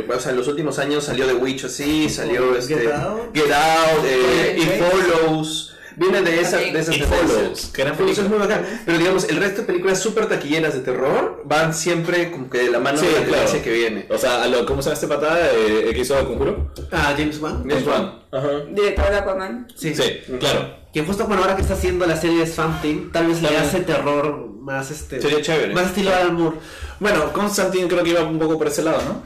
eh, 0.00 0.06
o 0.14 0.20
sea, 0.20 0.32
en 0.32 0.36
los 0.36 0.46
últimos 0.48 0.78
años 0.78 1.04
salió 1.04 1.24
The 1.26 1.34
Witch 1.34 1.64
así, 1.64 2.10
salió 2.10 2.52
Get 2.52 2.58
este, 2.58 2.92
Out. 2.92 3.34
Get 3.34 3.50
Out, 3.52 4.04
eh, 4.04 4.56
Sí. 4.58 4.62
It 4.62 4.82
Follows, 4.82 5.75
vienen 5.96 6.24
de, 6.24 6.40
esa, 6.40 6.58
de 6.58 6.68
esas 6.78 6.96
tendencias. 6.98 7.08
Follows, 7.08 7.66
que 7.72 7.82
eran 7.82 7.94
It 7.94 7.98
Follows 8.00 8.18
es 8.18 8.28
muy 8.28 8.38
bacán, 8.38 8.82
pero 8.84 8.98
digamos, 8.98 9.24
el 9.28 9.36
resto 9.36 9.62
de 9.62 9.66
películas 9.66 10.00
súper 10.00 10.26
taquilleras 10.26 10.74
de 10.74 10.80
terror 10.80 11.42
van 11.44 11.74
siempre 11.74 12.30
como 12.30 12.48
que 12.50 12.58
de 12.58 12.70
la 12.70 12.78
mano 12.78 12.98
Sí, 12.98 13.06
de 13.06 13.20
la 13.20 13.26
claro. 13.26 13.62
que 13.62 13.72
viene. 13.72 14.06
O 14.10 14.18
sea, 14.18 14.42
a 14.42 14.46
lo, 14.48 14.64
¿cómo 14.66 14.82
se 14.82 14.90
llama 14.90 14.94
este 14.94 15.08
patada 15.08 15.38
eh, 15.52 15.90
que 15.92 16.00
hizo 16.00 16.18
el 16.18 16.26
conjuro? 16.26 16.72
Ah, 16.92 17.14
James 17.16 17.38
Wan. 17.40 17.64
James 17.68 17.86
Wan. 17.86 18.22
Ajá. 18.32 18.48
Director 18.70 19.10
de 19.10 19.16
Aquaman. 19.16 19.68
Sí. 19.74 19.94
Sí, 19.94 20.20
claro. 20.38 20.76
Que 20.92 21.02
justo 21.02 21.26
bueno, 21.26 21.42
ahora 21.42 21.56
que 21.56 21.62
está 21.62 21.74
haciendo 21.74 22.06
la 22.06 22.16
serie 22.16 22.38
de 22.40 22.46
Swamp 22.46 22.80
Thing, 22.80 23.10
tal 23.12 23.26
vez 23.26 23.42
le 23.42 23.56
hace 23.56 23.80
terror 23.80 24.48
más 24.60 24.90
este. 24.90 25.20
Sería 25.20 25.42
chévere. 25.42 25.74
Más 25.74 25.86
estilo 25.86 26.14
Alan 26.14 26.34
Moore. 26.34 26.56
Bueno, 27.00 27.32
Constantine 27.32 27.86
creo 27.88 28.02
que 28.02 28.10
iba 28.10 28.22
un 28.22 28.38
poco 28.38 28.56
por 28.58 28.66
ese 28.68 28.82
lado, 28.82 29.02
¿no? 29.06 29.22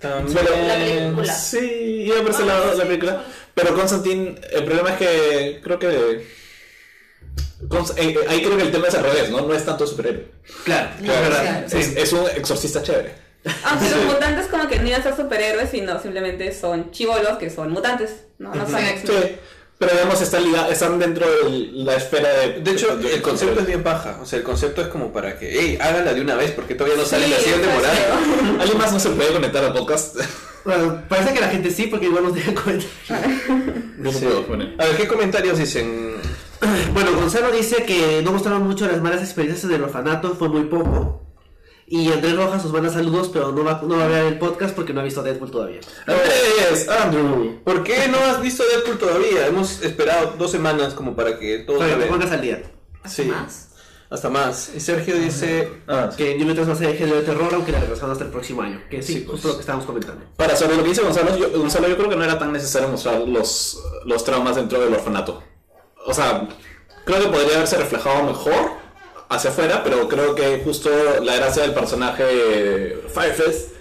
También- 0.00 0.34
La 0.66 0.74
película. 0.74 1.32
Sí, 1.32 2.02
iba 2.06 2.16
por 2.22 2.30
ese 2.32 2.42
Ah, 2.42 2.46
lado 2.46 2.72
sí, 2.72 2.78
la 2.78 2.84
película. 2.84 3.22
sí. 3.24 3.41
Pero 3.54 3.74
Constantine, 3.74 4.34
el 4.52 4.64
problema 4.64 4.90
es 4.90 4.96
que 4.96 5.60
creo 5.62 5.78
que. 5.78 5.88
Eh, 5.88 6.26
eh, 7.96 8.14
ahí 8.28 8.42
creo 8.42 8.56
que 8.56 8.62
el 8.64 8.72
tema 8.72 8.88
es 8.88 8.94
al 8.94 9.04
revés, 9.04 9.30
¿no? 9.30 9.40
No 9.42 9.54
es 9.54 9.64
tanto 9.64 9.86
superhéroe. 9.86 10.26
Claro, 10.64 10.90
No, 11.00 11.12
es 11.12 11.20
verdad. 11.20 11.42
claro. 11.42 11.68
Sí. 11.68 11.78
Es, 11.78 11.96
es 11.96 12.12
un 12.12 12.26
exorcista 12.36 12.82
chévere. 12.82 13.14
Aunque 13.64 13.86
Sí. 13.88 13.94
los 13.94 14.04
mutantes 14.14 14.46
como 14.46 14.68
que 14.68 14.78
no 14.78 14.86
iban 14.88 15.00
a 15.00 15.04
ser 15.04 15.16
superhéroes, 15.16 15.70
sino 15.70 16.00
simplemente 16.00 16.52
son 16.52 16.90
chivolos 16.90 17.38
que 17.38 17.50
son 17.50 17.70
mutantes, 17.70 18.24
¿no? 18.38 18.54
No 18.54 18.68
son 18.68 18.80
Sí. 18.80 19.36
Pero 19.78 19.92
digamos, 19.94 20.20
están, 20.22 20.44
están 20.70 20.98
dentro 21.00 21.26
de 21.28 21.70
la 21.72 21.96
esfera 21.96 22.28
de. 22.34 22.60
De 22.60 22.70
hecho, 22.70 22.96
de- 22.96 23.14
el 23.14 23.22
concepto 23.22 23.60
es 23.60 23.66
bien 23.66 23.82
baja. 23.82 24.18
O 24.22 24.26
sea, 24.26 24.38
el 24.38 24.44
concepto 24.44 24.80
es 24.82 24.86
como 24.88 25.12
para 25.12 25.36
que, 25.38 25.50
hey, 25.52 25.78
háganla 25.80 26.14
de 26.14 26.20
una 26.20 26.36
vez 26.36 26.52
porque 26.52 26.74
todavía 26.76 26.96
no 26.98 27.04
sale 27.04 27.24
Sí, 27.24 27.30
la 27.32 27.38
siguiente 27.38 27.66
temporada. 27.66 27.94
feo. 27.94 28.14
¿Alguien 28.60 28.78
más 28.78 28.92
no 28.92 29.00
se 29.00 29.10
puede 29.10 29.32
conectar 29.32 29.64
al 29.64 29.72
podcast? 29.72 30.16
Bueno, 30.64 31.02
parece 31.08 31.34
que 31.34 31.40
la 31.40 31.48
gente 31.48 31.72
sí, 31.72 31.88
porque 31.88 32.06
igual 32.06 32.22
nos 32.22 32.34
dejan 32.36 32.54
comentar. 32.54 32.88
No 33.98 34.12
Sí. 34.12 34.20
puedo 34.20 34.46
poner. 34.46 34.76
A 34.78 34.84
ver, 34.86 34.96
¿qué 34.96 35.08
comentarios 35.08 35.58
dicen? 35.58 36.12
Bueno, 36.94 37.12
Gonzalo 37.14 37.50
dice 37.50 37.82
que 37.84 38.22
no 38.22 38.30
mostraron 38.30 38.62
mucho 38.62 38.86
las 38.86 39.00
malas 39.02 39.22
experiencias 39.22 39.68
del 39.68 39.82
orfanato, 39.82 40.36
fue 40.36 40.48
muy 40.48 40.62
poco. 40.66 41.21
Y 41.94 42.10
Andrés 42.10 42.34
Rojas 42.36 42.64
os 42.64 42.72
manda 42.72 42.88
saludos, 42.88 43.28
pero 43.30 43.52
no 43.52 43.64
va, 43.64 43.82
no 43.84 43.98
va 43.98 44.04
a 44.04 44.08
ver 44.08 44.24
el 44.24 44.38
podcast 44.38 44.74
porque 44.74 44.94
no 44.94 45.00
ha 45.00 45.04
visto 45.04 45.22
Deadpool 45.22 45.50
todavía. 45.50 45.80
Andrés, 46.06 46.88
Andrew. 46.88 47.60
¿Por 47.62 47.84
qué 47.84 48.08
no 48.08 48.16
has 48.16 48.40
visto 48.40 48.62
Deadpool 48.64 48.96
todavía? 48.96 49.46
Hemos 49.46 49.82
esperado 49.82 50.32
dos 50.38 50.50
semanas 50.50 50.94
como 50.94 51.14
para 51.14 51.38
que 51.38 51.58
todo 51.58 51.80
que 51.80 51.84
te 51.84 51.94
vea. 51.96 52.08
pongas 52.08 52.30
al 52.32 52.40
día. 52.40 52.62
Sí, 53.04 53.24
¿Más? 53.24 53.68
hasta 54.08 54.30
más. 54.30 54.70
Y 54.74 54.80
Sergio 54.80 55.16
dice, 55.16 55.68
Ah, 55.86 56.08
sí. 56.10 56.16
Que 56.16 56.34
New 56.38 56.46
Mutants 56.46 56.70
va 56.70 56.72
a 56.72 56.76
ser 56.76 56.88
el 56.88 56.96
género 56.96 57.16
de 57.18 57.22
terror, 57.24 57.50
aunque 57.52 57.72
la 57.72 57.80
regresamos 57.80 58.12
hasta 58.12 58.24
el 58.24 58.30
próximo 58.30 58.62
año. 58.62 58.80
Que 58.88 59.02
sí, 59.02 59.12
Sí, 59.12 59.18
pues. 59.20 59.32
justo 59.32 59.48
lo 59.48 59.54
que 59.56 59.60
estábamos 59.60 59.84
comentando. 59.86 60.24
Para 60.36 60.56
sobre 60.56 60.76
lo 60.76 60.82
que 60.84 60.88
dice 60.88 61.02
Gonzalo, 61.02 61.36
yo, 61.36 61.50
Gonzalo, 61.58 61.88
yo 61.88 61.96
creo 61.98 62.08
que 62.08 62.16
no 62.16 62.24
era 62.24 62.38
tan 62.38 62.52
necesario 62.52 62.88
mostrar 62.88 63.20
los, 63.20 63.78
los 64.06 64.24
traumas 64.24 64.56
dentro 64.56 64.80
del 64.80 64.94
orfanato. 64.94 65.42
O 66.06 66.14
sea, 66.14 66.48
creo 67.04 67.20
que 67.20 67.28
podría 67.28 67.56
haberse 67.56 67.76
reflejado 67.76 68.22
mejor 68.24 68.80
hacia 69.34 69.50
afuera, 69.50 69.82
pero 69.82 70.08
creo 70.08 70.34
que 70.34 70.60
justo 70.64 70.90
la 71.22 71.36
gracia 71.36 71.62
del 71.62 71.74
personaje 71.74 73.02
Firefest 73.08 73.72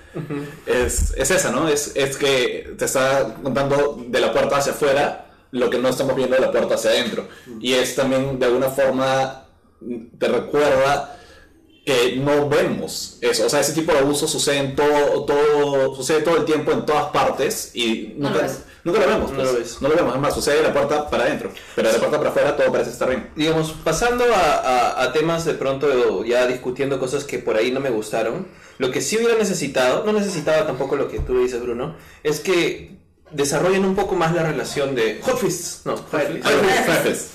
es, 0.65 1.13
es 1.15 1.31
esa, 1.31 1.51
¿no? 1.51 1.67
Es, 1.67 1.91
es 1.95 2.17
que 2.17 2.73
te 2.77 2.85
está 2.85 3.35
contando 3.41 4.03
de 4.07 4.19
la 4.19 4.31
puerta 4.33 4.57
hacia 4.57 4.73
afuera 4.73 5.27
lo 5.51 5.69
que 5.69 5.77
no 5.77 5.89
estamos 5.89 6.15
viendo 6.15 6.35
de 6.35 6.41
la 6.41 6.51
puerta 6.51 6.75
hacia 6.75 6.91
adentro. 6.91 7.27
Y 7.59 7.73
es 7.73 7.95
también, 7.95 8.39
de 8.39 8.45
alguna 8.45 8.69
forma, 8.69 9.45
te 10.17 10.27
recuerda 10.27 11.17
que 11.85 12.15
no 12.17 12.47
vemos 12.47 13.17
eso. 13.21 13.45
O 13.45 13.49
sea, 13.49 13.59
ese 13.59 13.73
tipo 13.73 13.91
de 13.91 13.99
abuso 13.99 14.27
sucede 14.27 14.57
en 14.57 14.75
todo, 14.75 15.25
todo, 15.25 15.95
sucede 15.95 16.21
todo 16.21 16.37
el 16.37 16.45
tiempo 16.45 16.71
en 16.71 16.85
todas 16.85 17.07
partes 17.07 17.71
y 17.73 18.13
No 18.17 18.29
nunca, 18.29 18.41
lo 18.41 18.47
ves. 18.47 18.63
Nunca 18.83 18.99
lo 18.99 19.07
vemos. 19.07 19.31
No 19.31 19.35
pues. 19.37 19.47
lo 19.51 19.59
ves. 19.59 19.77
No 19.81 19.89
lo 19.89 19.95
vemos, 19.95 20.15
es 20.15 20.21
más, 20.21 20.33
sucede 20.33 20.57
de 20.57 20.63
la 20.63 20.73
puerta 20.73 21.09
para 21.09 21.23
adentro, 21.25 21.51
pero 21.75 21.87
de 21.87 21.93
la 21.93 21.99
puerta 21.99 22.17
para 22.17 22.29
afuera 22.31 22.55
todo 22.55 22.71
parece 22.71 22.89
estar 22.91 23.09
bien. 23.09 23.29
digamos, 23.35 23.73
pasando 23.83 24.25
a, 24.33 24.55
a- 24.55 25.03
a 25.03 25.13
temas 25.13 25.45
de 25.45 25.53
pronto 25.53 26.23
ya 26.25 26.47
discutiendo 26.47 26.99
cosas 26.99 27.23
que 27.23 27.39
por 27.39 27.55
ahí 27.57 27.71
no 27.71 27.79
me 27.79 27.89
gustaron, 27.89 28.47
lo 28.77 28.91
que 28.91 29.01
sí 29.01 29.17
hubiera 29.17 29.35
necesitado, 29.35 30.03
no 30.05 30.13
necesitaba 30.13 30.65
tampoco 30.65 30.95
lo 30.95 31.07
que 31.07 31.19
tú 31.19 31.39
dices, 31.39 31.61
Bruno, 31.61 31.95
es 32.23 32.39
que 32.39 32.97
desarrollen 33.31 33.85
un 33.85 33.95
poco 33.95 34.15
más 34.15 34.33
la 34.33 34.43
relación 34.43 34.95
de 34.95 35.19
Hot 35.23 35.37
Fists, 35.37 35.81
no. 35.85 35.95
Firefest. 35.97 37.31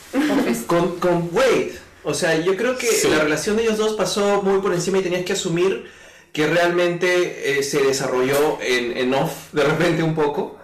con, 0.66 0.96
con 0.98 1.28
Wade. 1.32 1.72
O 2.04 2.14
sea, 2.14 2.36
yo 2.38 2.56
creo 2.56 2.76
que 2.76 2.86
Sí. 2.86 3.08
la 3.08 3.18
relación 3.20 3.56
de 3.56 3.64
ellos 3.64 3.78
dos 3.78 3.94
pasó 3.94 4.42
muy 4.42 4.60
por 4.60 4.72
encima 4.74 4.98
y 4.98 5.02
tenías 5.02 5.24
que 5.24 5.32
asumir 5.32 5.90
que 6.32 6.46
realmente 6.46 7.58
eh, 7.58 7.62
se 7.62 7.82
desarrolló 7.82 8.58
en, 8.60 8.96
en 8.96 9.14
off 9.14 9.52
de 9.52 9.64
repente 9.64 10.02
un 10.02 10.14
poco 10.14 10.58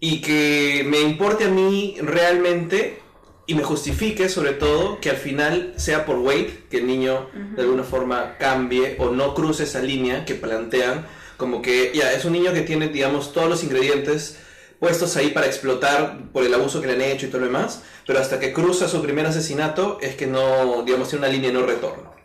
y 0.00 0.20
que 0.20 0.84
me 0.86 1.00
importe 1.00 1.44
a 1.44 1.48
mí 1.48 1.96
realmente 2.00 3.00
y 3.46 3.54
me 3.54 3.62
justifique 3.62 4.28
sobre 4.28 4.52
todo 4.52 5.00
que 5.00 5.10
al 5.10 5.16
final 5.16 5.74
sea 5.76 6.04
por 6.04 6.18
Wade 6.18 6.64
que 6.70 6.78
el 6.78 6.86
niño 6.86 7.28
de 7.54 7.62
alguna 7.62 7.84
forma 7.84 8.36
cambie 8.38 8.96
o 8.98 9.10
no 9.10 9.34
cruce 9.34 9.62
esa 9.64 9.80
línea 9.80 10.24
que 10.24 10.34
plantean 10.34 11.06
como 11.36 11.62
que 11.62 11.92
ya 11.94 12.12
es 12.12 12.24
un 12.24 12.32
niño 12.32 12.52
que 12.52 12.62
tiene 12.62 12.88
digamos 12.88 13.32
todos 13.32 13.48
los 13.48 13.62
ingredientes 13.62 14.38
puestos 14.78 15.16
ahí 15.16 15.30
para 15.30 15.46
explotar 15.46 16.18
por 16.32 16.44
el 16.44 16.52
abuso 16.54 16.80
que 16.80 16.86
le 16.86 16.94
han 16.94 17.02
hecho 17.02 17.26
y 17.26 17.28
todo 17.28 17.40
lo 17.40 17.46
demás, 17.46 17.82
pero 18.06 18.18
hasta 18.18 18.38
que 18.38 18.52
cruza 18.52 18.88
su 18.88 19.02
primer 19.02 19.26
asesinato 19.26 19.98
es 20.00 20.16
que 20.16 20.26
no, 20.26 20.82
digamos, 20.82 21.08
tiene 21.08 21.26
una 21.26 21.32
línea 21.32 21.50
de 21.50 21.58
no 21.58 21.66
retorno. 21.66 22.15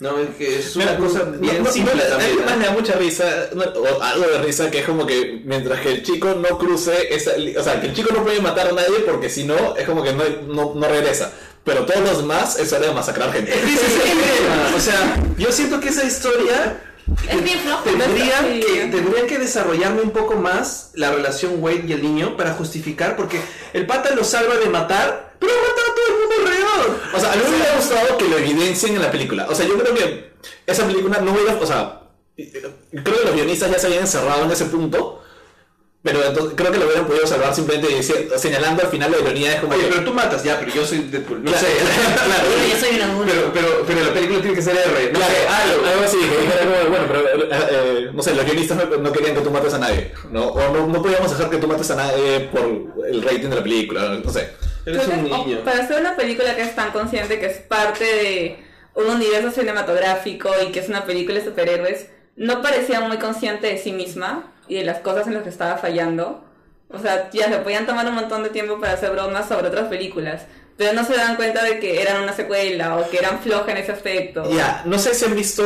No, 0.00 0.18
es 0.18 0.30
que 0.36 0.58
es 0.58 0.76
una 0.76 0.86
Mira, 0.86 0.96
cosa 0.96 1.18
no- 1.24 1.38
bien 1.38 1.58
no- 1.58 1.64
no- 1.64 1.70
simple 1.72 1.92
a 1.92 1.94
mí 1.96 2.00
también. 2.10 2.44
más 2.44 2.54
¿eh? 2.54 2.56
me 2.56 2.64
da 2.64 2.70
mucha 2.72 2.92
risa, 2.94 3.48
no, 3.54 3.62
o 3.64 4.02
algo 4.02 4.26
de 4.26 4.38
risa, 4.38 4.70
que 4.70 4.78
es 4.78 4.86
como 4.86 5.04
que 5.06 5.42
mientras 5.44 5.80
que 5.82 5.90
el 5.90 6.02
chico 6.02 6.34
no 6.34 6.56
cruce 6.58 7.14
esa 7.14 7.32
o 7.58 7.62
sea, 7.62 7.80
que 7.80 7.88
el 7.88 7.94
chico 7.94 8.08
no 8.14 8.24
puede 8.24 8.40
matar 8.40 8.68
a 8.68 8.72
nadie 8.72 9.00
porque 9.06 9.28
si 9.28 9.44
no, 9.44 9.76
es 9.76 9.84
como 9.86 10.02
que 10.02 10.12
no, 10.14 10.24
no, 10.48 10.72
no 10.74 10.88
regresa. 10.88 11.30
Pero 11.62 11.84
todos 11.84 12.00
los 12.00 12.16
demás 12.22 12.58
es 12.58 12.72
hora 12.72 12.86
de 12.86 12.94
masacrar 12.94 13.30
gente. 13.32 13.52
Es 13.52 13.58
el 13.60 14.00
tema. 14.02 14.70
O 14.76 14.80
sea, 14.80 15.22
yo 15.36 15.52
siento 15.52 15.78
que 15.78 15.90
esa 15.90 16.04
historia 16.04 16.80
Es 17.28 17.44
bien 17.44 17.58
flojo. 17.60 17.82
tendrían 17.84 18.44
Sí. 18.44 18.60
que, 18.60 18.86
tendrían 18.86 19.26
que 19.26 19.38
desarrollarme 19.38 20.02
un 20.02 20.10
poco 20.10 20.36
más 20.36 20.90
la 20.94 21.10
relación 21.10 21.62
Wade 21.62 21.84
y 21.88 21.92
el 21.92 22.02
niño 22.02 22.36
para 22.36 22.54
justificar, 22.54 23.16
porque 23.16 23.40
el 23.72 23.86
pata 23.86 24.14
lo 24.14 24.24
salva 24.24 24.56
de 24.56 24.66
matar, 24.68 25.34
pero 25.38 25.52
mata 25.52 25.80
a 25.80 25.94
todo 25.94 26.06
el 26.06 26.12
mundo 26.20 26.34
alrededor. 26.38 27.00
O 27.14 27.20
sea, 27.20 27.32
a 27.32 27.36
mí 27.36 27.42
me 27.42 27.56
hubiera 27.56 27.76
gustado 27.76 28.18
que 28.18 28.28
lo 28.28 28.38
evidencien 28.38 28.94
en 28.94 29.02
la 29.02 29.10
película. 29.10 29.46
O 29.48 29.54
sea, 29.54 29.66
yo 29.66 29.78
creo 29.78 29.94
que 29.94 30.32
esa 30.66 30.86
película 30.86 31.18
no 31.20 31.32
hubiera. 31.32 31.54
O 31.54 31.66
sea, 31.66 32.00
creo 32.36 33.18
que 33.18 33.24
los 33.26 33.34
guionistas 33.34 33.70
ya 33.70 33.78
se 33.78 33.86
habían 33.86 34.02
encerrado 34.02 34.44
en 34.44 34.50
ese 34.50 34.66
punto. 34.66 35.19
Pero 36.02 36.24
entonces, 36.24 36.54
creo 36.56 36.72
que 36.72 36.78
lo 36.78 36.86
hubieran 36.86 37.06
podido 37.06 37.26
salvar 37.26 37.54
simplemente 37.54 37.94
diciendo- 37.94 38.38
señalando 38.38 38.82
al 38.82 38.88
final 38.88 39.10
la 39.10 39.18
ironía. 39.18 39.52
Es 39.54 39.60
como 39.60 39.74
Oye, 39.74 39.82
que- 39.84 39.90
pero 39.90 40.04
tú 40.04 40.14
matas, 40.14 40.42
ya, 40.42 40.58
pero 40.58 40.72
yo 40.72 40.86
soy 40.86 41.00
Deadpool. 41.00 41.44
No 41.44 41.50
Claro, 41.50 41.66
sé. 41.66 41.72
claro. 42.24 42.44
Pero 42.48 42.68
yo 42.72 42.76
soy 42.86 42.96
un 42.96 43.02
adulto. 43.02 43.32
Pero, 43.34 43.52
pero, 43.52 43.84
pero 43.86 44.00
la 44.06 44.12
película 44.14 44.40
tiene 44.40 44.56
que 44.56 44.62
ser 44.62 44.76
R. 44.78 45.12
No 45.12 45.18
Claro, 45.18 45.34
sé, 45.34 45.46
algo, 45.48 45.86
algo. 45.86 46.04
así, 46.04 46.16
que 46.18 46.88
bueno, 46.88 47.04
pero, 47.06 47.48
eh, 47.52 48.10
no 48.14 48.22
sé, 48.22 48.34
los 48.34 48.44
guionistas 48.46 48.78
no, 48.98 49.12
querían 49.12 49.34
que 49.34 49.42
tú 49.42 49.50
mates 49.50 49.74
a 49.74 49.78
nadie, 49.78 50.12
¿no? 50.30 50.46
O 50.48 50.72
no, 50.72 50.86
no 50.86 51.02
podíamos 51.02 51.30
dejar 51.30 51.50
que 51.50 51.58
tú 51.58 51.66
mates 51.68 51.90
a 51.90 51.96
nadie 51.96 52.40
por 52.50 53.06
el 53.06 53.22
rating 53.22 53.50
de 53.50 53.56
la 53.56 53.62
película, 53.62 54.18
no 54.24 54.32
sé. 54.32 54.52
Eres 54.86 55.06
un 55.06 55.26
que, 55.26 55.32
o- 55.34 55.36
niño. 55.44 55.58
Para 55.66 55.82
hacer 55.84 56.00
una 56.00 56.16
película 56.16 56.56
que 56.56 56.62
es 56.62 56.74
tan 56.74 56.92
consciente 56.92 57.38
que 57.38 57.44
es 57.46 57.58
parte 57.58 58.04
de 58.04 58.64
un 58.94 59.04
universo 59.06 59.50
cinematográfico 59.50 60.48
y 60.66 60.72
que 60.72 60.80
es 60.80 60.88
una 60.88 61.04
película 61.04 61.38
de 61.38 61.44
superhéroes, 61.44 62.06
no 62.36 62.62
parecía 62.62 63.00
muy 63.00 63.18
consciente 63.18 63.66
de 63.66 63.76
sí 63.76 63.92
misma 63.92 64.50
y 64.70 64.76
de 64.76 64.84
las 64.84 65.00
cosas 65.00 65.26
en 65.26 65.34
las 65.34 65.42
que 65.42 65.48
estaba 65.50 65.76
fallando. 65.76 66.42
O 66.88 66.98
sea, 66.98 67.28
ya 67.32 67.48
se 67.48 67.58
podían 67.58 67.86
tomar 67.86 68.06
un 68.08 68.14
montón 68.14 68.42
de 68.42 68.48
tiempo 68.50 68.80
para 68.80 68.94
hacer 68.94 69.10
bromas 69.10 69.46
sobre 69.48 69.68
otras 69.68 69.88
películas, 69.88 70.42
pero 70.76 70.92
no 70.92 71.04
se 71.04 71.14
dan 71.14 71.36
cuenta 71.36 71.62
de 71.62 71.78
que 71.78 72.00
eran 72.00 72.22
una 72.22 72.32
secuela 72.32 72.96
o 72.96 73.10
que 73.10 73.18
eran 73.18 73.40
flojas 73.40 73.68
en 73.68 73.76
ese 73.76 73.92
aspecto. 73.92 74.50
Ya, 74.50 74.82
no 74.86 74.98
sé 74.98 75.14
si 75.14 75.24
han 75.26 75.34
visto 75.34 75.62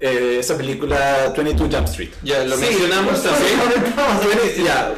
eh, 0.00 0.36
esa 0.40 0.56
película 0.56 1.32
22 1.36 1.74
Jump 1.74 1.88
Street. 1.88 2.10
Ya, 2.22 2.44
lo 2.44 2.56
Sí, 2.56 2.62
mencionamos 2.66 3.22
también. 3.22 4.64
ya, 4.64 4.92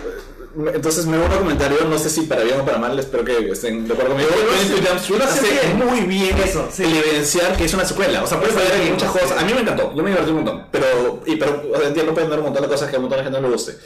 entonces 0.74 1.06
me 1.06 1.18
un 1.18 1.28
comentario, 1.28 1.78
no 1.88 1.98
sé 1.98 2.08
si 2.10 2.22
para 2.22 2.42
bien 2.44 2.60
o 2.60 2.64
para 2.64 2.78
mal, 2.78 2.98
espero 2.98 3.24
que 3.24 3.50
estén 3.50 3.86
de 3.86 3.92
acuerdo 3.94 4.12
conmigo. 4.12 4.30
Lo 4.30 4.52
hace- 4.54 4.68
22 4.74 4.88
Jump 4.88 5.00
Street 5.00 5.18
lo 5.18 5.24
hace 5.24 5.74
muy 5.74 6.00
bien 6.06 6.36
Eso, 6.38 6.68
sí. 6.72 6.84
el 6.84 6.96
evidenciar 6.96 7.56
que 7.56 7.64
es 7.64 7.74
una 7.74 7.84
secuela. 7.84 8.22
O 8.22 8.26
sea, 8.26 8.38
puede 8.38 8.52
fallar 8.52 8.74
en 8.80 8.92
muchas 8.92 9.10
cosas. 9.10 9.32
A 9.32 9.44
mí 9.44 9.52
me 9.54 9.60
encantó, 9.60 9.92
yo 9.94 10.02
me 10.02 10.10
divertí 10.10 10.30
un 10.30 10.36
montón. 10.36 10.66
Pero, 10.70 11.20
y, 11.26 11.36
pero 11.36 11.62
o 11.72 11.78
sea, 11.78 11.88
entiendo, 11.88 12.14
pueden 12.14 12.30
dar 12.30 12.38
un 12.38 12.44
montón 12.46 12.62
de 12.62 12.68
cosas 12.68 12.88
que 12.88 12.96
a 12.96 12.98
un 12.98 13.02
montón 13.04 13.18
de 13.18 13.24
gente 13.24 13.40
no 13.40 13.48
le 13.48 13.52
guste. 13.54 13.76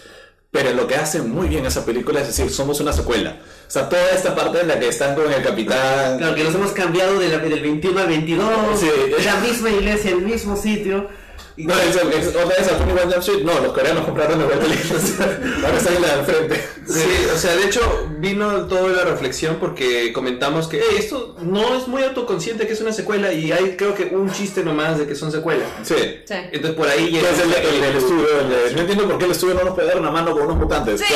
Pero 0.51 0.73
lo 0.73 0.87
que 0.87 0.95
hace 0.97 1.21
muy 1.21 1.47
bien 1.47 1.67
esa 1.67 1.85
película 1.85 2.21
es 2.21 2.29
decir, 2.29 2.51
somos 2.51 2.81
una 2.81 2.93
secuela. 2.93 3.37
O 3.67 3.71
sea, 3.71 3.87
toda 3.89 4.11
esta 4.13 4.35
parte 4.35 4.63
en 4.63 4.69
la 4.69 4.79
que 4.81 4.89
están 4.89 5.15
con 5.15 5.31
el 5.31 5.43
capitán. 5.43 6.17
Claro, 6.19 6.35
que 6.35 6.43
nos 6.45 6.55
hemos 6.55 6.73
cambiado 6.73 7.19
de 7.19 7.29
la- 7.29 7.39
del 7.39 7.61
21 7.61 8.01
al 8.01 8.07
22, 8.09 8.49
Sí. 8.81 8.87
la 9.25 9.37
misma 9.41 9.71
iglesia, 9.71 10.11
el 10.11 10.23
mismo 10.23 10.57
sitio. 10.57 11.07
No, 11.67 11.75
es, 11.75 11.97
es, 11.97 12.29
otra 12.29 12.45
vez 12.45 12.69
al 12.69 12.77
21 12.87 13.01
Jump 13.03 13.19
Street. 13.19 13.43
No, 13.45 13.59
los 13.61 13.73
coreanos 13.73 14.05
compraron 14.05 14.39
la 14.41 14.45
vuelta 14.47 14.65
Ahora 14.65 15.97
en 15.97 16.03
la 16.03 16.17
del 16.17 16.25
frente. 16.27 16.69
Sí, 16.89 17.05
o 17.35 17.37
sea, 17.37 17.57
de 17.57 17.65
hecho 17.67 17.81
vino 18.19 18.67
toda 18.67 18.89
la 18.89 19.05
reflexión 19.05 19.57
porque 19.61 20.13
comentamos 20.13 20.69
que 20.69 20.79
"Ey, 20.79 20.97
esto 20.99 21.37
no 21.43 21.75
es 21.77 21.87
muy 21.89 22.03
autoconsciente 22.03 22.67
que 22.67 22.73
es 22.73 22.81
una 22.81 22.93
secuela 22.93 23.33
y 23.33 23.53
hay 23.53 23.77
creo 23.77 23.95
que 23.95 24.05
un 24.05 24.33
chiste 24.33 24.63
nomás 24.65 24.99
de 24.99 25.07
que 25.07 25.15
son 25.15 25.31
secuelas. 25.33 25.69
Sí. 25.83 25.95
Sí. 26.25 26.35
Entonces 26.53 26.73
por 26.77 26.89
ahí 26.89 27.11
llega 27.11 27.29
es 27.31 27.41
el, 27.41 27.53
el, 27.53 27.85
el 27.85 27.97
estudio, 27.97 28.27
el 28.41 28.75
no 28.75 28.81
entiendo 28.81 29.07
por 29.09 29.19
qué 29.19 29.25
el 29.27 29.31
estudio 29.33 29.55
no 29.55 29.65
nos 29.65 29.75
puede 29.75 29.89
dar 29.89 29.99
una 30.01 30.11
mano 30.11 30.33
con 30.33 30.43
unos 30.45 30.57
mutantes. 30.57 31.01
Sí. 31.01 31.07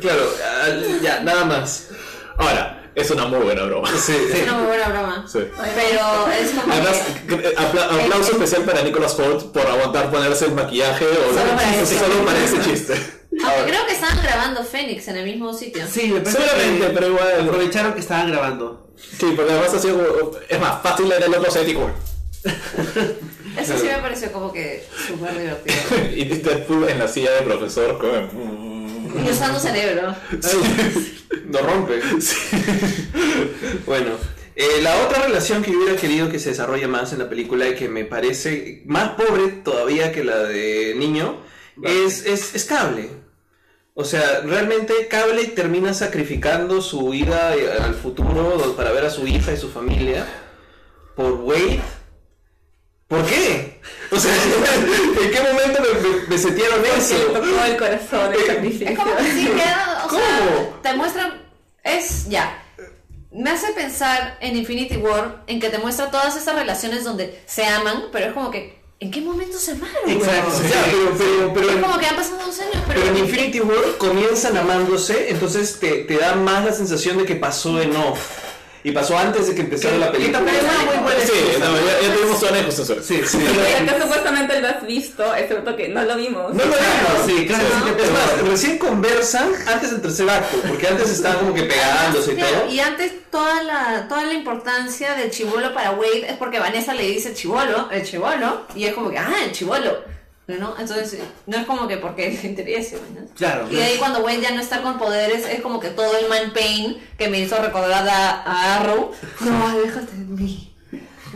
Claro, 0.00 0.22
al- 0.64 1.00
ya, 1.00 1.20
nada 1.20 1.44
más. 1.44 1.88
Ahora, 2.36 2.87
es 3.00 3.10
una 3.10 3.26
muy 3.26 3.40
buena 3.40 3.62
broma. 3.64 3.88
Sí, 3.98 4.16
Es 4.32 4.42
una 4.42 4.54
muy 4.58 4.66
buena 4.66 4.88
broma. 4.88 5.24
Sí. 5.26 5.38
Pero 5.40 6.28
es 6.32 6.50
como 6.50 6.72
Además, 6.72 7.02
que... 7.28 7.34
eh, 7.34 7.54
apla- 7.56 8.04
aplauso 8.04 8.32
especial 8.32 8.62
para 8.64 8.82
Nicholas 8.82 9.18
Holt 9.18 9.52
por 9.52 9.66
aguantar 9.66 10.10
ponerse 10.10 10.46
el 10.46 10.52
maquillaje 10.52 11.06
o 11.06 11.34
Solo 11.34 11.50
para 11.56 11.72
chiste, 11.78 11.98
solo 11.98 12.24
para 12.24 12.44
ese 12.44 12.60
chiste. 12.62 12.94
Aunque 13.44 13.70
creo 13.70 13.86
que 13.86 13.92
estaban 13.92 14.20
grabando 14.22 14.64
Fénix 14.64 15.06
en 15.08 15.16
el 15.18 15.24
mismo 15.24 15.52
sitio. 15.54 15.84
Sí, 15.86 16.12
Seguramente, 16.24 16.90
pero 16.94 17.08
igual. 17.08 17.40
aprovecharon 17.42 17.92
que 17.94 18.00
estaban 18.00 18.30
grabando. 18.30 18.88
Sí, 18.96 19.32
porque 19.36 19.52
además 19.52 19.74
ha 19.74 19.78
sido. 19.78 20.40
Es 20.48 20.60
más, 20.60 20.82
fácil 20.82 21.10
era 21.12 21.26
el 21.26 21.34
otro 21.34 21.50
set 21.50 21.68
Eso 23.56 23.78
sí 23.78 23.86
me 23.86 23.98
pareció 23.98 24.32
como 24.32 24.52
que 24.52 24.84
súper 25.06 25.38
divertido. 25.38 25.76
Y 26.14 26.24
Deadpool 26.24 26.88
en 26.88 26.98
la 26.98 27.08
silla 27.08 27.32
de 27.32 27.42
profesor. 27.42 27.98
Como... 27.98 28.77
Y 29.14 29.30
usando 29.30 29.58
cerebro. 29.58 30.14
Lo 31.50 31.62
rompe. 31.62 32.00
Bueno, 33.86 34.12
eh, 34.54 34.80
la 34.82 35.04
otra 35.04 35.22
relación 35.22 35.62
que 35.62 35.70
yo 35.70 35.78
hubiera 35.78 35.96
querido 35.96 36.28
que 36.28 36.38
se 36.38 36.50
desarrolle 36.50 36.88
más 36.88 37.12
en 37.12 37.20
la 37.20 37.28
película 37.28 37.68
y 37.68 37.74
que 37.74 37.88
me 37.88 38.04
parece 38.04 38.82
más 38.86 39.10
pobre 39.10 39.48
todavía 39.64 40.12
que 40.12 40.24
la 40.24 40.38
de 40.38 40.94
niño 40.96 41.40
es, 41.82 42.26
es, 42.26 42.54
es 42.54 42.64
Cable. 42.64 43.08
O 43.94 44.04
sea, 44.04 44.42
realmente 44.42 45.08
Cable 45.08 45.44
termina 45.46 45.94
sacrificando 45.94 46.80
su 46.82 47.14
ida 47.14 47.56
eh, 47.56 47.70
al 47.80 47.94
futuro 47.94 48.74
para 48.76 48.92
ver 48.92 49.04
a 49.04 49.10
su 49.10 49.26
hija 49.26 49.52
y 49.52 49.56
su 49.56 49.70
familia 49.70 50.26
por 51.14 51.32
Wade. 51.32 51.80
¿Por 53.08 53.24
qué? 53.26 53.80
O 54.10 54.18
sea, 54.18 54.32
¿en 55.22 55.30
qué 55.30 55.40
momento 55.40 55.80
me, 55.82 56.08
me, 56.08 56.26
me 56.28 56.38
setearon 56.38 56.80
eso? 56.96 57.14
tocó 57.32 57.64
el 57.66 57.76
corazón 57.76 58.32
el 58.34 58.46
sacrificio. 58.46 58.88
Es 58.88 58.98
como 58.98 59.16
que 59.16 59.22
sí 59.32 59.46
queda, 59.48 60.02
o 60.04 60.08
¿Cómo? 60.08 60.20
sea, 60.22 60.82
te 60.82 60.94
muestran, 60.96 61.42
es 61.84 62.28
ya. 62.28 62.62
Me 63.30 63.50
hace 63.50 63.72
pensar 63.72 64.38
en 64.40 64.56
Infinity 64.56 64.96
War, 64.96 65.42
en 65.46 65.60
que 65.60 65.68
te 65.68 65.78
muestra 65.78 66.10
todas 66.10 66.34
esas 66.36 66.54
relaciones 66.54 67.04
donde 67.04 67.42
se 67.46 67.64
aman, 67.66 68.04
pero 68.10 68.26
es 68.28 68.32
como 68.32 68.50
que, 68.50 68.80
¿en 69.00 69.10
qué 69.10 69.20
momento 69.20 69.58
se 69.58 69.72
amaron? 69.72 70.08
Exacto. 70.10 70.52
Ya, 70.62 70.84
pero, 70.90 71.14
pero, 71.18 71.52
pero 71.54 71.68
Es 71.68 71.74
en- 71.76 71.82
como 71.82 71.98
que 71.98 72.06
han 72.06 72.16
pasado 72.16 72.38
dos 72.46 72.58
años, 72.60 72.82
pero, 72.88 73.00
Pero 73.02 73.06
en 73.14 73.18
Infinity 73.18 73.60
War 73.60 73.98
comienzan 73.98 74.56
amándose, 74.56 75.28
entonces 75.30 75.78
te, 75.78 76.04
te 76.04 76.16
da 76.16 76.34
más 76.36 76.64
la 76.64 76.72
sensación 76.72 77.18
de 77.18 77.26
que 77.26 77.36
pasó 77.36 77.80
en 77.82 77.94
off. 77.94 78.18
Y 78.84 78.92
pasó 78.92 79.18
antes 79.18 79.48
de 79.48 79.54
que 79.54 79.62
empezara 79.62 79.96
la 79.98 80.12
película. 80.12 80.38
también 80.38 80.56
es 80.58 80.62
una 80.62 80.84
muy 80.84 80.96
buena 81.02 81.20
Sí, 81.20 81.32
no, 81.58 81.76
ya, 81.76 82.00
ya 82.08 82.14
tuvimos 82.14 82.40
toda 82.40 82.52
la 82.52 82.62
discusión. 82.62 82.98
Sí, 83.02 83.20
sí. 83.26 83.38
Que 83.38 84.00
supuestamente 84.02 84.60
lo 84.60 84.68
has 84.68 84.86
visto, 84.86 85.34
excepto 85.34 85.76
que 85.76 85.88
no 85.88 86.02
lo 86.04 86.16
vimos. 86.16 86.54
No 86.54 86.64
lo 86.64 86.70
Claro, 86.70 87.24
vimos. 87.24 87.26
sí, 87.40 87.46
claro, 87.46 87.64
que 87.96 88.02
Es 88.04 88.10
más, 88.12 88.48
recién 88.48 88.78
conversan 88.78 89.50
antes 89.66 89.90
del 89.90 90.00
tercer 90.02 90.30
acto, 90.30 90.56
porque 90.68 90.86
antes 90.86 91.10
estaban 91.10 91.38
como 91.38 91.54
que 91.54 91.64
pegándose 91.64 92.32
y 92.32 92.36
todo. 92.36 92.66
y 92.70 92.80
antes 92.80 93.12
toda 93.30 93.62
la, 93.64 94.06
toda 94.08 94.24
la 94.24 94.34
importancia 94.34 95.14
del 95.14 95.30
chivolo 95.30 95.74
para 95.74 95.90
Wade 95.92 96.30
es 96.30 96.36
porque 96.36 96.58
Vanessa 96.60 96.94
le 96.94 97.02
dice 97.04 97.34
chivolo, 97.34 97.90
el 97.90 98.04
chivolo, 98.04 98.62
y 98.76 98.84
es 98.84 98.94
como 98.94 99.10
que, 99.10 99.18
ah, 99.18 99.34
el 99.44 99.52
chivolo. 99.52 100.17
¿No? 100.48 100.74
Entonces, 100.78 101.18
no 101.46 101.56
es 101.58 101.66
como 101.66 101.86
que 101.86 101.98
porque 101.98 102.30
le 102.42 102.48
interese, 102.48 102.96
¿no? 103.14 103.26
Claro. 103.36 103.66
Y 103.70 103.76
de 103.76 103.84
ahí 103.84 103.96
cuando 103.98 104.20
Wade 104.20 104.40
ya 104.40 104.50
no 104.52 104.60
está 104.62 104.80
con 104.82 104.98
poderes, 104.98 105.46
es 105.46 105.60
como 105.60 105.78
que 105.78 105.90
todo 105.90 106.16
el 106.16 106.26
man 106.28 106.52
pain 106.54 106.98
que 107.18 107.28
me 107.28 107.38
hizo 107.40 107.60
recordar 107.60 108.08
a, 108.08 108.42
a 108.42 108.76
Arrow. 108.76 109.12
No, 109.40 109.68
aléjate 109.68 110.16
de 110.16 110.24
mí. 110.24 110.74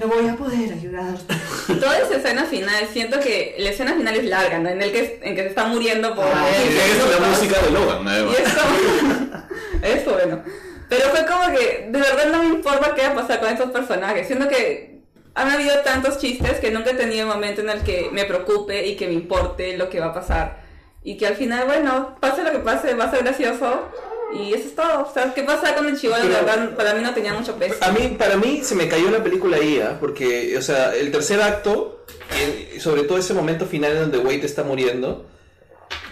No 0.01 0.09
voy 0.09 0.27
a 0.27 0.35
poder 0.35 0.73
ayudarte. 0.73 1.35
Toda 1.79 1.99
esa 1.99 2.17
escena 2.17 2.47
final, 2.47 2.89
siento 2.91 3.21
que 3.21 3.55
la 3.59 3.69
escena 3.71 3.95
final 3.95 4.15
es 4.17 4.25
larga, 4.25 4.59
¿no? 4.59 4.71
En 4.71 4.81
el 4.81 4.91
que, 4.91 5.21
en 5.23 5.37
que 5.37 5.43
se 5.43 5.49
está 5.49 5.65
muriendo 5.67 6.15
por... 6.15 6.25
Ah, 6.25 6.47
Y 6.51 6.69
es 6.75 6.99
no 6.99 7.11
la 7.21 7.27
música 7.29 7.61
de 7.61 7.71
Logan, 7.71 8.05
Y 8.05 8.09
además. 8.09 8.37
es 8.39 8.55
como... 8.55 9.83
es 9.83 10.05
bueno. 10.07 10.43
Pero 10.89 11.09
fue 11.11 11.27
como 11.27 11.57
que, 11.57 11.89
de 11.91 11.99
verdad 11.99 12.27
no 12.33 12.39
me 12.43 12.49
importa 12.49 12.95
qué 12.95 13.03
va 13.03 13.09
a 13.09 13.15
pasar 13.15 13.41
con 13.41 13.51
estos 13.51 13.71
personajes. 13.71 14.27
Siento 14.27 14.49
que 14.49 14.92
han 15.35 15.51
habido 15.51 15.79
tantos 15.81 16.19
chistes 16.19 16.59
que 16.61 16.71
nunca 16.71 16.91
he 16.91 16.95
tenido 16.95 17.27
momento 17.27 17.61
en 17.61 17.71
el 17.71 17.83
que 17.83 18.11
me 18.13 18.25
preocupe 18.25 18.87
y 18.87 18.97
que 18.97 19.07
me 19.07 19.15
importe 19.15 19.77
lo 19.77 19.89
que 19.89 20.01
va 20.01 20.07
a 20.07 20.15
pasar. 20.15 20.63
Y 21.03 21.17
que 21.17 21.27
al 21.27 21.37
final, 21.37 21.67
bueno, 21.67 22.17
pase 22.21 22.45
lo 22.45 22.53
que 22.53 22.59
pase, 22.59 22.95
va 22.95 23.05
a 23.05 23.11
ser 23.11 23.25
gracioso. 23.25 23.89
Y 24.35 24.55
eso 24.55 24.69
es 24.69 24.75
todo. 24.75 25.09
O 25.09 25.13
sea, 25.13 25.33
¿qué 25.35 25.43
pasa 25.43 25.75
con 25.75 25.87
el 25.87 25.99
chivolo? 25.99 26.27
Verdad, 26.27 26.75
para 26.75 26.95
mí 26.95 27.03
no 27.03 27.13
tenía 27.13 27.35
mucho 27.35 27.55
peso. 27.57 27.77
A 27.81 27.93
mí, 27.93 28.15
para 28.19 28.37
mí 28.37 28.61
se 28.63 28.75
me 28.75 28.89
cayó 28.89 29.11
la 29.11 29.23
película 29.23 29.57
ahí, 29.59 29.81
¿ah? 29.81 29.97
porque, 30.01 30.57
o 30.57 30.63
sea, 30.63 30.95
el 30.95 31.11
tercer 31.11 31.43
acto, 31.43 32.05
eh, 32.39 32.79
sobre 32.81 33.03
todo 33.03 33.19
ese 33.19 33.35
momento 33.35 33.67
final 33.67 33.93
en 33.93 34.01
donde 34.01 34.19
Wade 34.19 34.47
está 34.47 34.63
muriendo, 34.63 35.27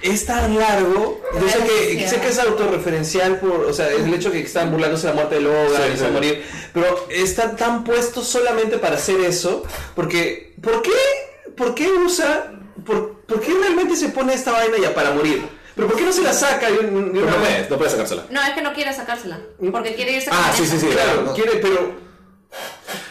es 0.03 0.27
tan 0.27 0.59
largo. 0.59 1.21
Yo 1.41 1.49
sé 1.49 1.59
que, 1.65 2.09
sé 2.09 2.21
que 2.21 2.29
es 2.29 2.39
autorreferencial 2.39 3.39
por, 3.39 3.51
o 3.67 3.73
sea, 3.73 3.89
es 3.91 4.01
el 4.01 4.15
hecho 4.15 4.31
que 4.33 4.41
están 4.41 4.71
burlándose 4.71 5.07
de 5.07 5.13
la 5.13 5.15
muerte 5.17 5.35
de 5.37 5.41
Logan 5.43 5.69
Sí, 5.69 5.91
y 5.95 5.97
se 5.97 6.03
va 6.03 6.07
a 6.07 6.11
sí. 6.11 6.15
morir, 6.15 6.45
pero 6.73 7.07
está 7.11 7.57
tan 7.57 7.85
puesto 7.85 8.23
solamente 8.23 8.79
para 8.79 8.97
hacer 8.97 9.21
eso, 9.21 9.63
porque, 9.95 10.55
¿por 10.63 10.83
qué, 10.83 10.93
por 11.57 11.75
qué 11.75 11.89
usa, 11.91 12.53
por, 12.85 13.21
por 13.27 13.41
qué 13.41 13.53
realmente 13.61 13.97
se 13.97 14.09
pone 14.09 14.35
esta 14.35 14.53
vaina 14.53 14.79
ya 14.79 14.95
para 14.95 15.11
morir? 15.13 15.43
Pero 15.77 15.87
¿por 15.89 15.97
qué 15.97 16.05
no 16.05 16.13
se 16.13 16.23
la 16.23 16.33
saca 16.35 16.69
de 16.71 16.79
un- 16.81 17.13
de 17.13 17.21
No 17.21 17.37
puedes, 17.37 17.71
no 17.71 17.77
puedes 17.77 17.93
sacársela. 17.93 18.27
No, 18.29 18.43
es 18.43 18.51
que 18.51 18.61
no 18.61 18.73
quiere 18.75 18.93
sacársela. 18.93 19.41
Porque 19.73 19.95
quiere 19.95 20.13
irse 20.13 20.29
Ah, 20.33 20.53
con 20.55 20.67
sí, 20.67 20.71
sí, 20.71 20.79
sí. 20.81 20.87
Claro, 20.89 21.23
no. 21.23 21.33
quiere, 21.33 21.53
pero... 21.57 21.93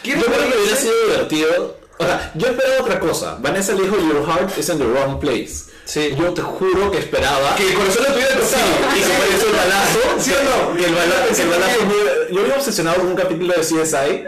¿quiere 0.03 0.19
Yo 0.21 0.25
creo 0.27 0.39
que 0.51 0.57
hubiera 0.57 0.75
sido 0.75 0.93
divertido. 1.07 1.77
O 2.01 2.05
sea, 2.05 2.31
yo 2.33 2.47
esperaba 2.47 2.81
otra 2.81 2.99
cosa. 2.99 3.37
Vanessa 3.41 3.73
le 3.73 3.83
dijo 3.83 3.97
Your 3.97 4.25
heart 4.25 4.57
is 4.57 4.69
in 4.69 4.77
the 4.77 4.85
wrong 4.85 5.19
place. 5.19 5.65
Sí. 5.85 6.15
Yo 6.17 6.33
te 6.33 6.41
juro 6.41 6.89
que 6.91 6.99
esperaba. 6.99 7.55
Que 7.55 7.67
el 7.69 7.73
corazón 7.73 8.03
lo 8.07 8.13
tuviera 8.13 8.31
Sí, 8.35 8.39
cortado. 8.39 8.95
y 8.95 8.99
que 9.01 9.13
apareció 9.13 9.47
el 9.49 9.55
balazo. 9.55 9.99
¿Sí 10.19 10.31
o 10.33 10.43
no? 10.43 10.77
Que 10.77 10.85
el 10.85 10.95
balazo, 10.95 11.35
que 11.35 11.41
el 11.41 11.49
balazo 11.49 11.85
muy- 11.85 12.35
Yo 12.37 12.43
vivo 12.43 12.55
obsesionado 12.55 12.97
con 12.97 13.07
un 13.07 13.15
capítulo 13.15 13.53
de 13.53 13.59
CSI. 13.61 14.23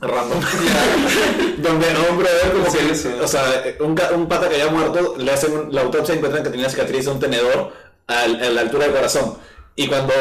Random. 0.00 0.40
donde 1.58 1.90
a 1.90 2.10
un 2.10 2.18
brother 2.18 2.52
como 2.52 2.70
Sí, 2.70 2.78
que, 2.78 2.94
sí. 2.94 3.08
o 3.22 3.28
sea, 3.28 3.44
un, 3.80 4.26
pata 4.28 4.48
que 4.48 4.60
había 4.60 4.68
muerto, 4.72 5.14
le 5.16 5.30
hacen 5.30 5.68
la 5.70 5.82
autopsia 5.82 6.14
y 6.14 6.18
encuentran 6.18 6.42
que 6.42 6.50
tenía 6.50 6.68
cicatriz 6.68 7.04
de 7.04 7.10
un 7.12 7.20
tenedor 7.20 7.72
al- 8.08 8.42
a 8.42 8.50
la 8.50 8.60
altura 8.62 8.84
del 8.86 8.94
corazón. 8.94 9.36
Y 9.76 9.86
cuando 9.88 10.12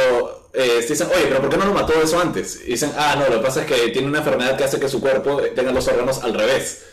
eh, 0.54 0.86
dicen, 0.88 1.08
oye, 1.14 1.26
pero 1.28 1.42
¿por 1.42 1.50
qué 1.50 1.58
no 1.58 1.66
lo 1.66 1.74
mató 1.74 1.94
eso 2.02 2.20
antes? 2.20 2.62
Y 2.66 2.72
dicen, 2.72 2.92
ah, 2.98 3.16
no, 3.18 3.28
lo 3.34 3.40
que 3.42 3.46
pasa 3.48 3.62
es 3.62 3.68
que 3.68 3.90
tiene 3.90 4.08
una 4.08 4.20
enfermedad 4.20 4.58
que 4.58 4.64
hace 4.64 4.80
que 4.80 4.88
su 4.90 5.00
cuerpo 5.02 5.42
tenga 5.56 5.72
los 5.72 5.88
órganos 5.88 6.24
al 6.24 6.34
revés. 6.34 6.84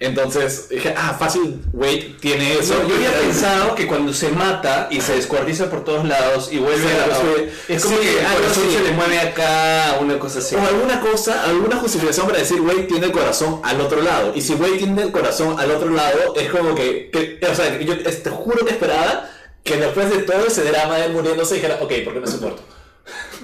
Entonces 0.00 0.68
dije, 0.68 0.94
ah, 0.96 1.16
fácil, 1.18 1.60
Wade 1.72 2.14
tiene 2.20 2.56
eso. 2.58 2.74
No, 2.80 2.88
yo 2.88 2.94
había 2.94 3.10
pensado 3.20 3.74
que 3.74 3.88
cuando 3.88 4.12
se 4.12 4.28
mata 4.28 4.86
y 4.92 5.00
se 5.00 5.16
descuartiza 5.16 5.68
por 5.68 5.82
todos 5.82 6.04
lados 6.06 6.50
y 6.52 6.58
vuelve 6.58 6.86
a 6.86 7.16
sí. 7.16 7.50
Es 7.68 7.82
como 7.82 7.96
Sí, 7.96 8.02
que 8.02 8.20
el 8.20 8.26
corazón 8.26 8.64
se 8.72 8.80
le 8.84 8.92
mueve 8.92 9.18
acá, 9.18 9.98
una 10.00 10.16
cosa 10.20 10.38
así. 10.38 10.54
O 10.54 10.60
alguna 10.60 11.00
cosa, 11.00 11.42
alguna 11.44 11.76
justificación 11.78 12.26
para 12.26 12.38
decir 12.38 12.60
Wade 12.60 12.84
tiene 12.84 13.06
el 13.06 13.12
corazón 13.12 13.60
al 13.64 13.80
otro 13.80 14.00
lado. 14.00 14.30
Y 14.36 14.40
si 14.40 14.54
Wade 14.54 14.78
tiene 14.78 15.02
el 15.02 15.10
corazón 15.10 15.58
al 15.58 15.68
otro 15.72 15.90
lado, 15.90 16.32
es 16.36 16.48
como 16.48 16.76
que, 16.76 17.10
que- 17.10 17.44
o 17.44 17.54
sea, 17.56 17.76
yo 17.80 17.98
te 17.98 18.30
juro 18.30 18.64
que 18.64 18.70
esperaba 18.74 19.28
que 19.64 19.76
después 19.76 20.10
de 20.10 20.22
todo 20.22 20.46
ese 20.46 20.62
drama 20.64 20.96
de 20.98 21.06
él 21.06 21.12
muriéndose 21.12 21.56
dijera, 21.56 21.78
ok, 21.80 21.92
¿por 22.04 22.14
qué 22.14 22.20
no 22.20 22.26
se 22.26 22.38
muerto? 22.38 22.62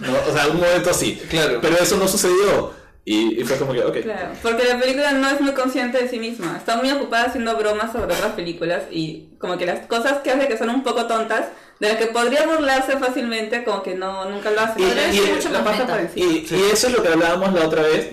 ¿No? 0.00 0.12
O 0.28 0.32
sea, 0.32 0.42
algún 0.44 0.60
momento 0.60 0.90
así. 0.90 1.16
Claro. 1.28 1.58
Pero 1.62 1.76
eso 1.78 1.96
no 1.96 2.08
sucedió. 2.08 2.72
Y, 3.06 3.38
y 3.40 3.44
fue 3.44 3.58
como 3.58 3.72
que, 3.74 3.82
ok. 3.84 3.98
Claro, 4.00 4.30
porque 4.42 4.64
la 4.64 4.80
película 4.80 5.12
no 5.12 5.28
es 5.28 5.38
muy 5.40 5.52
consciente 5.52 5.98
de 6.02 6.08
sí 6.08 6.18
misma. 6.18 6.56
Está 6.56 6.76
muy 6.76 6.90
ocupada 6.90 7.24
haciendo 7.24 7.54
bromas 7.56 7.92
sobre 7.92 8.14
otras 8.14 8.32
películas 8.32 8.84
y 8.90 9.28
como 9.38 9.58
que 9.58 9.66
las 9.66 9.86
cosas 9.86 10.18
que 10.22 10.30
hace 10.30 10.48
que 10.48 10.56
son 10.56 10.70
un 10.70 10.82
poco 10.82 11.06
tontas, 11.06 11.48
de 11.80 11.88
las 11.88 11.96
que 11.98 12.06
podría 12.06 12.46
burlarse 12.46 12.96
fácilmente, 12.98 13.62
como 13.64 13.82
que 13.82 13.94
no 13.94 14.24
nunca 14.30 14.50
lo 14.50 14.60
hace. 14.60 14.80
Y- 14.80 14.84
y- 15.10 15.18
ser 15.18 15.34
mucho. 15.74 15.84
Y, 16.16 16.46
y 16.54 16.62
eso 16.72 16.86
es 16.86 16.92
lo 16.94 17.02
que 17.02 17.08
hablábamos 17.08 17.52
la 17.52 17.66
otra 17.66 17.82
vez. 17.82 18.08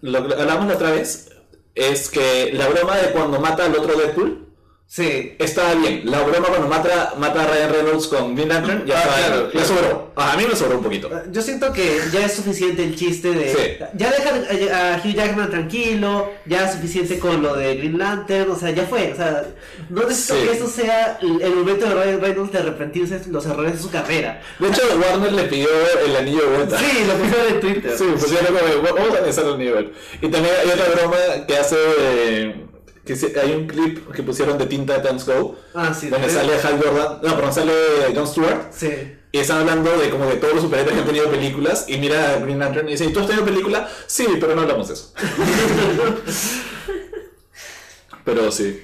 Lo 0.00 0.26
que 0.28 0.34
hablábamos 0.34 0.68
la 0.68 0.74
otra 0.76 0.90
vez 0.92 1.28
es 1.74 2.08
que 2.08 2.52
la 2.54 2.68
broma 2.68 2.96
de 2.96 3.08
cuando 3.12 3.38
mata 3.38 3.66
al 3.66 3.76
otro 3.76 3.98
Deadpool 3.98 4.48
Sí. 4.94 5.34
estaba 5.38 5.72
bien. 5.74 6.02
La 6.04 6.20
broma 6.20 6.48
cuando 6.48 6.68
mata, 6.68 7.14
mata 7.16 7.44
a 7.44 7.46
Ryan 7.46 7.72
Reynolds 7.72 8.08
con 8.08 8.34
Green 8.34 8.50
Lantern 8.50 8.84
ya 8.84 8.98
Ah, 8.98 9.00
estaba 9.00 9.16
claro, 9.26 9.50
claro. 9.50 9.66
sobró. 9.66 10.12
A 10.16 10.36
mí 10.36 10.44
me 10.46 10.54
sobró 10.54 10.76
un 10.76 10.84
poquito. 10.84 11.08
Yo 11.30 11.40
siento 11.40 11.72
que 11.72 11.98
ya 12.12 12.26
es 12.26 12.34
suficiente 12.34 12.84
el 12.84 12.94
chiste 12.94 13.30
de. 13.32 13.54
Sí. 13.54 13.84
Ya 13.94 14.10
dejan 14.10 14.44
a, 14.70 14.94
a 14.94 14.96
Hugh 14.98 15.14
Jackman 15.14 15.48
tranquilo, 15.48 16.30
ya 16.44 16.66
es 16.66 16.72
suficiente 16.74 17.18
con 17.18 17.42
lo 17.42 17.54
de 17.54 17.74
Green 17.76 17.96
Lantern, 17.98 18.50
o 18.50 18.56
sea, 18.56 18.68
ya 18.68 18.84
fue. 18.84 19.12
O 19.14 19.16
sea, 19.16 19.46
no 19.88 20.02
necesito 20.06 20.34
Sí. 20.34 20.46
que 20.46 20.52
esto 20.52 20.68
sea 20.68 21.18
el, 21.22 21.54
momento 21.54 21.88
de 21.88 21.94
Ryan 21.94 22.20
Reynolds 22.20 22.52
de 22.52 22.58
arrepentirse 22.58 23.18
de 23.18 23.30
los 23.32 23.46
errores 23.46 23.72
de 23.72 23.78
su 23.78 23.90
carrera. 23.90 24.42
De 24.58 24.68
hecho, 24.68 24.82
Warner 25.00 25.32
le 25.32 25.44
pidió 25.44 25.68
el 26.04 26.16
anillo 26.16 26.42
de 26.50 26.56
vuelta. 26.56 26.78
Sí, 26.78 27.04
lo 27.06 27.14
pusieron 27.14 27.46
en 27.54 27.60
Twitter. 27.60 27.94
Sí, 27.96 28.04
pues 28.18 28.30
ya 28.30 28.42
lo 28.42 28.48
como, 28.58 28.94
vamos 28.94 29.14
a 29.14 29.18
analizar 29.20 29.46
el 29.46 29.56
nivel. 29.58 29.92
Y 30.20 30.28
también 30.28 30.54
hay 30.62 30.68
otra 30.68 30.84
broma 30.94 31.16
que 31.48 31.56
hace. 31.56 31.76
eh, 31.98 32.61
que 33.04 33.40
hay 33.40 33.52
un 33.52 33.66
clip 33.66 34.10
que 34.12 34.22
pusieron 34.22 34.56
de 34.58 34.66
Tinta 34.66 34.98
de 34.98 35.08
Times 35.08 35.26
Go. 35.26 35.56
Ah, 35.74 35.92
sí, 35.92 36.08
Donde 36.08 36.28
de- 36.28 36.32
sale 36.32 36.52
Hal 36.54 36.80
Jordan. 36.82 37.18
No, 37.22 37.34
perdón, 37.34 37.52
sale 37.54 37.72
Jon 38.14 38.26
Stewart. 38.26 38.72
Sí. 38.72 38.90
Y 39.32 39.38
están 39.38 39.60
hablando 39.60 39.96
de 39.98 40.10
como 40.10 40.26
de 40.26 40.36
todos 40.36 40.54
los 40.54 40.62
superhéroes 40.64 40.94
que 40.94 41.00
han 41.00 41.06
tenido 41.06 41.30
películas. 41.30 41.86
Y 41.88 41.98
mira 41.98 42.34
a 42.34 42.38
Green 42.38 42.58
Lantern 42.58 42.88
y 42.88 42.92
dice: 42.92 43.06
¿Y 43.06 43.12
tú 43.12 43.20
has 43.20 43.26
tenido 43.26 43.44
película? 43.44 43.88
Sí, 44.06 44.26
pero 44.38 44.54
no 44.54 44.62
hablamos 44.62 44.88
de 44.88 44.94
eso. 44.94 45.12
pero 48.24 48.52
sí. 48.52 48.82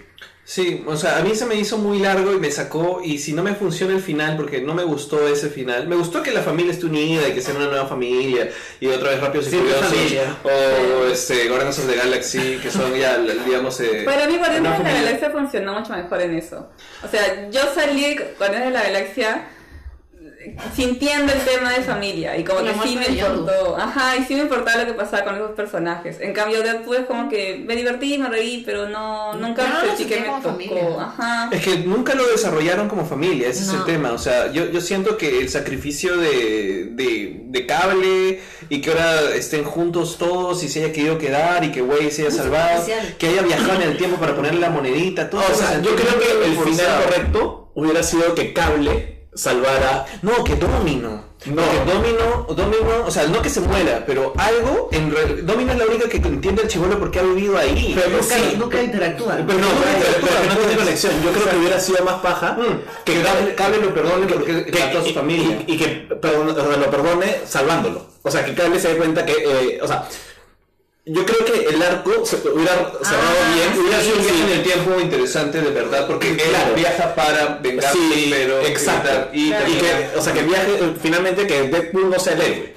Sí, 0.49 0.82
o 0.86 0.96
sea, 0.96 1.18
a 1.18 1.20
mí 1.20 1.34
se 1.34 1.44
me 1.44 1.57
hizo 1.57 1.76
muy 1.76 1.99
largo 1.99 2.32
y 2.32 2.40
me 2.40 2.51
sacó, 2.51 3.03
y 3.05 3.18
si 3.18 3.34
no 3.34 3.42
me 3.42 3.55
funciona 3.55 3.92
el 3.92 4.01
final, 4.01 4.34
porque 4.34 4.62
no 4.62 4.72
me 4.72 4.82
gustó 4.82 5.28
ese 5.28 5.51
final, 5.51 5.86
me 5.86 5.94
gustó 5.94 6.22
que 6.22 6.30
la 6.30 6.40
familia 6.40 6.72
esté 6.72 6.86
unida 6.86 7.28
y 7.28 7.32
que 7.32 7.42
sea 7.42 7.55
una 7.55 7.66
nueva 7.66 7.86
familia, 7.86 8.49
y 8.80 8.86
otra 8.86 9.11
vez 9.11 9.20
Rápidos 9.20 9.49
y 9.49 9.51
Siempre 9.51 9.74
Furiosos, 9.74 10.26
o 10.44 11.05
este, 11.12 11.49
Guardians 11.51 11.78
of 11.80 11.86
the 11.86 11.96
Galaxy, 11.96 12.59
que 12.62 12.70
son 12.70 12.94
ya, 12.94 13.18
digamos, 13.18 13.78
eh, 13.80 14.05
Para 14.07 14.26
mí 14.26 14.38
de 14.38 14.61
la 14.62 14.72
familia. 14.72 15.03
Galaxia 15.03 15.30
funcionó 15.30 15.80
mucho 15.80 15.92
mejor 15.92 16.22
en 16.22 16.38
eso. 16.38 16.66
O 17.05 17.09
sea, 17.09 17.51
yo 17.51 17.61
salí 17.74 18.14
de 18.14 18.34
Guardianes 18.38 18.68
de 18.68 18.72
la 18.72 18.82
Galaxia 18.84 19.51
sintiendo 20.74 21.32
el 21.32 21.40
tema 21.40 21.72
de 21.72 21.82
familia 21.82 22.36
y 22.36 22.44
como 22.44 22.61
La 22.61 22.72
que 22.72 22.88
sí 22.88 22.96
me 22.96 23.07
importó. 23.07 23.76
Ajá, 23.76 24.16
y 24.16 24.24
sí 24.24 24.34
me 24.34 24.42
importaba 24.42 24.82
lo 24.82 24.86
que 24.86 24.94
pasaba 24.94 25.24
con 25.24 25.34
esos 25.36 25.53
personajes. 25.53 26.18
En 26.20 26.32
cambio, 26.32 26.62
Deadpool 26.62 26.96
es 26.96 27.07
como 27.07 27.28
que 27.28 27.62
me 27.66 27.76
divertí, 27.76 28.18
me 28.18 28.28
reí, 28.28 28.62
pero 28.64 28.88
no, 28.88 29.34
nunca 29.34 29.66
no 29.68 29.74
lo 29.74 29.86
sentí 29.86 30.05
que 30.05 30.14
sentí 30.14 30.20
me 30.20 30.26
como 30.26 30.42
tocó. 30.42 30.51
familia. 30.57 30.96
Ajá. 31.01 31.49
Es 31.53 31.62
que 31.62 31.78
nunca 31.78 32.14
lo 32.14 32.26
desarrollaron 32.26 32.88
como 32.88 33.05
familia, 33.05 33.49
ese 33.49 33.62
es 33.62 33.72
el 33.72 33.84
tema. 33.84 34.12
O 34.12 34.18
sea, 34.18 34.51
yo, 34.53 34.66
yo 34.70 34.80
siento 34.80 35.16
que 35.16 35.40
el 35.40 35.49
sacrificio 35.49 36.16
de, 36.16 36.88
de, 36.92 37.40
de 37.44 37.66
cable 37.66 38.40
y 38.68 38.80
que 38.80 38.90
ahora 38.90 39.34
estén 39.34 39.64
juntos 39.64 40.18
todos 40.18 40.62
y 40.62 40.68
se 40.68 40.84
haya 40.84 40.92
querido 40.92 41.18
quedar 41.18 41.64
y 41.64 41.72
que 41.72 41.82
Way 41.82 42.11
se 42.11 42.22
haya 42.22 42.30
salvado, 42.30 42.84
que 43.18 43.28
haya 43.28 43.42
viajado 43.42 43.80
en 43.80 43.90
el 43.90 43.96
tiempo 43.96 44.16
para 44.18 44.34
ponerle 44.34 44.61
la 44.61 44.70
monedita, 44.70 45.30
todo 45.30 45.40
O 45.40 45.55
sea, 45.55 45.76
se 45.76 45.82
yo 45.82 45.94
creo 45.94 46.18
que 46.18 46.46
el 46.46 46.57
final 46.59 47.03
correcto 47.05 47.72
hubiera 47.74 48.03
sido 48.03 48.34
que 48.34 48.53
Cable 48.53 49.18
salvara. 49.39 50.05
No, 50.22 50.43
que 50.45 50.57
Domino. 50.57 51.28
No. 51.47 51.62
Que 51.62 51.93
Domino, 51.93 52.47
Domino, 52.51 53.05
o 53.07 53.11
sea, 53.12 53.28
no 53.28 53.41
que 53.41 53.49
se 53.49 53.61
muera, 53.61 54.03
pero 54.05 54.32
algo, 54.36 54.89
en 54.91 55.12
re- 55.12 55.43
Domino 55.43 55.70
es 55.72 55.78
la 55.78 55.84
única 55.86 56.09
que 56.09 56.16
entiende 56.16 56.62
al 56.62 56.68
chivolo 56.68 56.99
porque 56.99 57.20
ha 57.20 57.22
vivido 57.22 57.57
ahí. 57.57 57.93
Pero 57.95 58.11
Nunca, 58.18 58.34
sí. 58.34 58.57
nunca 58.59 58.82
interactúan. 58.82 59.47
Pero 59.47 59.59
no, 59.61 59.66
no, 59.68 59.74
pero, 59.80 60.05
pero- 60.20 60.26
pero 60.26 60.43
que 60.43 60.49
no 60.49 60.55
tiene 60.57 60.76
conexión. 60.76 61.12
Yo 61.22 61.30
creo 61.30 61.49
que 61.51 61.57
hubiera 61.57 61.78
sido 61.78 62.05
más 62.05 62.16
paja 62.16 62.55
Mm, 62.59 62.80
que 63.05 63.22
Cable, 63.22 63.55
Cable 63.55 63.78
lo 63.78 63.95
perdone 63.95 64.26
porque 64.26 64.64
que- 64.66 64.78
mató 64.80 64.99
a 64.99 65.05
su 65.05 65.14
familia. 65.14 65.62
Y, 65.68 65.74
y 65.74 65.78
que 65.78 66.09
perdone- 66.20 66.53
lo 66.76 66.91
perdone 66.91 67.36
salvándolo. 67.47 68.05
O 68.22 68.30
sea, 68.32 68.45
que 68.45 68.55
Cable 68.55 68.80
se 68.80 68.89
dé 68.89 68.97
cuenta 68.97 69.24
que. 69.24 69.32
eh, 69.32 69.78
o 69.80 69.86
sea, 69.86 70.09
yo 71.09 71.24
creo 71.26 71.44
que 71.44 71.68
el 71.74 71.82
arco 71.82 72.24
se 72.24 72.36
hubiera 72.36 72.72
cerrado 72.74 73.38
Ah, 73.42 73.54
bien. 73.54 73.80
Hubiera 73.84 74.02
sido 74.02 74.16
un 74.16 74.22
viaje 74.22 74.40
en 74.42 74.50
el 74.50 74.62
tiempo 74.62 75.00
interesante 75.00 75.61
de 75.61 75.70
verdad, 75.70 76.06
porque 76.06 76.30
él 76.30 76.36
Claro. 76.36 76.74
viaja 76.74 77.14
para 77.14 77.59
vengarse, 77.62 77.98
Sí, 77.98 78.28
pero 78.30 78.61
exacto. 78.61 79.30
y, 79.32 79.48
Y, 79.48 79.52
que, 79.52 80.18
o 80.18 80.22
sea, 80.22 80.32
que 80.32 80.42
viaje, 80.42 80.72
eh, 80.80 80.94
finalmente 81.02 81.46
que 81.46 81.62
Deadpool 81.68 82.11
no 82.11 82.18
sea 82.18 82.34
el 82.34 82.40
héroe. 82.42 82.74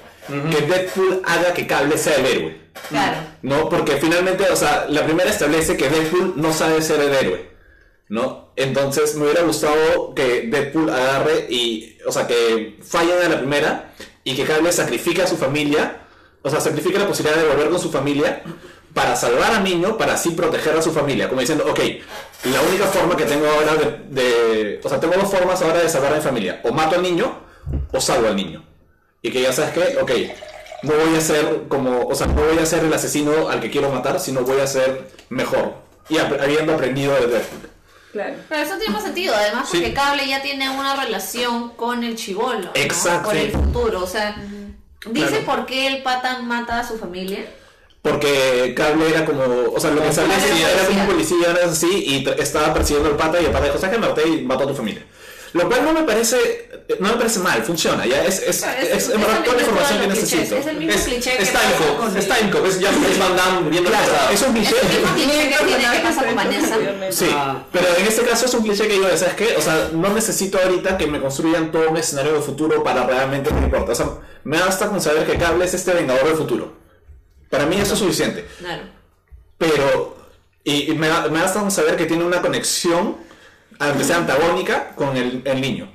Que 0.50 0.60
Deadpool 0.66 1.20
haga 1.24 1.52
que 1.52 1.66
Cable 1.66 1.98
sea 1.98 2.16
el 2.16 2.26
héroe. 2.26 2.60
Claro. 2.88 3.16
¿no? 3.42 3.68
Porque 3.68 3.96
finalmente, 3.96 4.48
o 4.50 4.56
sea, 4.56 4.86
la 4.88 5.04
primera 5.04 5.28
establece 5.30 5.76
que 5.76 5.88
Deadpool 5.90 6.34
no 6.36 6.52
sabe 6.54 6.80
ser 6.80 7.00
el 7.00 7.12
héroe, 7.12 7.50
¿no? 8.08 8.52
Entonces 8.56 9.14
me 9.16 9.24
hubiera 9.24 9.42
gustado 9.42 10.14
que 10.14 10.42
Deadpool 10.42 10.88
agarre 10.90 11.46
y, 11.50 11.98
o 12.06 12.12
sea, 12.12 12.26
que 12.26 12.78
falle 12.82 13.12
en 13.24 13.30
la 13.30 13.38
primera 13.38 13.92
y 14.24 14.34
que 14.36 14.44
Cable 14.44 14.72
sacrifique 14.72 15.22
a 15.22 15.26
su 15.26 15.36
familia, 15.36 15.98
o 16.42 16.50
sea, 16.50 16.60
sacrifique 16.60 16.98
la 16.98 17.06
posibilidad 17.06 17.40
de 17.40 17.48
volver 17.48 17.70
con 17.70 17.78
su 17.80 17.90
familia 17.90 18.42
para 18.94 19.16
salvar 19.16 19.52
al 19.54 19.64
niño, 19.64 19.96
para 19.96 20.14
así 20.14 20.30
proteger 20.30 20.76
a 20.76 20.82
su 20.82 20.92
familia, 20.92 21.28
como 21.28 21.40
diciendo, 21.40 21.64
ok, 21.68 21.80
la 22.44 22.60
única 22.60 22.86
forma 22.86 23.16
que 23.16 23.24
tengo 23.24 23.46
ahora 23.48 23.74
de, 23.76 24.22
de- 24.22 24.80
o 24.84 24.88
sea, 24.88 25.00
tengo 25.00 25.14
dos 25.14 25.30
formas 25.30 25.62
ahora 25.62 25.80
de 25.80 25.88
salvar 25.88 26.12
a 26.12 26.16
mi 26.16 26.22
familia, 26.22 26.60
o 26.64 26.72
mato 26.72 26.96
al 26.96 27.02
niño 27.02 27.38
o 27.92 28.00
salvo 28.00 28.28
al 28.28 28.36
niño. 28.36 28.62
Y 29.22 29.30
que 29.30 29.40
ya 29.40 29.52
sabes 29.52 29.72
que, 29.72 29.96
ok, 29.98 30.10
no 30.82 30.92
voy 30.94 31.16
a 31.16 31.20
ser 31.20 31.62
como, 31.68 32.06
o 32.06 32.14
sea, 32.14 32.26
no 32.26 32.42
voy 32.42 32.58
a 32.58 32.66
ser 32.66 32.84
el 32.84 32.92
asesino 32.92 33.48
al 33.48 33.60
que 33.60 33.70
quiero 33.70 33.88
matar, 33.90 34.18
sino 34.20 34.40
voy 34.42 34.60
a 34.60 34.66
ser 34.66 35.08
mejor. 35.30 35.74
Y 36.08 36.18
ap- 36.18 36.40
habiendo 36.40 36.74
aprendido 36.74 37.14
de 37.14 37.28
Deadpool. 37.28 37.70
Claro. 38.12 38.34
Pero 38.48 38.62
eso 38.62 38.76
tiene 38.76 38.92
más 38.92 39.04
sentido, 39.04 39.34
además 39.34 39.68
Sí. 39.70 39.78
porque 39.78 39.94
Cable 39.94 40.28
ya 40.28 40.42
tiene 40.42 40.68
una 40.68 40.96
relación 41.02 41.70
con 41.70 42.04
el 42.04 42.16
chivolo. 42.16 42.58
¿no? 42.66 42.70
Exacto. 42.74 43.28
Por 43.28 43.36
el 43.38 43.52
futuro, 43.52 44.02
o 44.02 44.06
sea, 44.06 44.36
dice 45.10 45.28
Claro. 45.28 45.44
por 45.46 45.66
qué 45.66 45.86
el 45.88 46.02
pata 46.02 46.40
mata 46.42 46.80
a 46.80 46.86
su 46.86 46.98
familia. 46.98 47.44
Porque 48.02 48.74
Cable 48.76 49.08
era 49.10 49.24
como, 49.24 49.42
o 49.72 49.78
sea, 49.78 49.90
lo 49.92 50.02
que 50.02 50.12
sabía 50.12 50.36
era 50.36 50.86
como 50.86 51.00
un 51.02 51.06
policía, 51.06 51.50
era 51.50 51.70
así, 51.70 51.86
y 52.04 52.28
estaba 52.40 52.74
persiguiendo 52.74 53.10
al 53.10 53.16
pata 53.16 53.40
y 53.40 53.44
el 53.44 53.52
pata 53.52 53.66
dijo, 53.66 53.78
¿sabes 53.78 53.94
qué? 53.94 54.00
Me 54.00 54.08
maté 54.08 54.28
y 54.28 54.42
mató 54.42 54.64
a 54.64 54.68
tu 54.68 54.74
familia. 54.74 55.04
Lo 55.54 55.68
cual 55.68 55.84
no 55.84 55.92
me 55.92 56.02
parece, 56.04 56.70
no 56.98 57.08
me 57.10 57.14
parece 57.16 57.38
mal, 57.40 57.62
funciona, 57.62 58.06
ya 58.06 58.24
es, 58.24 58.40
es, 58.40 58.58
Claro, 58.60 58.80
es, 58.80 58.88
es- 58.88 59.08
es 59.08 59.12
toda 59.12 59.18
la 59.54 59.60
información 59.60 60.00
que 60.00 60.06
los 60.06 60.18
clichés, 60.18 60.32
necesito. 60.38 60.56
es 60.56 60.66
el 60.66 60.76
mismo 60.78 61.04
cliché 61.04 61.36
que 61.36 61.42
es 61.42 61.50
pasa 61.50 61.66
Timecop, 61.68 61.96
con- 61.98 62.16
es 62.16 63.18
Van 63.18 63.36
Damme 63.36 63.68
viendo 63.70 63.90
Claro, 63.90 64.12
es 64.32 64.42
un 64.42 64.52
cliché. 64.54 64.74
Es 64.76 64.82
el 64.82 64.88
mismo 65.02 65.14
cliché 65.14 65.48
que 65.50 65.64
tiene 65.64 65.92
que 65.92 65.98
pasa 66.00 66.24
con 66.24 66.34
Vanessa. 66.36 66.76
Sí, 67.10 67.30
Ah. 67.34 67.64
pero 67.70 67.86
en 67.98 68.06
este 68.06 68.22
caso 68.22 68.46
es 68.46 68.54
un 68.54 68.62
cliché 68.62 68.86
que 68.88 68.94
digo, 68.94 69.08
¿sabes 69.14 69.34
qué? 69.34 69.54
O 69.56 69.60
sea, 69.60 69.90
no 69.92 70.08
necesito 70.14 70.58
ahorita 70.58 70.96
que 70.96 71.06
me 71.06 71.20
construyan 71.20 71.70
todo 71.70 71.90
un 71.90 71.96
escenario 71.98 72.32
de 72.32 72.40
futuro 72.40 72.82
para 72.82 73.04
realmente 73.06 73.50
que 73.50 73.56
me 73.56 73.64
importa. 73.66 73.92
O 73.92 73.94
sea, 73.94 74.06
me 74.44 74.58
basta 74.58 74.88
con 74.88 75.02
saber 75.02 75.26
que 75.26 75.36
Cable 75.36 75.66
es 75.66 75.74
este 75.74 75.92
vengador 75.92 76.24
del 76.28 76.36
futuro. 76.36 76.72
Para 77.50 77.66
mí 77.66 77.76
eso 77.78 77.92
es 77.92 77.98
suficiente. 77.98 78.46
Claro. 78.58 78.84
Pero, 79.58 80.16
y, 80.64 80.90
y 80.92 80.94
me, 80.94 81.08
me 81.28 81.40
basta 81.42 81.60
con 81.60 81.70
saber 81.70 81.96
que 81.96 82.06
tiene 82.06 82.24
una 82.24 82.40
conexión, 82.40 83.18
aunque 83.88 84.04
sea 84.04 84.16
antagónica, 84.18 84.90
con 84.94 85.16
el, 85.16 85.42
el 85.44 85.60
niño. 85.60 85.90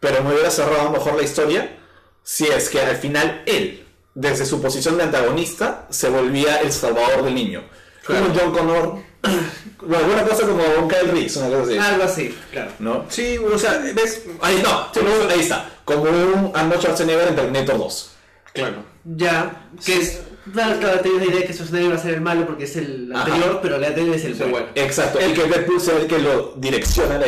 Pero 0.00 0.22
me 0.22 0.32
hubiera 0.32 0.50
cerrado 0.50 0.90
mejor 0.90 1.16
la 1.16 1.22
historia 1.22 1.76
si 2.22 2.46
es 2.46 2.68
que 2.68 2.80
al 2.80 2.96
final 2.96 3.42
él, 3.46 3.86
desde 4.14 4.44
su 4.46 4.60
posición 4.60 4.96
de 4.96 5.04
antagonista, 5.04 5.86
se 5.90 6.08
volvía 6.08 6.56
el 6.60 6.72
salvador 6.72 7.22
del 7.24 7.34
niño. 7.34 7.62
Como 8.06 8.20
John 8.38 8.52
Connor, 8.52 8.98
bueno, 9.80 9.96
alguna 10.04 10.22
cosa 10.24 10.46
como 10.46 10.62
un 10.80 10.88
Kyle 10.88 11.10
Reese, 11.10 11.38
una 11.40 11.48
cosa 11.48 11.62
así. 11.70 11.78
Algo 11.78 12.02
así, 12.04 12.38
claro. 12.52 12.70
¿No? 12.78 13.04
Sí, 13.08 13.38
o 13.38 13.58
sea, 13.58 13.78
ves, 13.94 14.22
Ahí 14.40 14.62
no, 14.62 14.90
como- 14.92 15.30
ahí 15.30 15.40
está. 15.40 15.70
Como 15.84 16.02
un 16.02 16.52
Arnold 16.54 16.80
Schwarzenegger 16.80 17.28
en 17.28 17.36
Terminator 17.36 17.78
2. 17.78 18.10
claro. 18.52 18.84
Ya, 19.04 19.68
que 19.84 19.98
es. 19.98 20.20
Claro, 20.52 20.78
claro, 20.78 21.00
tenía 21.00 21.18
la 21.18 21.24
idea 21.24 21.40
de 21.40 21.44
que 21.46 21.52
Schwarzenegger 21.52 21.90
iba 21.90 21.94
a 21.98 22.02
ser 22.02 22.14
el 22.14 22.20
malo 22.20 22.46
porque 22.46 22.64
es 22.64 22.76
el 22.76 23.10
Ajá. 23.12 23.24
anterior, 23.24 23.58
pero 23.62 23.78
la 23.78 23.88
es 23.88 24.24
el 24.24 24.34
bueno. 24.34 24.50
bueno. 24.52 24.66
Exacto. 24.74 25.18
Y 25.20 25.32
que 25.32 25.44
Deadpool 25.44 25.80
sea 25.80 25.96
el 25.98 26.06
que 26.06 26.18
lo 26.18 26.54
direcciona. 26.56 27.20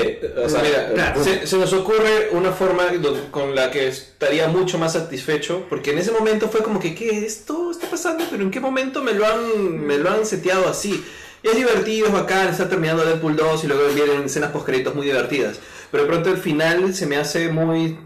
O 0.44 0.48
sea, 0.48 0.62
Mira, 0.62 0.90
claro. 0.94 1.24
se, 1.24 1.46
se 1.46 1.56
nos 1.56 1.72
ocurre 1.72 2.28
una 2.32 2.52
forma 2.52 2.84
con 3.30 3.54
la 3.54 3.70
que 3.70 3.88
estaría 3.88 4.48
mucho 4.48 4.78
más 4.78 4.92
satisfecho, 4.92 5.66
porque 5.68 5.90
en 5.92 5.98
ese 5.98 6.12
momento 6.12 6.48
fue 6.48 6.62
como 6.62 6.78
que, 6.78 6.94
¿qué? 6.94 7.24
Esto 7.24 7.70
está 7.70 7.88
pasando, 7.90 8.24
pero 8.30 8.42
¿en 8.42 8.50
qué 8.50 8.60
momento 8.60 9.02
me 9.02 9.12
lo 9.12 9.26
han, 9.26 9.78
me 9.86 9.98
lo 9.98 10.10
han 10.10 10.24
seteado 10.24 10.68
así? 10.68 11.04
Y 11.42 11.48
es 11.48 11.56
divertido, 11.56 12.08
es 12.08 12.12
bacán, 12.12 12.48
está 12.48 12.68
terminando 12.68 13.04
Deadpool 13.04 13.36
2 13.36 13.64
y 13.64 13.66
luego 13.68 13.82
vienen 13.94 14.24
escenas 14.24 14.50
post 14.50 14.68
muy 14.94 15.06
divertidas. 15.06 15.58
Pero 15.90 16.04
de 16.04 16.08
pronto 16.08 16.30
el 16.30 16.36
final 16.38 16.94
se 16.94 17.06
me 17.06 17.16
hace 17.16 17.48
muy 17.50 17.96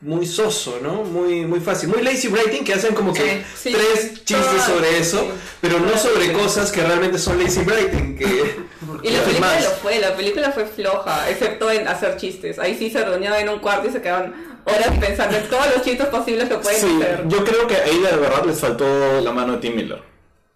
muy 0.00 0.26
soso, 0.26 0.78
¿no? 0.82 1.02
Muy 1.04 1.46
muy 1.46 1.58
fácil, 1.60 1.88
muy 1.88 2.02
lazy 2.02 2.28
writing 2.28 2.64
que 2.64 2.74
hacen 2.74 2.94
como 2.94 3.12
que 3.14 3.44
Sí, 3.56 3.70
sí, 3.70 3.72
tres 3.72 4.24
chistes 4.24 4.62
sobre 4.66 4.98
eso, 4.98 5.20
sí. 5.20 5.26
pero 5.60 5.80
no 5.80 5.96
sobre 5.96 6.32
cosas 6.32 6.70
que 6.70 6.82
realmente 6.82 7.18
son 7.18 7.42
lazy 7.42 7.60
writing, 7.60 8.16
que 8.16 8.26
Y 9.02 9.10
la 9.10 9.22
película 9.22 9.40
más. 9.54 9.64
lo 9.64 9.70
fue, 9.70 9.98
la 9.98 10.14
película 10.16 10.52
fue 10.52 10.66
floja, 10.66 11.28
excepto 11.30 11.70
en 11.70 11.88
hacer 11.88 12.16
chistes. 12.16 12.58
Ahí 12.58 12.76
sí 12.78 12.90
se 12.90 13.04
reunían 13.04 13.34
en 13.34 13.48
un 13.48 13.58
cuarto 13.58 13.88
y 13.88 13.92
se 13.92 14.00
quedaban 14.02 14.34
horas 14.64 14.90
pensando 15.00 15.36
en 15.36 15.48
todos 15.48 15.66
los 15.74 15.82
chistes 15.84 16.06
posibles 16.08 16.48
que 16.48 16.56
pueden 16.56 16.80
Sí, 16.80 16.96
hacer. 17.02 17.24
yo 17.28 17.44
creo 17.44 17.66
que 17.66 17.76
ahí 17.76 17.98
de 17.98 18.16
verdad 18.16 18.44
les 18.44 18.58
faltó 18.60 19.20
la 19.20 19.32
mano 19.32 19.54
de 19.54 19.58
Tim 19.58 19.76
Miller. 19.76 20.02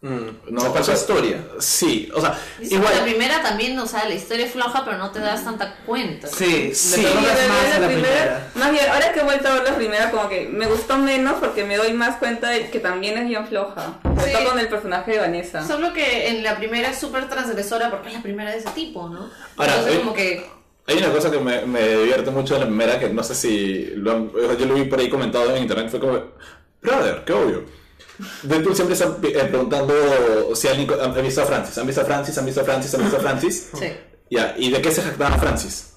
Mm. 0.03 0.53
No, 0.55 0.61
Se 0.63 0.69
o 0.69 0.83
sea, 0.85 0.95
historia. 0.95 1.45
Sí, 1.59 2.09
o 2.15 2.23
sea, 2.23 2.39
que 2.59 2.65
La 2.69 2.75
igual. 2.77 3.03
primera 3.03 3.43
también, 3.43 3.79
o 3.79 3.87
sea, 3.87 4.09
la 4.09 4.15
historia 4.15 4.47
es 4.47 4.53
floja, 4.53 4.83
pero 4.83 4.97
no 4.97 5.11
te 5.11 5.19
das 5.21 5.45
tanta 5.45 5.77
cuenta. 5.85 6.27
Sí, 6.27 6.75
Sí. 6.75 7.03
más 7.03 7.23
verdad, 7.23 7.45
en 7.45 7.49
la 7.51 7.79
la 7.81 7.87
primera, 7.87 7.89
primera. 7.89 8.51
más 8.55 8.71
bien, 8.73 8.85
ahora 8.91 9.13
que 9.13 9.21
he 9.21 9.25
vuelto 9.25 9.49
a 9.49 9.55
ver 9.57 9.65
la 9.65 9.77
primera, 9.77 10.11
como 10.11 10.27
que 10.31 10.49
me 10.49 10.67
gustó 10.67 10.97
menos 10.97 11.35
porque 11.39 11.65
me 11.65 11.77
doy 11.77 11.93
más 11.93 12.17
cuenta 12.17 12.49
de 12.49 12.71
que 12.71 12.81
también 12.81 13.19
es 13.19 13.29
bien 13.29 13.47
floja. 13.47 13.99
Sobre 14.03 14.25
Sí. 14.25 14.33
todo 14.33 14.49
con 14.51 14.59
el 14.59 14.69
personaje 14.69 15.11
de 15.13 15.19
Vanessa. 15.19 15.67
Solo 15.67 15.93
que 15.93 16.29
en 16.29 16.43
la 16.45 16.57
primera 16.57 16.89
es 16.89 16.99
súper 16.99 17.29
transgresora 17.29 17.91
porque 17.91 18.09
es 18.09 18.15
la 18.15 18.23
primera 18.23 18.51
de 18.53 18.57
ese 18.57 18.71
tipo, 18.71 19.07
¿no? 19.11 19.29
Ahora, 19.59 19.75
Entonces 19.75 19.99
como 19.99 20.15
que... 20.15 20.47
Hay 20.87 20.97
una 20.97 21.13
cosa 21.13 21.31
que 21.31 21.39
me, 21.39 21.67
me 21.67 21.87
divierte 21.89 22.31
mucho 22.31 22.55
de 22.55 22.61
la 22.61 22.67
primera, 22.67 22.99
que 22.99 23.11
no 23.11 23.23
sé 23.23 23.35
si 23.35 23.91
lo 23.97 24.13
han- 24.13 24.33
yo 24.59 24.65
lo 24.65 24.75
vi 24.75 24.85
por 24.85 24.99
ahí 24.99 25.11
comentado 25.11 25.55
en 25.55 25.61
internet, 25.63 25.89
fue 25.91 26.01
como, 26.01 26.19
brother, 26.81 27.23
qué 27.27 27.33
obvio. 27.35 27.80
Deadpool 28.43 28.75
siempre 28.75 28.95
está 28.95 29.07
eh, 29.23 29.45
preguntando 29.49 29.95
si 30.55 30.69
alguien 30.69 30.89
han 31.01 31.15
visto 31.23 31.43
a 31.43 31.47
Francis, 31.47 31.79
han 31.79 31.87
visto 31.87 32.03
a 32.03 32.05
Francis, 32.05 32.39
han 32.39 32.47
visto 32.47 32.61
a 32.61 32.65
Francis, 32.65 32.95
han 32.95 33.03
visto 33.03 33.17
a 33.17 33.21
Francis. 33.21 33.69
Sí. 33.79 33.87
Ya, 34.31 34.55
¿y 34.57 34.71
de 34.71 34.81
qué 34.81 34.93
se 34.93 35.03
jactaba 35.03 35.37
Francis? 35.39 35.95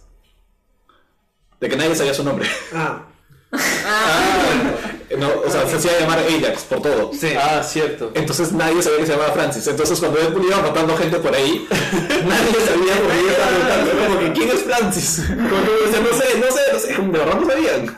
De 1.59 1.69
que 1.69 1.75
nadie 1.77 1.95
sabía 1.95 2.13
su 2.13 2.23
nombre. 2.23 2.49
Ah, 2.73 3.03
No, 5.17 5.29
o 5.45 5.49
sea, 5.49 5.67
se 5.67 5.75
hacía 5.75 5.99
llamar 5.99 6.19
Ajax 6.19 6.63
por 6.63 6.81
todo. 6.81 7.11
sí. 7.13 7.33
Ah, 7.39 7.61
cierto. 7.63 8.11
Entonces 8.15 8.51
nadie 8.51 8.81
sabía 8.81 8.99
que 8.99 9.05
se 9.05 9.11
llamaba 9.11 9.31
Francis. 9.33 9.67
Entonces 9.67 9.99
cuando 9.99 10.19
Deadpool 10.19 10.45
iba 10.45 10.61
matando 10.61 10.97
gente 10.97 11.17
por 11.19 11.35
ahí, 11.35 11.67
nadie 11.71 12.53
sabía 12.65 12.95
por 12.95 13.11
qué 13.11 13.29
estaba 13.29 14.07
como 14.07 14.19
que, 14.19 14.33
¿quién 14.33 14.49
es 14.49 14.63
Francis? 14.63 15.23
Como 15.27 15.63
que 15.63 15.71
decía, 15.85 15.99
no 16.01 16.17
sé, 16.17 16.39
no 16.39 16.51
sé, 16.51 16.61
no 16.73 16.79
sé. 16.79 16.93
De 16.93 17.19
verdad 17.19 17.39
no 17.39 17.47
sabían. 17.47 17.97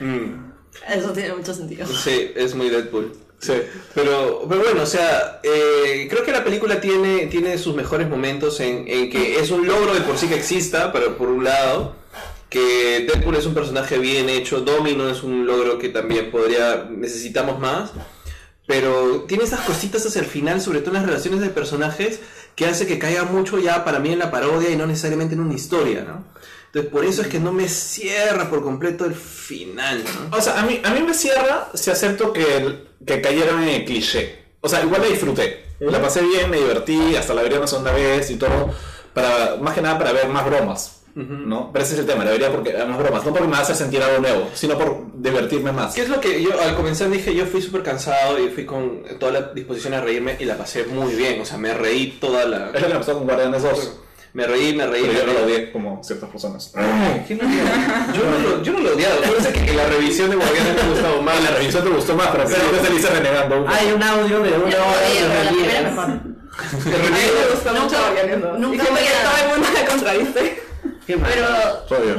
Mm, 0.00 0.47
Eso 0.88 1.12
tiene 1.12 1.34
mucho 1.34 1.54
sentido. 1.54 1.86
sí, 1.86 2.32
es 2.34 2.54
muy 2.54 2.68
Deadpool. 2.68 3.12
Sí. 3.40 3.52
Pero, 3.94 4.46
pero 4.48 4.62
bueno, 4.62 4.82
o 4.82 4.86
sea, 4.86 5.40
eh, 5.44 6.08
creo 6.10 6.24
que 6.24 6.32
la 6.32 6.42
película 6.42 6.80
tiene, 6.80 7.26
tiene 7.26 7.56
sus 7.56 7.74
mejores 7.74 8.08
momentos 8.08 8.58
en, 8.60 8.88
en 8.88 9.10
que 9.10 9.38
es 9.38 9.50
un 9.50 9.66
logro 9.66 9.94
de 9.94 10.00
por 10.00 10.18
sí 10.18 10.26
que 10.26 10.34
exista, 10.34 10.92
pero 10.92 11.16
por 11.16 11.28
un 11.28 11.44
lado, 11.44 11.94
que 12.50 13.06
Deadpool 13.06 13.36
es 13.36 13.46
un 13.46 13.54
personaje 13.54 13.98
bien 13.98 14.28
hecho, 14.28 14.60
Domino 14.60 15.08
es 15.08 15.22
un 15.22 15.46
logro 15.46 15.78
que 15.78 15.88
también 15.88 16.30
podría, 16.30 16.88
necesitamos 16.90 17.60
más, 17.60 17.90
pero 18.66 19.24
tiene 19.28 19.44
esas 19.44 19.60
cositas 19.60 20.04
hacia 20.04 20.20
el 20.20 20.26
final, 20.26 20.60
sobre 20.60 20.80
todo 20.80 20.90
en 20.90 21.02
las 21.02 21.06
relaciones 21.06 21.40
de 21.40 21.48
personajes, 21.50 22.20
que 22.54 22.66
hace 22.66 22.86
que 22.86 22.98
caiga 22.98 23.24
mucho 23.24 23.58
ya 23.58 23.84
para 23.84 23.98
mí 23.98 24.12
en 24.12 24.18
la 24.18 24.30
parodia 24.30 24.70
y 24.70 24.76
no 24.76 24.86
necesariamente 24.86 25.34
en 25.34 25.40
una 25.40 25.54
historia, 25.54 26.02
¿no? 26.02 26.24
Entonces 26.68 26.90
por 26.92 27.04
eso 27.04 27.22
es 27.22 27.28
que 27.28 27.40
no 27.40 27.52
me 27.52 27.68
cierra 27.68 28.48
por 28.50 28.62
completo 28.62 29.04
el 29.06 29.14
final, 29.14 30.04
¿no? 30.30 30.36
O 30.36 30.40
sea, 30.40 30.60
a 30.60 30.62
mí, 30.64 30.80
a 30.84 30.90
mí 30.90 31.00
me 31.02 31.14
cierra 31.14 31.68
si 31.74 31.90
acepto 31.90 32.32
que, 32.32 32.56
el- 32.56 32.88
que 33.06 33.20
cayeron 33.20 33.62
en 33.62 33.68
el 33.70 33.84
cliché. 33.84 34.44
O 34.60 34.68
sea, 34.68 34.82
igual 34.82 35.00
la 35.02 35.08
disfruté. 35.08 35.64
La 35.80 36.02
pasé 36.02 36.20
bien, 36.22 36.50
me 36.50 36.56
divertí, 36.58 37.14
hasta 37.16 37.32
la 37.34 37.42
vería 37.42 37.58
una 37.58 37.66
segunda 37.68 37.92
vez 37.92 38.30
y 38.30 38.36
todo. 38.36 38.70
Para, 39.14 39.56
más 39.60 39.74
que 39.74 39.80
nada 39.80 39.96
para 39.98 40.12
ver 40.12 40.28
más 40.28 40.44
bromas. 40.44 40.94
¿No? 41.14 41.70
Pero 41.72 41.84
ese 41.84 41.94
es 41.94 42.00
el 42.00 42.06
tema, 42.06 42.24
la 42.24 42.30
vería 42.30 42.50
porque 42.52 42.72
más 42.86 42.96
bromas. 42.98 43.24
No 43.24 43.32
porque 43.32 43.48
me 43.48 43.56
hace 43.56 43.74
sentir 43.74 44.00
algo 44.02 44.20
nuevo, 44.20 44.50
sino 44.54 44.78
por 44.78 45.04
divertirme 45.14 45.72
más. 45.72 45.94
¿Qué 45.94 46.02
es 46.02 46.08
lo 46.08 46.20
que 46.20 46.40
yo 46.42 46.50
al 46.60 46.76
comenzar 46.76 47.10
dije? 47.10 47.34
Yo 47.34 47.44
fui 47.46 47.60
súper 47.60 47.82
cansado 47.82 48.38
y 48.38 48.50
fui 48.50 48.64
con 48.64 49.02
toda 49.18 49.32
la 49.32 49.40
disposición 49.52 49.94
a 49.94 50.00
reírme 50.00 50.36
y 50.38 50.44
la 50.44 50.56
pasé 50.56 50.84
muy 50.84 51.14
bien. 51.14 51.40
O 51.40 51.44
sea, 51.44 51.58
me 51.58 51.74
reí 51.74 52.18
toda 52.20 52.44
la. 52.44 52.70
Es 52.72 52.80
lo 52.82 52.86
que 52.88 52.94
me 52.94 53.00
pasó 53.00 53.14
con 53.14 53.24
Guardianes 53.24 53.62
2. 53.64 53.92
Me 54.34 54.46
reí, 54.46 54.74
me 54.74 54.86
reí, 54.86 55.02
Pero 55.02 55.12
me 55.12 55.18
yo 55.20 55.26
no 55.26 55.32
lo 55.32 55.44
reí. 55.46 55.54
odié 55.56 55.72
como 55.72 56.02
ciertas 56.04 56.28
personas. 56.30 56.72
Yo 56.74 58.24
no 58.24 58.38
lo, 58.38 58.62
yo 58.62 58.72
no 58.72 58.78
lo 58.80 58.90
he 58.90 58.92
odiado. 58.94 59.20
Parece 59.22 59.52
que 59.52 59.72
la 59.72 59.86
revisión 59.88 60.30
de 60.30 60.36
Guardianes 60.36 60.74
me 60.74 60.80
ha 60.80 60.88
gustado 60.88 61.22
más. 61.28 61.42
La 61.42 61.50
revisión 61.52 61.84
te 61.84 61.90
gustó 61.90 62.14
más, 62.14 62.28
pero 62.28 62.44
creo 62.44 62.70
que 62.72 62.86
saliste 62.86 63.08
renegando. 63.08 63.66
Hay 63.68 63.92
un 63.92 64.02
audio 64.02 64.40
de 64.40 64.50
una 64.50 64.70
Yo 64.70 64.78
hora 64.78 64.96
pero 65.14 65.28
la 65.28 65.34
de 65.34 65.50
reí. 65.50 65.58
gustó 67.52 67.72
Nunca- 68.58 68.84
voy 68.90 68.98
que 69.00 69.08
a- 69.08 69.22
todo 69.22 69.36
el 69.44 69.48
mundo 69.60 69.68
me 69.74 69.84
contradice. 69.88 70.62
Qué. 71.06 71.16
Pero 71.16 71.46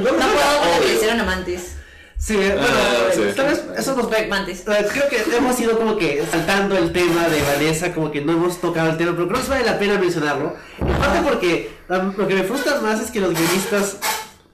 puedo 0.00 0.58
con 0.58 0.68
lo 0.68 0.74
que 0.80 0.84
Obvio. 0.86 0.94
hicieron 0.96 1.20
a 1.20 1.24
Mantis. 1.24 1.76
Sí, 2.22 2.36
bueno, 2.36 2.54
Ah, 2.60 3.10
sí. 3.14 3.20
tal 3.34 3.46
vez 3.46 3.64
eso 3.78 3.96
nos 3.96 4.10
Greg 4.10 4.28
Mantis. 4.28 4.60
Eh, 4.60 4.86
Creo 4.92 5.08
que 5.08 5.36
hemos 5.36 5.58
ido 5.58 5.78
como 5.78 5.96
que 5.96 6.22
saltando 6.30 6.76
el 6.76 6.92
tema 6.92 7.28
de 7.28 7.40
Vanessa, 7.42 7.94
como 7.94 8.10
que 8.12 8.20
no 8.20 8.32
hemos 8.32 8.60
tocado 8.60 8.90
el 8.90 8.98
tema, 8.98 9.12
pero 9.12 9.26
creo 9.26 9.42
que 9.42 9.48
vale 9.48 9.64
la 9.64 9.78
pena 9.78 9.98
mencionarlo. 9.98 10.54
En 10.78 10.86
parte 10.96 11.20
porque 11.26 11.70
lo 11.88 12.28
que 12.28 12.34
me 12.34 12.42
frustra 12.44 12.78
más 12.82 13.00
es 13.00 13.10
que 13.10 13.20
los 13.20 13.30
guionistas 13.32 13.96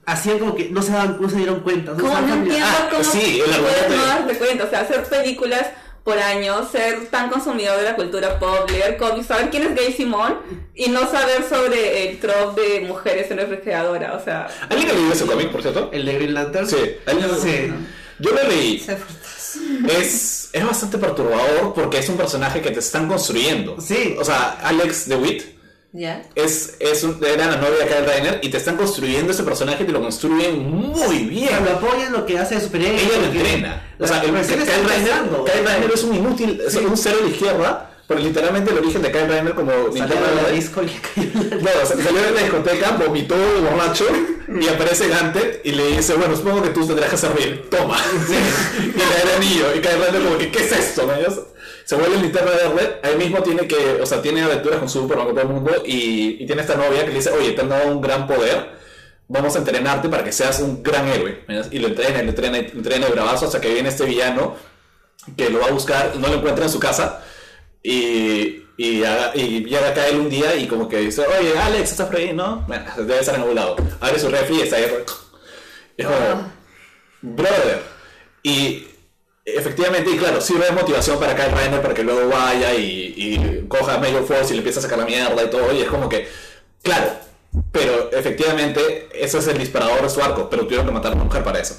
hacían 0.07 0.39
como 0.39 0.55
que 0.55 0.69
no 0.71 0.81
se, 0.81 0.93
daban, 0.93 1.19
no 1.21 1.29
se 1.29 1.37
dieron 1.39 1.61
cuenta. 1.61 1.91
No 1.93 2.07
familiar- 2.07 2.39
entiendo 2.39 2.67
Ah, 2.69 2.89
cómo 2.89 3.03
sí, 3.03 3.41
el 3.41 3.51
puedes 3.51 3.83
argumento 3.83 3.97
no 3.97 4.03
de- 4.03 4.09
darte 4.09 4.39
cuenta. 4.39 4.65
O 4.65 4.71
sea, 4.71 4.81
hacer 4.83 5.03
películas 5.03 5.67
por 6.07 6.19
año, 6.21 6.67
ser 6.71 7.09
tan 7.09 7.29
consumidor 7.29 7.77
de 7.79 7.83
la 7.83 7.97
cultura 7.97 8.39
pop, 8.39 8.71
leer 8.71 8.97
cómics, 8.97 9.27
saber 9.27 9.51
quién 9.51 9.65
es 9.65 9.75
Gay 9.75 9.93
Simón 9.93 10.39
y 10.73 10.89
no 10.89 11.01
saber 11.11 11.45
sobre 11.49 12.09
el 12.09 12.21
trope 12.21 12.61
de 12.61 12.81
mujeres 12.83 13.29
en 13.33 13.39
refrigeradora. 13.39 14.15
O 14.15 14.25
sea, 14.25 14.47
¿Alguien 14.71 14.89
ha 14.91 14.93
leído 14.93 15.13
ese 15.13 15.27
cómic, 15.27 15.51
por 15.51 15.63
cierto? 15.63 15.91
el 15.93 16.07
de 16.07 16.13
Green 16.15 16.33
Lantern. 16.35 16.69
Sí, 16.69 16.77
¿alguien 17.07 17.27
lo- 17.29 17.35
Sí. 17.41 17.73
Yo 18.21 18.31
lo 18.31 18.43
leí. 18.49 18.87
Es, 19.89 20.49
es 20.53 20.65
bastante 20.65 20.97
perturbador 20.99 21.75
porque 21.75 21.99
es 21.99 22.09
un 22.09 22.17
personaje 22.17 22.61
que 22.61 22.71
te 22.71 22.79
están 22.79 23.09
construyendo. 23.09 23.81
Sí. 23.81 24.17
O 24.19 24.25
sea, 24.25 24.59
Alex 24.63 25.09
DeWitt 25.09 25.56
¿Ya? 25.93 26.23
es, 26.35 26.75
es 26.79 27.05
un- 27.05 27.19
era 27.25 27.47
la 27.47 27.57
novia 27.57 27.79
de 27.85 27.87
Kyle 27.87 28.05
Reiner 28.05 28.41
y 28.43 28.51
te 28.51 28.59
están 28.59 28.77
construyendo 28.77 29.33
ese 29.33 29.45
personaje 29.45 29.83
y 29.83 29.87
te 29.87 29.93
lo 29.93 30.03
construyen 30.03 30.71
muy 30.71 31.21
bien. 31.25 31.49
Cuando 31.49 31.71
apoyan 31.71 32.13
lo 32.13 32.27
que 32.27 32.39
hace 32.39 32.57
de 32.57 32.61
superhéroe. 32.61 32.97
Ella 32.97 33.17
lo 33.17 33.25
porque 33.25 33.39
entrena. 33.39 33.97
O 33.99 34.07
sea, 34.07 34.21
el, 34.23 34.31
Kyle 34.33 34.39
Reiner. 34.39 35.13
Kyle 35.45 35.65
Reiner 35.67 35.91
es 35.95 36.03
un 36.03 36.15
inútil, 36.15 36.61
es 36.67 36.75
un 36.75 36.97
cero 36.97 37.17
la 37.23 37.29
izquierda, 37.29 37.91
pero 38.07 38.21
literalmente 38.21 38.71
el 38.73 38.79
origen 38.79 39.01
de 39.03 39.11
Kyle 39.11 39.27
Reiner 39.27 39.55
como 39.55 39.71
Salió 39.71 40.07
de 40.07 40.43
la 40.43 40.51
disco 40.51 40.83
y 40.83 40.87
cayó 40.87 41.61
No, 41.63 41.71
o 41.83 41.87
sea, 41.87 41.97
salió 41.97 42.23
de 42.23 42.31
la 42.33 42.41
discoteca, 42.43 42.91
vomitó 42.93 43.37
de 43.37 43.61
borracho 43.61 44.05
y 44.61 44.69
aparece 44.69 45.09
Gante 45.09 45.63
y 45.65 45.73
le 45.73 45.97
dice, 45.97 46.15
bueno, 46.15 46.37
supongo 46.37 46.63
que 46.63 46.71
tú 46.71 46.87
tendrás 46.87 47.11
que 47.11 47.17
servir, 47.17 47.69
toma. 47.71 47.97
y 48.81 48.97
le 48.99 49.05
da 49.05 49.23
el 49.23 49.37
anillo 49.43 49.75
y 49.75 49.81
cae 49.81 49.97
Render 49.97 50.23
como 50.23 50.39
que, 50.39 50.51
¿qué 50.51 50.65
es 50.65 50.73
esto? 50.73 51.09
Se 51.87 51.95
vuelve 51.95 52.17
linterna 52.17 52.51
verde, 52.51 52.99
ahí 53.03 53.15
mismo 53.17 53.43
tiene 53.43 53.67
que, 53.69 53.99
o 54.03 54.05
sea, 54.07 54.21
tiene 54.21 54.43
aventuras 54.43 54.81
con 54.81 54.89
Superman 54.91 55.27
con 55.27 55.35
todo 55.37 55.45
el 55.47 55.53
mundo 55.53 55.73
y, 55.87 56.43
y 56.43 56.47
tiene 56.47 56.61
esta 56.63 56.75
novia 56.75 57.03
que 57.03 57.09
le 57.11 57.15
dice, 57.15 57.31
oye, 57.31 57.53
te 57.53 57.61
han 57.63 57.69
dado 57.69 57.89
un 57.93 58.01
gran 58.01 58.27
poder, 58.27 58.73
vamos 59.29 59.55
a 59.55 59.59
entrenarte 59.61 60.09
para 60.09 60.25
que 60.25 60.33
seas 60.33 60.59
un 60.61 60.83
gran 60.83 61.07
héroe. 61.09 61.45
Y 61.71 61.79
lo 61.79 61.87
entrena, 61.89 62.23
lo 62.23 62.29
entrena, 62.31 62.59
lo 62.59 62.65
entrena 62.79 63.07
de 63.07 63.13
bravazo 63.13 63.47
hasta 63.47 63.61
que 63.61 63.73
viene 63.73 63.89
este 63.89 64.05
villano 64.05 64.57
que 65.37 65.49
lo 65.49 65.61
va 65.61 65.67
a 65.69 65.71
buscar, 65.71 66.17
no 66.17 66.27
lo 66.29 66.35
encuentra 66.35 66.65
en 66.65 66.71
su 66.73 66.81
casa 66.81 67.23
y, 67.83 68.65
y, 68.77 69.05
haga- 69.05 69.31
y 69.37 69.65
llega 69.65 69.89
acá 69.91 70.09
él 70.09 70.17
un 70.19 70.29
día 70.29 70.57
y 70.57 70.67
como 70.67 70.89
que 70.89 70.99
dice, 70.99 71.23
oye 71.25 71.57
Alex, 71.57 71.93
¿estás 71.93 72.09
por 72.09 72.17
ahí? 72.17 72.33
No, 72.33 72.65
bueno, 72.67 72.85
debe 72.97 73.21
estar 73.21 73.37
en 73.37 73.43
algún 73.43 73.55
lado. 73.57 73.77
Abre 74.01 74.19
su 74.19 74.29
refri 74.29 74.57
y 74.57 74.63
está 74.63 74.77
ahí. 74.77 74.87
Y 75.97 76.03
es 76.03 76.07
como, 76.09 76.53
brother. 77.23 77.83
Y 78.43 78.87
efectivamente, 79.47 80.11
y 80.11 80.17
claro, 80.17 80.41
sirve 80.41 80.67
de 80.67 80.73
motivación 80.73 81.19
para 81.21 81.35
Kyle 81.37 81.53
Reiner 81.57 81.81
para 81.81 81.95
que 81.95 82.03
luego 82.03 82.29
vaya 82.29 82.75
y, 82.75 83.15
y 83.17 83.65
coja 83.69 83.95
a 83.95 83.99
Major 83.99 84.25
Force 84.27 84.49
y 84.51 84.53
le 84.53 84.59
empieza 84.59 84.81
a 84.81 84.83
sacar 84.83 84.99
la 84.99 85.07
mierda 85.07 85.43
y 85.43 85.49
todo. 85.51 85.73
Y 85.73 85.81
es 85.83 85.89
como 85.89 86.09
que, 86.09 86.29
claro, 86.83 87.07
pero 87.73 88.11
efectivamente 88.13 89.09
ese 89.15 89.39
es 89.39 89.47
el 89.49 89.59
disparador 89.59 90.03
de 90.03 90.11
su 90.11 90.21
arco, 90.23 90.49
pero 90.51 90.65
tuvieron 90.65 90.87
que 90.87 90.93
matar 90.93 91.13
a 91.13 91.15
una 91.15 91.25
mujer 91.25 91.43
para 91.45 91.61
eso. 91.61 91.77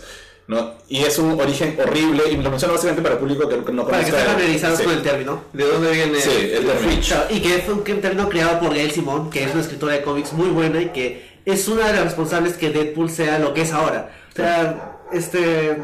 ¿no? 0.47 0.75
Y 0.87 1.03
es 1.03 1.17
un 1.19 1.39
origen 1.41 1.77
horrible, 1.77 2.23
y 2.31 2.37
lo 2.37 2.49
menciono 2.49 2.73
básicamente 2.73 3.01
para 3.01 3.15
el 3.15 3.19
público 3.19 3.49
que 3.49 3.73
no 3.73 3.85
Para 3.85 3.99
que 3.99 4.11
estén 4.11 4.25
familiarizados 4.25 4.77
Sí. 4.79 4.85
con 4.85 4.93
el 4.93 5.03
término. 5.03 5.43
¿De 5.51 5.65
dónde 5.65 5.91
viene 5.91 6.21
Sí, 6.21 6.29
el 6.29 6.65
término. 6.65 6.73
Fritz? 6.89 7.13
Y 7.31 7.41
que 7.41 7.49
fue 7.59 7.73
un 7.73 7.83
término 7.83 8.29
creado 8.29 8.61
por 8.61 8.73
Gail 8.73 8.91
Simón, 8.91 9.29
que 9.29 9.43
es 9.43 9.51
una 9.51 9.59
escritora 9.61 9.91
de 9.93 10.03
cómics 10.03 10.31
muy 10.31 10.47
buena 10.47 10.81
y 10.81 10.89
que 10.91 11.41
es 11.43 11.67
una 11.67 11.87
de 11.87 11.93
las 11.95 12.03
responsables 12.05 12.53
que 12.53 12.69
Deadpool 12.69 13.09
sea 13.09 13.39
lo 13.39 13.53
que 13.53 13.63
es 13.63 13.73
ahora. 13.73 14.09
O 14.31 14.35
sea, 14.37 14.99
este... 15.11 15.77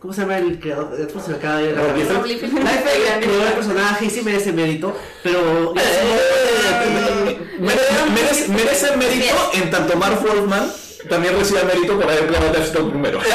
¿Cómo 0.00 0.14
se 0.14 0.22
llama 0.22 0.38
el 0.38 0.58
creador 0.58 0.90
de 0.92 0.96
Deadpool? 0.96 1.22
Se 1.22 1.30
me 1.30 1.36
acaba 1.36 1.58
de 1.58 1.68
ir 1.68 1.76
la 1.76 1.82
Rob 1.82 1.90
cabeza. 1.90 2.12
Rob 2.14 2.24
Liefeld. 2.24 2.54
Liefeld 2.58 3.22
creó 3.22 3.46
el 3.46 3.52
personaje 3.52 4.06
y 4.06 4.10
sí 4.10 4.22
merece 4.22 4.50
mérito, 4.50 4.96
pero... 5.22 5.74
Merece, 7.60 8.96
mérito 8.96 9.34
en 9.52 9.70
tanto 9.70 9.96
Mark 9.98 10.22
Wolfman 10.22 10.72
también 11.08 11.36
recibe 11.36 11.64
mérito 11.64 11.98
por 11.98 12.10
haber 12.10 12.26
creado 12.26 12.50
Deathstroke 12.50 12.90
primero. 12.90 13.20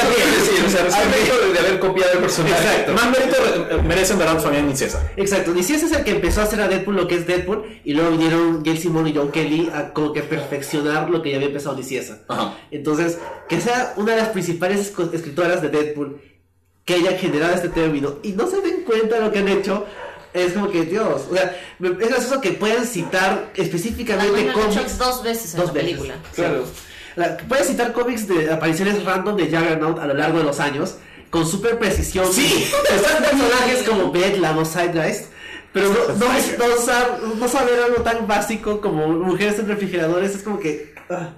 Sí, 0.46 0.64
o 0.66 0.70
sea, 0.70 0.84
recibe 0.84 1.06
mérito 1.06 1.54
de 1.54 1.60
haber 1.60 1.80
copiado 1.80 2.14
el 2.14 2.20
personaje. 2.20 2.56
Exacto. 2.56 2.94
Más 2.94 3.10
mérito 3.12 3.36
eh, 3.38 3.82
merece 3.84 4.14
en 4.14 4.20
verdad 4.20 4.40
Fabián 4.40 4.76
César. 4.76 5.12
Exacto, 5.18 5.54
ese 5.54 5.76
es 5.76 5.92
el 5.92 6.04
que 6.04 6.12
empezó 6.12 6.42
a 6.42 6.46
hacer 6.46 6.62
a 6.62 6.68
Deadpool 6.68 6.96
lo 6.96 7.08
que 7.08 7.16
es 7.16 7.28
Deadpool, 7.28 7.64
y 7.84 7.94
luego 7.94 8.10
vinieron 8.12 8.64
Gail 8.64 8.80
Simon 8.80 9.08
y 9.08 9.14
John 9.16 9.32
Kelly 9.32 9.70
a 9.72 9.94
como 9.94 10.14
que 10.14 10.24
perfeccionar 10.24 11.12
lo 11.12 11.22
que 11.22 11.30
ya 11.30 11.36
había 11.36 11.50
empezado 11.50 11.76
Niciesa. 11.76 12.24
Ajá. 12.28 12.58
Entonces, 12.72 13.20
que 13.48 13.62
sea 13.62 13.94
una 13.98 14.14
de 14.14 14.22
las 14.22 14.30
principales 14.30 14.92
escritoras 15.14 15.62
de 15.62 15.70
Deadpool 15.70 16.22
que 16.86 16.94
haya 16.95 17.18
generado 17.18 17.56
este 17.56 17.70
término 17.70 18.16
y 18.24 18.34
no 18.34 18.48
se 18.48 18.62
den 18.62 18.84
cuenta 18.84 19.16
de 19.16 19.22
lo 19.22 19.32
que 19.32 19.40
han 19.40 19.48
hecho, 19.48 19.86
es 20.34 20.53
como 20.53 20.70
que, 20.70 20.84
Dios, 20.86 21.24
o 21.32 21.34
sea, 21.34 21.57
es 21.82 21.98
gracioso 21.98 22.41
que 22.41 22.52
puedan 22.52 22.86
citar 22.86 23.52
específicamente 23.56 24.41
hecho 24.41 24.53
cómics. 24.53 24.98
dos 24.98 25.24
veces 25.24 25.53
en 25.53 25.60
dos 25.62 25.68
la 25.68 25.74
veces. 25.74 25.90
película. 25.90 26.16
Claro. 26.36 26.64
La- 27.16 27.38
Pueden 27.38 27.66
citar 27.66 27.94
cómics 27.94 28.28
de 28.28 28.52
apariciones 28.52 29.03
random 29.03 29.36
de 29.38 29.45
Juggernaut 29.45 29.98
a 29.99 30.06
lo 30.06 30.14
largo 30.14 30.40
de 30.40 30.44
los 30.44 30.60
años 30.60 30.95
con 31.30 31.48
super 31.48 31.80
precisión. 31.80 32.32
Sí. 32.32 32.66
Están 32.94 33.24
personajes 33.24 33.84
como 33.88 34.12
Bedlam 34.12 34.57
o 34.57 34.66
Sidegeist. 34.66 35.32
Pero 35.74 35.90
no, 35.90 36.07
no, 36.16 36.28
no 36.28 36.76
sab- 36.78 37.36
no 37.40 37.48
saber 37.48 37.80
algo 37.82 38.02
tan 38.02 38.28
básico 38.28 38.80
como 38.80 39.07
mujeres 39.07 39.57
en 39.60 39.68
refrigeradores 39.68 40.36
es 40.36 40.44
como 40.44 40.60
que. 40.60 40.94
ah. 41.10 41.30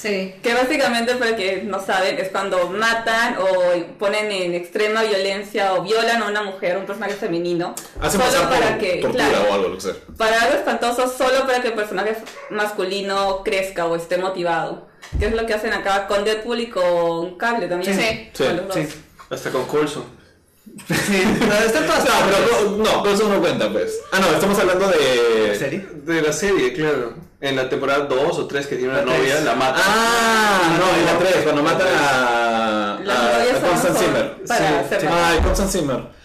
Sí. 0.00 0.34
Que 0.42 0.54
básicamente, 0.54 1.14
para 1.16 1.36
que 1.36 1.62
no 1.62 1.84
saben, 1.84 2.18
es 2.18 2.28
cuando 2.30 2.70
matan 2.70 3.36
o 3.38 3.96
ponen 3.98 4.32
en 4.32 4.54
extrema 4.54 5.02
violencia 5.02 5.74
o 5.74 5.82
violan 5.82 6.22
a 6.22 6.26
una 6.28 6.42
mujer, 6.42 6.78
un 6.78 6.86
personaje 6.86 7.12
femenino. 7.14 7.74
Hace 8.00 8.16
solo 8.16 8.30
pasar 8.30 8.48
para 8.48 8.68
por 8.70 8.78
que, 8.78 8.96
tortura 9.02 9.28
claro, 9.28 9.44
o 9.50 9.54
algo, 9.54 9.68
lo 9.68 9.74
que 9.74 9.80
sea. 9.82 9.94
para 10.16 10.40
algo 10.42 10.54
espantoso, 10.56 11.06
solo 11.06 11.46
para 11.46 11.60
que 11.60 11.68
el 11.68 11.74
personaje 11.74 12.16
masculino 12.48 13.42
crezca 13.44 13.86
o 13.86 13.94
esté 13.96 14.16
motivado. 14.16 14.88
Que 15.18 15.26
es 15.26 15.32
lo 15.34 15.44
que 15.44 15.54
hacen 15.54 15.72
acá 15.72 16.06
con 16.06 16.24
Deadpool 16.24 16.60
y 16.60 16.70
con 16.70 17.36
Cable 17.36 17.66
también. 17.68 17.94
Sí. 17.94 18.30
Con 18.36 18.46
Sí, 18.46 18.52
los 18.56 18.66
dos. 18.68 18.76
sí. 18.76 19.02
Hasta 19.28 19.50
con 19.50 19.64
Coulson. 19.66 20.04
Sí, 20.88 21.22
todas 21.40 22.04
No, 22.04 22.12
pero 22.26 22.76
no, 22.76 23.02
pero 23.02 23.14
eso 23.14 23.28
no 23.28 23.40
cuenta, 23.40 23.70
pues. 23.70 24.00
Ah, 24.12 24.18
no, 24.20 24.26
estamos 24.28 24.58
hablando 24.58 24.88
de. 24.88 25.56
serie? 25.58 25.86
De 26.04 26.22
la 26.22 26.32
serie, 26.32 26.72
claro. 26.72 27.14
En 27.40 27.56
la 27.56 27.68
temporada 27.68 28.04
2 28.06 28.38
o 28.38 28.46
3 28.46 28.66
que 28.66 28.76
tiene 28.76 28.92
una 28.92 29.02
La 29.02 29.06
novia, 29.06 29.34
tres. 29.34 29.44
la 29.44 29.54
mata. 29.54 29.80
Ah, 29.82 30.76
no, 30.78 30.98
en 30.98 31.06
la 31.06 31.18
3, 31.18 31.36
cuando 31.44 31.62
matan 31.62 31.86
a. 31.88 33.00
Las 33.02 33.18
a, 33.18 33.66
Constance 33.66 33.98
Zimmer. 34.04 34.36
para 34.46 34.68
Sí, 34.68 34.74
hacer 34.74 35.00
sí. 35.00 35.06
Ay, 35.10 35.38
Constance 35.40 35.78
Zimmer. 35.78 36.19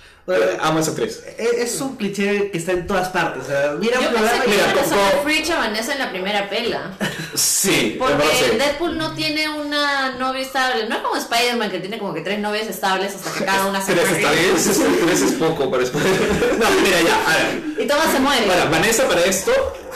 Amo 0.59 0.79
a 0.79 0.81
esa 0.81 0.89
actriz. 0.91 1.21
E- 1.37 1.61
Es 1.61 1.79
un 1.81 1.95
cliché 1.97 2.49
que 2.49 2.57
está 2.57 2.71
en 2.71 2.87
todas 2.87 3.09
partes. 3.09 3.43
O 3.43 3.45
sea, 3.45 3.73
mira 3.79 4.01
Yo 4.01 4.09
pensé 4.11 4.41
que 4.41 4.47
mira, 4.49 4.63
iban 4.63 4.69
a 4.69 4.73
con- 4.73 4.83
hacer 4.83 4.97
con- 4.97 5.09
de 5.09 5.23
Fritz 5.35 5.49
a 5.51 5.57
Vanessa 5.57 5.93
en 5.93 5.99
la 5.99 6.09
primera 6.09 6.49
pela. 6.49 6.97
Sí, 7.35 7.95
Porque. 7.99 8.55
Deadpool 8.57 8.97
no 8.97 9.13
tiene 9.13 9.47
una 9.49 10.13
novia 10.17 10.41
estable. 10.41 10.87
No 10.89 10.95
es 10.95 11.01
como 11.03 11.15
Spider-Man 11.17 11.69
que 11.69 11.79
tiene 11.79 11.99
como 11.99 12.13
que 12.15 12.21
tres 12.21 12.39
novias 12.39 12.65
estables 12.67 13.13
hasta 13.13 13.37
que 13.37 13.45
cada 13.45 13.67
una 13.67 13.79
se 13.85 13.93
Tres 13.93 14.09
muere. 14.09 14.23
estables. 14.23 14.63
Tres 14.63 14.67
es, 14.77 15.05
tres 15.05 15.21
es 15.21 15.31
poco 15.33 15.69
para 15.69 15.83
después. 15.83 16.03
No, 16.59 16.69
mira, 16.81 17.01
ya, 17.01 17.31
a 17.31 17.37
ver. 17.37 17.63
Y 17.83 17.87
todas 17.87 18.11
se 18.11 18.19
mueren. 18.19 18.49
Ahora, 18.49 18.65
Vanessa 18.65 19.07
para 19.07 19.23
esto 19.25 19.51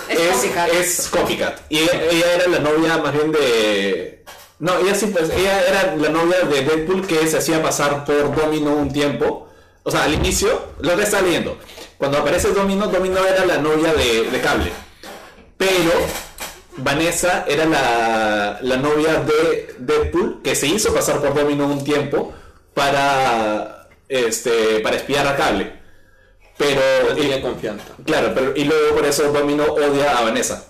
Es 0.09 0.19
es, 0.19 0.35
copycat. 0.35 0.69
es 0.73 1.07
copycat. 1.09 1.59
Y 1.69 1.79
ella, 1.79 2.01
ella 2.11 2.33
era 2.35 2.47
la 2.49 2.59
novia 2.59 2.97
más 2.97 3.13
bien 3.13 3.31
de... 3.31 4.23
No, 4.59 4.77
ella 4.77 4.93
sí, 4.93 5.07
pues, 5.07 5.29
ella 5.31 5.63
era 5.65 5.95
la 5.95 6.09
novia 6.09 6.41
de 6.41 6.61
Deadpool 6.61 7.07
que 7.07 7.25
se 7.27 7.37
hacía 7.37 7.63
pasar 7.63 8.03
por 8.05 8.35
Domino 8.35 8.73
un 8.73 8.91
tiempo. 8.93 9.48
O 9.83 9.91
sea, 9.91 10.03
al 10.03 10.13
inicio, 10.13 10.73
lo 10.79 10.95
que 10.95 11.03
estaba 11.03 11.23
leyendo. 11.23 11.57
Cuando 11.97 12.17
aparece 12.17 12.51
Domino, 12.51 12.87
Domino 12.87 13.25
era 13.25 13.45
la 13.45 13.57
novia 13.57 13.93
de, 13.93 14.29
de 14.29 14.41
Cable. 14.41 14.71
Pero 15.57 15.91
Vanessa 16.77 17.45
era 17.47 17.65
la, 17.65 18.59
la 18.61 18.77
novia 18.77 19.15
de 19.21 19.75
Deadpool 19.79 20.41
que 20.43 20.55
se 20.55 20.67
hizo 20.67 20.93
pasar 20.93 21.19
por 21.19 21.33
Domino 21.33 21.65
un 21.65 21.83
tiempo 21.83 22.33
para, 22.73 23.89
este, 24.07 24.79
para 24.79 24.95
espiar 24.95 25.27
a 25.27 25.35
Cable. 25.35 25.79
Pero... 26.57 26.81
No 27.09 27.15
tenía 27.15 27.41
confianza. 27.41 27.85
Claro, 28.05 28.31
pero 28.33 28.53
y 28.55 28.65
luego 28.65 28.95
por 28.95 29.05
eso 29.05 29.31
Domino 29.31 29.63
odia 29.63 30.17
a 30.17 30.23
Vanessa. 30.23 30.68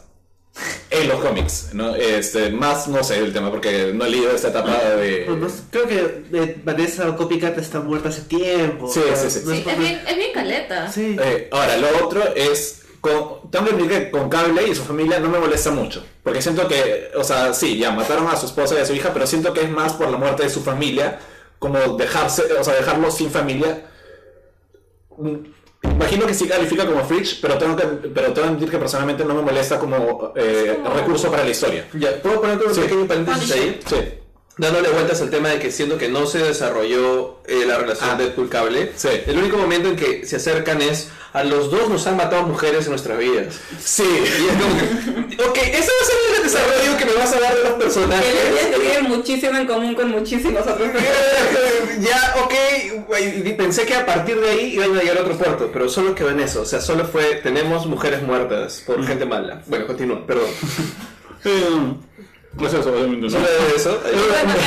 En 0.91 1.07
los 1.07 1.19
cómics, 1.19 1.69
¿no? 1.73 1.95
Este, 1.95 2.49
más 2.49 2.87
no 2.87 3.03
sé 3.03 3.19
el 3.19 3.31
tema 3.31 3.51
porque 3.51 3.91
no 3.93 4.05
he 4.05 4.09
leído 4.09 4.31
esta 4.31 4.49
etapa 4.49 4.71
de. 4.95 5.25
Pues, 5.39 5.63
creo 5.69 5.87
que 5.87 6.23
eh, 6.33 6.61
Vanessa 6.63 7.15
Copycat 7.15 7.57
está 7.57 7.79
muerta 7.79 8.09
hace 8.09 8.21
tiempo. 8.21 8.91
Sí, 8.91 8.99
o 8.99 9.15
sea, 9.15 9.29
sí, 9.29 9.39
sí. 9.39 9.45
no 9.45 9.53
Sí, 9.53 9.63
es 9.67 9.77
bien, 9.77 10.01
es 10.07 10.15
bien 10.15 10.31
caleta. 10.33 10.91
Sí. 10.91 11.15
Eh, 11.19 11.47
ahora, 11.51 11.77
lo 11.77 12.05
otro 12.05 12.21
es. 12.35 12.75
Con, 13.01 13.49
tengo 13.49 13.65
que 13.65 13.71
admitir 13.71 13.89
que 13.89 14.11
con 14.11 14.27
Cable 14.29 14.67
y 14.67 14.75
su 14.75 14.83
familia 14.83 15.19
no 15.19 15.29
me 15.29 15.39
molesta 15.39 15.71
mucho. 15.71 16.03
Porque 16.21 16.41
siento 16.41 16.67
que, 16.67 17.11
o 17.15 17.23
sea, 17.23 17.53
sí, 17.53 17.77
ya 17.77 17.91
mataron 17.91 18.27
a 18.27 18.35
su 18.35 18.47
esposa 18.47 18.75
y 18.75 18.79
a 18.79 18.85
su 18.85 18.93
hija, 18.93 19.11
pero 19.13 19.25
siento 19.25 19.53
que 19.53 19.61
es 19.61 19.69
más 19.69 19.93
por 19.93 20.09
la 20.09 20.17
muerte 20.17 20.43
de 20.43 20.49
su 20.49 20.61
familia, 20.61 21.19
como 21.59 21.79
dejarse, 21.95 22.43
o 22.59 22.63
sea, 22.63 22.73
dejarlo 22.75 23.09
sin 23.09 23.31
familia. 23.31 23.85
Imagino 25.99 26.25
que 26.25 26.33
sí 26.33 26.47
califica 26.47 26.85
como 26.85 27.03
Fridge, 27.03 27.39
pero 27.41 27.57
tengo 27.57 27.75
que, 27.75 27.83
pero 27.85 28.27
tengo 28.31 28.33
que 28.33 28.47
admitir 28.53 28.69
que 28.71 28.77
personalmente 28.77 29.25
no 29.25 29.33
me 29.35 29.41
molesta 29.41 29.77
como 29.77 30.31
eh, 30.35 30.77
recurso 30.95 31.29
para 31.29 31.43
la 31.43 31.49
historia. 31.49 31.85
Ya, 31.93 32.21
¿puedo 32.21 32.39
poner 32.39 32.57
un 32.65 32.73
Sí. 32.73 32.81
pequeño 32.81 33.05
paréntesis 33.05 33.51
ahí? 33.51 33.79
Sí. 33.85 33.95
Dándole 34.59 34.89
vueltas 34.89 35.21
al 35.21 35.29
tema 35.29 35.47
de 35.49 35.57
que 35.59 35.71
siento 35.71 35.97
que 35.97 36.09
no 36.09 36.25
se 36.27 36.39
desarrolló 36.39 37.39
eh, 37.47 37.63
la 37.65 37.77
relación 37.77 38.09
Ah. 38.11 38.15
Deadpool 38.17 38.49
Cable. 38.49 38.91
Sí. 38.95 39.07
El 39.25 39.37
único 39.37 39.55
momento 39.57 39.87
en 39.87 39.95
que 39.95 40.25
se 40.25 40.35
acercan 40.35 40.81
es 40.81 41.07
a 41.31 41.43
los 41.45 41.71
dos 41.71 41.87
nos 41.89 42.05
han 42.07 42.17
matado 42.17 42.43
mujeres 42.43 42.83
en 42.85 42.91
nuestras 42.91 43.17
vidas. 43.17 43.55
Sí. 43.81 44.03
Y 44.03 44.47
es 44.47 44.61
como 44.61 45.27
que, 45.29 45.43
ok, 45.43 45.57
ese 45.57 45.89
va 45.91 46.01
a 46.01 46.05
ser 46.05 46.15
el 46.37 46.43
desarrollo 46.43 46.97
que 46.97 47.05
me 47.05 47.13
vas 47.13 47.31
a 47.33 47.39
dar 47.39 47.55
de 47.55 47.63
los 47.63 47.73
Que 47.73 47.79
personajes. 47.79 48.25
ellos 48.67 48.81
tienen 48.81 49.03
muchísimo 49.09 49.57
en 49.59 49.65
común 49.67 49.95
con 49.95 50.09
muchísimos 50.11 50.61
otros 50.61 50.89
ya, 51.99 52.35
ok, 52.43 53.55
pensé 53.57 53.85
que 53.85 53.95
a 53.95 54.05
partir 54.05 54.39
de 54.41 54.49
ahí 54.49 54.73
iban 54.73 54.93
a 54.97 55.01
llegar 55.01 55.19
a 55.19 55.21
otro 55.21 55.37
puerto, 55.37 55.69
pero 55.71 55.87
solo 55.87 56.13
quedó 56.15 56.31
en 56.31 56.41
eso. 56.41 56.63
O 56.63 56.65
sea, 56.65 56.81
solo 56.81 57.05
fue, 57.05 57.35
tenemos 57.35 57.85
mujeres 57.85 58.21
muertas 58.23 58.83
por 58.85 59.05
gente 59.07 59.25
mala. 59.25 59.61
Bueno, 59.67 59.87
continúa, 59.87 60.25
perdón. 60.27 60.49
No 62.53 62.69
sé, 62.69 62.81
solo 62.83 62.97
Solo 63.29 63.45
de 63.45 63.75
eso. 63.75 64.01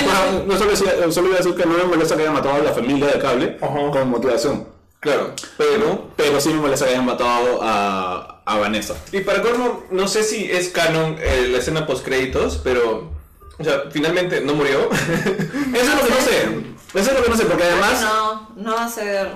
No, 0.06 0.44
no, 0.46 0.58
solo, 0.58 0.70
decía- 0.70 1.10
solo 1.10 1.28
iba 1.28 1.36
a 1.36 1.38
decir 1.40 1.54
que 1.54 1.66
no 1.66 1.76
me 1.76 1.84
molesta 1.84 2.14
que 2.16 2.22
hayan 2.22 2.34
matado 2.34 2.54
a 2.54 2.58
la 2.58 2.72
familia 2.72 3.06
de 3.08 3.18
cable 3.18 3.58
Ajá. 3.60 3.90
con 3.90 4.08
motivación. 4.10 4.68
Claro, 5.00 5.34
pero 5.58 6.08
Pero 6.16 6.40
sí 6.40 6.50
me 6.50 6.60
molesta 6.60 6.84
que 6.86 6.92
hayan 6.92 7.04
matado 7.06 7.58
a, 7.60 8.42
a 8.46 8.58
Vanessa. 8.58 8.94
Y 9.10 9.20
para 9.20 9.42
colmo, 9.42 9.84
no 9.90 10.06
sé 10.06 10.22
si 10.22 10.48
es 10.50 10.68
canon 10.68 11.16
eh, 11.20 11.48
la 11.50 11.58
escena 11.58 11.84
post 11.86 12.04
créditos, 12.04 12.60
pero 12.62 13.10
o 13.58 13.64
sea, 13.64 13.84
finalmente 13.90 14.40
no 14.42 14.54
murió. 14.54 14.88
Eso 15.74 15.92
es 15.92 15.94
lo 15.96 16.04
que 16.04 16.10
no 16.10 16.20
sé. 16.20 17.00
Eso 17.00 17.10
es 17.10 17.16
lo 17.18 17.22
que 17.24 17.30
no 17.30 17.36
sé, 17.36 17.44
porque 17.46 17.64
además 17.64 18.00
No, 18.00 18.48
no 18.56 18.74
va 18.76 18.84
a 18.84 18.88
ser. 18.88 19.28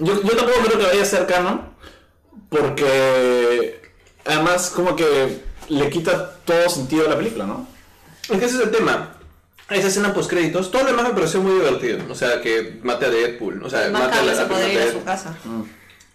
yo, 0.00 0.22
yo 0.22 0.36
tampoco 0.36 0.58
creo 0.66 0.78
que 0.78 0.86
vaya 0.86 1.02
a 1.02 1.06
ser 1.06 1.26
canon, 1.26 1.62
porque 2.50 3.80
además 4.26 4.70
como 4.74 4.96
que 4.96 5.40
le 5.68 5.88
quita 5.88 6.36
todo 6.44 6.68
sentido 6.68 7.06
a 7.06 7.10
la 7.10 7.16
película, 7.16 7.46
¿no? 7.46 7.66
Es 8.30 8.38
que 8.38 8.44
ese 8.46 8.56
es 8.56 8.62
el 8.62 8.70
tema. 8.70 9.16
Esa 9.70 9.86
escena 9.86 10.12
post 10.12 10.28
créditos, 10.28 10.70
todo 10.70 10.82
lo 10.82 10.88
demás 10.88 11.08
me 11.08 11.14
pareció 11.14 11.40
muy 11.40 11.52
divertido. 11.54 11.98
O 12.10 12.14
sea, 12.14 12.40
que 12.40 12.80
mate 12.82 13.06
a 13.06 13.10
Deadpool, 13.10 13.62
o 13.62 13.70
sea, 13.70 13.88
Más 13.90 14.02
mate 14.02 14.18
a 14.18 14.22
la, 14.22 14.34
se 14.34 14.44
podría 14.46 14.72
ir 14.72 14.80
a 14.80 14.84
mate 14.86 14.98
su 14.98 15.04
casa. 15.04 15.36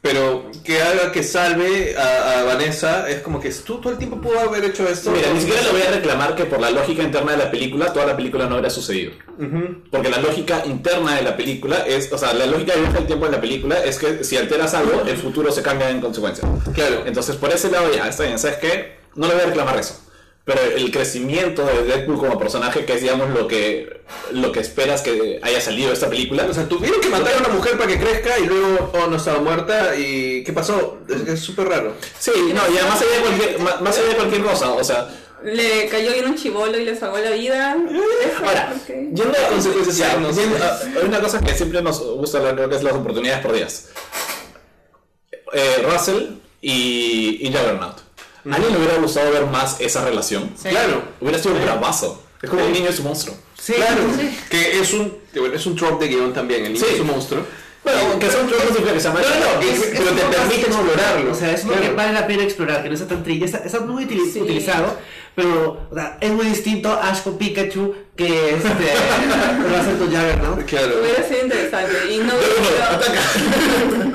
pero 0.01 0.51
que 0.63 0.81
haga 0.81 1.11
que 1.11 1.23
salve 1.23 1.95
a, 1.97 2.41
a 2.41 2.43
Vanessa 2.43 3.09
es 3.09 3.21
como 3.21 3.39
que 3.39 3.49
tú 3.51 3.79
todo 3.79 3.93
el 3.93 3.97
tiempo 3.97 4.19
pudo 4.19 4.39
haber 4.41 4.65
hecho 4.65 4.85
esto. 4.87 5.09
Mira, 5.11 5.31
ni 5.33 5.39
siquiera 5.39 5.61
le 5.63 5.71
voy 5.71 5.81
a 5.83 5.89
reclamar 5.91 6.35
que 6.35 6.43
por 6.45 6.59
la 6.59 6.69
lógica 6.69 7.01
interna 7.01 7.31
de 7.31 7.37
la 7.37 7.49
película, 7.49 7.93
toda 7.93 8.05
la 8.07 8.15
película 8.17 8.45
no 8.45 8.55
hubiera 8.55 8.69
sucedido. 8.69 9.13
Porque 9.89 10.09
la 10.09 10.19
lógica 10.19 10.63
interna 10.65 11.15
de 11.15 11.21
la 11.23 11.37
película 11.37 11.77
es, 11.87 12.11
o 12.11 12.17
sea, 12.17 12.33
la 12.33 12.45
lógica 12.47 12.73
de 12.73 12.81
viaje 12.81 12.97
del 12.97 13.07
tiempo 13.07 13.25
en 13.25 13.31
la 13.31 13.41
película 13.41 13.83
es 13.83 13.97
que 13.97 14.23
si 14.25 14.35
alteras 14.37 14.73
algo, 14.73 15.01
el 15.07 15.15
futuro 15.17 15.49
se 15.51 15.61
cambia 15.61 15.89
en 15.89 16.01
consecuencia. 16.01 16.47
Claro. 16.73 17.03
Entonces, 17.05 17.37
por 17.37 17.51
ese 17.51 17.71
lado 17.71 17.89
ya, 17.95 18.07
está 18.09 18.23
bien, 18.23 18.37
¿sabes 18.37 18.57
qué? 18.57 18.97
No 19.15 19.27
le 19.27 19.33
voy 19.33 19.43
a 19.43 19.45
reclamar 19.47 19.79
eso. 19.79 20.01
Pero 20.45 20.61
el 20.61 20.91
crecimiento 20.91 21.65
de 21.65 21.85
Deadpool 21.85 22.19
como 22.19 22.37
personaje, 22.37 22.85
que 22.85 22.93
es, 22.93 23.01
digamos, 23.01 23.31
lo 23.31 23.47
que, 23.47 24.01
lo 24.31 24.51
que 24.51 24.59
esperas 24.59 25.01
que 25.01 25.39
haya 25.41 25.59
salido 25.59 25.87
de 25.87 25.95
esta 25.95 26.07
película, 26.07 26.45
O 26.47 26.53
sea, 26.53 26.69
tuvieron 26.69 27.01
que 27.01 27.09
matar 27.09 27.33
a 27.33 27.37
una 27.39 27.49
mujer 27.49 27.75
para 27.77 27.87
que 27.87 27.99
crezca 27.99 28.37
y 28.37 28.45
luego, 28.45 28.91
oh, 28.93 29.07
no 29.07 29.17
estaba 29.17 29.39
muerta 29.39 29.95
y 29.95 30.43
¿qué 30.43 30.53
pasó? 30.53 30.99
Es 31.27 31.39
súper 31.39 31.67
raro. 31.69 31.95
Sí, 32.19 32.31
no, 32.53 32.61
y 32.71 32.77
además 32.77 33.01
allá 33.01 33.11
de 33.11 33.21
cualquier, 33.21 33.59
más 33.59 33.97
allá 33.97 34.07
de 34.09 34.15
cualquier 34.15 34.43
cosa, 34.43 34.71
o 34.73 34.83
sea, 34.83 35.09
Le 35.43 35.87
cayó 35.87 36.11
bien 36.13 36.25
un 36.25 36.35
chivolo 36.35 36.77
y 36.77 36.85
le 36.85 36.95
salvó 36.95 37.17
la 37.17 37.31
vida. 37.31 37.75
Ahora, 38.43 38.73
ok. 38.75 38.87
yendo 38.87 39.33
a 39.33 39.49
consecuencias 39.49 39.97
ya, 39.97 40.17
no 40.17 40.29
hay 40.29 41.05
una 41.07 41.21
cosa 41.21 41.41
que 41.41 41.55
siempre 41.55 41.81
nos 41.81 41.99
gusta 42.03 42.37
hablar, 42.37 42.55
creo 42.55 42.69
que 42.69 42.75
es 42.75 42.83
las 42.83 42.93
oportunidades 42.93 43.43
perdidas. 43.43 43.89
Eh, 45.53 45.83
Russell 45.89 46.35
y, 46.61 47.39
y 47.47 47.51
Juggernaut. 47.51 48.04
¿A 48.51 48.55
alguien 48.55 48.73
le 48.73 48.79
hubiera 48.79 48.97
gustado 48.99 49.31
ver 49.31 49.45
más 49.47 49.79
esa 49.79 50.03
relación? 50.05 50.51
Sí. 50.61 50.69
Claro. 50.69 51.03
Hubiera 51.21 51.39
sido 51.39 51.55
un 51.55 51.61
bravazo. 51.63 52.21
Es 52.41 52.49
como 52.49 52.63
un 52.65 52.71
niño 52.71 52.89
y 52.89 52.93
su 52.93 53.03
monstruo. 53.03 53.35
Sí, 53.59 53.73
Claro. 53.73 54.01
Sí. 54.19 54.37
Que 54.49 54.79
es 54.79 54.93
un, 54.93 55.17
que 55.33 55.39
bueno, 55.39 55.55
es 55.55 55.65
un 55.65 55.75
trope 55.75 56.05
de 56.05 56.11
guion 56.15 56.33
también, 56.33 56.65
el 56.65 56.73
niño 56.73 56.85
Sí. 56.85 56.93
es 56.95 56.99
un 57.01 57.07
monstruo. 57.07 57.41
Bueno, 57.83 57.99
aunque 58.11 58.29
sea 58.31 58.41
un 58.41 58.47
trozo, 58.47 58.65
no 58.69 58.75
que 58.75 58.81
malo. 59.09 59.27
No, 59.29 59.35
no, 59.45 59.53
no, 59.55 59.61
es- 59.61 59.79
pero 59.79 60.09
es 60.09 60.15
te 60.15 60.25
un 60.25 60.31
permite 60.31 60.65
poco- 60.65 60.81
explorarlo. 60.81 61.31
O 61.31 61.35
sea, 61.35 61.51
es 61.53 61.65
lo 61.65 61.79
que 61.79 61.89
vale 61.91 62.13
la 62.13 62.25
pena 62.27 62.43
explorar, 62.43 62.81
que 62.83 62.89
no 62.89 62.95
está 62.95 63.07
tan 63.07 63.23
triste. 63.23 63.45
Está, 63.45 63.57
está 63.59 63.79
muy 63.81 64.05
utili- 64.05 64.31
Sí. 64.31 64.41
utilizado, 64.41 64.97
pero 65.35 65.87
o 65.91 65.93
sea, 65.95 66.17
es 66.19 66.31
muy 66.31 66.45
distinto 66.47 66.91
Ash 66.99 67.21
con 67.21 67.37
Pikachu 67.37 67.93
que 68.15 68.55
este, 68.55 68.67
Russell 69.69 69.97
con 69.99 70.11
Jagger, 70.11 70.41
¿no? 70.41 70.55
Claro. 70.65 70.95
Hubiera 71.01 71.27
sido 71.27 71.43
interesante 71.43 71.93
y 72.11 72.17
no 72.17 72.33
sido, 72.33 74.07
no 74.11 74.14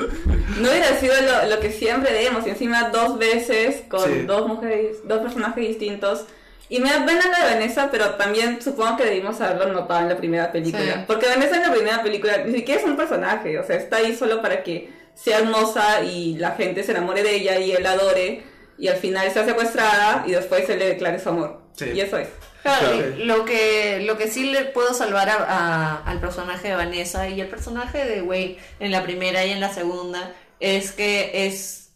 hubiera 0.69 0.99
sido 0.99 1.13
lo, 1.21 1.47
lo 1.55 1.59
que 1.59 1.71
siempre 1.71 2.11
vemos 2.13 2.45
y 2.45 2.49
encima 2.51 2.89
dos 2.89 3.17
veces 3.17 3.81
con 3.89 4.03
Sí. 4.05 4.21
dos 4.25 4.47
mujeres, 4.47 4.97
dos 5.05 5.19
personajes 5.19 5.67
distintos. 5.67 6.25
Y 6.69 6.79
me 6.79 6.89
da 6.89 7.05
pena 7.05 7.21
la 7.29 7.45
de 7.47 7.53
Vanessa, 7.55 7.89
pero 7.91 8.11
también 8.15 8.61
supongo 8.61 8.95
que 8.97 9.03
debimos 9.05 9.41
haberlo 9.41 9.73
notado 9.73 9.99
en 10.01 10.09
la 10.09 10.15
primera 10.17 10.51
película. 10.53 10.83
Sí. 10.93 10.99
Porque 11.05 11.27
Vanessa 11.27 11.57
en 11.57 11.63
la 11.63 11.73
primera 11.73 12.01
película 12.01 12.37
ni 12.45 12.53
siquiera 12.53 12.79
es 12.79 12.87
un 12.87 12.95
personaje, 12.95 13.59
o 13.59 13.65
sea, 13.65 13.75
está 13.75 13.97
ahí 13.97 14.15
solo 14.15 14.41
para 14.41 14.63
que 14.63 14.89
sea 15.13 15.39
hermosa 15.39 16.01
y 16.01 16.35
la 16.37 16.51
gente 16.51 16.83
se 16.83 16.91
enamore 16.91 17.23
de 17.23 17.35
ella 17.35 17.59
y 17.59 17.73
él 17.73 17.83
la 17.83 17.91
adore. 17.91 18.43
Y 18.77 18.87
al 18.87 18.95
final 18.97 19.27
está 19.27 19.43
secuestrada 19.45 20.23
y 20.25 20.31
después 20.31 20.65
se 20.65 20.77
le 20.77 20.87
declare 20.87 21.19
su 21.19 21.29
amor. 21.29 21.61
Sí. 21.75 21.91
Y 21.93 21.99
eso 21.99 22.17
es. 22.17 22.29
Claro, 22.63 22.91
Claro. 22.91 23.15
y 23.17 23.23
lo 23.25 23.43
que, 23.45 24.01
lo 24.05 24.17
que 24.17 24.27
sí 24.27 24.51
le 24.51 24.65
puedo 24.65 24.93
salvar 24.93 25.29
a- 25.29 25.45
a- 25.47 26.03
al 26.05 26.19
personaje 26.19 26.69
de 26.69 26.75
Vanessa 26.75 27.27
y 27.27 27.41
el 27.41 27.47
personaje 27.47 28.05
de 28.05 28.21
Wayne 28.21 28.57
en 28.79 28.91
la 28.91 29.03
primera 29.03 29.43
y 29.45 29.51
en 29.51 29.59
la 29.59 29.73
segunda 29.73 30.31
es 30.61 30.91
que 30.91 31.47
es 31.47 31.89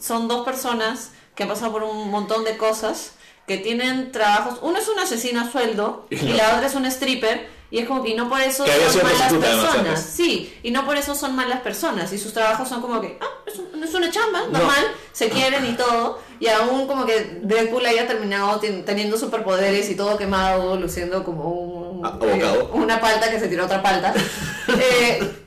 son 0.00 0.28
dos 0.28 0.44
personas 0.44 1.10
que 1.34 1.42
han 1.44 1.48
pasado 1.48 1.72
por 1.72 1.82
un 1.82 2.10
montón 2.10 2.44
de 2.44 2.56
cosas, 2.56 3.12
que 3.46 3.58
tienen 3.58 4.12
trabajos. 4.12 4.58
Uno 4.62 4.78
es 4.78 4.88
un 4.88 4.98
asesino 4.98 5.40
a 5.40 5.50
sueldo 5.50 6.06
y 6.10 6.16
la 6.34 6.54
otra 6.54 6.66
es 6.66 6.74
un 6.74 6.86
stripper. 6.86 7.52
Y 7.70 7.78
es 7.80 7.88
como 7.88 8.04
que 8.04 8.10
y 8.10 8.14
no 8.14 8.28
por 8.28 8.40
eso 8.40 8.64
son 8.92 9.02
malas 9.02 9.32
personas. 9.40 10.00
Sí, 10.14 10.58
y 10.62 10.70
no 10.70 10.84
por 10.86 10.96
eso 10.96 11.14
son 11.16 11.34
malas 11.34 11.60
personas. 11.60 12.12
Y 12.12 12.18
sus 12.18 12.32
trabajos 12.32 12.68
son 12.68 12.80
como 12.80 13.00
que, 13.00 13.18
ah, 13.20 13.26
es, 13.46 13.58
un- 13.58 13.82
es 13.82 13.92
una 13.94 14.10
chamba, 14.12 14.42
normal, 14.42 14.84
se 15.12 15.28
quieren 15.28 15.66
y 15.66 15.72
todo. 15.72 16.20
Y 16.38 16.46
aún 16.46 16.86
como 16.86 17.04
que 17.04 17.40
Deadpool 17.42 17.84
haya 17.86 18.06
terminado 18.06 18.60
ten- 18.60 18.84
teniendo 18.84 19.16
superpoderes 19.18 19.90
y 19.90 19.96
todo 19.96 20.16
quemado, 20.16 20.76
luciendo 20.76 21.24
como 21.24 21.50
un, 21.50 22.06
eh, 22.06 22.68
una 22.74 23.00
palta 23.00 23.28
que 23.30 23.40
se 23.40 23.48
tiró 23.48 23.64
otra 23.64 23.82
palta. 23.82 24.14
Eh, 24.78 25.43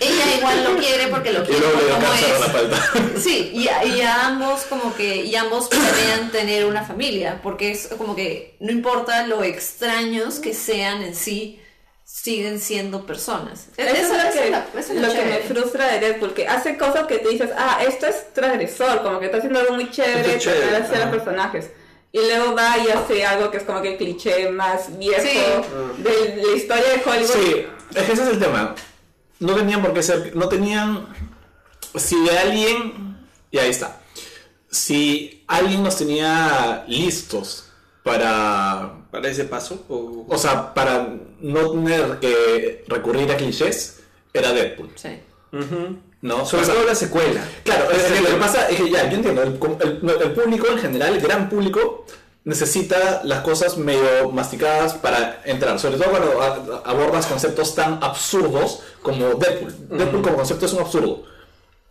ella 0.00 0.36
igual 0.38 0.64
lo 0.64 0.76
quiere 0.80 1.08
porque 1.08 1.32
lo 1.32 1.42
Y 1.42 1.46
quiere 1.46 1.60
luego 1.60 1.78
le 1.78 1.84
dio 1.86 1.94
como 1.94 2.06
a 2.06 2.10
la 2.10 2.20
es. 2.20 2.52
falta. 2.52 2.92
Sí, 3.20 3.50
y 3.54 3.68
a, 3.68 3.84
y 3.84 4.00
a 4.00 4.26
ambos 4.26 4.62
como 4.62 4.94
que, 4.94 5.16
y 5.16 5.36
ambos 5.36 5.68
planean 5.68 6.30
tener 6.32 6.64
una 6.64 6.82
familia, 6.84 7.40
porque 7.42 7.70
es 7.72 7.88
como 7.98 8.16
que 8.16 8.56
no 8.60 8.72
importa 8.72 9.26
lo 9.26 9.42
extraños 9.44 10.38
que 10.38 10.54
sean 10.54 11.02
en 11.02 11.14
sí, 11.14 11.60
siguen 12.04 12.60
siendo 12.60 13.06
personas. 13.06 13.68
Eso 13.76 13.94
es 13.96 14.08
lo 14.08 14.32
que, 14.42 14.50
la- 14.50 14.66
es 14.78 14.90
lo 14.90 15.12
que 15.12 15.22
me 15.24 15.38
frustra 15.38 15.86
de 15.92 16.00
Deadpool, 16.00 16.34
que 16.34 16.48
hace 16.48 16.76
cosas 16.76 17.06
que 17.06 17.18
te 17.18 17.28
dices, 17.28 17.50
ah, 17.56 17.80
esto 17.86 18.06
es 18.06 18.32
transgresor, 18.32 19.02
como 19.02 19.20
que 19.20 19.26
está 19.26 19.38
haciendo 19.38 19.60
algo 19.60 19.74
muy 19.74 19.90
chévere, 19.90 20.34
es 20.36 20.42
chévere, 20.42 20.66
de 20.70 20.76
hacer 20.78 20.96
a 20.96 20.98
ajá. 21.02 21.10
los 21.12 21.22
personajes. 21.22 21.70
Y 22.12 22.18
luego 22.18 22.56
va 22.56 22.76
y 22.78 22.90
hace 22.90 23.24
algo 23.24 23.52
que 23.52 23.58
es 23.58 23.62
como 23.62 23.80
que 23.82 23.92
el 23.92 23.96
cliché 23.96 24.50
más 24.50 24.98
viejo 24.98 25.22
Sí. 25.22 25.38
de 26.02 26.42
la 26.44 26.56
historia 26.56 26.84
de 26.84 27.02
Hollywood. 27.08 27.30
Sí, 27.32 27.66
es 27.94 28.02
que 28.04 28.12
ese 28.12 28.22
es 28.22 28.28
el 28.30 28.38
tema. 28.40 28.74
No 29.40 29.54
tenían 29.54 29.82
por 29.82 29.92
qué 29.92 30.02
ser. 30.02 30.34
No 30.36 30.48
tenían. 30.48 31.08
Si 31.96 32.16
alguien. 32.28 33.16
Y 33.50 33.58
ahí 33.58 33.70
está. 33.70 34.00
Si 34.70 35.42
alguien 35.48 35.82
nos 35.82 35.96
tenía 35.96 36.84
listos 36.88 37.66
para. 38.02 38.96
¿Para 39.10 39.28
ese 39.28 39.44
paso? 39.44 39.84
O... 39.88 40.24
O 40.28 40.38
sea, 40.38 40.72
para 40.72 41.08
no 41.40 41.70
tener 41.72 42.18
que 42.20 42.84
recurrir 42.86 43.30
a 43.32 43.36
clichés, 43.36 44.00
era 44.32 44.52
Deadpool. 44.52 44.90
Sí. 44.94 45.18
¿no? 46.22 46.46
Sobre 46.46 46.62
O 46.62 46.66
sea, 46.66 46.74
todo 46.74 46.86
la 46.86 46.94
secuela. 46.94 47.42
Claro, 47.64 47.90
es 47.90 48.02
que 48.04 48.20
lo 48.20 48.28
que 48.28 48.36
pasa 48.36 48.68
es 48.68 48.76
que 48.76 48.88
ya, 48.90 49.08
yo 49.10 49.16
entiendo, 49.16 49.42
el, 49.42 49.58
el- 49.80 50.22
el 50.22 50.32
público 50.32 50.68
en 50.68 50.78
general, 50.78 51.14
el 51.14 51.20
gran 51.20 51.48
público, 51.48 52.06
necesita 52.44 53.20
las 53.24 53.40
cosas 53.40 53.76
medio 53.76 54.30
masticadas 54.32 54.94
para 54.94 55.42
entrar, 55.44 55.78
sobre 55.78 55.98
todo 55.98 56.10
cuando 56.10 56.82
abordas 56.86 57.26
conceptos 57.26 57.74
tan 57.74 58.02
absurdos 58.02 58.80
como 59.02 59.34
Deadpool. 59.34 59.74
Deadpool 59.90 60.22
como 60.22 60.36
concepto 60.36 60.66
es 60.66 60.72
un 60.72 60.80
absurdo, 60.80 61.22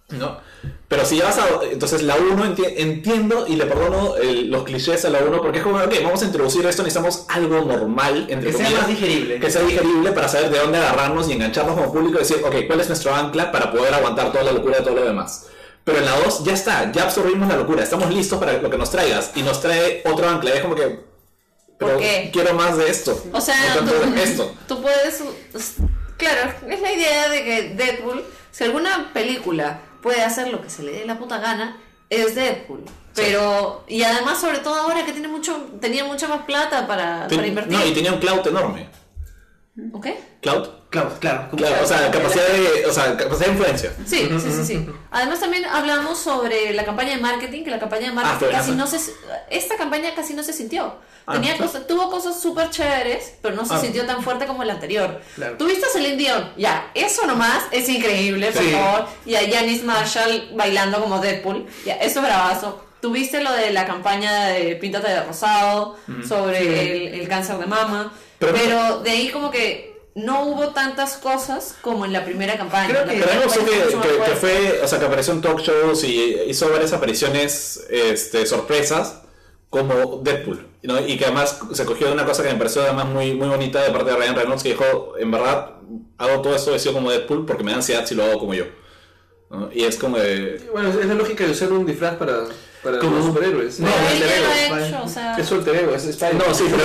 ¿no? 0.09 0.37
Pero 0.89 1.05
si 1.05 1.17
ya 1.17 1.25
vas 1.25 1.37
a... 1.37 1.45
Entonces 1.71 2.01
la 2.01 2.15
1 2.17 2.55
entiendo 2.77 3.45
y 3.47 3.55
le 3.55 3.65
perdono 3.67 4.15
el- 4.17 4.49
los 4.49 4.63
clichés 4.63 5.05
a 5.05 5.09
la 5.11 5.19
1 5.19 5.39
porque 5.39 5.59
es 5.59 5.63
como, 5.63 5.77
ok, 5.77 5.93
vamos 6.03 6.21
a 6.23 6.25
introducir 6.25 6.65
esto, 6.65 6.81
necesitamos 6.81 7.25
algo 7.29 7.61
normal, 7.61 8.25
entre 8.27 8.51
Que 8.51 8.57
sea 8.57 8.69
más 8.71 8.87
digerible. 8.87 9.39
que 9.39 9.51
sea 9.51 9.61
digerible 9.61 10.11
para 10.11 10.27
saber 10.27 10.49
de 10.49 10.57
dónde 10.59 10.79
agarrarnos 10.79 11.29
y 11.29 11.33
engancharnos 11.33 11.75
como 11.79 11.93
público 11.93 12.15
y 12.15 12.19
decir, 12.21 12.37
ok, 12.43 12.55
¿cuál 12.65 12.79
es 12.81 12.87
nuestro 12.87 13.13
ancla 13.13 13.51
para 13.51 13.71
poder 13.71 13.93
aguantar 13.93 14.31
toda 14.31 14.43
la 14.45 14.51
locura 14.51 14.77
de 14.79 14.83
todo 14.83 14.95
lo 14.95 15.05
demás? 15.05 15.45
Pero 15.89 16.01
en 16.01 16.05
la 16.05 16.19
2 16.19 16.43
ya 16.43 16.53
está, 16.53 16.91
ya 16.91 17.03
absorbimos 17.05 17.47
la 17.49 17.55
locura, 17.55 17.81
estamos 17.81 18.13
listos 18.13 18.37
para 18.37 18.53
lo 18.53 18.69
que 18.69 18.77
nos 18.77 18.91
traigas 18.91 19.31
y 19.33 19.41
nos 19.41 19.59
trae 19.59 20.03
otro 20.05 20.29
ancla. 20.29 20.51
Es 20.51 20.61
como 20.61 20.75
que, 20.75 20.99
pero 21.79 21.93
¿Por 21.93 21.99
qué? 21.99 22.29
quiero 22.31 22.53
más 22.53 22.77
de 22.77 22.87
esto. 22.91 23.19
O 23.33 23.41
sea, 23.41 23.55
tú, 23.79 24.19
esto. 24.19 24.53
tú 24.67 24.83
puedes... 24.83 25.23
Claro, 26.17 26.53
es 26.69 26.79
la 26.79 26.93
idea 26.93 27.29
de 27.29 27.43
que 27.43 27.73
Deadpool, 27.75 28.23
si 28.51 28.65
alguna 28.65 29.11
película 29.13 29.81
puede 30.03 30.21
hacer 30.21 30.49
lo 30.49 30.61
que 30.61 30.69
se 30.69 30.83
le 30.83 30.91
dé 30.91 31.05
la 31.05 31.17
puta 31.17 31.39
gana, 31.39 31.81
es 32.11 32.35
Deadpool. 32.35 32.83
Pero, 33.15 33.83
y 33.87 34.03
además, 34.03 34.39
sobre 34.39 34.59
todo 34.59 34.75
ahora 34.75 35.05
que 35.05 35.11
tiene 35.11 35.27
mucho, 35.27 35.69
tenía 35.81 36.03
mucha 36.03 36.27
más 36.27 36.43
plata 36.43 36.85
para, 36.85 37.27
para 37.27 37.47
invertir. 37.47 37.73
no, 37.79 37.83
y 37.83 37.93
tenía 37.95 38.13
un 38.13 38.19
cloud 38.19 38.45
enorme. 38.45 38.89
¿Ok? 39.93 40.07
Cloud. 40.41 40.67
Claro, 40.89 41.11
claro. 41.19 41.47
como- 41.51 41.63
Claro, 41.63 41.83
o 41.83 41.87
sea, 41.87 42.09
capacidad 42.09 42.47
de, 42.47 42.85
o 42.87 42.91
sea, 42.91 43.15
capacidad 43.15 43.45
de 43.47 43.51
influencia. 43.51 43.93
Sí, 44.07 44.27
sí, 44.41 44.51
sí, 44.51 44.65
sí. 44.65 44.89
Además 45.11 45.39
también 45.39 45.65
hablamos 45.65 46.17
sobre 46.17 46.73
la 46.73 46.83
campaña 46.83 47.11
de 47.15 47.21
marketing, 47.21 47.63
que 47.63 47.69
la 47.69 47.79
campaña 47.79 48.07
de 48.07 48.13
marketing 48.13 48.39
fue 48.39 48.49
casi 48.49 48.71
no 48.71 48.87
se... 48.87 48.99
Esta 49.51 49.77
campaña 49.77 50.15
casi 50.15 50.33
no 50.33 50.41
se 50.41 50.51
sintió. 50.51 50.95
Ah, 51.27 51.33
Tenía 51.33 51.55
cosas, 51.57 51.85
tuvo 51.85 52.09
cosas 52.09 52.41
súper 52.41 52.71
chéveres, 52.71 53.33
pero 53.43 53.55
no 53.55 53.63
se 53.65 53.75
Ah. 53.75 53.79
sintió 53.79 54.03
tan 54.07 54.23
fuerte 54.23 54.47
como 54.47 54.63
la 54.63 54.73
anterior. 54.73 55.21
Claro. 55.35 55.57
Tuviste 55.57 55.85
a 55.85 55.89
Celine 55.89 56.15
Dion, 56.17 56.53
ya, 56.57 56.89
eso 56.95 57.27
nomás 57.27 57.65
es 57.71 57.87
increíble, 57.87 58.51
por 58.51 58.63
Sí. 58.63 58.71
favor. 58.71 59.07
Y 59.27 59.35
a 59.35 59.41
Janice 59.47 59.83
Marshall 59.85 60.49
bailando 60.55 60.99
como 61.01 61.19
Deadpool, 61.19 61.67
ya, 61.85 61.97
eso 61.97 62.19
es 62.21 62.25
bravazo. 62.25 62.83
Tuviste 62.99 63.41
lo 63.43 63.51
de 63.53 63.69
la 63.71 63.85
campaña 63.85 64.47
de 64.47 64.75
Píntate 64.75 65.09
de 65.11 65.23
Rosado, 65.23 65.97
sobre 66.27 67.11
el, 67.13 67.21
el 67.21 67.27
cáncer 67.29 67.57
de 67.59 67.67
mama, 67.67 68.11
Pero- 68.39 68.53
pero, 68.53 68.99
de 69.01 69.11
ahí 69.11 69.29
como 69.29 69.51
que 69.51 69.88
no 70.23 70.45
hubo 70.45 70.69
tantas 70.69 71.17
cosas 71.17 71.75
como 71.81 72.05
en 72.05 72.13
la 72.13 72.23
primera 72.25 72.57
campaña. 72.57 72.87
Creo 72.89 73.05
que- 73.05 73.15
que, 73.15 74.35
fue 74.35 74.51
que 74.51 74.79
o 74.83 74.87
sea, 74.87 74.99
que 74.99 75.05
apareció 75.05 75.33
en 75.33 75.41
talk 75.41 75.59
shows 75.59 76.03
y 76.03 76.35
hizo 76.47 76.69
varias 76.69 76.93
apariciones 76.93 77.85
este, 77.89 78.45
sorpresas 78.45 79.21
como 79.69 80.17
Deadpool, 80.23 80.67
¿no? 80.83 80.99
Y 81.05 81.17
que 81.17 81.25
además 81.25 81.59
se 81.73 81.85
cogió 81.85 82.07
de 82.07 82.13
una 82.13 82.25
cosa 82.25 82.41
que 82.43 82.49
me 82.49 82.55
pareció 82.55 82.81
además 82.81 83.05
muy, 83.05 83.33
muy 83.35 83.47
bonita 83.47 83.83
de 83.83 83.91
parte 83.91 84.11
de 84.11 84.17
Ryan 84.17 84.35
Reynolds 84.35 84.63
que 84.63 84.69
dijo, 84.69 85.13
en 85.19 85.29
verdad, 85.31 85.71
hago 86.17 86.41
todo 86.41 86.55
esto 86.55 86.71
vestido 86.71 86.93
como 86.95 87.11
Deadpool 87.11 87.45
porque 87.45 87.63
me 87.63 87.71
da 87.71 87.77
ansiedad 87.77 88.05
si 88.05 88.15
lo 88.15 88.23
hago 88.23 88.39
como 88.39 88.53
yo. 88.55 88.65
¿no? 89.51 89.69
Y 89.73 89.83
es 89.83 89.95
como 89.97 90.17
de... 90.17 90.61
Bueno, 90.71 90.89
es 90.89 91.05
la 91.05 91.13
lógica 91.15 91.43
de 91.43 91.51
usar 91.51 91.71
un 91.71 91.85
disfraz 91.85 92.15
para, 92.15 92.43
para 92.83 92.99
Como- 92.99 93.17
los 93.17 93.25
superhéroes. 93.25 93.79
No, 93.79 93.87
Pero 93.87 94.07
el 94.09 94.17
ella 94.23 94.25
de 94.35 94.39
lo 94.41 94.47
ha 94.47 94.69
Vale. 94.79 94.87
hecho, 94.87 95.03
o 95.03 95.07
sea... 95.09 95.35
Es 95.37 95.45
su 95.47 95.55
alter 95.55 95.75
ego, 95.75 95.95
es 95.95 96.05
Spider-Man. 96.05 96.43
No, 96.47 96.53
sí, 96.53 96.63
pero, 96.69 96.83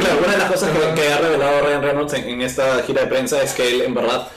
claro, 0.00 0.18
una 0.24 0.32
de 0.32 0.38
las 0.38 0.50
cosas 0.50 0.70
que, 0.70 1.00
que 1.00 1.12
ha 1.12 1.18
revelado 1.18 1.60
Ryan 1.66 1.82
Reynolds 1.82 2.12
en, 2.14 2.24
en 2.28 2.40
esta 2.42 2.82
gira 2.82 3.02
de 3.02 3.06
prensa 3.08 3.42
es 3.42 3.52
que 3.52 3.68
él 3.68 3.82
en 3.82 3.94
verdad 3.94 4.28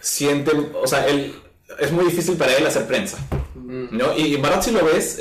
siente, 0.00 0.52
o 0.80 0.86
sea, 0.86 1.06
él 1.06 1.34
es 1.78 1.92
muy 1.92 2.04
difícil 2.06 2.36
para 2.36 2.54
él 2.56 2.66
hacer 2.66 2.86
prensa. 2.86 3.18
¿no? 3.54 4.16
Y, 4.16 4.22
y 4.28 4.34
en 4.36 4.42
verdad 4.42 4.62
si 4.62 4.70
lo 4.70 4.84
ves, 4.84 5.20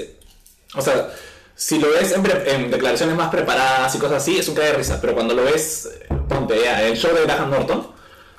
o 0.76 0.81
sea, 0.81 1.09
si 1.55 1.80
lo 1.80 1.89
ves 1.89 2.11
en, 2.14 2.23
en 2.47 2.72
declaraciones 2.72 3.15
más 3.15 3.30
preparadas 3.30 3.93
y 3.95 3.97
cosas 3.99 4.18
así, 4.23 4.38
es 4.38 4.47
un 4.47 4.55
cae 4.55 4.68
de 4.68 4.73
risa. 4.73 4.99
Pero 5.01 5.14
cuando 5.14 5.34
lo 5.34 5.43
ves, 5.43 5.89
ponte 6.30 6.59
ya, 6.64 6.81
el 6.84 6.95
show 6.97 7.14
de 7.14 7.23
Graham 7.23 7.49
Norton, 7.51 7.88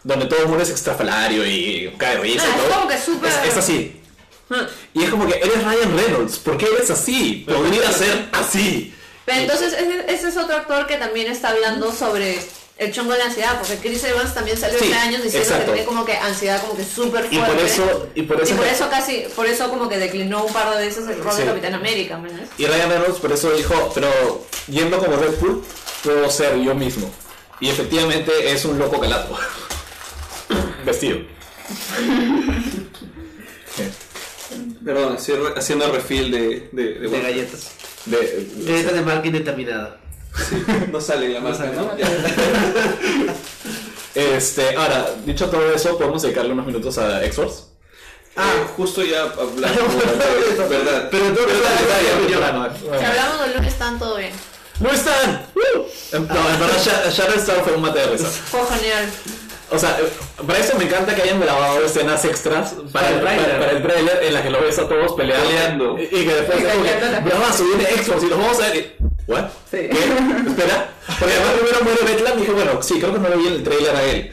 donde 0.05 0.27
todo 0.27 0.41
el 0.43 0.49
mundo 0.49 0.63
es 0.63 0.71
extrafalario 0.71 1.45
y 1.47 1.93
cae 1.99 2.17
de 2.17 2.23
risa 2.23 2.45
Ah, 2.45 2.49
y 2.49 2.51
es 2.61 2.65
todo. 2.69 2.75
como 2.79 2.89
que 2.89 2.97
súper- 2.99 3.29
es, 3.45 3.51
es 3.53 3.57
así. 3.57 3.98
Y 4.95 5.05
es 5.05 5.11
como 5.11 5.27
que 5.27 5.37
eres 5.37 5.63
Ryan 5.65 5.97
Reynolds, 5.97 6.39
¿por 6.39 6.57
qué 6.57 6.67
eres 6.75 6.91
así? 6.91 7.45
Podría 7.49 7.91
ser 7.93 8.29
así. 8.33 8.95
Pero 9.25 9.41
entonces 9.41 9.75
ese, 9.75 10.05
ese 10.13 10.29
es 10.29 10.37
otro 10.37 10.57
actor 10.57 10.87
que 10.87 10.97
también 10.97 11.31
está 11.31 11.51
hablando 11.51 11.93
sobre 11.93 12.39
el 12.79 12.93
chongo 12.93 13.13
de 13.13 13.19
la 13.19 13.25
ansiedad, 13.27 13.59
porque 13.59 13.77
Chris 13.77 14.03
Evans 14.05 14.33
también 14.33 14.57
salió 14.57 14.79
Sí, 14.79 14.85
este 14.87 14.97
año 14.97 15.17
diciendo 15.21 15.39
exacto. 15.41 15.67
que 15.67 15.73
tiene 15.73 15.85
como 15.87 16.05
que 16.05 16.17
ansiedad 16.17 16.61
como 16.63 16.77
que 16.77 16.85
súper 16.85 17.25
fuerte. 17.29 17.35
Y 17.37 17.41
por 17.41 17.59
eso, 17.59 18.09
y 18.15 18.23
por 18.23 18.41
eso, 18.41 18.55
Y 18.55 18.57
por 18.57 18.67
eso 18.67 18.89
casi, 18.89 19.25
por 19.35 19.47
eso 19.47 19.69
como 19.69 19.89
que 19.89 19.99
declinó 19.99 20.45
un 20.45 20.53
par 20.53 20.71
de 20.77 20.87
veces 20.87 21.07
el 21.09 21.23
rol 21.23 21.33
Sí. 21.35 21.41
de 21.43 21.47
Capitán 21.49 21.75
América, 21.75 22.17
¿me 22.19 22.29
entiendes? 22.29 22.55
Y 22.57 22.67
Ryan 22.67 22.89
Reynolds 22.89 23.19
por 23.19 23.33
eso 23.33 23.51
dijo, 23.51 23.91
pero 23.95 24.47
yendo 24.69 24.99
como 24.99 25.17
Deadpool, 25.17 25.65
puedo 26.05 26.31
ser 26.31 26.57
yo 26.61 26.75
mismo. 26.75 27.11
Y 27.61 27.69
efectivamente 27.69 28.31
es 28.53 28.65
un 28.65 28.79
loco 28.79 29.01
calato. 29.01 29.37
Vestido. 30.87 31.19
Perdón, 34.89 35.17
haciendo 35.19 35.53
haciendo 35.55 35.93
refill 35.93 36.31
de, 36.31 36.69
de, 36.73 36.95
de- 36.95 37.09
De 37.11 37.21
galletas. 37.21 37.73
De, 38.07 38.49
Galletas 38.65 38.95
de 38.95 39.03
marca 39.03 39.27
indeterminada. 39.27 39.99
Sí, 40.49 40.65
no 40.91 40.99
sale 40.99 41.29
la 41.29 41.41
marca, 41.41 41.59
sale. 41.59 41.77
¿no? 41.77 41.95
Ya. 41.99 42.09
este, 44.37 44.75
ahora, 44.77 45.11
dicho 45.27 45.51
todo 45.51 45.71
eso, 45.75 45.99
podemos 45.99 46.23
dedicarle 46.23 46.55
unos 46.55 46.65
minutos 46.65 46.97
a 46.97 47.23
X-Force. 47.27 47.65
Ah, 48.35 48.51
justo 48.79 49.05
ya 49.05 49.25
hablamos 49.25 49.59
verdad. 50.71 51.09
Pero 51.11 51.25
verdad, 51.35 52.73
Si 52.81 53.05
hablamos 53.05 53.41
de 53.47 53.55
Luke, 53.57 53.69
están 53.69 53.99
todo 53.99 54.17
bien. 54.17 54.33
¡No 54.81 54.91
están! 54.91 55.45
No, 56.13 56.17
en 56.17 56.29
verdad, 56.29 56.83
Sha- 56.83 57.11
Shatterstar 57.11 57.63
fue 57.63 57.75
un 57.75 57.83
mate 57.83 57.99
de 57.99 58.07
risa. 58.07 58.27
Fue 58.29 58.61
genial. 58.79 59.11
O 59.71 59.79
sea, 59.79 59.99
eh, 60.01 60.09
para 60.47 60.59
eso 60.59 60.77
me 60.79 60.85
encanta 60.85 61.15
que 61.15 61.23
hayan 61.23 61.41
grabado 61.41 61.85
escenas 61.85 62.25
extras 62.25 62.75
para, 62.93 63.09
Para 63.09 63.35
el 63.35 63.41
para, 63.43 63.59
para 63.59 63.71
el 63.73 63.83
trailer 63.83 64.23
en 64.25 64.35
la 64.35 64.43
que 64.43 64.51
lo 64.51 64.61
ves 64.63 64.79
a 64.79 64.89
todos 64.89 65.13
peleando. 65.13 65.47
Peleando. 65.47 65.99
Y, 65.99 66.05
y 66.05 66.27
que 66.27 66.35
después 66.35 66.59
es 66.59 67.11
la- 67.13 67.21
bravazo, 67.21 67.65
viene 67.65 67.85
Xbox 68.03 68.23
y 68.23 68.27
los 68.29 68.39
vamos 68.39 68.59
a 68.61 68.67
ver. 68.69 68.77
y- 68.77 68.97
¿What? 69.31 69.45
Sí. 69.71 69.77
¿Qué? 69.77 69.89
Espera. 70.49 70.89
Porque 71.19 71.35
además 71.35 71.53
primero 71.61 71.85
muere 71.85 72.03
Betlam 72.05 72.39
y 72.39 72.41
dije, 72.41 72.53
bueno, 72.53 72.83
sí, 72.83 72.99
creo 72.99 73.13
que 73.13 73.19
no 73.19 73.29
lo 73.29 73.37
vi 73.37 73.47
en 73.49 73.53
el 73.55 73.63
trailer 73.63 73.95
a 73.97 74.03
él. 74.05 74.33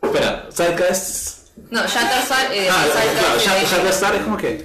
Espera, 0.00 0.46
Sidecast. 0.54 1.38
No, 1.70 1.80
Shatterstar 1.84 2.54
y 2.54 2.68
Ah, 2.68 2.86
claro, 2.92 3.40
Shat- 3.40 3.66
Shatterstar 3.68 4.14
es 4.14 4.22
como 4.22 4.36
que. 4.36 4.64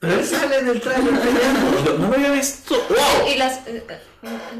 Pero 0.00 0.14
él 0.14 0.24
sale 0.26 0.58
en 0.58 0.68
el 0.68 0.80
trailer 0.80 1.14
peleando. 1.20 1.98
No, 1.98 2.08
lo 2.08 2.14
había 2.14 2.30
visto. 2.32 2.74
¡Wow! 2.88 3.28
Y 3.32 3.36
las... 3.36 3.58
eh, 3.66 3.84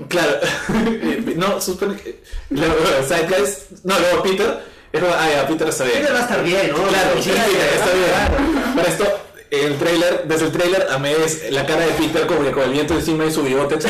Claro. 0.09 0.39
no, 1.37 1.61
suspende 1.61 1.97
que. 1.97 2.23
Luego, 2.51 2.75
Sidecast. 3.09 3.71
No, 3.85 3.99
luego 3.99 4.23
Peter. 4.23 4.61
Es 4.93 5.01
como, 5.01 5.13
ah, 5.15 5.29
ya, 5.31 5.47
Peter 5.49 5.69
está 5.69 5.85
bien. 5.85 5.99
Peter 6.01 6.15
va 6.15 6.19
a 6.19 6.23
estar 6.23 6.43
bien, 6.45 6.71
¿no? 6.73 6.83
Claro, 6.89 7.11
sí, 7.23 7.31
Sí, 7.31 7.33
está 7.75 7.93
bien. 7.93 8.75
Para 8.75 8.89
esto, 8.89 9.05
el 9.51 9.79
trailer, 9.79 10.23
desde 10.27 10.47
el 10.47 10.53
trailer 10.53 10.87
amé 10.91 11.13
es 11.25 11.51
la 11.53 11.65
cara 11.65 11.87
de 11.87 11.93
Peter 11.93 12.27
como 12.27 12.43
que 12.45 12.51
con 12.53 12.65
el 12.65 12.71
viento 12.73 12.95
encima 12.95 13.25
y 13.25 13.33
su 13.33 13.43
bigote. 13.43 13.77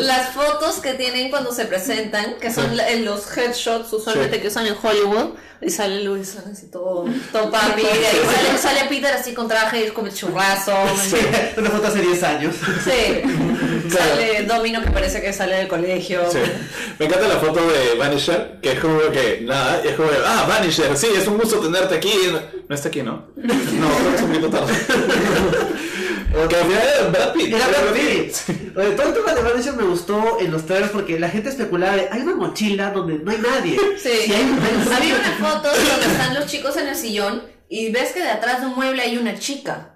Las 0.00 0.34
fotos 0.34 0.76
que 0.76 0.94
tienen 0.94 1.30
cuando 1.30 1.52
se 1.52 1.64
presentan, 1.64 2.36
que 2.40 2.52
son 2.52 2.76
los 3.04 3.36
headshots 3.36 3.92
usualmente 3.92 4.36
Sí. 4.36 4.42
que 4.42 4.48
usan 4.48 4.66
en 4.66 4.76
Hollywood, 4.80 5.30
y 5.64 5.70
sale 5.70 6.04
Luis 6.04 6.36
así 6.36 6.66
todo, 6.66 7.06
todo 7.32 7.50
papi, 7.50 7.82
y 7.82 7.84
sale, 7.84 8.58
sale 8.58 8.88
Peter 8.88 9.12
así 9.12 9.32
con 9.32 9.48
traje 9.48 9.86
y 9.86 9.90
con 9.90 10.06
el 10.06 10.14
churrazo. 10.14 10.72
Sí, 11.02 11.16
una 11.56 11.70
foto 11.70 11.88
hace 11.88 12.00
10 12.00 12.22
años. 12.22 12.54
Sí. 12.84 13.22
Sale 13.90 14.44
Domino 14.44 14.82
que 14.82 14.90
parece 14.90 15.20
que 15.20 15.32
sale 15.32 15.56
del 15.56 15.68
colegio. 15.68 16.22
Sí. 16.30 16.38
Me 16.98 17.06
encanta 17.06 17.28
la 17.28 17.36
foto 17.36 17.60
de 17.68 17.96
Vanisher, 17.98 18.58
que 18.62 18.72
es 18.72 18.80
como 18.80 18.98
que, 19.12 19.40
nada, 19.42 19.82
y 19.84 19.88
es 19.88 19.94
como, 19.94 20.08
ah, 20.24 20.46
Vanisher, 20.48 20.96
sí, 20.96 21.08
es 21.14 21.26
un 21.26 21.36
gusto 21.38 21.58
tenerte 21.58 21.94
aquí. 21.96 22.12
No 22.68 22.74
está 22.74 22.88
aquí, 22.88 23.02
¿no? 23.02 23.26
No, 23.36 23.44
creo 23.44 24.10
que 24.10 24.16
es 24.16 24.22
un 24.22 24.28
poquito 24.28 24.50
tarde. 24.50 24.72
que 26.48 26.56
al 26.56 26.62
final 26.66 26.82
era 26.82 27.08
Brad 27.08 27.32
Pitt. 27.32 27.54
Era 27.54 27.66
Brad 27.68 27.92
Pitt. 27.92 28.36
Oye, 28.76 28.90
Todo 28.90 29.08
el 29.08 29.14
tema 29.14 29.34
de 29.34 29.42
Vanisher 29.42 29.72
me 29.74 29.84
gustó 29.84 30.38
en 30.40 30.50
los 30.52 30.66
trailers 30.66 30.92
porque 30.92 31.18
la 31.18 31.28
gente 31.28 31.48
especulaba 31.48 31.96
de, 31.96 32.08
hay 32.10 32.20
una 32.22 32.34
mochila 32.34 32.90
donde 32.90 33.14
no 33.18 33.30
hay 33.30 33.38
nadie. 33.38 33.78
Sí. 34.02 34.10
Y 34.26 34.32
hay, 34.32 34.42
hay- 34.42 34.94
Había 34.96 35.14
una 35.16 35.48
foto 35.50 35.68
donde 35.68 36.06
están 36.06 36.34
los 36.34 36.46
chicos 36.46 36.76
en 36.76 36.88
el 36.88 36.96
sillón 36.96 37.42
y 37.68 37.90
ves 37.90 38.12
que 38.12 38.22
detrás 38.22 38.60
de 38.60 38.66
un 38.66 38.74
mueble 38.74 39.02
hay 39.02 39.16
una 39.16 39.38
chica. 39.38 39.90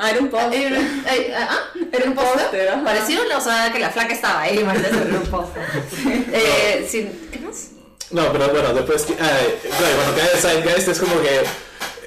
Ah, 0.00 0.10
era 0.10 0.20
un. 0.20 0.30
Hay 0.34 0.66
una- 0.66 1.02
hay- 1.10 1.32
ah, 1.36 1.58
Era 1.90 2.04
un 2.04 2.14
póster, 2.14 2.44
póster. 2.44 2.84
Parecía 2.84 3.20
una, 3.20 3.38
o 3.38 3.40
sea, 3.40 3.72
que 3.72 3.80
la 3.80 3.90
flaca 3.90 4.14
estaba 4.14 4.42
ahí, 4.42 4.60
imagínate, 4.60 4.94
era 4.96 5.18
un 5.18 5.26
póster. 5.26 5.62
Eh, 6.32 6.86
sin- 6.88 7.28
¿Qué 7.32 7.38
más? 7.40 7.70
No, 8.10 8.30
pero 8.32 8.48
bueno, 8.50 8.72
después, 8.74 9.02
que- 9.02 9.14
ah, 9.20 9.38
claro, 9.76 9.96
cuando 9.96 10.16
cae 10.16 10.30
el 10.34 10.38
Zeitgeist 10.38 10.88
es 10.88 11.00
como 11.00 11.20
que 11.20 11.40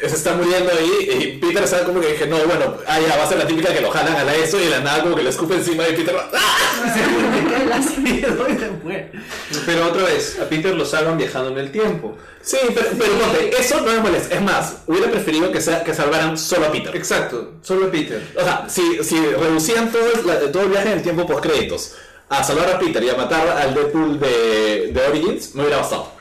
se 0.10 0.16
está 0.16 0.34
muriendo 0.34 0.72
ahí 0.72 1.10
y 1.22 1.38
Peter 1.40 1.64
está 1.64 1.84
como 1.84 2.00
que 2.02 2.08
dije, 2.14 2.28
no, 2.28 2.38
bueno, 2.46 2.76
ah, 2.88 3.00
ya, 3.00 3.16
va 3.18 3.24
a 3.24 3.28
ser 3.28 3.38
la 3.38 3.48
típica 3.48 3.74
que 3.74 3.82
lo 3.82 3.90
jalan 3.92 4.16
a 4.16 4.24
la 4.24 4.36
eso 4.36 4.60
y 4.60 4.64
de 4.66 4.70
la 4.72 4.80
nada 4.80 5.04
como 5.04 5.16
que 5.16 5.24
le 5.24 5.30
escupe 5.30 5.56
encima 5.56 5.88
y 5.88 5.94
Peter 5.96 6.16
va, 6.16 6.30
¡ah! 6.34 6.94
Pero 9.66 9.88
otra 9.88 10.04
vez, 10.04 10.38
a 10.40 10.48
Peter 10.50 10.74
lo 10.74 10.86
salvan 10.86 11.18
viajando 11.18 11.50
en 11.52 11.58
el 11.58 11.72
tiempo. 11.72 12.18
Sí, 12.42 12.58
pero, 12.74 12.88
pero 12.98 13.14
ponte, 13.20 13.52
eso 13.60 13.82
no 13.82 13.92
me 13.92 14.00
molesta. 14.00 14.34
Es 14.36 14.42
más, 14.42 14.78
hubiera 14.88 15.10
preferido 15.12 15.52
que, 15.52 15.62
sea, 15.62 15.84
que 15.84 15.94
salvaran 15.94 16.38
solo 16.38 16.66
a 16.68 16.72
Peter. 16.72 16.96
Exacto, 16.96 17.54
solo 17.62 17.88
a 17.88 17.92
Peter. 17.92 18.22
O 18.36 18.42
sea, 18.44 18.66
si, 18.68 19.04
si 19.04 19.20
reducían 19.20 19.92
todo 19.92 20.02
el, 20.12 20.26
la- 20.28 20.52
todo 20.52 20.64
el 20.64 20.70
viaje 20.70 20.88
en 20.88 20.94
el 20.98 21.04
tiempo 21.04 21.26
post 21.28 21.42
créditos 21.44 21.94
a 22.30 22.44
salvar 22.44 22.70
a 22.72 22.80
Peter 22.80 23.04
y 23.04 23.10
a 23.10 23.16
matar 23.16 23.48
al 23.48 23.74
Deadpool 23.76 24.20
de, 24.20 24.92
de 24.94 25.02
Origins, 25.08 25.54
me 25.54 25.62
hubiera 25.64 25.78
bastado. 25.78 26.12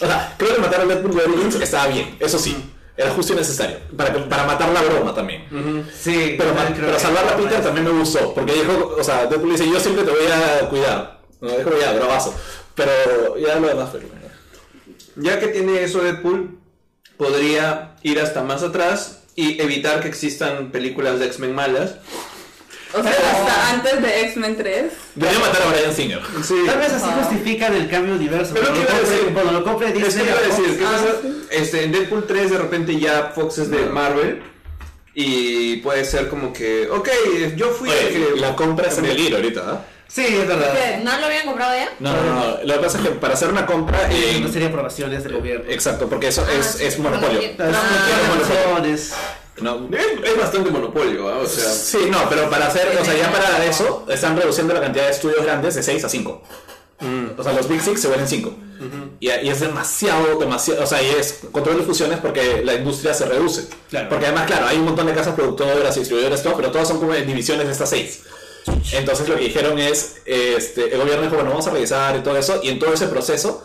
O 0.00 0.06
sea, 0.06 0.34
creo 0.36 0.54
que 0.56 0.60
matar 0.60 0.80
al 0.80 0.88
Deadpool 0.88 1.14
de 1.14 1.22
Origins 1.24 1.54
estaba 1.56 1.86
bien, 1.88 2.16
eso 2.20 2.38
sí. 2.38 2.56
Era 2.98 3.10
justo 3.12 3.32
y 3.32 3.36
necesario. 3.36 3.76
Para, 3.96 4.12
para 4.28 4.44
matar 4.44 4.68
la 4.70 4.82
broma 4.82 5.14
también. 5.14 5.44
Sí, 5.96 6.34
Pero, 6.36 6.52
ma- 6.52 6.66
creo 6.66 6.86
pero 6.86 6.98
salvar 6.98 7.28
a 7.28 7.36
Peter 7.36 7.62
también 7.62 7.84
me 7.86 7.92
gustó. 7.92 8.34
Porque 8.34 8.52
dijo, 8.54 8.96
o 8.98 9.04
sea, 9.04 9.26
Deadpool 9.26 9.52
dice, 9.52 9.70
yo 9.70 9.78
siempre 9.78 10.02
te 10.04 10.10
voy 10.10 10.26
a 10.26 10.68
cuidar. 10.68 11.20
No, 11.40 11.48
dijo, 11.56 11.70
ya, 11.80 11.92
bravazo. 11.92 12.34
Pero 12.74 13.38
ya 13.38 13.54
lo 13.54 13.68
demás 13.68 13.90
fue... 13.90 14.00
Ya 15.16 15.38
que 15.38 15.46
tiene 15.48 15.82
eso 15.84 16.00
Deadpool, 16.02 16.58
podría 17.16 17.94
ir 18.02 18.20
hasta 18.20 18.42
más 18.42 18.62
atrás 18.64 19.22
y 19.36 19.60
evitar 19.62 20.00
que 20.00 20.08
existan 20.08 20.70
películas 20.72 21.18
de 21.20 21.26
X-Men 21.26 21.54
malas. 21.54 21.94
O 22.94 23.02
sea, 23.02 23.12
hasta 23.12 23.70
antes 23.74 24.02
de 24.02 24.20
X-Men 24.22 24.56
3. 24.56 24.92
Debería 25.14 25.38
matar 25.40 25.62
a 25.62 25.66
Brian 25.72 25.94
Singer. 25.94 26.20
Sí. 26.42 26.54
Tal 26.66 26.78
vez 26.78 26.92
así 26.92 27.06
justifican 27.20 27.74
el 27.74 27.88
cambio 27.90 28.12
de 28.14 28.18
universo. 28.20 28.52
Pero 28.54 28.66
cuando 28.68 28.86
¿qué 28.86 28.92
iba 28.92 28.98
a 28.98 29.02
lo 29.02 29.06
compre- 29.06 29.10
decir? 29.18 29.34
Cuando 29.34 29.52
lo 29.52 29.64
compre 29.64 29.88
Es 29.88 29.94
Disney. 29.94 30.24
que 30.24 30.30
iba 30.30 30.38
a 30.38 30.42
decir, 30.42 30.78
¿qué 30.78 30.84
Ah, 30.86 30.90
pasa? 30.92 31.06
sí. 31.22 31.46
Este, 31.50 31.84
en 31.84 31.92
Deadpool 31.92 32.26
3 32.26 32.50
de 32.50 32.58
repente 32.58 32.98
ya 32.98 33.32
Fox 33.34 33.58
es 33.58 33.70
de 33.70 33.78
Marvel 33.86 34.42
y 35.14 35.76
puede 35.78 36.04
ser 36.04 36.28
como 36.28 36.52
que, 36.52 36.88
ok, 36.90 37.08
yo 37.56 37.70
fui 37.70 37.90
el 37.90 37.96
Oye, 38.06 38.08
que... 38.34 38.40
la 38.40 38.54
compra 38.56 38.88
es 38.88 38.98
en 38.98 39.04
el 39.06 39.18
hilo 39.18 39.36
ahorita, 39.36 39.60
¿ah? 39.66 39.84
Sí, 40.06 40.24
es 40.24 40.48
verdad. 40.48 41.00
¿No 41.02 41.18
lo 41.20 41.26
habían 41.26 41.44
comprado 41.44 41.74
ya? 41.76 41.90
No, 42.00 42.10
no, 42.16 42.22
no. 42.34 42.56
Lo 42.64 42.74
que 42.74 42.80
pasa 42.80 42.96
es 42.98 43.04
que 43.04 43.10
para 43.16 43.34
hacer 43.34 43.48
una 43.50 43.66
compra. 43.66 44.08
eh, 44.10 44.38
No 44.40 44.48
sería 44.50 44.68
aprobaciones 44.68 45.22
del 45.24 45.34
gobierno. 45.34 45.66
exacto, 45.70 46.08
porque 46.08 46.28
eso 46.28 46.46
Ah, 46.48 46.52
es, 46.58 46.66
sí, 46.66 46.84
es 46.86 46.98
monopolio. 46.98 47.38
Ah, 47.58 48.28
aprobaciones. 48.32 49.12
No, 49.60 49.88
Es, 49.92 50.30
es 50.30 50.38
bastante 50.38 50.70
monopolio, 50.70 51.28
¿ah? 51.28 51.38
o 51.38 51.46
sea... 51.46 51.70
sí, 51.70 52.08
no, 52.10 52.28
pero 52.28 52.48
para 52.50 52.66
hacer, 52.66 52.96
o 53.00 53.04
sea, 53.04 53.16
ya 53.16 53.30
para 53.30 53.64
eso 53.64 54.06
están 54.08 54.36
reduciendo 54.36 54.74
la 54.74 54.80
cantidad 54.80 55.04
de 55.04 55.10
estudios 55.10 55.42
grandes 55.42 55.74
de 55.74 55.82
6 55.82 56.04
a 56.04 56.08
5. 56.08 56.42
O 57.36 57.42
sea, 57.44 57.52
los 57.52 57.68
Big 57.68 57.80
Six 57.80 58.00
se 58.00 58.08
vuelven 58.08 58.26
5. 58.26 58.54
y, 59.20 59.28
y 59.28 59.48
es 59.48 59.60
demasiado, 59.60 60.38
demasiado, 60.38 60.82
o 60.82 60.86
sea, 60.86 61.00
y 61.02 61.10
es 61.10 61.40
control 61.52 61.78
de 61.78 61.84
fusiones 61.84 62.18
porque 62.18 62.62
la 62.64 62.74
industria 62.74 63.14
se 63.14 63.24
reduce. 63.26 63.68
Claro. 63.88 64.08
Porque 64.08 64.26
además, 64.26 64.46
claro, 64.46 64.66
hay 64.66 64.78
un 64.78 64.84
montón 64.84 65.06
de 65.06 65.14
casas 65.14 65.34
productoras 65.34 65.96
y 65.96 66.00
distribuidoras, 66.00 66.42
todo, 66.42 66.56
pero 66.56 66.72
todas 66.72 66.88
son 66.88 66.98
como 66.98 67.14
en 67.14 67.26
divisiones 67.26 67.66
de 67.66 67.72
estas 67.72 67.90
6. 67.90 68.22
Entonces 68.92 69.28
lo 69.28 69.36
que 69.36 69.44
dijeron 69.44 69.78
es, 69.78 70.16
este, 70.26 70.92
el 70.92 70.98
gobierno 70.98 71.22
dijo, 71.22 71.36
bueno, 71.36 71.50
vamos 71.50 71.66
a 71.68 71.70
revisar 71.70 72.16
y 72.16 72.20
todo 72.20 72.36
eso, 72.36 72.60
y 72.62 72.68
en 72.68 72.78
todo 72.78 72.92
ese 72.92 73.06
proceso, 73.06 73.64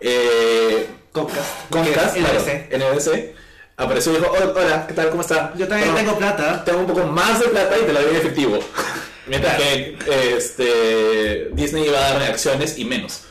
eh, 0.00 0.86
Comcast. 1.12 1.70
Comcast, 1.70 2.16
claro, 2.16 2.40
NBC. 2.40 3.34
Apareció 3.78 4.12
y 4.12 4.16
dijo, 4.16 4.30
"Hola, 4.32 4.52
hola, 4.56 4.86
¿qué 4.86 4.94
tal? 4.94 5.10
¿Cómo 5.10 5.20
está? 5.20 5.52
Yo 5.56 5.68
también 5.68 5.90
Toma, 5.90 6.00
tengo 6.00 6.16
plata. 6.18 6.64
tengo 6.64 6.78
un 6.80 6.86
poco 6.86 7.04
más 7.06 7.40
de 7.40 7.48
plata 7.48 7.76
y 7.78 7.84
te 7.84 7.92
la 7.92 8.00
doy 8.00 8.10
en 8.10 8.16
efectivo. 8.16 8.58
Mientras 9.26 9.56
que 9.56 9.98
este, 10.36 11.50
Disney 11.52 11.86
iba 11.86 11.98
a 11.98 12.10
darme 12.12 12.26
acciones 12.26 12.78
y 12.78 12.84
menos. 12.84 13.22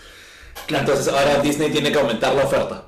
Claro. 0.68 0.86
Entonces 0.86 1.12
ahora 1.14 1.40
Disney 1.42 1.72
tiene 1.72 1.92
que 1.92 2.00
aumentar 2.00 2.36
la 2.36 2.44
oferta. 2.44 2.86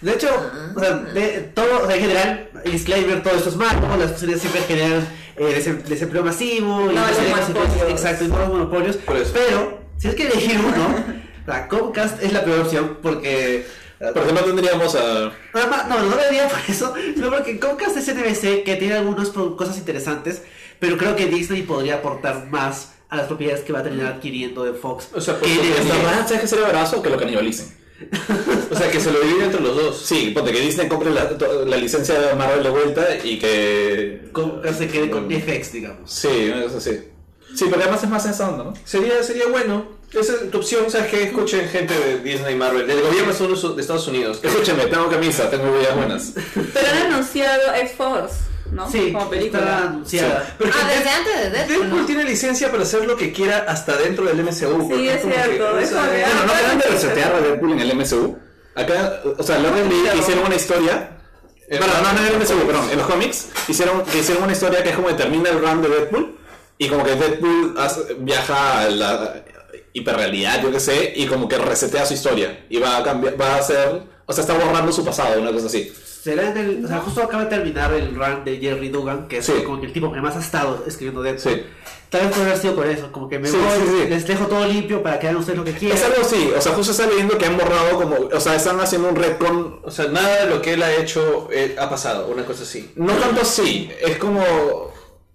De 0.00 0.12
hecho, 0.12 0.28
o 0.76 0.80
sea, 0.80 0.92
de, 0.94 1.40
todo, 1.54 1.82
o 1.82 1.86
sea, 1.86 1.96
en 1.96 2.00
general, 2.02 2.50
disclaimer, 2.64 3.22
todo 3.22 3.34
esto 3.34 3.48
es 3.50 3.56
malo, 3.56 3.96
las 3.98 4.12
fusiones 4.12 4.40
siempre 4.40 4.62
generan 4.62 5.06
eh, 5.36 5.54
desem- 5.62 5.82
desempleo 5.82 6.22
masivo, 6.22 6.90
y 6.90 6.94
No, 6.94 7.06
los 7.06 7.18
monopolios. 7.20 7.90
exacto, 7.90 8.24
y 8.24 8.28
no 8.28 8.38
los 8.38 8.48
monopolios. 8.48 8.98
Pero, 9.06 9.80
si 9.98 10.08
es 10.08 10.14
que 10.14 10.26
elegir 10.26 10.58
uno, 10.58 11.04
la 11.46 11.68
Comcast 11.68 12.22
es 12.22 12.32
la 12.32 12.44
peor 12.44 12.60
opción 12.60 12.98
porque 13.02 13.66
Porque 14.14 14.32
no 14.32 14.40
tendríamos 14.40 14.94
a. 14.94 15.30
Nada 15.54 15.66
más- 15.68 15.88
no, 15.88 16.02
no 16.02 16.16
debería 16.16 16.48
por 16.48 16.58
eso, 16.68 16.94
sino 17.14 17.30
porque 17.30 17.58
Comcast 17.60 17.96
es 17.98 18.08
NBC 18.08 18.62
que 18.64 18.76
tiene 18.76 18.94
algunas 18.94 19.28
cosas 19.28 19.76
interesantes, 19.76 20.42
pero 20.78 20.96
creo 20.96 21.14
que 21.16 21.26
Disney 21.26 21.62
podría 21.62 21.96
aportar 21.96 22.48
más 22.50 22.92
a 23.10 23.16
las 23.16 23.26
propiedades 23.26 23.62
que 23.64 23.72
va 23.72 23.80
a 23.80 23.82
terminar 23.82 24.14
adquiriendo 24.14 24.64
de 24.64 24.72
Fox. 24.72 25.08
O 25.14 25.20
sea, 25.20 25.34
verdad, 25.34 26.26
¿sabes 26.26 26.40
qué 26.42 26.46
sería 26.46 26.66
barazo? 26.66 27.02
Que 27.02 27.10
lo 27.10 27.18
canibalicen. 27.18 27.78
O 28.70 28.74
sea, 28.76 28.88
que 28.90 29.00
se 29.00 29.10
lo 29.12 29.20
dividen 29.20 29.42
entre 29.46 29.60
los 29.60 29.76
dos. 29.76 29.98
Sí, 30.06 30.30
ponte 30.34 30.52
que 30.52 30.60
Disney 30.60 30.88
compre 30.88 31.10
la, 31.10 31.28
la 31.66 31.76
licencia 31.76 32.18
de 32.18 32.34
Marvel 32.34 32.62
de 32.62 32.70
vuelta 32.70 33.04
y 33.22 33.38
que. 33.38 34.28
Comcast 34.32 34.78
se 34.78 34.88
quede 34.88 35.10
con 35.10 35.28
FX, 35.28 35.72
digamos. 35.72 36.10
Sí, 36.10 36.28
eso 36.28 36.80
sí. 36.80 36.98
Sí, 37.54 37.66
pero 37.68 37.82
además 37.82 38.02
es 38.04 38.08
más 38.08 38.24
en 38.26 38.30
esa 38.30 38.48
onda, 38.48 38.64
¿no? 38.64 38.74
Sería, 38.84 39.20
sería 39.24 39.48
bueno. 39.48 39.99
Esa 40.12 40.32
es 40.34 40.50
tu 40.50 40.58
opción, 40.58 40.90
¿sabes 40.90 41.08
qué? 41.10 41.22
Escuchen 41.24 41.68
gente 41.68 41.94
de 41.96 42.18
Disney 42.18 42.56
Marvel, 42.56 42.86
del 42.86 43.00
gobierno 43.00 43.26
de 43.26 43.32
Estados- 43.32 43.76
de 43.76 43.80
Estados 43.82 44.08
Unidos. 44.08 44.40
Escúchame, 44.42 44.86
tengo 44.86 45.08
camisa, 45.08 45.48
tengo 45.48 45.64
ideas 45.78 45.94
buenas. 45.96 46.32
Pero 46.54 46.86
han 46.88 47.12
anunciado 47.12 47.74
X-Force, 47.74 48.34
¿no? 48.72 48.90
Sí, 48.90 49.12
Como 49.12 49.30
película. 49.30 49.60
está 49.62 49.78
anunciada. 49.88 50.54
Pero 50.58 50.70
Ah, 50.74 50.88
que 50.88 50.96
desde 50.96 51.10
antes 51.10 51.36
de 51.36 51.50
Deadpool, 51.50 51.78
Deadpool 51.80 52.00
¿no? 52.00 52.06
tiene 52.06 52.24
licencia 52.24 52.70
para 52.72 52.82
hacer 52.82 53.06
lo 53.06 53.16
que 53.16 53.32
quiera 53.32 53.64
hasta 53.68 53.96
dentro 53.98 54.24
del 54.24 54.40
MCU. 54.40 54.88
Sí, 54.92 55.08
es 55.08 55.22
que, 55.22 55.32
cierto, 55.32 55.68
o 55.74 55.78
eso 55.78 55.94
sea. 55.94 56.02
Bueno, 56.02 56.44
no 56.46 56.52
acaban 56.54 56.78
de 56.78 56.84
resetear 56.86 57.34
a 57.34 57.40
Deadpool 57.40 57.72
en 57.72 57.80
el 57.80 57.94
MCU. 57.94 58.36
Acá, 58.74 59.22
o 59.38 59.42
sea, 59.44 59.58
Lauren 59.60 59.88
Lee 59.88 60.08
hicieron 60.18 60.44
una 60.44 60.56
historia. 60.56 61.10
Bueno, 61.68 61.86
no, 62.02 62.12
no 62.12 62.18
en 62.18 62.26
el 62.26 62.34
MCU, 62.40 62.66
perdón, 62.66 62.90
en 62.90 62.98
los 62.98 63.06
cómics 63.06 63.46
hicieron, 63.68 64.02
que 64.04 64.18
hicieron 64.18 64.42
una 64.42 64.52
historia 64.52 64.82
que 64.82 64.88
es 64.90 64.96
como 64.96 65.06
que 65.06 65.14
termina 65.14 65.50
el 65.50 65.60
run 65.60 65.82
de 65.82 65.88
Deadpool 65.88 66.36
y 66.78 66.88
como 66.88 67.04
que 67.04 67.14
Deadpool 67.14 67.76
viaja 68.18 68.80
a 68.80 68.88
la 68.90 69.44
hiperrealidad, 69.92 70.62
yo 70.62 70.70
qué 70.70 70.80
sé, 70.80 71.12
y 71.16 71.26
como 71.26 71.48
que 71.48 71.58
resetea 71.58 72.06
su 72.06 72.14
historia 72.14 72.64
y 72.68 72.78
va 72.78 72.98
a 72.98 73.02
cambiar, 73.02 73.40
va 73.40 73.54
a 73.54 73.58
hacer, 73.58 74.02
o 74.26 74.32
sea, 74.32 74.42
está 74.42 74.54
borrando 74.54 74.92
su 74.92 75.04
pasado, 75.04 75.40
una 75.40 75.52
cosa 75.52 75.66
así. 75.66 75.92
Será 76.22 76.50
en 76.50 76.56
el, 76.58 76.84
o 76.84 76.88
sea, 76.88 76.98
justo 76.98 77.22
acaba 77.22 77.44
de 77.44 77.48
terminar 77.50 77.92
el 77.94 78.14
run 78.14 78.44
de 78.44 78.58
Jerry 78.58 78.90
Dugan, 78.90 79.26
que 79.26 79.38
es 79.38 79.46
Sí. 79.46 79.52
como 79.64 79.80
que 79.80 79.86
el 79.86 79.92
tipo 79.92 80.12
que 80.12 80.20
más 80.20 80.36
ha 80.36 80.40
estado 80.40 80.84
escribiendo 80.86 81.22
Deadpool. 81.22 81.54
Sí. 81.54 81.62
Tal 82.10 82.22
vez 82.22 82.30
puede 82.32 82.46
haber 82.46 82.58
sido 82.58 82.74
por 82.74 82.86
eso, 82.88 83.10
como 83.12 83.28
que 83.28 83.38
me 83.38 83.48
Sí, 83.48 83.56
voy, 83.56 84.08
les 84.08 84.26
dejo 84.26 84.46
todo 84.46 84.66
limpio 84.66 85.02
para 85.02 85.18
que 85.18 85.28
hagan 85.28 85.38
ustedes 85.40 85.58
lo 85.58 85.64
que 85.64 85.72
quieran. 85.72 85.96
Es 85.96 86.04
algo 86.04 86.20
así, 86.20 86.52
o 86.54 86.60
sea, 86.60 86.72
justo 86.72 86.90
está 86.92 87.06
leyendo 87.06 87.38
que 87.38 87.46
han 87.46 87.56
borrado 87.56 87.96
como, 87.96 88.16
o 88.34 88.40
sea, 88.40 88.54
están 88.56 88.78
haciendo 88.80 89.08
un 89.08 89.16
retcon 89.16 89.80
O 89.84 89.90
sea, 89.90 90.08
nada 90.08 90.44
de 90.44 90.50
lo 90.50 90.60
que 90.60 90.74
él 90.74 90.82
ha 90.82 90.92
hecho 90.96 91.48
eh, 91.52 91.76
ha 91.78 91.88
pasado, 91.88 92.26
una 92.26 92.44
cosa 92.44 92.64
así. 92.64 92.90
No 92.96 93.12
tanto 93.14 93.40
así, 93.42 93.90
es 94.00 94.18
como. 94.18 94.42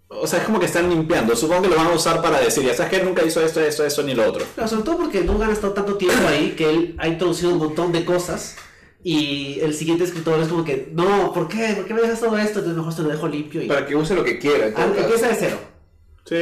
O 0.07 0.27
sea, 0.27 0.40
es 0.40 0.45
como 0.45 0.60
que 0.60 0.68
están 0.68 0.90
limpiando. 0.90 1.36
Supongo 1.36 1.64
que 1.64 1.69
lo 1.69 1.76
van 1.77 1.88
a 1.88 1.91
usar 1.94 2.22
para 2.22 2.40
decir, 2.40 2.64
ya 2.64 2.73
sabes 2.76 2.91
que 2.91 2.98
él 2.98 3.06
nunca 3.06 3.23
hizo 3.23 3.41
esto, 3.44 3.60
esto, 3.60 3.84
esto, 3.86 4.03
ni 4.03 4.14
lo 4.14 4.26
otro. 4.27 4.45
Claro, 4.53 4.69
sobre 4.69 4.84
todo 4.84 4.98
porque 4.98 5.22
Dugan 5.23 5.49
ha 5.49 5.53
estado 5.53 5.73
tanto 5.73 5.95
tiempo 5.95 6.27
ahí 6.27 6.52
que 6.56 6.69
él 6.69 6.95
ha 6.99 7.07
introducido 7.07 7.52
un 7.52 7.57
montón 7.57 7.91
de 7.91 8.06
cosas 8.06 8.56
y 9.03 9.60
el 9.61 9.73
siguiente 9.73 10.03
escritor 10.03 10.40
es 10.41 10.48
como 10.48 10.64
que, 10.64 10.90
no, 10.94 11.34
¿por 11.34 11.48
qué? 11.48 11.73
¿Por 11.76 11.86
qué 11.86 11.94
me 11.94 12.02
dejas 12.02 12.19
todo 12.19 12.38
esto? 12.38 12.60
Entonces 12.60 12.76
mejor 12.77 12.95
te 12.95 13.02
lo 13.02 13.10
dejo 13.10 13.27
limpio 13.27 13.61
y 13.64 13.68
Para 13.68 13.86
que 13.86 13.95
use 13.95 14.14
lo 14.15 14.23
que 14.23 14.38
quiera. 14.40 14.72
Ah, 14.76 14.88
empieza 14.98 15.27
de 15.27 15.36
cero. 15.36 15.57
Sí. 16.27 16.36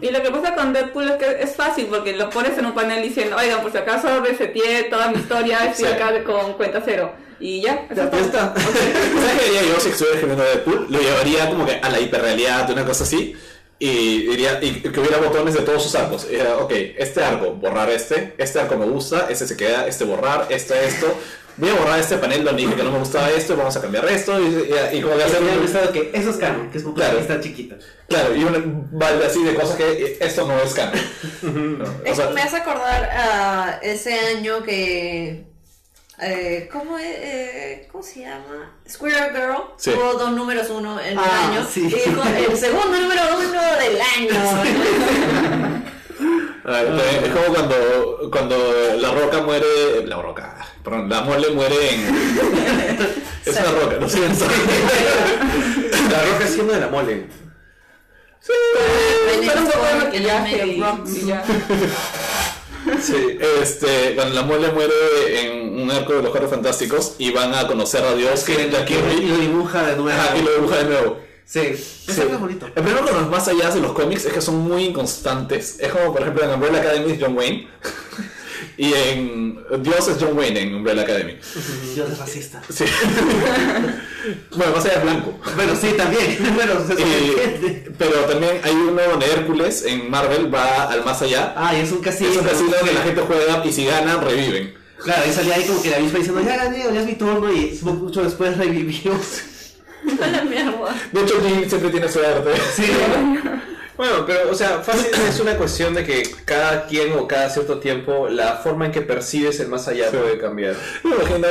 Y 0.00 0.10
lo 0.10 0.22
que 0.22 0.30
pasa 0.30 0.54
con 0.54 0.72
Deadpool 0.72 1.10
es 1.10 1.16
que 1.16 1.42
es 1.42 1.54
fácil 1.54 1.86
porque 1.90 2.16
lo 2.16 2.30
pones 2.30 2.56
en 2.56 2.64
un 2.64 2.72
panel 2.72 3.02
diciendo, 3.02 3.36
oigan, 3.38 3.60
por 3.60 3.70
si 3.72 3.76
acaso 3.78 4.20
reseteé 4.22 4.84
toda 4.84 5.10
mi 5.10 5.18
historia, 5.18 5.66
estoy 5.66 5.86
Sí. 5.86 5.92
acá 5.92 6.24
con 6.24 6.54
cuenta 6.54 6.80
cero. 6.84 7.12
Y 7.40 7.60
ya, 7.62 7.86
eso 7.90 8.10
Ya, 8.10 8.18
está. 8.18 8.54
¿Sabes 8.60 9.40
qué 9.40 9.46
haría 9.58 9.62
yo 9.72 9.80
si 9.80 9.88
estuviera 9.90 10.14
escribiendo 10.16 10.44
Deadpool? 10.44 10.86
Lo 10.90 11.00
llevaría 11.00 11.48
como 11.48 11.64
que 11.66 11.74
a 11.80 11.88
la 11.88 12.00
hiperrealidad, 12.00 12.70
una 12.70 12.84
cosa 12.84 13.04
así. 13.04 13.34
Y 13.80 14.26
diría 14.26 14.58
y 14.60 14.80
que 14.82 14.98
hubiera 15.00 15.18
botones 15.18 15.54
de 15.54 15.60
todos 15.60 15.82
sus 15.84 15.94
arcos. 15.94 16.26
Y 16.30 16.34
era, 16.34 16.56
ok, 16.58 16.72
este 16.96 17.22
arco, 17.22 17.52
borrar 17.52 17.88
este, 17.90 18.34
este 18.36 18.58
arco 18.60 18.76
me 18.76 18.86
gusta, 18.86 19.28
este 19.30 19.46
se 19.46 19.56
queda, 19.56 19.86
este 19.86 20.04
borrar, 20.04 20.46
este 20.50 20.84
esto. 20.84 21.06
Voy 21.58 21.70
a 21.70 21.74
borrar 21.74 21.98
este 22.00 22.16
panel 22.18 22.44
donde 22.44 22.62
dije 22.62 22.74
que 22.76 22.82
no 22.84 22.90
me 22.92 22.98
gustaba 23.00 23.30
esto, 23.30 23.56
vamos 23.56 23.76
a 23.76 23.80
cambiar 23.80 24.04
esto. 24.08 24.38
Y, 24.40 24.44
y- 24.92 24.98
y 24.98 25.00
como 25.00 25.16
que 25.16 25.24
hacer 25.24 25.40
Me 25.40 25.50
ha 25.50 25.54
un, 25.54 25.62
gustado 25.62 25.92
que 25.92 26.10
eso 26.12 26.30
es 26.30 26.36
canon, 26.36 26.70
que 26.70 26.78
es 26.78 26.84
popular 26.84 27.10
Claro. 27.10 27.18
y 27.18 27.22
está 27.22 27.40
chiquita. 27.40 27.76
Claro, 28.08 28.34
y 28.36 28.44
un 28.44 28.88
balde 28.98 29.26
así 29.26 29.42
de 29.44 29.54
cosas 29.54 29.76
que 29.76 30.16
esto 30.20 30.46
no 30.46 30.60
es 30.60 30.74
canon. 30.74 31.00
No, 31.42 31.84
o 32.10 32.14
sea, 32.14 32.30
me 32.30 32.42
hace 32.42 32.56
acordar 32.56 33.04
a 33.12 33.78
ese 33.82 34.12
año 34.18 34.62
que. 34.64 35.46
Eh, 36.20 36.68
¿cómo, 36.72 36.98
es? 36.98 37.06
Eh, 37.06 37.88
¿Cómo 37.92 38.02
se 38.02 38.20
llama? 38.20 38.72
Squirrel 38.88 39.32
Girl. 39.32 39.56
Sí. 39.76 39.90
Tuvo 39.92 40.14
dos 40.14 40.32
números 40.32 40.68
uno 40.70 41.00
en 41.00 41.18
Ah, 41.18 41.22
el 41.52 41.58
año. 41.58 41.68
sí. 41.70 41.82
Y 41.82 41.88
dijo 41.88 42.22
el 42.50 42.56
segundo 42.56 43.00
número 43.00 43.22
uno 43.36 43.62
del 43.78 44.00
año. 44.00 44.34
A 46.64 46.70
ver, 46.70 46.86
también 46.86 47.24
es 47.24 47.30
como 47.30 47.54
cuando, 47.54 48.30
cuando 48.30 48.56
la 48.98 49.10
roca 49.12 49.42
muere. 49.42 49.66
La 50.06 50.20
roca, 50.20 50.56
perdón, 50.84 51.08
la 51.08 51.20
mole 51.22 51.50
muere 51.50 51.94
en. 51.94 52.00
es 53.46 53.56
una 53.56 53.70
roca, 53.70 53.96
no 54.00 54.08
sé. 54.08 54.18
La 56.10 56.24
roca 56.24 56.46
siendo 56.46 56.72
de 56.72 56.80
la 56.80 56.88
mole. 56.88 57.26
Pero 58.46 59.60
un 59.60 59.66
poco 59.66 59.84
de 59.84 59.94
maquillaje, 60.04 60.66
y 60.66 61.26
ya. 61.26 61.44
Sí. 63.02 63.38
Este, 63.62 64.14
cuando 64.14 64.34
la 64.34 64.42
mole 64.42 64.70
muere 64.72 64.92
en 65.40 65.80
un 65.82 65.90
arco 65.90 66.14
de 66.14 66.22
los 66.22 66.30
Cuatro 66.30 66.48
Fantásticos 66.48 67.14
y 67.18 67.30
van 67.32 67.54
a 67.54 67.66
conocer 67.66 68.02
a 68.04 68.14
Dios 68.14 68.44
que 68.44 68.70
Jack 68.70 68.90
Y 68.90 68.94
Kirby 68.94 69.26
lo 69.26 69.36
dibuja 69.36 69.82
de 69.86 69.96
nuevo. 69.96 70.10
Ajá, 70.20 70.36
y 70.36 70.42
lo 70.42 70.52
dibuja 70.54 70.76
de 70.78 70.84
nuevo. 70.84 71.18
Sí, 71.44 71.60
eso 71.60 72.12
Sí. 72.12 72.20
es 72.30 72.40
bonito. 72.40 72.66
El 72.66 72.72
problema 72.82 73.00
con 73.02 73.14
los 73.22 73.30
más 73.30 73.48
allá 73.48 73.70
de 73.70 73.80
los 73.80 73.92
cómics 73.92 74.26
es 74.26 74.32
que 74.32 74.40
son 74.42 74.56
muy 74.58 74.84
inconstantes. 74.84 75.76
Es 75.80 75.90
como, 75.92 76.12
por 76.12 76.20
ejemplo, 76.22 76.44
en 76.44 76.50
Umbrella 76.50 76.78
Academy 76.80 77.12
es 77.12 77.18
John 77.22 77.36
Wayne. 77.36 77.68
Y 78.78 78.94
en 78.94 79.58
Dios 79.82 80.08
es 80.08 80.16
John 80.20 80.38
Wayne 80.38 80.60
en 80.62 80.74
Umbrella 80.76 81.02
Academy. 81.02 81.36
Dios 81.94 82.10
es 82.10 82.18
racista. 82.18 82.62
Sí. 82.70 82.84
bueno, 84.56 84.72
más 84.74 84.84
allá 84.84 84.94
es 84.94 85.02
blanco. 85.02 85.38
Bueno, 85.56 85.72
sí, 85.78 85.88
también. 85.96 86.38
bueno, 86.54 86.72
Y- 86.96 87.90
pero 87.98 88.12
también 88.24 88.60
hay 88.62 88.72
uno 88.72 89.02
donde 89.02 89.26
Hércules 89.26 89.84
en 89.84 90.08
Marvel 90.10 90.52
va 90.54 90.84
al 90.84 91.04
más 91.04 91.20
allá. 91.20 91.52
Ah, 91.56 91.74
y 91.74 91.80
es 91.80 91.90
un 91.92 92.00
casino. 92.00 92.30
es 92.30 92.36
un 92.38 92.44
casino 92.44 92.70
donde 92.78 92.94
la 92.94 93.02
gente 93.02 93.20
juega 93.26 93.62
y 93.66 93.72
si 93.72 93.84
ganan, 93.84 94.24
reviven. 94.24 94.74
Claro, 95.02 95.22
ahí 95.24 95.32
salía 95.32 95.54
ahí 95.56 95.64
como 95.64 95.82
que 95.82 95.90
la 95.90 95.98
misma 95.98 96.18
diciendo, 96.18 96.40
ya 96.42 96.56
gané, 96.56 96.78
ya 96.78 97.00
es 97.00 97.06
mi 97.06 97.14
turno, 97.14 97.52
y 97.52 97.78
mucho 97.82 98.22
después 98.22 98.56
revivió. 98.56 99.12
De 101.12 101.20
hecho, 101.22 101.34
Jim 101.44 101.68
siempre 101.68 101.90
tiene 101.90 102.08
suerte. 102.08 102.50
Sí, 102.74 102.84
Bueno, 103.98 104.24
pero, 104.24 104.50
o 104.50 104.54
sea, 104.54 104.78
fácil 104.78 105.08
es 105.28 105.40
una 105.40 105.56
cuestión 105.56 105.92
de 105.92 106.04
que 106.04 106.22
cada 106.44 106.86
quien 106.86 107.12
o 107.14 107.26
cada 107.26 107.50
cierto 107.50 107.80
tiempo 107.80 108.28
la 108.28 108.54
forma 108.58 108.86
en 108.86 108.92
que 108.92 109.00
percibes 109.02 109.58
el 109.58 109.66
más 109.68 109.88
allá 109.88 110.08
Sí. 110.10 110.16
puede 110.16 110.38
cambiar. 110.38 110.76
Me 111.02 111.16
imagino 111.16 111.48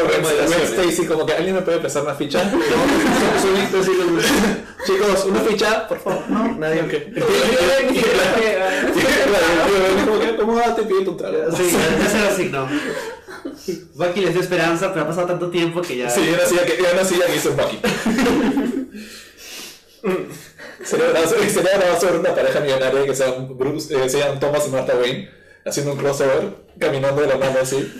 Stacy 0.64 1.06
como 1.06 1.26
que 1.26 1.34
alguien 1.34 1.56
me 1.56 1.62
puede 1.62 1.80
prestar 1.80 2.04
una 2.04 2.16
ficha. 2.16 2.46
No, 2.46 2.58
Chicos, 4.86 5.26
una 5.26 5.42
ficha, 5.42 5.88
por 5.90 6.00
favor. 6.00 6.24
No, 6.30 6.56
nadie. 6.56 6.84
Ok. 6.84 6.94
Y 6.94 7.20
claro, 9.28 10.06
como 10.06 10.20
que 10.20 10.26
acomódate 10.28 10.82
y 10.84 10.86
pide 10.86 11.04
trago. 11.18 11.52
sí, 11.56 11.70
ya 12.02 12.10
se 12.10 12.20
lo 12.22 12.30
asignó. 12.30 12.70
Bucky 13.96 14.22
les 14.22 14.32
dio 14.34 14.42
esperanza, 14.42 14.94
pero 14.94 15.04
ha 15.04 15.08
pasado 15.10 15.28
tanto 15.28 15.50
tiempo 15.50 15.82
que 15.82 15.98
ya. 15.98 16.10
Sí, 16.10 16.22
era 16.30 16.44
así 16.46 16.56
que 17.28 17.36
hizo 17.36 17.52
Bucky. 17.52 17.80
Sería 20.84 21.10
bravazo- 21.12 21.38
sería 21.50 21.78
ver 21.78 22.20
una 22.20 22.36
pareja 22.36 22.60
millonaria 22.60 23.06
que 23.06 23.16
sean, 23.16 23.58
Bruce, 23.58 23.94
eh, 23.96 24.10
sean 24.10 24.40
Thomas 24.40 24.66
y 24.68 24.70
Martha 24.72 24.96
Wayne 24.96 25.30
haciendo 25.66 25.94
un 25.94 25.98
crossover, 26.00 26.50
caminando 26.80 27.22
de 27.22 27.28
la 27.28 27.38
mano 27.38 27.60
así. 27.62 27.92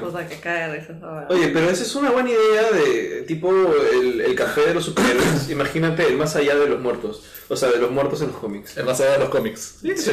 Cosa 0.00 0.26
que 0.28 0.36
cae 0.40 0.70
de 0.72 0.86
Oye, 1.30 1.48
pero 1.48 1.70
esa 1.70 1.82
es 1.82 1.94
una 1.94 2.10
buena 2.10 2.30
idea 2.30 2.70
de 2.72 3.22
tipo 3.26 3.50
el, 3.52 4.20
el 4.20 4.34
café 4.34 4.62
de 4.66 4.74
los 4.74 4.84
superhéroes. 4.84 5.48
Imagínate 5.50 6.06
el 6.06 6.16
más 6.16 6.34
allá 6.36 6.56
de 6.56 6.66
los 6.68 6.80
muertos. 6.80 7.22
O 7.48 7.56
sea, 7.56 7.70
de 7.70 7.78
los 7.78 7.90
muertos 7.90 8.20
en 8.20 8.28
los 8.28 8.36
cómics. 8.36 8.76
En 8.76 8.84
más 8.84 9.00
allá 9.00 9.12
de 9.12 9.18
los 9.20 9.28
cómics. 9.30 9.76
Sí, 9.80 9.96
Sí. 9.96 10.10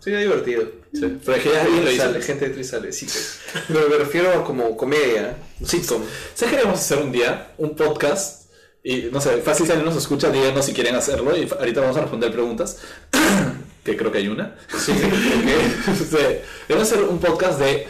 sería 0.00 0.20
divertido. 0.20 0.62
Sí. 0.94 1.18
Pero 1.24 1.36
es 1.36 1.42
que 1.42 1.50
ya 1.50 1.62
alguien 1.62 1.84
lo 1.84 1.90
hizo. 1.90 2.20
Gente 2.22 2.48
de 2.48 2.54
Trisale, 2.54 2.92
sí. 2.92 3.06
pues. 3.06 3.40
Pero 3.68 3.88
me 3.88 3.96
refiero 3.96 4.30
a 4.32 4.44
como 4.44 4.76
comedia, 4.76 5.36
sitcom. 5.64 6.02
¿Sabes 6.34 6.50
que 6.52 6.58
queremos 6.58 6.78
hacer 6.80 6.98
un 6.98 7.12
día? 7.12 7.52
Un 7.58 7.74
podcast. 7.76 8.41
Y 8.84 9.08
no 9.12 9.20
sé, 9.20 9.40
fácil 9.42 9.66
si 9.66 9.72
alguien 9.72 9.88
nos 9.88 9.96
escucha, 9.96 10.30
díganos 10.30 10.64
si 10.64 10.72
quieren 10.72 10.96
hacerlo. 10.96 11.36
Y 11.36 11.48
ahorita 11.48 11.80
vamos 11.80 11.96
a 11.96 12.00
responder 12.00 12.32
preguntas. 12.32 12.78
que 13.84 13.96
creo 13.96 14.10
que 14.10 14.18
hay 14.18 14.28
una. 14.28 14.56
Sí, 14.76 14.92
ok. 14.92 15.94
Sí. 16.10 16.74
Hacer 16.74 17.02
un 17.04 17.18
podcast 17.18 17.60
de 17.60 17.86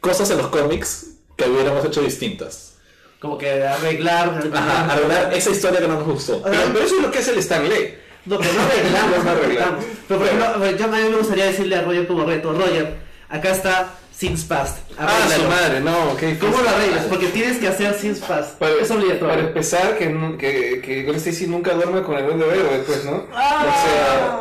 cosas 0.00 0.30
en 0.30 0.38
los 0.38 0.48
cómics 0.48 1.08
que 1.36 1.48
hubiéramos 1.48 1.84
hecho 1.84 2.00
distintas. 2.00 2.76
Como 3.20 3.36
que 3.36 3.62
arreglar. 3.62 4.50
Ajá, 4.52 4.92
arreglar 4.92 5.34
esa 5.34 5.50
historia 5.50 5.80
que 5.80 5.88
no 5.88 5.94
nos 5.94 6.06
gustó. 6.06 6.42
Pero, 6.42 6.62
pero 6.72 6.84
eso 6.84 6.96
es 6.96 7.02
lo 7.02 7.10
que 7.10 7.18
hace 7.18 7.32
el 7.32 7.38
Stan 7.38 7.68
Lee. 7.68 7.94
No, 8.26 8.38
pero 8.38 8.52
no 8.54 8.62
arreglamos, 8.62 9.24
No 9.24 9.30
arreglamos. 9.30 9.84
Pero 10.08 10.20
por 10.20 10.28
ejemplo, 10.28 10.70
yo 10.70 10.84
a 10.84 10.88
mí 10.88 11.10
me 11.10 11.16
gustaría 11.16 11.44
decirle 11.46 11.76
a 11.76 11.82
Roger 11.82 12.06
como 12.06 12.24
reto, 12.24 12.52
Roger, 12.52 12.96
acá 13.28 13.50
está 13.50 13.94
Sins 14.16 14.44
Past. 14.44 14.78
Ah, 14.98 15.06
arréglalo". 15.08 15.42
su 15.44 15.48
madre, 15.50 15.80
no, 15.80 16.16
qué 16.16 16.38
¿Cómo 16.38 16.60
lo 16.60 16.68
arreglas? 16.68 17.04
Porque 17.08 17.26
tienes 17.28 17.58
que 17.58 17.68
hacer 17.68 17.94
Sins 17.94 18.20
Past. 18.20 18.52
Para, 18.58 18.72
es 18.74 18.88
para 18.88 19.00
obligatorio. 19.00 19.48
empezar, 19.48 19.98
que, 19.98 20.36
que, 20.38 20.80
que 20.80 21.02
Gwen 21.02 21.16
Stacy 21.16 21.46
nunca 21.46 21.74
duerme 21.74 22.02
con 22.02 22.16
el 22.16 22.26
duende 22.26 22.46
verde 22.46 22.78
después, 22.78 23.04
¿no? 23.04 23.26
Ah. 23.34 23.66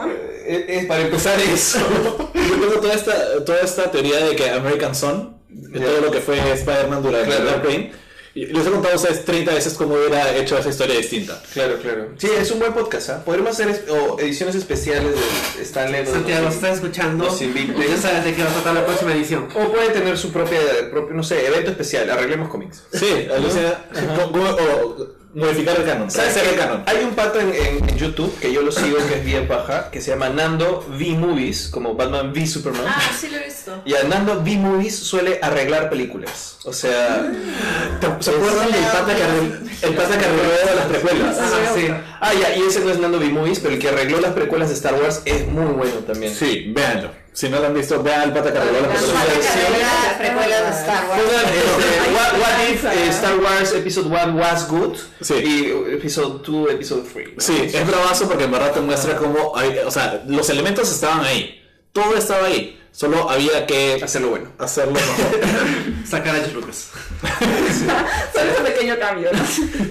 O 0.03 0.05
sea, 0.05 0.13
es, 0.45 0.63
es 0.81 0.85
para 0.85 1.01
empezar 1.01 1.39
eso. 1.39 1.79
Yo 2.33 2.55
tengo 2.59 2.79
toda 2.81 2.93
esta, 2.93 3.43
toda 3.45 3.61
esta 3.61 3.89
teoría 3.91 4.17
de 4.25 4.35
que 4.35 4.49
American 4.49 4.93
Son 4.93 5.37
de 5.49 5.79
todo 5.79 6.01
lo 6.01 6.11
que 6.11 6.19
fue 6.19 6.37
Spider-Man 6.53 7.01
durante 7.03 7.27
Claro. 7.27 7.45
Dark 7.45 7.63
Reign. 7.65 7.91
Y 8.35 8.47
les 8.47 8.65
he 8.65 8.71
contado 8.71 8.93
a 8.93 8.97
ustedes 8.97 9.25
30 9.25 9.53
veces 9.53 9.73
cómo 9.75 9.93
hubiera 9.93 10.35
hecho 10.35 10.57
esa 10.57 10.69
historia 10.69 10.97
distinta. 10.97 11.39
Claro, 11.53 11.77
claro. 11.79 12.09
Sí, 12.17 12.27
es 12.35 12.49
un 12.49 12.59
buen 12.59 12.73
podcast, 12.73 13.09
¿ah? 13.11 13.23
Podremos 13.23 13.51
hacer 13.51 13.69
es- 13.69 13.83
o 13.89 14.19
ediciones 14.19 14.55
especiales 14.55 15.13
de 15.57 15.61
Stanley. 15.63 16.05
Santiago, 16.07 16.45
nos- 16.45 16.55
¿estás 16.55 16.75
escuchando? 16.77 17.25
nos 17.25 17.41
invite. 17.43 17.73
Ya 17.87 17.97
sabes 17.97 18.25
de 18.25 18.33
qué 18.33 18.43
va 18.43 18.49
a 18.49 18.53
tratar 18.53 18.73
la 18.73 18.85
próxima 18.85 19.13
edición. 19.13 19.47
O 19.55 19.71
puede 19.71 19.89
tener 19.89 20.17
su 20.17 20.31
propia, 20.31 20.59
propio, 20.89 21.15
no 21.15 21.21
sé, 21.23 21.45
evento 21.45 21.69
especial. 21.71 22.09
Arreglemos 22.09 22.49
cómics. 22.49 22.83
Sí, 22.91 23.27
Alicia, 23.35 23.85
co- 24.17 24.31
co- 24.31 24.39
o 24.39 25.07
modificar 25.33 25.75
el 25.79 25.85
canon, 25.85 26.07
el 26.09 26.55
canon. 26.57 26.83
Hay 26.85 27.03
un 27.03 27.11
pato 27.15 27.39
en, 27.39 27.49
en- 27.53 27.89
en 27.89 27.97
YouTube 27.97 28.37
que 28.39 28.51
yo 28.53 28.61
lo 28.61 28.71
sigo 28.71 28.97
que 29.07 29.15
es 29.19 29.25
bien 29.25 29.47
paja, 29.47 29.89
que 29.91 29.99
se 30.01 30.11
llama 30.11 30.29
Nando 30.29 30.85
V 30.89 31.05
Movies, 31.17 31.67
como 31.69 31.95
Batman 31.95 32.31
V 32.31 32.45
Superman. 32.47 32.83
Ah, 32.87 33.01
sí 33.19 33.29
lo 33.29 33.37
he 33.37 33.45
visto. 33.45 33.81
Y 33.85 33.95
a 33.95 34.03
Nando 34.03 34.39
V 34.41 34.57
Movies 34.57 34.97
suele 34.99 35.39
arreglar 35.41 35.89
películas. 35.89 36.57
O 36.65 36.71
sea, 36.73 37.29
¿Se 38.19 38.29
acuerdan 38.31 38.71
del 38.71 38.83
pata 38.85 39.15
que 39.15 39.23
arregló, 39.23 39.55
el 39.81 39.93
pata 39.95 40.17
que 40.17 40.25
arregló 40.25 40.75
las 40.75 40.85
precuelas? 40.85 41.37
Ah, 41.39 41.71
sí. 41.75 41.87
Ah, 42.23 42.33
ya, 42.33 42.55
y 42.55 42.61
ese 42.63 42.79
no 42.79 42.89
es 42.91 42.97
Nando 42.99 43.17
V 43.19 43.29
Movies, 43.29 43.59
pero 43.59 43.73
el 43.75 43.79
que 43.79 43.89
arregló 43.89 44.19
las 44.19 44.33
precuelas 44.33 44.69
de 44.69 44.75
Star 44.75 44.95
Wars 44.95 45.21
es 45.25 45.47
muy 45.47 45.65
bueno 45.73 45.97
también. 46.07 46.33
Sí, 46.33 46.71
véanlo. 46.75 47.11
Si 47.33 47.49
no 47.49 47.59
lo 47.59 47.65
han 47.67 47.73
visto, 47.73 48.01
vean 48.03 48.23
el 48.23 48.31
pata 48.33 48.51
que 48.53 48.59
arregló 48.59 48.81
las 48.81 48.89
Las 49.01 50.13
precuelas. 50.17 50.63
de 50.63 50.81
Star 50.81 51.05
Wars. 51.09 51.21
Pongan, 51.21 51.45
este, 51.45 52.13
what, 52.13 52.39
what 52.39 52.69
if 52.71 52.85
eh, 52.85 53.09
Star 53.09 53.37
Wars 53.39 53.73
Episode 53.73 54.07
1 54.07 54.35
was 54.37 54.67
good 54.67 54.95
Sí. 55.21 55.33
y 55.35 55.93
Episode 55.95 56.41
2, 56.45 56.71
Episode 56.71 57.03
3. 57.11 57.29
Sí, 57.39 57.69
es 57.73 57.87
bravazo 57.87 58.27
porque 58.27 58.43
en 58.45 58.51
verdad 58.51 58.71
te 58.71 58.81
muestra 58.81 59.15
cómo, 59.17 59.55
hay- 59.55 59.79
o 59.85 59.91
sea, 59.91 60.23
los 60.27 60.49
elementos 60.49 60.91
estaban 60.91 61.25
ahí. 61.25 61.59
Todo 61.91 62.15
estaba 62.15 62.45
ahí. 62.47 62.79
Solo 62.93 63.27
había 63.27 63.65
que 63.65 63.99
Hacerlo 64.03 64.29
bueno. 64.29 64.51
hacerlo 64.59 64.93
mejor. 64.93 66.07
Sacar 66.07 66.35
a 66.35 66.39
George 66.39 66.53
Lucas. 66.53 66.89
Solo 68.33 68.51
ese 68.51 68.61
pequeño 68.61 68.99
cambio, 68.99 69.31
¿no? 69.33 69.39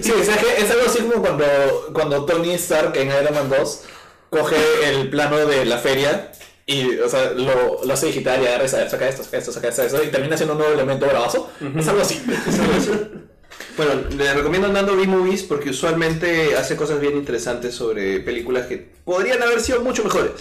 Sí, 0.01 0.11
o 0.11 0.23
sea, 0.23 0.37
que 0.37 0.63
es 0.63 0.71
algo 0.71 0.85
así 0.87 0.99
como 0.99 1.21
cuando, 1.21 1.45
cuando 1.93 2.25
Tony 2.25 2.53
Stark 2.53 2.95
en 2.95 3.09
Iron 3.09 3.33
Man 3.33 3.49
2 3.49 3.81
coge 4.29 4.55
el 4.85 5.09
plano 5.09 5.37
de 5.45 5.65
la 5.65 5.77
feria 5.79 6.31
y, 6.65 6.97
o 6.99 7.09
sea, 7.09 7.31
lo, 7.31 7.83
lo 7.83 7.93
hace 7.93 8.05
digital 8.05 8.41
y 8.41 8.47
agarra 8.47 8.63
y 8.63 8.69
saca 8.69 8.89
saca 8.89 9.09
esto, 9.09 9.23
saca 9.23 9.37
esto, 9.37 9.51
saca 9.51 9.67
esto, 9.67 10.01
y 10.01 10.07
termina 10.07 10.37
siendo 10.37 10.53
un 10.53 10.59
nuevo 10.59 10.73
elemento 10.73 11.05
bravazo. 11.05 11.51
Es 11.77 11.87
algo 11.89 12.01
así. 12.01 12.23
Bueno, 13.75 13.93
le 14.15 14.33
recomiendo 14.33 14.69
Nando 14.69 14.95
B-Movies 14.95 15.43
porque 15.43 15.71
usualmente 15.71 16.55
hace 16.55 16.77
cosas 16.77 17.01
bien 17.01 17.17
interesantes 17.17 17.75
sobre 17.75 18.21
películas 18.21 18.67
que 18.67 18.77
podrían 19.03 19.41
haber 19.43 19.59
sido 19.59 19.81
mucho 19.81 20.03
mejores. 20.05 20.31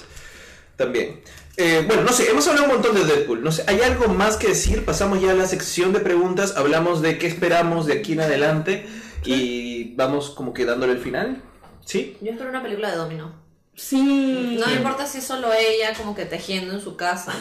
También. 0.77 1.21
Eh, 1.57 1.85
bueno, 1.87 2.03
no 2.03 2.13
sé, 2.13 2.31
hemos 2.31 2.47
hablado 2.49 2.67
un 2.67 2.73
montón 2.75 2.95
de 2.95 3.05
Deadpool. 3.05 3.43
No 3.45 3.53
sé, 3.53 3.63
¿hay 3.67 3.81
algo 3.83 4.09
más 4.09 4.37
que 4.37 4.49
decir? 4.49 4.85
Pasamos 4.85 5.21
ya 5.21 5.33
a 5.33 5.35
la 5.35 5.47
sección 5.47 5.93
de 5.93 6.01
preguntas, 6.01 6.57
hablamos 6.57 7.03
de 7.03 7.19
qué 7.19 7.27
esperamos 7.27 7.87
de 7.87 7.93
aquí 7.95 8.15
en 8.15 8.21
adelante 8.23 8.87
y 9.25 9.95
vamos 9.95 10.31
como 10.31 10.53
que 10.55 10.65
dándole 10.65 10.95
el 10.95 10.99
final. 10.99 11.43
¿Sí? 11.85 12.17
Yo 12.21 12.33
espero 12.33 12.49
una 12.51 12.63
película 12.63 12.91
de 12.91 12.97
Domino. 12.97 13.35
Sí. 13.75 14.57
No 14.59 14.67
me 14.67 14.75
importa 14.75 15.07
si 15.07 15.19
es 15.19 15.25
solo 15.25 15.53
ella 15.53 15.95
como 15.95 16.15
que 16.15 16.25
tejiendo 16.25 16.75
en 16.75 16.81
su 16.81 16.97
casa. 16.97 17.33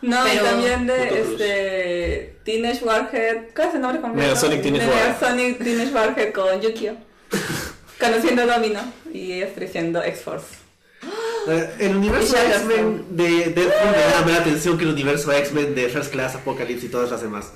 No, 0.00 0.26
y 0.26 0.30
Pero- 0.30 0.44
también 0.44 0.80
Puto 0.86 0.92
de 0.92 1.20
este 1.22 2.40
Teenage 2.44 2.84
Warhead, 2.84 3.36
¿cuál 3.54 3.68
es 3.68 3.74
el 3.74 3.80
nombre 3.80 4.00
completo? 4.00 4.28
Negasonic 4.28 4.62
Teenage 4.62 4.86
Warhead. 4.86 5.06
Negasonic 5.08 5.58
Teenage 5.64 5.92
Warhead 5.94 6.32
con 6.32 6.60
Yukio. 6.60 6.96
Conociendo 7.98 8.42
a 8.42 8.46
Domino 8.46 8.80
y 9.12 9.32
ella 9.32 9.52
creciendo 9.54 10.00
X-Force. 10.02 10.46
Eh, 11.48 11.74
El 11.78 11.96
universo 11.96 12.36
de 12.36 12.46
X-Men 12.46 13.04
de 13.10 13.28
Deadpool 13.54 13.90
me 13.90 13.98
llama 13.98 14.20
más 14.26 14.30
la 14.32 14.36
atención 14.40 14.76
que 14.78 14.84
el 14.84 14.90
universo 14.90 15.30
de 15.30 15.38
X-Men 15.38 15.74
de 15.74 15.88
First 15.88 16.12
Class, 16.12 16.34
Apocalypse 16.34 16.86
y 16.86 16.88
todas 16.88 17.10
las 17.10 17.22
demás. 17.22 17.52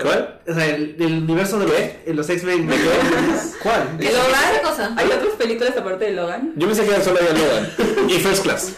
¿Cuál? 0.00 0.40
O 0.46 0.54
sea, 0.54 0.64
el, 0.66 0.94
el 1.00 1.22
universo 1.24 1.58
de 1.58 1.66
los, 1.66 1.74
en 2.06 2.16
los 2.16 2.30
X-Men 2.30 2.68
¿Cuál? 3.62 3.96
¿Qué 3.98 4.12
Logan? 4.12 4.54
¿Qué 4.54 4.62
cosa? 4.62 4.94
¿Hay 4.96 5.06
otras 5.06 5.34
películas 5.36 5.76
aparte 5.76 6.04
de 6.04 6.12
Logan? 6.12 6.52
Yo 6.54 6.68
pensé 6.68 6.86
que 6.86 7.02
solo 7.02 7.18
había 7.18 7.32
Logan. 7.32 8.08
Y 8.08 8.12
First 8.20 8.42
Class. 8.44 8.72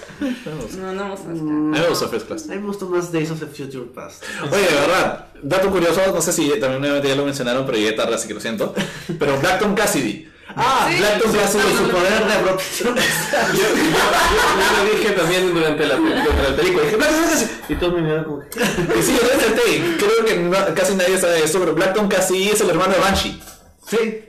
No, 0.79 0.93
no 0.95 1.03
vamos 1.03 1.21
a 1.21 1.25
A 1.25 1.33
mí 1.35 1.43
me 1.79 1.89
gustó 1.89 2.09
First 2.09 2.27
Class. 2.27 2.45
A 2.49 2.55
mí 2.55 2.61
me 2.61 2.67
gustó 2.69 2.89
más 2.89 3.13
Days 3.13 3.31
of 3.31 3.39
the 3.41 3.47
Future 3.47 3.85
Past. 3.95 4.25
Oye, 4.51 4.63
de 4.63 4.75
verdad, 4.81 5.27
dato 5.43 5.71
curioso, 5.71 6.01
no 6.13 6.23
sé 6.23 6.33
si 6.33 6.49
también 6.59 6.81
nuevamente 6.81 7.09
ya 7.09 7.17
lo 7.17 7.27
mencionaron, 7.27 7.67
pero 7.67 7.77
llegué 7.77 7.93
tarde, 7.93 8.15
así 8.15 8.27
que 8.27 8.35
lo 8.35 8.41
siento. 8.41 8.75
Pero 9.19 9.39
Blackton 9.39 9.75
Cassidy. 9.75 10.27
Ah, 10.57 10.89
Blackton 10.99 11.33
Cassidy, 11.33 11.77
su 11.77 11.89
poder 11.91 12.25
de 12.27 12.35
protección. 12.43 12.97
Yo, 13.55 13.63
yo- 13.63 14.85
lo 14.85 14.91
dije 14.97 15.11
también 15.13 15.55
durante 15.55 15.87
la, 15.87 15.97
durante 15.97 16.43
la 16.51 16.57
película. 16.57 16.85
Dije, 16.85 16.97
"Black 16.97 17.11
Panther", 17.11 17.49
y 17.69 17.75
todos 17.77 17.95
me 17.95 18.01
miraron 18.03 18.25
como. 18.25 18.43
Y 18.43 19.03
sí, 19.03 19.17
yo 19.21 19.35
intenté. 19.35 19.97
Creo 19.99 20.25
que 20.25 20.37
no- 20.37 20.75
casi 20.75 20.95
nadie 20.95 21.19
sabe 21.19 21.45
esto, 21.45 21.59
pero 21.61 21.75
Blackton 21.75 22.09
Cassidy 22.09 22.51
es 22.51 22.61
el 22.61 22.71
hermano 22.71 22.93
de 22.95 22.99
Banshee. 23.01 23.41
Sí. 23.89 24.25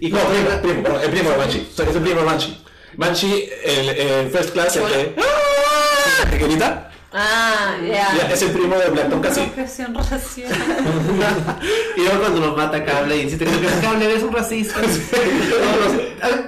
Y 0.00 0.10
no, 0.10 0.18
primo, 0.20 0.48
primo, 0.62 0.82
perdón, 0.82 1.00
el 1.04 1.10
primo 1.10 1.30
de 1.30 1.36
Banshee. 1.36 1.68
O 1.70 1.76
sea, 1.76 1.86
es 1.88 1.96
el 1.96 2.02
primo 2.02 2.20
de 2.20 2.26
Banshee. 2.26 2.64
Banshee, 2.94 3.50
el, 3.64 3.88
el 3.90 4.30
First 4.30 4.50
Class, 4.52 4.76
el 4.76 4.84
que. 4.86 5.14
¡Ah! 5.18 6.28
¿El 6.32 6.38
que 6.38 6.44
grita? 6.46 6.90
Ah, 7.14 7.76
ya. 7.86 8.28
Es 8.32 8.40
el 8.42 8.52
primo 8.52 8.76
de. 8.76 8.86
Profesión 8.86 9.94
racial. 9.94 10.50
Y 11.96 12.00
luego 12.00 12.20
cuando 12.20 12.40
lo 12.40 12.56
mata 12.56 12.84
Cable 12.84 13.16
y 13.16 13.24
dice 13.26 13.36
que 13.38 13.44
Cable 13.82 14.06
eres 14.06 14.22
un 14.22 14.32
racista. 14.32 14.80
todos, 14.80 14.90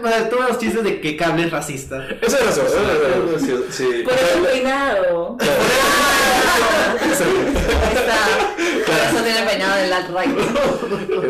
los, 0.02 0.30
todos 0.30 0.48
los 0.48 0.58
chistes 0.58 0.82
de 0.82 1.00
que 1.00 1.16
Cable 1.16 1.44
es 1.44 1.50
racista. 1.50 2.06
Eso 2.20 2.36
es 2.38 2.42
gracioso. 2.42 2.76
Sí. 3.70 4.02
Por 4.04 4.14
eso 4.14 4.38
el 4.38 4.44
peinado. 4.44 5.36
Por 5.36 5.46
eso 9.04 9.22
tiene 9.22 9.42
peinado 9.46 9.76
del 9.76 9.92
alt-right. 9.92 10.38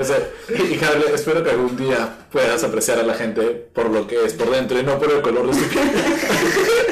O 0.00 0.04
sea, 0.04 0.18
Y 0.48 0.84
Harley, 0.84 1.12
espero 1.12 1.42
que 1.42 1.50
algún 1.50 1.76
día 1.76 2.08
puedas 2.30 2.62
apreciar 2.62 2.98
a 3.00 3.02
la 3.02 3.14
gente 3.14 3.42
por 3.74 3.90
lo 3.90 4.06
que 4.06 4.24
es 4.24 4.34
por 4.34 4.50
dentro 4.50 4.78
y 4.78 4.84
no 4.84 4.98
por 4.98 5.10
el 5.10 5.22
color 5.22 5.48
de 5.48 5.54
su 5.54 5.68
piel. 5.68 5.90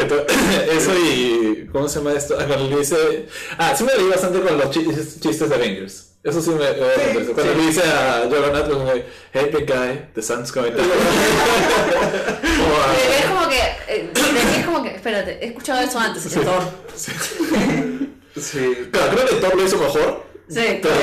Entonces, 0.00 0.26
Eso 0.76 0.94
y. 0.96 1.68
¿Cómo 1.72 1.88
se 1.88 1.98
llama 1.98 2.12
esto? 2.12 2.36
Ah, 2.38 2.44
Cuando 2.46 2.68
le 2.68 2.76
dice. 2.78 3.26
Ah, 3.58 3.74
sí 3.76 3.84
me 3.84 3.92
reí 3.94 4.08
bastante 4.08 4.40
con 4.40 4.56
los 4.58 4.70
chistes, 4.70 5.20
chistes 5.20 5.48
de 5.48 5.54
Avengers. 5.54 6.04
Eso 6.24 6.40
sí 6.42 6.50
me. 6.50 6.56
me- 6.58 7.24
cuando 7.32 7.54
le 7.54 7.66
dice 7.66 7.82
a 7.82 8.22
Juggernaut, 8.24 8.70
como 8.70 8.92
que, 8.92 9.04
Hey, 9.32 9.50
big 9.52 9.66
guy, 9.66 10.06
the 10.14 10.22
sun's 10.22 10.52
going 10.52 10.72
down. 10.72 10.86
O 10.88 12.82
a- 12.82 12.94
Es 13.18 13.24
como 13.26 13.48
que. 13.48 13.58
eh, 13.88 14.10
Es 14.58 14.64
como 14.66 14.82
que. 14.82 14.94
Espérate, 14.96 15.38
he 15.44 15.48
escuchado 15.48 15.80
eso 15.80 15.98
antes. 15.98 16.26
es 16.26 16.32
Thor. 16.34 16.62
Sí. 16.96 17.12
Claro, 18.92 19.12
creo 19.16 19.26
que 19.26 19.34
Thor 19.36 19.56
lo 19.56 19.64
hizo 19.64 19.78
mejor. 19.78 20.27
Sí, 20.48 20.80
Pero- 20.82 20.94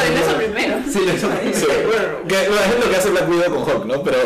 en 0.00 0.16
eso 0.16 0.36
primero. 0.36 0.76
Sí, 0.92 1.00
lo 1.04 1.12
hizo. 1.14 1.28
Sí, 1.54 1.66
bueno, 1.86 2.18
es 2.28 2.84
lo 2.84 2.90
que 2.90 2.96
hace 2.96 3.10
Black 3.10 3.28
Widow 3.28 3.52
con 3.54 3.62
Hulk, 3.76 3.84
¿no? 3.86 4.02
Pero, 4.04 4.18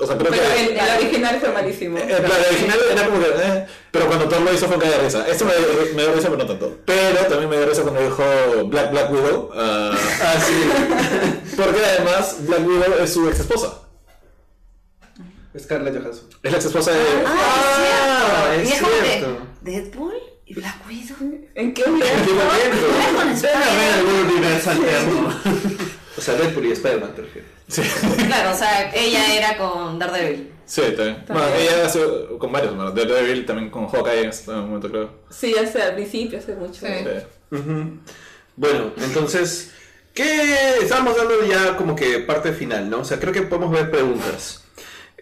o 0.00 0.06
sea, 0.06 0.16
creo 0.16 0.30
Pero 0.30 0.42
que. 0.42 0.64
el, 0.64 0.76
el 0.78 0.96
original 0.98 1.38
fue 1.40 1.48
malísimo. 1.52 1.98
Eh, 1.98 2.04
claro, 2.06 2.24
el 2.34 2.46
original 2.54 2.78
era 2.90 3.06
como 3.06 3.18
que, 3.20 3.26
eh, 3.26 3.66
pero 3.90 4.06
cuando 4.06 4.28
Thor 4.28 4.40
lo 4.40 4.54
hizo 4.54 4.66
fue 4.66 4.76
un 4.76 4.80
caga 4.82 4.96
de 4.96 5.02
risa. 5.04 5.26
Esto 5.28 5.44
me, 5.44 5.52
me 5.94 6.02
dio 6.02 6.12
risa, 6.14 6.28
pero 6.30 6.38
no 6.42 6.46
tanto. 6.46 6.78
Pero 6.86 7.18
también 7.28 7.50
me 7.50 7.56
dio 7.58 7.66
risa 7.66 7.82
cuando 7.82 8.00
dijo 8.00 8.22
Black 8.68 8.90
Black 8.90 9.12
Widow. 9.12 9.50
ah, 9.54 9.92
Ah, 10.22 10.34
sí. 10.40 11.52
porque 11.56 11.84
además 11.84 12.36
Black 12.40 12.66
Widow 12.66 12.94
es 13.02 13.12
su 13.12 13.28
ex 13.28 13.40
esposa. 13.40 13.80
Scarlett 15.58 15.94
Johansson. 16.00 16.28
Es 16.42 16.50
la 16.52 16.56
ex 16.56 16.64
esposa 16.66 16.90
de. 16.92 16.98
Ah, 17.26 18.54
es 18.56 18.62
es 18.62 18.68
cierto. 18.70 18.88
y 18.90 19.06
es 19.06 19.12
cierto. 19.18 19.38
Deadpool 19.60 20.14
y 20.46 20.54
Black 20.54 20.76
Widow. 20.88 21.16
¿En 21.54 21.72
qué 21.74 21.84
alterno. 24.66 25.28
O 26.16 26.20
sea, 26.20 26.34
Deadpool 26.34 26.66
y 26.66 26.72
Spider-Man, 26.72 27.14
te 27.14 27.22
refieres. 27.22 27.50
Sí, 27.68 27.82
Claro, 28.26 28.50
o 28.50 28.54
sea, 28.54 28.92
ella 28.94 29.34
era 29.34 29.56
con 29.56 29.98
Daredevil. 29.98 30.50
sí, 30.66 30.82
también. 30.96 31.24
Bueno, 31.26 31.46
ella 31.58 31.86
hace 31.86 32.00
con 32.38 32.52
varios, 32.52 32.76
bueno, 32.76 32.90
Daredevil 32.90 33.46
también 33.46 33.70
con 33.70 33.86
Hawkeye 33.88 34.20
en 34.24 34.28
este 34.28 34.50
momento, 34.52 34.90
creo. 34.90 35.10
Sí, 35.30 35.54
hace 35.56 35.80
al 35.82 35.94
principio, 35.94 36.38
hace 36.38 36.54
mucho. 36.54 36.80
Sí. 36.86 36.92
Sí. 37.02 37.56
Ujú. 37.56 37.98
Bueno, 38.56 38.92
entonces, 38.98 39.70
¿qué 40.12 40.76
estamos 40.82 41.16
dando 41.16 41.46
ya 41.46 41.76
como 41.76 41.96
que 41.96 42.18
parte 42.18 42.52
final, 42.52 42.90
¿no? 42.90 42.98
O 43.00 43.04
sea, 43.04 43.18
creo 43.18 43.32
que 43.32 43.42
podemos 43.42 43.70
ver 43.70 43.90
preguntas. 43.90 44.64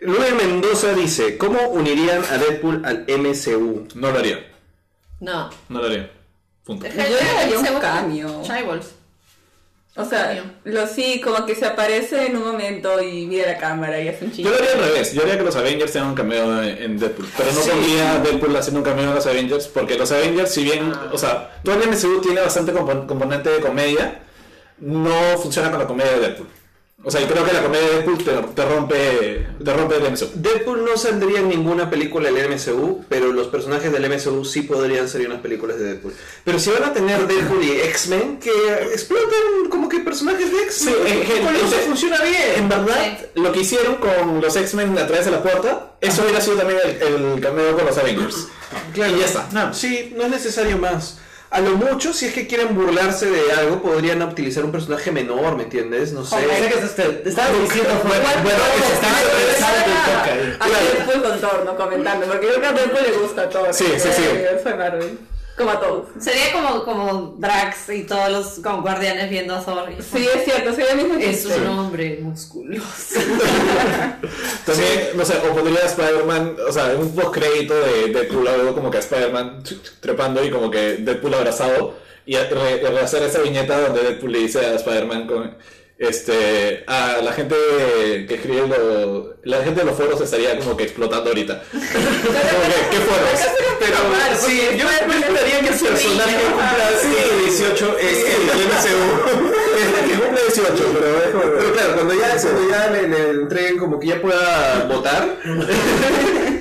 Luis 0.01 0.33
Mendoza 0.35 0.93
dice, 0.95 1.37
¿cómo 1.39 1.69
unirían 1.69 2.25
a 2.31 2.39
Deadpool 2.39 2.83
al 2.85 3.05
MCU? 3.07 3.87
No 3.95 4.11
lo 4.11 4.19
haría. 4.19 4.50
No. 5.21 5.51
No 5.69 5.81
lo 5.81 5.87
haría. 5.87 6.11
Punto. 6.65 6.87
Yo 6.87 6.95
le 6.95 7.35
daría 7.35 7.59
un 7.59 7.81
cambio. 7.81 8.43
Chivalry. 8.43 8.81
O 9.97 10.05
sea, 10.05 10.45
lo 10.65 10.87
sí, 10.87 11.21
como 11.21 11.45
que 11.45 11.55
se 11.57 11.67
aparece 11.67 12.27
en 12.27 12.37
un 12.37 12.45
momento 12.45 13.03
y 13.03 13.27
mira 13.27 13.49
la 13.53 13.59
cámara 13.59 14.01
y 14.01 14.09
hace 14.09 14.25
un 14.25 14.31
chiste. 14.31 14.45
Yo 14.45 14.51
lo 14.51 14.57
haría 14.57 14.73
al 14.73 14.79
revés. 14.81 15.13
Yo 15.13 15.23
haría 15.23 15.37
que 15.37 15.43
los 15.43 15.57
Avengers 15.57 15.93
tengan 15.93 16.11
un 16.11 16.15
cameo 16.15 16.63
en, 16.63 16.97
Deadpool. 16.99 17.27
Pero 17.37 17.53
no 17.53 17.61
Sí. 17.61 17.71
pondría 17.71 18.19
Deadpool 18.21 18.57
haciendo 18.57 18.81
un 18.81 18.85
cameo 18.85 19.09
en 19.09 19.15
los 19.17 19.27
Avengers. 19.27 19.67
Porque 19.67 19.99
los 19.99 20.11
Avengers, 20.13 20.53
si 20.55 20.63
bien. 20.65 20.93
O 21.13 21.19
sea, 21.19 21.61
todo 21.65 21.75
el 21.75 21.83
MCU 21.89 22.21
tiene 22.21 22.41
bastante 22.41 22.73
compo- 22.73 23.07
componente 23.07 23.51
de 23.51 23.61
comedia. 23.61 24.21
No 24.79 25.37
funciona 25.43 25.71
con 25.71 25.81
la 25.81 25.87
comedia 25.87 26.13
de 26.13 26.21
Deadpool. 26.21 26.49
O 27.03 27.11
sea, 27.11 27.23
y 27.23 27.25
creo 27.25 27.47
que 27.47 27.53
la 27.55 27.63
comedia 27.63 27.87
de 27.89 27.95
Deadpool 27.95 28.19
te, 28.19 28.31
te 28.55 28.65
rompe, 28.69 29.47
te 29.65 29.73
rompe 29.75 29.97
el 29.97 30.13
MCU. 30.13 30.27
Deadpool 30.35 30.85
no 30.85 30.99
saldría 30.99 31.39
en 31.41 31.49
ninguna 31.49 31.89
película 31.89 32.31
del 32.31 32.51
MCU, 32.55 33.07
pero 33.09 33.33
los 33.33 33.47
personajes 33.49 33.91
del 33.91 34.05
MCU 34.07 34.45
sí 34.45 34.63
podrían 34.63 35.09
salir 35.09 35.29
en 35.29 35.33
las 35.33 35.41
películas 35.41 35.79
de 35.79 35.85
Deadpool. 35.95 36.13
Pero 36.45 36.59
si 36.59 36.69
van 36.71 36.85
a 36.85 36.93
tener 36.93 37.27
Deadpool 37.27 37.65
y 37.65 37.71
X-Men, 37.81 38.39
que 38.39 38.51
exploten 38.93 39.71
como 39.71 39.89
que 39.89 40.01
personajes 40.01 40.53
de 40.53 40.63
X-Men. 40.65 40.95
Sí, 41.07 41.13
en- 41.13 41.37
en- 41.39 41.45
Con 41.47 41.57
eso 41.57 41.75
en- 41.77 41.87
funciona 41.87 42.19
bien. 42.23 42.37
En 42.57 42.69
verdad, 42.69 43.19
lo 43.35 43.51
que 43.51 43.61
hicieron 43.61 43.95
con 43.95 44.43
los 44.43 44.55
X-Men 44.57 44.99
a 44.99 45.07
través 45.07 45.25
de 45.25 45.31
la 45.31 45.43
puerta, 45.43 45.93
eso 46.03 46.21
hubiera 46.23 46.43
sido 46.43 46.57
también 46.59 46.81
el, 46.85 47.03
el 47.35 47.41
cameo 47.41 47.77
con 47.77 47.87
los 47.87 47.97
Avengers. 47.97 48.49
Claro, 48.93 49.17
Y 49.17 49.21
ya 49.21 49.25
está. 49.25 49.49
No. 49.53 49.73
Sí, 49.73 50.13
no 50.15 50.25
es 50.25 50.31
necesario 50.31 50.77
más. 50.77 51.17
A 51.51 51.61
lo 51.61 51.71
mucho, 51.71 52.13
si 52.13 52.27
es 52.27 52.33
que 52.33 52.47
quieren 52.47 52.77
burlarse 52.77 53.29
de 53.29 53.53
algo, 53.53 53.83
podrían 53.83 54.23
utilizar 54.23 54.65
un 54.65 54.71
personaje 54.71 55.11
menor, 55.11 55.57
¿me 55.57 55.65
entiendes? 55.65 56.13
No 56.13 56.25
sé. 56.25 56.37
O 56.37 56.39
sea, 56.39 56.69
que 56.69 56.77
te, 56.77 57.03
te 57.03 57.29
estaba 57.29 57.49
diciendo 57.59 57.91
fue 58.03 58.17
Igual 58.17 58.43
bueno 58.45 58.59
que 58.77 58.87
se 58.87 58.93
estaba 58.93 59.75
toca 59.81 60.33
ahí. 60.33 60.57
A 60.61 60.69
Deadpool 60.69 61.23
con 61.23 61.41
Thor, 61.41 61.65
¿no? 61.65 61.77
Comentando, 61.77 62.27
porque 62.27 62.47
yo 62.47 62.53
creo 62.55 62.61
que 62.61 62.67
a 62.69 62.73
Deadpool 62.73 63.03
le 63.03 63.19
gusta 63.19 63.49
Thor. 63.49 63.75
Sí, 63.75 63.87
sí, 63.99 64.09
sí. 64.15 64.23
De 64.23 64.75
Marvel. 64.77 65.19
Como 65.57 65.71
a 65.71 65.81
todos. 65.81 66.09
Sería 66.19 66.53
como, 66.53 66.85
como 66.85 67.35
Drax 67.39 67.91
y 67.91 68.05
todos 68.05 68.31
los 68.31 68.47
como 68.61 68.83
guardianes 68.83 69.29
viendo 69.29 69.55
a 69.55 69.65
Thor. 69.65 69.91
Sí, 69.99 70.27
es 70.35 70.45
cierto, 70.45 70.71
el 70.71 70.97
mismo 70.97 71.15
Es 71.17 71.45
un 71.45 71.67
hombre 71.67 72.19
musculoso. 72.23 72.87
También, 74.67 75.11
no 75.15 75.25
sé, 75.25 75.35
o 75.37 75.55
podría 75.55 75.81
Spider-Man, 75.81 76.57
o 76.67 76.73
sea, 76.73 76.95
un 76.99 77.15
post 77.15 77.35
crédito 77.35 77.75
de 77.75 78.13
Deadpool, 78.13 78.49
algo 78.49 78.75
como 78.75 78.91
que 78.91 78.99
a 78.99 79.01
Spider-Man 79.01 79.63
trepando 80.01 80.43
y 80.45 80.51
como 80.51 80.71
que 80.71 80.97
Deadpool 80.97 81.35
abrazado, 81.35 81.95
y 82.25 82.37
rehacer 82.37 83.23
esa 83.23 83.41
viñeta 83.41 83.81
donde 83.81 84.03
Deadpool 84.03 84.33
le 84.33 84.39
dice 84.39 84.61
a 84.61 84.75
Spider-Man 84.75 85.27
con. 85.27 85.57
Este, 86.01 86.83
a 86.87 87.21
la 87.23 87.31
gente 87.31 87.55
que 88.27 88.35
escribe 88.35 88.67
lo, 88.67 89.37
la 89.45 89.63
gente 89.63 89.81
de 89.81 89.87
los 89.87 89.95
foros 89.95 90.19
estaría 90.19 90.59
como 90.59 90.75
que 90.75 90.85
explotando 90.85 91.29
ahorita. 91.29 91.63
como 91.71 91.83
que, 91.83 92.89
¿qué 92.91 92.97
foros? 93.05 93.29
Pero 93.79 93.97
sí, 94.39 94.63
yo 94.79 94.87
me 94.87 95.15
esperaría 95.15 95.61
que 95.61 95.69
el 95.69 95.79
personaje 95.79 96.37
cumpla 96.43 96.91
sí, 97.03 97.45
18 97.45 97.99
es 97.99 98.19
el 98.19 98.47
MCU. 98.71 99.70
Que 100.53 100.61
cumple 100.61 100.75
18, 100.83 100.93
pero 101.33 101.73
claro, 101.73 101.95
cuando 101.95 102.15
ya, 102.15 102.37
cuando 102.41 102.69
ya 102.71 102.91
le, 102.91 103.09
le 103.09 103.31
entreguen 103.31 103.79
como 103.79 103.99
que 104.01 104.07
ya 104.09 104.21
pueda 104.23 104.85
votar. 104.89 105.37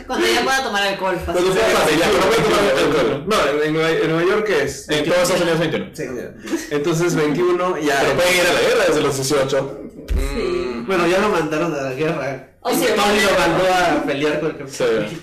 Cuando 0.09 0.25
ya 0.25 0.41
pueda 0.43 0.63
tomar 0.63 0.81
alcohol 0.87 1.15
fácil. 1.23 1.33
Cuando 1.43 1.51
pueda 1.53 1.67
fácil, 1.67 1.99
ya, 1.99 2.09
cuando 2.09 2.27
pero 2.29 2.43
pueda 2.43 2.43
tomar 2.49 2.75
veintiuno. 2.75 2.99
alcohol. 2.99 3.23
No, 3.27 3.63
en 3.63 3.73
Nueva, 3.73 3.89
en 3.91 4.09
Nueva 4.11 4.29
York 4.31 4.49
es. 4.49 4.89
En 4.89 5.03
todos 5.05 5.17
Estados 5.21 5.41
Unidos 5.41 5.59
21. 5.59 5.85
Sí. 5.93 6.65
Entonces 6.71 7.15
21 7.15 7.77
ya. 7.77 7.99
Pero 8.01 8.13
pueden 8.15 8.33
ir 8.35 8.41
a 8.41 8.53
la 8.53 8.59
guerra 8.61 8.83
desde 8.87 9.01
los 9.01 9.15
18. 9.15 9.79
Mm, 10.15 10.87
Bueno, 10.87 11.05
ya 11.07 11.19
lo 11.19 11.29
mandaron 11.29 11.75
a 11.75 11.81
la 11.83 11.91
guerra. 11.93 12.47
O 12.61 12.71
si 12.73 12.85
Tony 12.87 12.97
ponen- 12.97 13.23
lo 13.23 13.39
mandó 13.39 13.63
a 13.71 14.03
pelear 14.03 14.39
con 14.39 14.49
el 14.49 14.57
Capitán 14.57 14.87
Sí. 15.09 15.21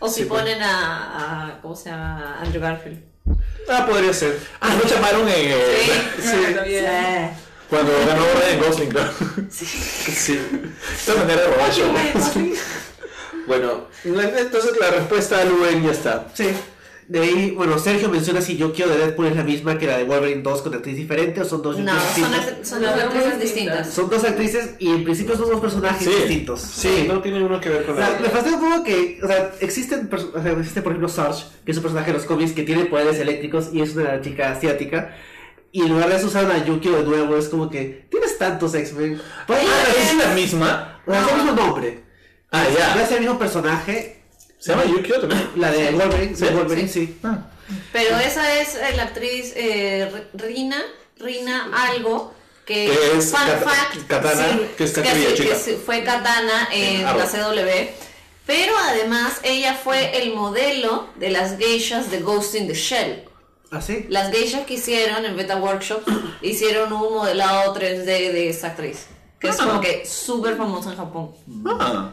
O 0.00 0.08
si 0.08 0.24
ponen 0.24 0.60
a, 0.60 1.46
a. 1.54 1.60
¿Cómo 1.62 1.76
se 1.76 1.90
llama? 1.90 2.38
Andrew 2.42 2.60
Garfield. 2.60 2.98
Ah, 3.68 3.86
podría 3.88 4.12
ser. 4.12 4.38
Ah, 4.60 4.74
no 4.74 4.90
llamaron 4.90 5.28
en. 5.28 5.50
eh, 5.52 6.02
Sí, 6.20 6.30
está 6.48 6.62
bien. 6.64 7.30
Cuando 7.68 7.92
ganó 8.06 8.22
Ryan 8.22 8.60
Gosling, 8.60 8.88
claro. 8.90 9.12
Sí. 9.50 10.38
Esta 10.94 11.14
manera 11.14 11.42
de 11.42 11.72
show. 11.72 11.92
Bueno, 13.46 13.86
entonces 14.04 14.72
la 14.80 14.90
respuesta 14.90 15.40
a 15.40 15.44
Luen 15.44 15.84
ya 15.84 15.92
está. 15.92 16.26
Sí. 16.34 16.48
De 17.06 17.20
ahí, 17.20 17.52
bueno, 17.52 17.78
Sergio 17.78 18.08
menciona 18.08 18.40
si 18.40 18.56
yo 18.56 18.72
quiero 18.72 18.90
de 18.90 18.98
Deadpool 18.98 19.26
es 19.26 19.36
la 19.36 19.44
misma 19.44 19.78
que 19.78 19.86
la 19.86 19.98
de 19.98 20.02
Wolverine 20.02 20.42
2 20.42 20.62
con 20.62 20.74
actriz 20.74 20.96
diferente 20.96 21.40
o 21.40 21.44
son 21.44 21.62
dos 21.62 21.78
No, 21.78 21.92
son, 21.92 22.64
son 22.64 22.82
dos 22.82 22.90
actrices 22.90 23.38
distintas. 23.40 23.90
Son 23.94 24.10
dos 24.10 24.24
actrices 24.24 24.70
y 24.80 24.88
en 24.88 25.04
principio 25.04 25.36
son 25.36 25.48
dos 25.48 25.60
personajes 25.60 26.02
Sí. 26.02 26.10
distintos. 26.12 26.60
Sí, 26.62 27.04
no 27.06 27.20
tiene 27.22 27.44
uno 27.44 27.60
que 27.60 27.68
ver 27.68 27.84
con 27.86 27.94
O 27.94 27.98
sea, 27.98 28.10
la 28.10 28.18
me 28.18 28.28
fastidia 28.28 28.58
un 28.58 28.68
poco 28.68 28.82
que, 28.82 29.20
o 29.22 29.26
sea, 29.28 29.52
existen, 29.60 30.10
o 30.12 30.42
sea, 30.42 30.52
existe 30.52 30.82
por 30.82 30.90
ejemplo 30.90 31.08
Sarge, 31.08 31.44
que 31.64 31.70
es 31.70 31.76
un 31.76 31.84
personaje 31.84 32.08
de 32.10 32.18
los 32.18 32.26
cómics 32.26 32.50
que 32.50 32.64
tiene 32.64 32.86
poderes 32.86 33.20
eléctricos 33.20 33.68
y 33.72 33.82
es 33.82 33.94
una 33.94 34.20
chica 34.20 34.50
asiática. 34.50 35.14
Y 35.76 35.82
en 35.82 35.88
lugar 35.90 36.08
de 36.08 36.16
eso 36.16 36.28
usar 36.28 36.50
a 36.50 36.64
Yukio 36.64 36.92
de 36.92 37.02
nuevo, 37.02 37.36
es 37.36 37.48
como 37.50 37.68
que 37.68 38.06
tienes 38.10 38.38
tantos 38.38 38.72
X-Men. 38.74 39.20
Puede 39.46 39.60
Ah, 39.60 39.84
¿es 39.98 40.14
la 40.16 40.28
misma? 40.32 41.00
o 41.06 41.12
sea, 41.12 41.20
es 41.22 41.28
el 41.28 41.36
mismo 41.36 41.52
nombre. 41.52 42.02
Ah, 42.50 42.64
No 42.70 42.78
ya. 42.78 43.02
es 43.04 43.12
el 43.12 43.20
mismo 43.20 43.38
personaje. 43.38 44.22
¿Se 44.58 44.70
llama 44.70 44.86
Yukio 44.86 45.20
también? 45.20 45.50
La 45.56 45.70
de 45.70 45.90
Wolverine, 45.90 46.34
¿Sí? 46.34 46.44
de 46.44 46.50
Wolverine, 46.52 46.88
sí. 46.88 47.18
Ah. 47.22 47.40
Pero 47.92 48.16
esa 48.18 48.58
es 48.58 48.74
eh, 48.76 48.94
la 48.96 49.02
actriz 49.02 49.52
eh, 49.54 50.10
Rina, 50.32 50.82
Rina 51.18 51.68
algo, 51.90 52.32
que, 52.64 52.86
Que 52.86 53.18
es 53.18 53.30
fun 53.30 53.40
Kat- 53.40 53.62
fact, 53.62 54.06
Katana, 54.08 54.46
sí, 54.54 54.66
que 54.78 54.84
es 54.84 54.92
que, 54.94 55.34
chica. 55.34 55.56
que 55.62 55.74
fue 55.76 56.02
Katana 56.04 56.68
en 56.72 57.04
Arrow. 57.04 57.20
la 57.20 57.26
CW. 57.26 57.90
Pero 58.46 58.72
además 58.88 59.40
ella 59.42 59.74
fue 59.74 60.22
el 60.22 60.32
modelo 60.32 61.08
de 61.16 61.28
las 61.28 61.58
geishas 61.58 62.10
de 62.10 62.20
Ghost 62.20 62.54
in 62.54 62.66
the 62.66 62.74
Shell. 62.74 63.24
¿Ah, 63.76 63.82
sí? 63.82 64.06
Las 64.08 64.32
geishas 64.32 64.64
que 64.64 64.74
hicieron 64.74 65.24
en 65.24 65.36
Beta 65.36 65.56
Workshop 65.56 66.02
hicieron 66.42 66.92
un 66.92 67.14
modelado 67.14 67.74
3D 67.74 68.04
de 68.04 68.48
esa 68.48 68.68
actriz. 68.68 69.06
Que 69.38 69.48
es 69.48 69.56
como 69.56 69.80
que 69.80 70.06
súper 70.06 70.56
famosa 70.56 70.92
en 70.92 70.96
Japón. 70.96 71.32
Ah. 71.66 72.10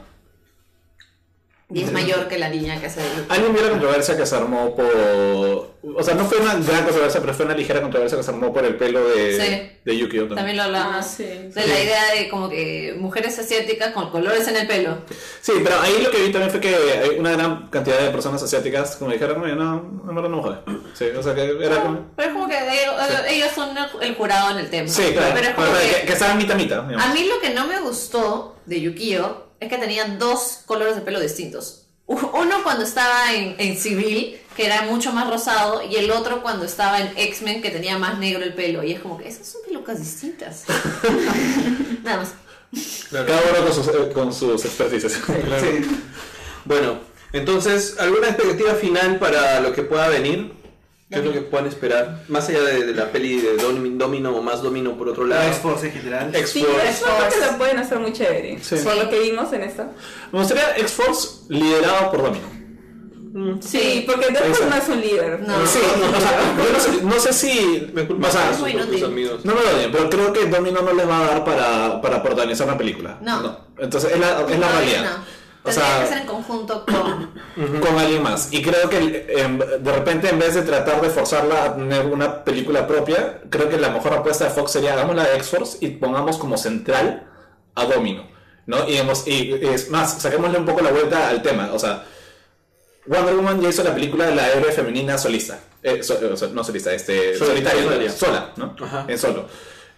Y 1.73 1.83
es 1.83 1.91
mayor 1.91 2.27
que 2.27 2.37
la 2.37 2.49
niña 2.49 2.79
que 2.79 2.85
hace 2.85 3.01
el... 3.01 3.25
Alguien 3.29 3.51
vio 3.53 3.63
la 3.63 3.69
controversia 3.71 4.15
que 4.15 4.25
se 4.25 4.35
armó 4.35 4.75
por. 4.75 5.73
O 5.95 6.01
sea, 6.03 6.13
no 6.13 6.23
fue 6.25 6.37
una 6.37 6.53
gran 6.55 6.83
controversia, 6.83 7.19
pero 7.19 7.33
fue 7.33 7.45
una 7.45 7.55
ligera 7.55 7.81
controversia 7.81 8.17
que 8.17 8.23
se 8.23 8.31
armó 8.31 8.53
por 8.53 8.63
el 8.63 8.75
pelo 8.75 9.07
de, 9.09 9.35
Sí. 9.39 9.79
de 9.83 9.97
Yukio 9.97 10.21
también. 10.21 10.35
También 10.37 10.57
lo 10.57 10.63
hablamos. 10.63 10.95
Ah, 10.97 11.03
sí. 11.03 11.23
De 11.23 11.67
la 11.67 11.79
idea 11.81 12.13
de 12.15 12.29
como 12.29 12.47
que 12.49 12.95
mujeres 12.97 13.37
asiáticas 13.39 13.91
con 13.91 14.09
colores 14.11 14.47
en 14.47 14.55
el 14.57 14.67
pelo. 14.67 14.97
Sí, 15.41 15.53
pero 15.63 15.79
ahí 15.81 16.01
lo 16.01 16.09
que 16.11 16.21
vi 16.21 16.31
también 16.31 16.51
fue 16.51 16.59
que 16.61 16.75
hay 16.75 17.17
una 17.19 17.31
gran 17.33 17.67
cantidad 17.69 17.99
de 17.99 18.09
personas 18.11 18.41
asiáticas 18.43 18.95
como 18.95 19.11
dijeron, 19.11 19.39
no, 19.41 20.13
verdad 20.13 20.29
no 20.29 20.37
me 20.37 20.41
jode. 20.43 20.57
Sí, 20.93 21.05
o 21.17 21.23
sea 21.23 21.33
que 21.35 21.57
era 21.65 21.81
como. 21.81 22.05
Pero 22.15 22.27
es 22.29 22.33
como 22.33 22.47
que 22.47 22.57
ellos, 22.57 22.93
ellos 23.27 23.49
son 23.53 23.75
el, 23.75 23.85
el 24.09 24.15
jurado 24.15 24.51
en 24.51 24.57
el 24.59 24.69
tema. 24.69 24.87
Sí, 24.87 25.03
claro. 25.11 25.31
Pero 25.35 25.47
es 25.49 25.55
como 25.55 25.67
Pero 25.67 25.79
que, 25.79 25.99
que, 26.01 26.05
que 26.07 26.13
estaban 26.13 26.37
mitad 26.37 26.55
mitad. 26.55 26.83
digamos. 26.83 27.03
a 27.05 27.13
mí 27.13 27.27
lo 27.27 27.39
que 27.41 27.49
no 27.53 27.67
me 27.67 27.79
gustó 27.81 28.55
de 28.65 28.79
Yukio 28.79 29.47
es 29.63 29.69
que 29.69 29.77
tenían 29.77 30.19
dos 30.19 30.59
colores 30.65 30.95
de 30.95 31.01
pelo 31.01 31.19
distintos. 31.19 31.87
Uno 32.05 32.63
cuando 32.63 32.83
estaba 32.83 33.33
en, 33.33 33.55
en 33.57 33.77
civil, 33.77 34.39
que 34.55 34.65
era 34.65 34.83
mucho 34.83 35.13
más 35.13 35.29
rosado, 35.29 35.81
y 35.83 35.95
el 35.95 36.11
otro 36.11 36.41
cuando 36.41 36.65
estaba 36.65 36.99
en 36.99 37.13
X-Men, 37.15 37.61
que 37.61 37.69
tenía 37.69 37.97
más 37.97 38.19
negro 38.19 38.43
el 38.43 38.53
pelo. 38.53 38.83
Y 38.83 38.91
es 38.93 38.99
como 38.99 39.17
que 39.17 39.27
esas 39.27 39.47
son 39.47 39.61
pelucas 39.65 39.99
distintas. 39.99 40.65
Nada 42.03 42.17
más. 42.17 42.33
Cada 43.11 43.41
uno 43.51 43.65
con 43.65 43.73
sus, 43.73 43.87
eh, 43.87 44.11
con 44.13 44.33
sus 44.33 44.65
expertices. 44.65 45.13
Sí. 45.13 46.01
Bueno, 46.65 46.99
entonces, 47.31 47.95
¿alguna 47.99 48.29
expectativa 48.29 48.73
final 48.73 49.19
para 49.19 49.59
lo 49.59 49.73
que 49.73 49.83
pueda 49.83 50.07
venir? 50.09 50.53
¿Qué 51.13 51.19
es 51.19 51.25
lo 51.25 51.31
que 51.33 51.41
puedan 51.41 51.67
esperar? 51.67 52.23
Más 52.27 52.49
allá 52.49 52.61
de, 52.63 52.85
de 52.87 52.93
la 52.93 53.11
peli 53.11 53.39
de 53.39 53.57
Domi- 53.57 53.97
Domino 53.97 54.35
o 54.35 54.41
más 54.41 54.61
Domino 54.61 54.97
por 54.97 55.09
otro 55.09 55.25
La 55.25 55.35
lado. 55.37 55.47
X-Force 55.49 55.87
en 55.87 55.93
general. 55.93 56.31
Sí, 56.33 56.39
X-Force. 56.59 56.89
eso 56.89 57.05
creo 57.05 57.29
que 57.45 57.51
lo 57.51 57.57
pueden 57.57 57.77
hacer 57.79 57.99
muy 57.99 58.13
chévere. 58.13 58.57
Sí. 58.61 58.75
Por 58.83 58.95
lo 58.97 59.09
que 59.09 59.19
vimos 59.19 59.51
en 59.53 59.63
esta. 59.63 59.91
Me 60.31 60.39
gustaría 60.39 60.75
X-Force 60.77 61.27
liderado 61.49 62.11
por 62.11 62.23
Domino. 62.23 62.63
Sí, 63.61 64.03
porque 64.05 64.27
Deadpool 64.31 64.69
no 64.69 64.75
es 64.75 64.89
un 64.89 65.01
líder. 65.01 65.39
No. 65.39 65.65
Sí, 65.65 65.79
o 65.79 66.19
sea, 66.21 66.55
yo 66.57 66.71
no 66.71 66.79
sé, 66.79 67.03
no 67.03 67.19
sé 67.19 67.33
si. 67.33 67.89
Me 67.93 68.05
culpa 68.05 68.27
o 68.27 68.31
sea, 68.31 68.51
sus 68.51 68.59
muy 68.59 68.71
amigos. 68.77 69.43
No 69.43 69.55
me 69.55 69.61
lo 69.61 69.75
odien, 69.75 69.91
pero 69.91 70.07
creo 70.09 70.31
que 70.31 70.45
Domino 70.45 70.81
no 70.83 70.93
les 70.93 71.09
va 71.09 71.19
a 71.19 71.27
dar 71.27 71.43
para, 71.45 71.99
para 71.99 72.21
protagonizar 72.21 72.67
una 72.67 72.77
película. 72.77 73.17
No. 73.21 73.57
Entonces 73.79 74.11
es 74.11 74.19
la, 74.19 74.41
es 74.41 74.59
la 74.59 74.67
No, 74.69 74.77
realidad. 74.77 75.03
no. 75.17 75.42
O 75.65 75.69
Tendría 75.69 75.87
sea, 75.87 76.01
que 76.03 76.07
ser 76.09 76.17
en 76.19 76.27
conjunto 76.27 76.85
con... 76.85 77.79
con 77.79 77.97
alguien 77.97 78.21
más. 78.21 78.51
Y 78.51 78.61
creo 78.61 78.89
que 78.89 79.25
em, 79.37 79.57
de 79.57 79.91
repente 79.93 80.29
en 80.29 80.37
vez 80.39 80.55
de 80.55 80.61
tratar 80.63 81.01
de 81.01 81.09
forzarla 81.09 81.63
a 81.63 81.75
tener 81.75 82.05
una 82.05 82.43
película 82.43 82.85
propia, 82.85 83.39
creo 83.49 83.69
que 83.69 83.77
la 83.77 83.89
mejor 83.89 84.13
apuesta 84.13 84.43
de 84.45 84.49
Fox 84.51 84.71
sería 84.73 84.93
hagamos 84.93 85.15
la 85.15 85.23
de 85.23 85.35
X-Force 85.37 85.77
y 85.79 85.89
pongamos 85.91 86.37
como 86.37 86.57
central 86.57 87.29
a 87.75 87.85
Domino. 87.85 88.27
¿no? 88.65 88.87
Y, 88.89 88.97
hemos- 88.97 89.25
y 89.27 89.53
es 89.61 89.89
más, 89.89 90.21
saquémosle 90.21 90.57
un 90.57 90.65
poco 90.65 90.81
la 90.81 90.91
vuelta 90.91 91.29
al 91.29 91.41
tema. 91.41 91.69
O 91.73 91.79
sea, 91.79 92.03
Wonder 93.05 93.35
Woman 93.35 93.61
ya 93.61 93.69
hizo 93.69 93.83
la 93.83 93.93
película 93.93 94.25
de 94.27 94.35
la 94.35 94.49
héroe 94.49 94.71
femenina 94.71 95.17
solista. 95.17 95.59
Eh, 95.81 96.01
so- 96.03 96.37
so- 96.37 96.47
no 96.49 96.63
solista, 96.63 96.93
este, 96.93 97.37
Sol- 97.37 97.47
solitaria, 97.49 97.83
solitaria. 97.83 98.11
sola, 98.11 98.51
¿no? 98.55 98.75
Ajá. 98.81 99.05
En 99.07 99.17
solo. 99.17 99.45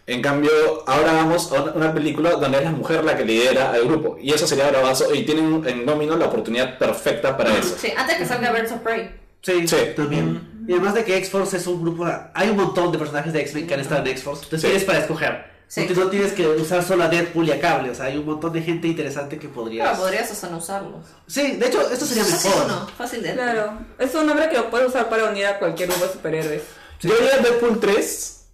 En 0.07 0.21
cambio, 0.21 0.51
ahora 0.85 1.13
vamos 1.13 1.51
a 1.51 1.63
una- 1.63 1.93
película 1.93 2.31
donde 2.31 2.59
es 2.59 2.63
la 2.63 2.71
mujer 2.71 3.03
la 3.03 3.17
que 3.17 3.25
lidera 3.25 3.71
al 3.71 3.85
grupo. 3.85 4.17
Y 4.21 4.31
eso 4.33 4.45
sería 4.45 4.69
bravazo. 4.69 5.13
Y 5.13 5.23
tienen 5.23 5.63
en 5.65 5.85
Domino 5.85 6.15
la 6.15 6.27
oportunidad 6.27 6.77
perfecta 6.77 7.35
para 7.35 7.57
eso. 7.57 7.75
Sí, 7.79 7.91
antes 7.97 8.17
que 8.17 8.25
salga 8.25 8.51
Birds 8.51 8.71
of 8.71 8.79
Prey. 8.81 9.15
Sí, 9.41 9.67
Sí. 9.67 9.75
también. 9.95 10.65
Y 10.67 10.73
además 10.73 10.93
de 10.95 11.03
que 11.05 11.17
X-Force 11.17 11.57
es 11.57 11.67
un 11.67 11.81
grupo, 11.81 12.05
hay 12.33 12.49
un 12.49 12.57
montón 12.57 12.91
de 12.91 12.97
personajes 12.97 13.33
de 13.33 13.41
X-Men 13.41 13.67
que 13.67 13.73
han 13.75 13.79
estado 13.79 14.01
en 14.01 14.07
X-Force. 14.07 14.43
Entonces 14.45 14.61
Sí. 14.61 14.67
tienes 14.67 14.83
para 14.83 14.99
escoger. 14.99 15.55
Sí. 15.67 15.87
No, 15.95 16.07
tienes 16.09 16.33
que 16.33 16.47
usar 16.47 16.83
solo 16.83 17.03
a 17.03 17.07
Deadpool 17.07 17.47
y 17.47 17.51
a 17.51 17.59
Cable. 17.59 17.89
O 17.89 17.95
sea, 17.95 18.05
hay 18.05 18.17
un 18.17 18.25
montón 18.25 18.53
de 18.53 18.61
gente 18.61 18.87
interesante 18.87 19.39
que 19.39 19.47
podrías. 19.49 19.89
Pero 19.89 20.01
podrías 20.03 20.29
hasta 20.31 20.49
no 20.49 20.57
usarlos. 20.57 21.03
Sí, 21.25 21.53
de 21.57 21.65
hecho, 21.67 21.81
esto 21.89 22.05
sería 22.05 22.23
Fácil 22.23 22.51
mejor. 22.51 22.65
uno, 22.65 22.87
fácil 22.95 23.23
de 23.23 23.33
Claro, 23.33 23.73
es 23.97 24.13
un 24.13 24.27
nombre 24.27 24.47
que 24.49 24.57
lo 24.57 24.69
puedes 24.69 24.87
usar 24.89 25.09
para 25.09 25.25
unir 25.25 25.47
a 25.47 25.57
cualquier 25.57 25.89
grupo 25.89 26.05
de 26.05 26.13
superhéroes. 26.13 26.61
Yo 27.01 27.13
haría 27.15 27.37
Deadpool 27.39 27.79
3 27.79 28.44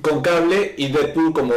con 0.00 0.22
cable 0.22 0.74
y 0.76 0.88
Deadpool 0.88 1.32
como. 1.32 1.54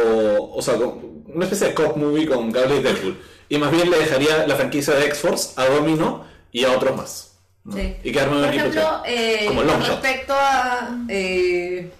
O 0.52 0.60
sea, 0.62 0.74
con- 0.76 1.14
una 1.34 1.44
especie 1.46 1.68
de 1.68 1.74
cop 1.74 1.96
movie 1.96 2.26
con 2.28 2.52
Cable 2.52 2.76
y 2.76 2.82
Deadpool. 2.82 3.18
Y 3.48 3.58
más 3.58 3.70
bien 3.72 3.90
le 3.90 3.98
dejaría 3.98 4.46
la 4.46 4.54
franquicia 4.54 4.94
de 4.94 5.06
X-Force 5.06 5.54
a 5.60 5.64
Domino 5.66 6.24
y 6.52 6.64
a 6.64 6.70
otros 6.72 6.96
más. 6.96 7.38
¿no? 7.64 7.72
Sí. 7.76 7.96
Y 8.04 8.12
quedarme 8.12 8.36
Por 8.44 8.54
ejemplo, 8.54 9.02
eh, 9.06 9.44
Como 9.48 9.62
con 9.64 9.80
respecto 9.84 10.32
a 10.36 10.96
eh, 11.08 11.90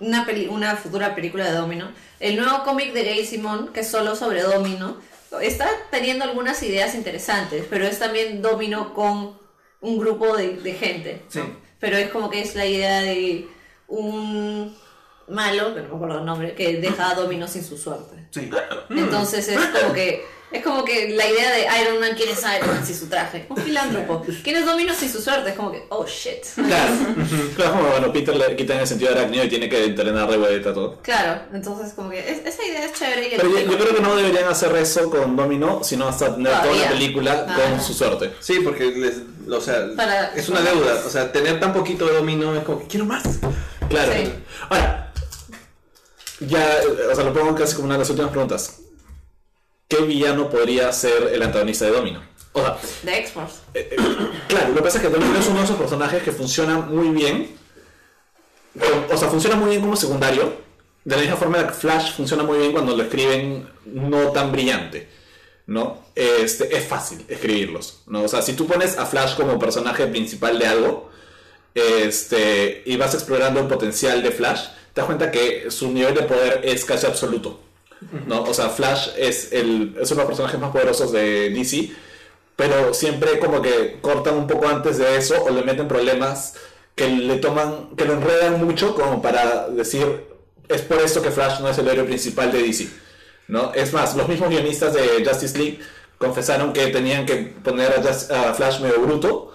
una, 0.00 0.24
peli- 0.26 0.46
una 0.46 0.76
futura 0.76 1.14
película 1.14 1.44
de 1.46 1.52
Domino, 1.56 1.90
el 2.20 2.36
nuevo 2.36 2.62
cómic 2.62 2.92
de 2.92 3.02
Gay 3.04 3.24
Simón, 3.26 3.70
que 3.72 3.80
es 3.80 3.88
solo 3.90 4.14
sobre 4.14 4.42
Domino, 4.42 4.98
está 5.42 5.66
teniendo 5.90 6.24
algunas 6.24 6.62
ideas 6.62 6.94
interesantes, 6.94 7.64
pero 7.68 7.86
es 7.86 7.98
también 7.98 8.42
Domino 8.42 8.94
con 8.94 9.36
un 9.80 9.98
grupo 9.98 10.36
de, 10.36 10.56
de 10.58 10.72
gente. 10.74 11.22
¿no? 11.34 11.42
Sí. 11.42 11.48
Pero 11.80 11.96
es 11.96 12.10
como 12.10 12.30
que 12.30 12.40
es 12.42 12.54
la 12.54 12.66
idea 12.66 13.00
de 13.02 13.48
un 13.88 14.76
malo, 15.28 15.74
que 15.74 15.82
no 15.82 15.88
me 15.88 15.94
acuerdo 15.96 16.18
el 16.20 16.24
nombre, 16.24 16.54
que 16.54 16.76
deja 16.80 17.10
a 17.10 17.14
Domino 17.14 17.46
sin 17.48 17.64
su 17.64 17.76
suerte. 17.78 18.26
Sí. 18.30 18.50
Entonces 18.90 19.48
es 19.48 19.58
como 19.58 19.92
que 19.92 20.24
es 20.52 20.62
como 20.62 20.84
que 20.84 21.08
la 21.16 21.26
idea 21.28 21.50
de 21.50 21.66
Iron 21.82 21.98
Man, 21.98 22.10
¿quién 22.16 22.28
es 22.28 22.38
Iron 22.38 22.68
Man 22.76 22.86
sin 22.86 22.94
su 22.94 23.08
traje? 23.08 23.44
Un 23.48 23.56
filántropo. 23.56 24.24
¿Quién 24.44 24.54
es 24.54 24.64
Domino 24.64 24.94
sin 24.94 25.10
su 25.10 25.20
suerte? 25.20 25.50
Es 25.50 25.56
como 25.56 25.72
que, 25.72 25.84
oh 25.88 26.06
shit. 26.06 26.44
Claro. 26.54 26.92
claro, 27.56 27.72
como 27.72 27.88
bueno, 27.88 28.12
Peter 28.12 28.36
le 28.36 28.54
quitan 28.54 28.78
el 28.78 28.86
sentido 28.86 29.12
de 29.12 29.18
arácnido 29.18 29.44
y 29.44 29.48
tiene 29.48 29.68
que 29.68 29.84
entrenar 29.84 30.30
de 30.30 30.36
vuelta 30.36 30.72
todo. 30.72 30.98
Claro, 31.02 31.40
entonces 31.52 31.92
como 31.94 32.10
que 32.10 32.20
es- 32.20 32.46
esa 32.46 32.64
idea 32.64 32.84
es 32.84 32.92
chévere. 32.92 33.26
Y 33.26 33.36
Pero 33.36 33.48
yo, 33.58 33.78
creo 33.78 33.96
que 33.96 34.00
no 34.00 34.14
deberían 34.14 34.44
hacer 34.48 34.76
eso 34.76 35.10
con 35.10 35.34
Domino, 35.34 35.82
sino 35.82 36.06
hasta 36.06 36.32
tener 36.36 36.52
toda 36.62 36.72
la 36.76 36.88
película 36.88 37.46
Ah. 37.48 37.56
con 37.70 37.80
su 37.82 37.92
suerte. 37.92 38.30
Sí, 38.38 38.60
porque 38.62 38.84
les, 38.92 39.22
o 39.50 39.60
sea, 39.60 39.88
Para- 39.96 40.34
es 40.36 40.48
una 40.48 40.60
deuda. 40.60 41.02
O 41.04 41.10
sea, 41.10 41.32
tener 41.32 41.58
tan 41.58 41.72
poquito 41.72 42.06
de 42.06 42.14
dominio 42.14 42.54
es 42.54 42.62
como 42.62 42.78
que 42.78 42.86
quiero 42.86 43.06
más. 43.06 43.24
Claro. 43.88 44.12
Sí. 44.12 44.32
Ahora, 44.70 45.03
ya, 46.40 46.78
eh, 46.82 46.86
o 47.10 47.14
sea, 47.14 47.24
lo 47.24 47.32
pongo 47.32 47.54
casi 47.54 47.74
como 47.74 47.86
una 47.86 47.94
de 47.94 48.00
las 48.00 48.10
últimas 48.10 48.30
preguntas. 48.30 48.80
¿Qué 49.88 49.98
villano 50.02 50.48
podría 50.50 50.90
ser 50.92 51.30
el 51.32 51.42
antagonista 51.42 51.84
de 51.84 51.90
Domino? 51.92 52.22
O 52.52 52.60
sea, 52.60 52.78
de 53.02 53.18
X-Force. 53.18 53.56
eh, 53.74 53.88
eh, 53.92 53.96
claro, 54.48 54.68
lo 54.68 54.74
que 54.76 54.82
pasa 54.82 54.98
es 54.98 55.04
que 55.04 55.10
Domino 55.10 55.38
es 55.38 55.46
uno 55.48 55.58
de 55.58 55.64
esos 55.64 55.76
personajes 55.76 56.22
que 56.22 56.32
funciona 56.32 56.78
muy 56.78 57.08
bien. 57.10 57.56
con- 58.78 59.14
o 59.14 59.18
sea, 59.18 59.28
funciona 59.28 59.56
muy 59.56 59.70
bien 59.70 59.80
como 59.82 59.96
secundario. 59.96 60.62
De 61.04 61.16
la 61.16 61.22
misma 61.22 61.36
forma 61.36 61.66
que 61.66 61.74
Flash 61.74 62.14
funciona 62.16 62.42
muy 62.44 62.58
bien 62.58 62.72
cuando 62.72 62.96
lo 62.96 63.02
escriben 63.02 63.68
no 63.84 64.28
tan 64.32 64.50
brillante. 64.52 65.08
¿No? 65.66 66.04
Este, 66.14 66.76
es 66.76 66.86
fácil 66.86 67.24
escribirlos. 67.28 68.02
¿no? 68.06 68.22
O 68.22 68.28
sea, 68.28 68.42
si 68.42 68.54
tú 68.54 68.66
pones 68.66 68.98
a 68.98 69.06
Flash 69.06 69.34
como 69.36 69.58
personaje 69.58 70.06
principal 70.06 70.58
de 70.58 70.66
algo, 70.66 71.10
este, 71.74 72.82
y 72.86 72.96
vas 72.96 73.14
explorando 73.14 73.60
el 73.60 73.66
potencial 73.66 74.22
de 74.22 74.30
Flash, 74.30 74.60
te 74.94 75.00
das 75.00 75.06
cuenta 75.06 75.30
que 75.30 75.70
su 75.70 75.90
nivel 75.92 76.14
de 76.14 76.22
poder 76.22 76.60
es 76.64 76.84
casi 76.86 77.06
absoluto. 77.06 77.60
¿no? 78.26 78.42
O 78.44 78.54
sea, 78.54 78.68
Flash 78.70 79.08
es, 79.18 79.52
el, 79.52 79.96
es 80.00 80.10
uno 80.10 80.22
de 80.22 80.22
los 80.22 80.26
personajes 80.26 80.60
más 80.60 80.70
poderosos 80.70 81.10
de 81.12 81.50
DC, 81.50 81.90
pero 82.56 82.94
siempre 82.94 83.38
como 83.38 83.60
que 83.62 83.98
cortan 84.00 84.34
un 84.36 84.46
poco 84.46 84.68
antes 84.68 84.98
de 84.98 85.16
eso 85.16 85.42
o 85.42 85.50
le 85.50 85.62
meten 85.62 85.88
problemas 85.88 86.54
que 86.94 87.08
le 87.08 87.36
toman, 87.38 87.90
que 87.96 88.04
lo 88.04 88.12
enredan 88.14 88.64
mucho 88.64 88.94
como 88.94 89.20
para 89.20 89.68
decir, 89.68 90.26
es 90.68 90.82
por 90.82 90.98
esto 91.00 91.20
que 91.22 91.30
Flash 91.30 91.60
no 91.60 91.68
es 91.68 91.78
el 91.78 91.88
héroe 91.88 92.04
principal 92.04 92.52
de 92.52 92.62
DC. 92.62 92.88
¿no? 93.48 93.72
Es 93.74 93.92
más, 93.92 94.14
los 94.16 94.28
mismos 94.28 94.48
guionistas 94.50 94.94
de 94.94 95.24
Justice 95.26 95.58
League 95.58 95.80
confesaron 96.18 96.72
que 96.72 96.86
tenían 96.88 97.26
que 97.26 97.36
poner 97.64 97.90
a, 97.98 98.02
Just- 98.02 98.30
a 98.30 98.54
Flash 98.54 98.80
medio 98.80 99.00
bruto, 99.00 99.53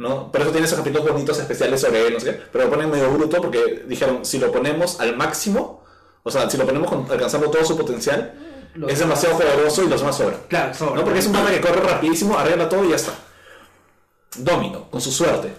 ¿no? 0.00 0.32
Por 0.32 0.40
eso 0.40 0.50
tiene 0.50 0.66
esos 0.66 0.78
capítulos 0.78 1.06
bonitos 1.12 1.38
especiales 1.38 1.80
sobre 1.82 2.06
él, 2.06 2.14
no 2.14 2.20
sé 2.20 2.26
qué, 2.32 2.40
pero 2.50 2.64
lo 2.64 2.70
ponen 2.70 2.90
medio 2.90 3.10
bruto 3.10 3.36
porque 3.40 3.84
dijeron, 3.86 4.24
si 4.24 4.38
lo 4.38 4.50
ponemos 4.50 4.98
al 4.98 5.14
máximo, 5.14 5.84
o 6.22 6.30
sea, 6.30 6.48
si 6.48 6.56
lo 6.56 6.64
ponemos 6.64 6.88
con- 6.88 7.06
alcanzando 7.10 7.50
todo 7.50 7.64
su 7.66 7.76
potencial, 7.76 8.32
Lo- 8.74 8.88
es 8.88 8.98
demasiado 8.98 9.36
poderoso 9.36 9.82
y 9.84 9.88
los 9.88 10.00
demás 10.00 10.16
sobran. 10.16 10.40
Claro, 10.48 10.72
sobra. 10.74 10.94
¿no? 10.96 11.04
Porque 11.04 11.18
es 11.18 11.26
un 11.26 11.32
mapa 11.32 11.50
que 11.50 11.60
corre 11.60 11.80
rapidísimo, 11.82 12.38
arregla 12.38 12.66
todo 12.68 12.84
y 12.84 12.90
ya 12.90 12.96
está. 12.96 13.12
Domino, 14.36 14.88
con 14.90 15.00
su 15.00 15.10
suerte. 15.12 15.50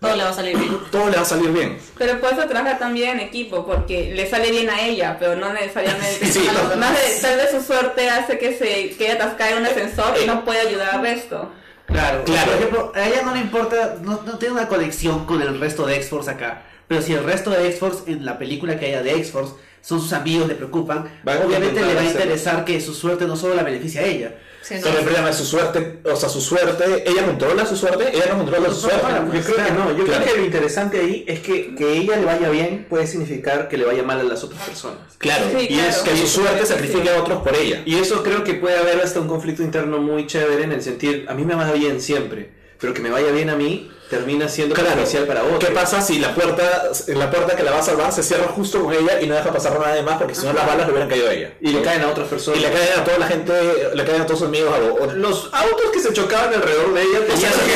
Todo 0.00 0.14
le 0.16 0.22
va 0.24 0.30
a 0.30 0.34
salir 0.34 0.56
bien. 0.58 0.78
Todo 0.92 1.08
le 1.10 1.16
va 1.16 1.22
a 1.22 1.24
salir 1.24 1.50
bien. 1.50 1.78
Pero 1.96 2.20
por 2.20 2.32
eso 2.32 2.46
trabaja 2.46 2.78
también 2.78 3.18
en 3.18 3.20
equipo, 3.26 3.64
porque 3.64 4.12
le 4.14 4.28
sale 4.28 4.50
bien 4.50 4.68
a 4.68 4.82
ella, 4.86 5.16
pero 5.18 5.34
no 5.36 5.52
necesariamente 5.52 6.26
Sí, 6.32 6.46
no. 6.46 6.68
de- 6.68 7.20
Tal 7.22 7.36
vez 7.38 7.50
su 7.50 7.62
suerte 7.62 8.10
hace 8.10 8.38
que 8.38 8.56
se 8.56 8.90
quede 8.96 9.12
atascada 9.12 9.50
en 9.52 9.58
un 9.58 9.66
ascensor 9.66 10.14
y 10.22 10.26
no 10.26 10.44
puede 10.44 10.60
ayudar 10.60 10.96
al 10.96 11.02
resto. 11.02 11.50
Claro, 11.94 12.24
Claro. 12.24 12.50
Por 12.50 12.54
ejemplo, 12.60 12.92
a 12.94 13.08
ella 13.08 13.22
no 13.22 13.34
le 13.34 13.40
importa, 13.40 13.96
no, 14.02 14.20
no 14.26 14.38
tiene 14.38 14.54
una 14.54 14.66
conexión 14.66 15.26
con 15.26 15.40
el 15.40 15.60
resto 15.60 15.86
de 15.86 15.94
X-Force 15.96 16.30
acá. 16.30 16.62
Pero 16.88 17.00
si 17.00 17.12
el 17.12 17.22
resto 17.22 17.50
de 17.50 17.68
X-Force, 17.68 18.10
en 18.10 18.24
la 18.24 18.36
película 18.36 18.78
que 18.78 18.86
haya 18.86 19.02
de 19.02 19.12
X-Force, 19.12 19.54
son 19.80 20.00
sus 20.00 20.12
amigos, 20.12 20.48
le 20.48 20.54
preocupan, 20.56 21.04
Va 21.26 21.38
obviamente 21.44 21.80
le 21.80 21.94
va 21.94 22.00
a 22.00 22.04
interesar 22.04 22.64
que 22.64 22.80
su 22.80 22.94
suerte 22.94 23.26
no 23.26 23.36
solo 23.36 23.54
la 23.54 23.62
beneficia 23.62 24.00
a 24.00 24.04
ella. 24.04 24.34
Sí, 24.66 24.76
no. 24.76 24.80
Pero 24.82 24.98
el 24.98 25.04
problema 25.04 25.28
es 25.28 25.36
su 25.36 25.44
suerte, 25.44 25.98
o 26.04 26.16
sea, 26.16 26.28
su 26.30 26.40
suerte, 26.40 27.04
ella 27.06 27.26
controla 27.26 27.66
su 27.66 27.76
suerte, 27.76 28.08
ella 28.14 28.26
no 28.30 28.38
controla 28.38 28.70
su 28.70 28.80
suerte. 28.80 29.06
Yo 29.34 29.40
creo 29.42 29.56
que 29.66 29.72
no, 29.72 29.96
yo 29.96 30.04
Claro. 30.06 30.22
creo 30.22 30.34
que 30.34 30.40
lo 30.40 30.46
interesante 30.46 31.00
ahí 31.00 31.24
es 31.28 31.40
que 31.40 31.74
que 31.74 31.92
ella 31.98 32.16
le 32.16 32.24
vaya 32.24 32.48
bien 32.48 32.86
puede 32.88 33.06
significar 33.06 33.68
que 33.68 33.76
le 33.76 33.84
vaya 33.84 34.02
mal 34.02 34.20
a 34.20 34.22
las 34.22 34.42
otras 34.42 34.62
personas. 34.62 34.98
Claro, 35.18 35.44
Sí, 35.58 35.66
y 35.68 35.78
es 35.78 35.96
claro. 35.98 36.10
que 36.10 36.16
su 36.16 36.26
suerte 36.26 36.64
sacrifique 36.66 37.10
a 37.10 37.20
otros 37.20 37.42
por 37.42 37.54
ella. 37.54 37.82
Y 37.84 37.96
eso 37.96 38.22
creo 38.22 38.42
que 38.42 38.54
puede 38.54 38.78
haber 38.78 39.00
hasta 39.02 39.20
un 39.20 39.28
conflicto 39.28 39.62
interno 39.62 39.98
muy 39.98 40.26
chévere 40.26 40.64
en 40.64 40.72
el 40.72 40.82
sentir, 40.82 41.26
a 41.28 41.34
mí 41.34 41.44
me 41.44 41.54
va 41.54 41.70
bien 41.72 42.00
siempre, 42.00 42.50
pero 42.84 42.92
que 42.92 43.00
me 43.00 43.08
vaya 43.10 43.30
bien 43.30 43.48
a 43.48 43.56
mí 43.56 43.90
termina 44.10 44.46
siendo 44.46 44.74
Claro. 44.74 44.90
perjudicial 44.90 45.24
para 45.24 45.42
otro. 45.42 45.58
¿Qué 45.58 45.68
pasa 45.68 46.02
si 46.02 46.18
la 46.18 46.34
puerta, 46.34 46.90
la 47.06 47.30
puerta 47.30 47.56
que 47.56 47.62
la 47.62 47.70
va 47.70 47.78
a 47.78 47.82
salvar 47.82 48.12
se 48.12 48.22
cierra 48.22 48.44
justo 48.48 48.82
con 48.84 48.92
ella 48.92 49.22
y 49.22 49.26
no 49.26 49.34
deja 49.34 49.50
pasar 49.50 49.72
nada 49.80 49.94
de 49.94 50.02
más 50.02 50.18
porque 50.18 50.34
si 50.34 50.44
no 50.44 50.52
las 50.52 50.66
balas 50.66 50.84
le 50.84 50.92
hubieran 50.92 51.08
caído 51.08 51.30
a 51.30 51.32
ella? 51.32 51.54
Y 51.62 51.68
le 51.72 51.80
caen 51.80 52.02
a 52.02 52.08
otras 52.10 52.28
personas. 52.28 52.60
Y 52.60 52.62
le 52.62 52.70
caen 52.70 53.00
a 53.00 53.04
toda 53.04 53.16
la 53.18 53.26
gente, 53.26 53.52
le 53.94 54.04
caen 54.04 54.20
a 54.20 54.26
todos 54.26 54.40
sus 54.40 54.48
amigos. 54.48 54.70
Los 55.14 55.48
autos 55.54 55.90
que 55.94 56.00
se 56.00 56.12
chocaban 56.12 56.52
alrededor 56.52 56.92
de 56.92 57.00
ella 57.02 57.20
tenían 57.26 57.52
que... 57.52 57.74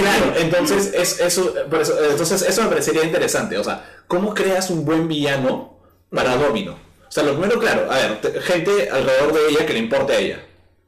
claro. 0.00 0.32
Entonces, 0.38 0.92
es, 0.94 1.20
eso, 1.20 1.54
por 1.70 1.82
eso, 1.82 1.94
entonces, 2.10 2.42
eso 2.42 2.62
me 2.62 2.68
parecería 2.68 3.04
interesante. 3.04 3.58
O 3.58 3.64
sea, 3.64 3.84
¿cómo 4.08 4.34
creas 4.34 4.70
un 4.70 4.84
buen 4.86 5.08
villano 5.08 5.78
para 6.10 6.36
Domino? 6.36 6.72
O 7.06 7.12
sea, 7.14 7.22
lo 7.22 7.32
primero, 7.38 7.60
claro, 7.60 7.86
a 7.92 7.96
ver, 7.96 8.20
te- 8.20 8.40
gente 8.40 8.88
alrededor 8.90 9.32
de 9.34 9.48
ella 9.50 9.66
que 9.66 9.72
le 9.74 9.78
importe 9.78 10.12
a 10.14 10.18
ella. 10.18 10.42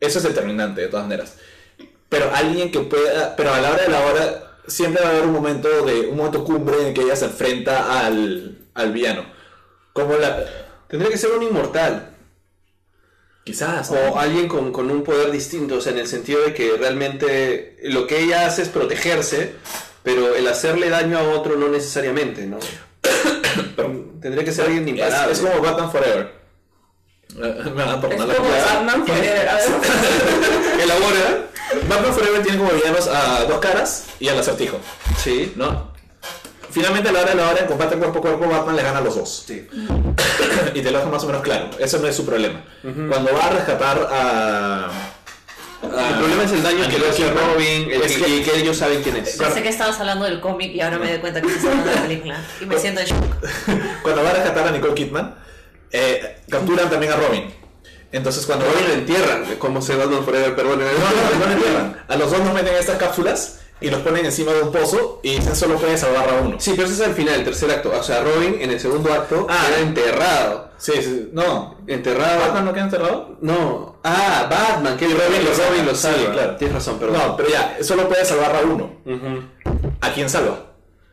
Eso 0.06 0.18
es 0.18 0.24
determinante, 0.24 0.82
de 0.82 0.88
todas 0.88 1.06
maneras. 1.06 1.34
Pero 2.08 2.30
alguien 2.34 2.70
que 2.70 2.80
pueda, 2.80 3.34
pero 3.36 3.52
a 3.52 3.60
la 3.60 3.72
hora 3.72 3.82
de 3.82 3.88
la 3.88 4.06
hora, 4.06 4.58
siempre 4.66 5.02
va 5.02 5.08
a 5.08 5.12
haber 5.12 5.24
un 5.24 5.32
momento 5.32 5.68
de 5.84 6.06
un 6.08 6.16
momento 6.16 6.44
cumbre 6.44 6.88
en 6.88 6.94
que 6.94 7.02
ella 7.02 7.16
se 7.16 7.26
enfrenta 7.26 8.06
al, 8.06 8.58
al 8.74 8.92
villano. 8.92 9.24
Como 9.92 10.16
la. 10.16 10.44
Tendría 10.88 11.10
que 11.10 11.18
ser 11.18 11.32
un 11.32 11.42
inmortal. 11.42 12.10
Quizás. 13.44 13.90
¿no? 13.90 13.98
O 13.98 14.18
alguien 14.18 14.48
con, 14.48 14.72
con 14.72 14.90
un 14.90 15.02
poder 15.02 15.30
distinto, 15.30 15.76
o 15.76 15.80
sea, 15.80 15.92
en 15.92 15.98
el 15.98 16.06
sentido 16.06 16.42
de 16.42 16.54
que 16.54 16.76
realmente 16.76 17.76
lo 17.84 18.06
que 18.06 18.20
ella 18.20 18.46
hace 18.46 18.62
es 18.62 18.68
protegerse, 18.68 19.54
pero 20.02 20.34
el 20.34 20.46
hacerle 20.48 20.88
daño 20.88 21.18
a 21.18 21.22
otro 21.30 21.56
no 21.56 21.68
necesariamente, 21.68 22.46
¿no? 22.46 22.58
Tendría 24.20 24.44
que 24.44 24.52
ser 24.52 24.66
alguien 24.66 24.84
es, 24.84 24.90
imparable. 24.90 25.32
es 25.32 25.40
como 25.40 25.60
Batman 25.60 25.90
Forever. 25.90 26.45
Me 27.36 27.70
van 27.84 27.88
a 27.90 28.00
perdonar 28.00 28.28
la. 28.28 28.34
Batman 28.74 29.06
Forever. 29.06 29.48
A 29.50 29.54
ver. 29.56 29.64
Elabora. 30.82 31.42
Batman 31.88 32.14
Forever 32.14 32.42
tiene 32.42 32.58
como 32.58 32.70
villanos 32.70 33.08
a 33.08 33.44
dos 33.44 33.58
caras 33.58 34.04
y 34.20 34.28
al 34.28 34.38
acertijo, 34.38 34.78
Sí. 35.22 35.52
¿no? 35.56 35.94
Finalmente 36.70 37.08
a 37.08 37.12
la 37.12 37.20
hora 37.22 37.30
de 37.30 37.36
la 37.36 37.48
hora 37.50 37.60
en 37.60 37.66
combate 37.66 37.96
cuerpo 37.96 38.18
a 38.18 38.22
cuerpo 38.22 38.48
Batman 38.48 38.76
le 38.76 38.82
gana 38.82 38.98
a 38.98 39.00
los 39.00 39.16
dos. 39.16 39.44
Sí. 39.46 39.66
y 40.74 40.80
te 40.82 40.90
lo 40.90 40.98
deja 40.98 41.10
más 41.10 41.24
o 41.24 41.26
menos 41.26 41.42
claro. 41.42 41.70
Eso 41.78 41.98
no 41.98 42.06
es 42.06 42.14
su 42.14 42.24
problema. 42.24 42.62
Cuando 42.82 43.32
va 43.34 43.46
a 43.46 43.50
rescatar 43.50 43.98
a... 44.12 44.86
a- 44.86 46.08
El 46.10 46.14
problema 46.18 46.44
es 46.44 46.52
el 46.52 46.62
daño 46.62 46.88
que 46.88 46.98
le 46.98 47.08
hace 47.08 47.30
Robin 47.30 47.90
el 47.90 48.02
es 48.02 48.12
que- 48.16 48.28
y 48.28 48.42
que 48.42 48.56
ellos 48.58 48.76
saben 48.76 49.02
quién 49.02 49.16
es. 49.16 49.36
Pensé 49.36 49.62
que 49.62 49.70
estabas 49.70 49.98
hablando 50.00 50.24
del 50.26 50.40
cómic 50.40 50.72
y 50.74 50.80
ahora 50.80 50.98
me 50.98 51.10
doy 51.10 51.18
cuenta 51.18 51.40
que 51.40 51.48
estás 51.48 51.64
hablando 51.64 51.88
de 51.90 51.96
la 51.96 52.02
película. 52.02 52.40
Y 52.60 52.66
me 52.66 52.78
siento 52.78 53.00
en 53.00 53.06
shock. 53.06 53.24
Cuando 54.02 54.22
va 54.22 54.30
a 54.30 54.34
rescatar 54.34 54.68
a 54.68 54.70
Nicole 54.70 54.94
Kidman, 54.94 55.34
eh, 55.92 56.40
capturan 56.48 56.90
también 56.90 57.12
a 57.12 57.16
Robin. 57.16 57.52
Entonces 58.12 58.46
cuando 58.46 58.64
Robin 58.66 58.86
lo 58.88 58.94
entierran, 58.94 59.44
como 59.58 59.82
se 59.82 59.96
Batman 59.96 60.24
Forever, 60.24 60.54
pero 60.56 60.68
bueno. 60.68 60.84
No, 60.84 60.88
no, 60.90 61.38
no 61.38 61.46
le 61.46 61.52
entierran. 61.56 62.04
A 62.08 62.16
los 62.16 62.30
dos 62.30 62.40
nos 62.40 62.54
meten 62.54 62.72
en 62.74 62.80
estas 62.80 62.96
cápsulas 62.96 63.60
y 63.80 63.90
los 63.90 64.00
ponen 64.00 64.24
encima 64.24 64.52
de 64.52 64.62
un 64.62 64.72
pozo 64.72 65.20
y 65.22 65.34
dicen 65.36 65.54
solo 65.54 65.76
puede 65.76 65.98
salvar 65.98 66.28
a 66.30 66.34
uno. 66.40 66.56
Sí, 66.58 66.72
pero 66.76 66.84
ese 66.88 66.94
es 67.02 67.08
al 67.08 67.14
final, 67.14 67.34
el 67.34 67.44
tercer 67.44 67.70
acto. 67.70 67.92
O 67.98 68.02
sea, 68.02 68.22
Robin 68.22 68.56
en 68.60 68.70
el 68.70 68.80
segundo 68.80 69.12
acto 69.12 69.46
Ah. 69.50 69.64
queda 69.68 69.80
enterrado. 69.80 70.70
Sí, 70.78 70.92
sí, 71.02 71.28
no. 71.32 71.78
Enterrado. 71.86 72.40
¿Batman 72.40 72.64
no 72.66 72.72
queda 72.72 72.84
enterrado? 72.84 73.36
No. 73.42 73.98
Ah, 74.04 74.46
Batman, 74.48 74.96
que 74.96 75.06
Robin 75.08 75.44
lo, 75.44 75.52
Robin 75.52 75.84
lo 75.86 75.94
salva. 75.94 76.18
Sí, 76.18 76.26
claro. 76.32 76.56
Tienes 76.56 76.74
razón, 76.74 76.98
perdón. 76.98 77.18
No, 77.18 77.36
pero 77.36 77.48
ya, 77.50 77.76
solo 77.82 78.08
puede 78.08 78.24
salvar 78.24 78.54
a 78.56 78.60
uno. 78.60 78.96
¿A 80.00 80.12
quién 80.12 80.30
salva? 80.30 80.58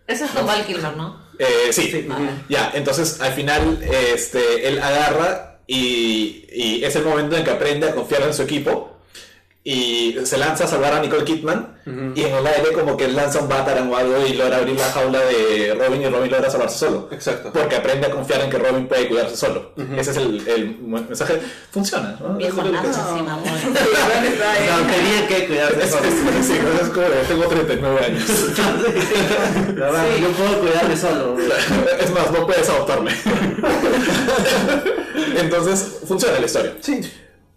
Ese 0.07 0.25
es 0.25 0.31
con 0.31 0.45
Val 0.45 0.65
Kilmer, 0.65 0.95
¿no? 0.95 1.22
Eh, 1.43 1.73
sí. 1.73 2.07
Ya, 2.49 2.71
entonces 2.73 3.19
al 3.21 3.33
final 3.33 3.79
este, 4.13 4.67
él 4.67 4.79
agarra 4.79 5.59
y, 5.67 6.45
y 6.51 6.83
es 6.83 6.95
el 6.95 7.03
momento 7.03 7.35
en 7.35 7.43
que 7.43 7.51
aprende 7.51 7.89
a 7.89 7.95
confiar 7.95 8.23
en 8.23 8.33
su 8.33 8.43
equipo 8.43 8.92
y 9.65 10.17
se 10.25 10.37
lanza 10.37 10.65
a 10.65 10.67
salvar 10.67 10.91
a 10.93 10.99
Nicole 10.99 11.23
Kidman 11.23 11.77
y 12.15 12.21
en 12.23 12.33
el 12.35 12.45
aire 12.47 12.73
como 12.73 12.97
que 12.97 13.07
lanza 13.07 13.39
un 13.39 13.47
Batarang 13.47 13.89
o 13.91 13.95
algo 13.95 14.25
y 14.25 14.33
logra 14.33 14.57
abrir 14.57 14.77
la 14.77 14.91
jaula 14.91 15.19
de 15.19 15.73
Robin 15.79 16.01
y 16.01 16.07
Robin 16.09 16.31
logra 16.31 16.49
salvarse 16.49 16.79
solo. 16.79 17.07
Exacto. 17.11 17.51
Porque 17.53 17.75
aprende 17.77 18.07
a 18.07 18.11
confiar 18.11 18.41
en 18.41 18.49
que 18.49 18.57
Robin 18.57 18.87
puede 18.87 19.07
cuidarse 19.07 19.37
solo. 19.37 19.71
Ese 19.97 20.11
es 20.11 20.17
el, 20.17 20.45
el 20.47 20.77
mensaje. 20.79 21.39
Funciona, 21.71 22.17
¿no? 22.19 22.35
Viejo 22.35 22.61
que- 22.61 22.69
nazi, 22.71 22.87
sí, 22.93 23.21
mamón. 23.21 23.43
No, 23.43 24.91
tenía 24.91 25.27
que 25.27 25.47
cuidarse 25.47 25.83
Es, 25.83 25.91
solo. 25.91 26.07
es- 26.07 26.45
sí, 26.45 26.53
es 26.81 26.89
como 26.89 27.05
tengo 27.27 27.45
39 27.47 28.05
años. 28.05 28.23
La 29.75 29.85
verdad, 29.85 30.05
Yo 30.21 30.29
puedo 30.31 30.59
cuidarme 30.59 30.97
solo. 30.97 31.37
Es 31.99 32.11
más, 32.11 32.31
no 32.31 32.45
puedes 32.45 32.67
adoptarme. 32.69 33.11
Entonces, 35.37 35.99
funciona 36.07 36.39
la 36.39 36.45
historia. 36.45 36.73
Sí. 36.81 37.01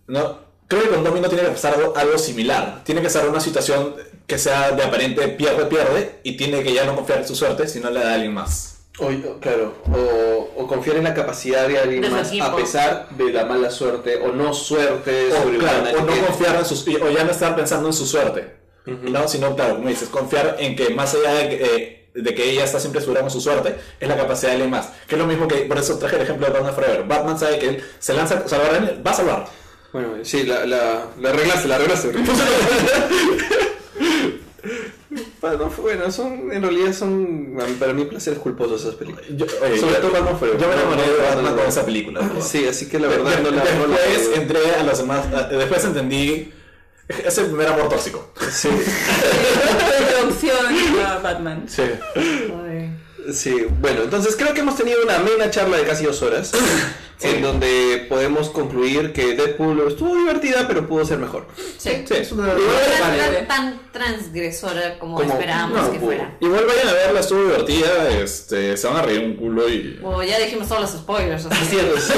¿no? 0.09 0.46
Creo 0.69 0.83
que 0.83 0.89
con 0.89 1.05
Domino 1.05 1.29
tiene 1.29 1.45
que 1.45 1.51
pasar 1.51 1.75
algo, 1.75 1.97
algo 1.97 2.19
similar. 2.19 2.83
Tiene 2.85 3.01
que 3.03 3.11
ser 3.11 3.29
una 3.29 3.41
situación 3.41 3.95
que 4.27 4.39
sea 4.39 4.73
de 4.73 4.83
aparente 4.83 5.29
pierde-pierde 5.29 6.21
y 6.25 6.37
tiene 6.37 6.63
que 6.63 6.73
ya 6.73 6.85
no 6.85 6.97
confiar 6.97 7.21
en 7.21 7.29
su 7.29 7.37
suerte, 7.37 7.69
sino 7.69 7.91
le 7.91 8.01
da 8.01 8.11
a 8.11 8.15
alguien 8.15 8.35
más. 8.35 8.73
O, 8.99 9.09
claro, 9.41 9.75
o, 9.93 10.63
o 10.63 10.67
confiar 10.67 10.97
en 10.97 11.05
la 11.05 11.13
capacidad 11.13 11.69
de 11.69 11.79
alguien 11.79 12.01
De 12.01 12.09
más 12.09 12.29
equipo. 12.29 12.47
a 12.47 12.57
pesar 12.57 13.09
de 13.11 13.31
la 13.31 13.45
mala 13.45 13.71
suerte 13.71 14.17
o 14.17 14.33
no 14.33 14.55
suerte 14.55 15.29
O, 15.33 15.43
sobrehumana 15.43 15.91
claro, 15.91 15.99
o 15.99 16.07
no 16.07 16.27
confiar 16.27 16.57
en 16.57 16.65
sus, 16.65 16.83
o 16.89 17.11
ya 17.11 17.23
no 17.25 17.31
estar 17.31 17.55
pensando 17.55 17.89
en 17.89 17.93
su 17.93 18.07
suerte. 18.07 18.57
¿no? 18.87 19.29
Sino, 19.29 19.55
claro, 19.55 19.77
como 19.77 19.89
dices, 19.91 20.09
confiar 20.09 20.57
en 20.59 20.75
que 20.77 20.91
más 20.91 21.15
allá 21.15 21.35
de 21.35 21.49
que, 21.51 21.65
eh, 21.65 22.09
de 22.15 22.35
que 22.35 22.51
ella 22.51 22.65
está 22.65 22.81
siempre 22.81 23.03
segura 23.03 23.21
con 23.21 23.31
su 23.31 23.41
suerte, 23.41 23.77
es 24.01 24.09
la 24.09 24.17
capacidad 24.17 24.49
de 24.49 24.55
alguien 24.55 24.71
más. 24.71 24.89
Que 25.07 25.17
es 25.17 25.21
lo 25.21 25.27
mismo 25.27 25.47
que, 25.47 25.57
por 25.57 25.77
eso 25.77 25.99
traje 25.99 26.17
el 26.17 26.23
ejemplo 26.23 26.47
de 26.47 26.53
Batman 26.55 26.75
Forever. 26.75 27.05
Batman 27.05 27.39
sabe 27.39 27.59
que 27.59 27.69
él 27.69 27.85
se 27.99 28.15
lanza 28.15 28.43
a 28.45 28.49
salvar 28.49 28.73
a 28.73 28.77
alguien, 28.79 29.03
va 29.07 29.11
a 29.11 29.15
salvar. 29.15 29.47
Bueno, 29.97 30.11
sí, 30.25 30.43
la, 30.43 30.67
la, 30.67 31.07
la 31.19 31.31
arreglaste, 31.31 31.69
la 31.69 31.77
arreglaste. 31.77 32.13
bueno, 35.41 35.73
bueno, 35.79 36.11
son, 36.11 36.53
en 36.53 36.61
realidad 36.61 36.93
son 36.93 37.57
para 37.81 37.95
mí 37.95 38.05
placeres 38.05 38.39
culposos 38.41 38.83
esas 38.83 38.95
películas. 38.97 39.27
Yo, 39.31 39.47
oye, 39.63 39.79
Sobre 39.79 39.95
todo 39.95 40.11
Batman 40.11 40.39
Forever. 40.39 40.61
Yo 40.61 40.69
me 40.69 40.75
enamoré 40.75 41.03
de 41.11 41.17
Batman 41.17 41.57
con 41.57 41.67
esa 41.67 41.87
película. 41.87 42.21
¿no? 42.21 42.43
Sí, 42.43 42.67
así 42.69 42.91
que 42.91 42.99
la 42.99 43.09
verdad 43.09 43.41
no 43.43 43.51
la 43.51 43.65
no 43.65 43.87
la- 43.87 43.97
Después 43.97 44.37
entré 44.37 44.75
a 44.79 44.83
los 44.83 44.99
demás. 44.99 45.31
Después 45.51 45.85
entendí. 45.85 46.53
Es 47.25 47.39
el 47.39 47.47
primer 47.47 47.69
amor 47.69 47.89
tóxico. 47.89 48.33
Sí, 48.51 48.69
Introducción 50.01 50.57
a 51.07 51.19
Batman. 51.21 51.65
Sí. 51.69 51.85
Ay. 52.17 52.91
sí, 53.33 53.67
bueno, 53.81 54.03
entonces 54.03 54.37
creo 54.37 54.53
que 54.53 54.61
hemos 54.61 54.77
tenido 54.77 55.03
una 55.03 55.17
amena 55.17 55.49
charla 55.51 55.79
de 55.79 55.85
casi 55.85 56.05
dos 56.05 56.21
horas. 56.21 56.53
En 57.23 57.41
donde 57.43 58.07
podemos 58.11 58.51
concluir 58.51 59.13
que 59.13 59.35
Deadpool 59.35 59.89
estuvo 59.89 60.15
divertida, 60.17 60.67
pero 60.69 60.87
pudo 60.87 61.05
ser 61.05 61.19
mejor. 61.19 61.47
Sí. 61.79 62.05
Sí. 62.07 62.15
Es 62.15 62.31
una 62.33 62.49
No 62.49 62.53
era 62.55 63.47
tan 63.49 63.81
transgresora 63.91 64.99
como, 64.99 65.17
Como- 65.17 65.33
esperábamos 65.33 65.81
no, 65.81 65.93
que 65.93 65.99
pudo. 65.99 66.09
fuera. 66.09 66.37
Igual 66.41 66.67
vayan 66.67 66.89
a 66.89 66.93
verla, 66.93 67.21
estuvo 67.21 67.43
divertida. 67.45 68.11
Este, 68.11 68.77
se 68.77 68.87
van 68.87 68.97
a 68.99 69.03
reír 69.03 69.21
un 69.25 69.37
culo 69.37 69.69
y. 69.69 69.99
O 70.05 70.23
ya 70.23 70.39
dijimos 70.39 70.69
todos 70.69 70.83
los 70.83 70.91
spoilers. 70.91 71.47
así 71.47 71.65
sí. 71.65 71.77
O 71.79 71.99
sea, 72.01 72.17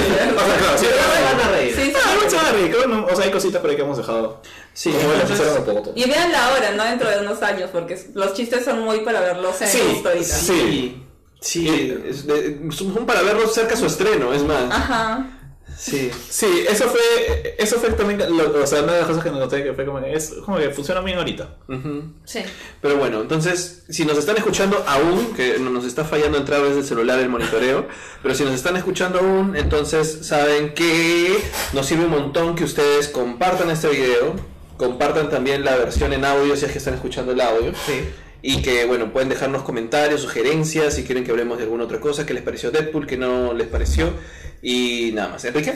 claro, 0.59 0.79
sí, 0.79 0.87
van 0.87 1.41
a 1.47 1.51
reír. 1.57 1.75
Sí, 1.77 1.83
sí. 1.85 1.93
Ah, 2.05 2.15
no 2.23 2.31
se 2.31 2.37
van 2.37 2.47
a 2.47 2.53
reír, 2.53 2.71
creo, 2.71 2.87
no, 2.89 3.07
o 3.07 3.15
sea, 3.17 3.25
hay 3.25 3.31
cositas 3.31 3.61
por 3.61 3.71
ahí 3.71 3.77
que 3.77 3.83
hemos 3.83 3.97
dejado. 3.99 4.43
Sí, 4.73 4.91
entonces- 4.93 5.41
Pogoto. 5.65 5.93
Y 5.95 6.09
vean 6.09 6.31
la 6.33 6.53
hora, 6.53 6.73
¿no? 6.73 6.85
Dentro 6.85 7.09
de 7.09 7.21
unos 7.21 7.43
años, 7.43 7.71
porque 7.73 7.99
los 8.15 8.35
chistes 8.35 8.65
son 8.65 8.81
muy 8.81 9.01
para 9.01 9.21
verlos 9.21 9.61
en 9.63 9.69
Sí, 9.69 9.81
ahorita. 10.05 10.25
sí. 10.25 11.05
Sí, 11.41 11.69
sí, 11.69 11.95
es 12.07 12.27
de- 12.27 12.59
son 12.71 13.07
para 13.07 13.23
verlo 13.23 13.47
cerca 13.49 13.75
a 13.75 13.77
su 13.77 13.87
estreno, 13.87 14.33
es 14.33 14.43
más. 14.45 14.65
Ajá. 14.73 15.35
Sí. 15.79 16.11
Sí, 16.29 16.65
eso 16.69 16.89
fue, 16.89 17.55
eso 17.57 17.77
fue 17.79 17.91
también, 17.91 18.19
lo- 18.37 18.61
o 18.63 18.67
sea, 18.67 18.83
una 18.83 18.95
de 18.95 18.99
las 18.99 19.07
cosas 19.09 19.23
que 19.23 19.31
noté 19.31 19.63
que 19.63 19.73
fue 19.75 19.87
como, 19.87 20.01
es 20.01 20.35
como 20.45 20.59
que 20.59 20.71
funciona 20.71 21.01
bien 21.03 21.19
ahorita. 21.19 21.57
Ujú. 21.69 22.15
Sí. 22.25 22.41
Pero 22.83 22.97
bueno, 22.97 23.21
entonces, 23.21 23.85
si 23.89 24.05
nos 24.05 24.19
están 24.19 24.37
escuchando 24.37 24.83
aún, 24.89 25.35
que 25.37 25.59
no 25.61 25.71
nos 25.71 25.85
está 25.85 26.05
fallando 26.05 26.37
entrar 26.37 26.63
desde 26.63 26.81
el 26.81 26.85
celular 26.85 27.21
el 27.21 27.29
monitoreo, 27.29 27.87
pero 28.25 28.35
si 28.35 28.43
nos 28.43 28.55
están 28.55 28.77
escuchando 28.77 29.21
aún, 29.21 29.55
entonces 29.55 30.27
saben 30.27 30.75
que 30.75 31.39
nos 31.73 31.87
sirve 31.87 32.07
un 32.07 32.11
montón 32.11 32.57
que 32.57 32.65
ustedes 32.65 33.07
compartan 33.07 33.71
este 33.71 33.89
video, 33.89 34.35
compartan 34.77 35.31
también 35.31 35.65
la 35.65 35.77
versión 35.77 36.13
en 36.13 36.25
audio 36.25 36.57
si 36.57 36.65
es 36.65 36.73
que 36.73 36.79
están 36.79 36.95
escuchando 36.95 37.31
el 37.31 37.41
audio. 37.41 37.73
Sí. 37.87 38.01
Y 38.41 38.63
que, 38.63 38.85
bueno, 38.87 39.13
pueden 39.13 39.29
dejarnos 39.29 39.63
comentarios, 39.63 40.21
sugerencias, 40.23 40.95
si 40.95 41.03
quieren 41.05 41.25
que 41.25 41.31
hablemos 41.33 41.59
de 41.59 41.65
alguna 41.65 41.85
otra 41.85 41.99
cosa, 42.01 42.25
que 42.25 42.35
les 42.35 42.43
pareció 42.43 42.71
Deadpool, 42.71 43.07
que 43.07 43.17
no 43.17 43.53
les 43.53 43.67
pareció. 43.67 44.11
Y 44.63 45.11
nada 45.13 45.31
más. 45.31 45.45
Enrique. 45.45 45.75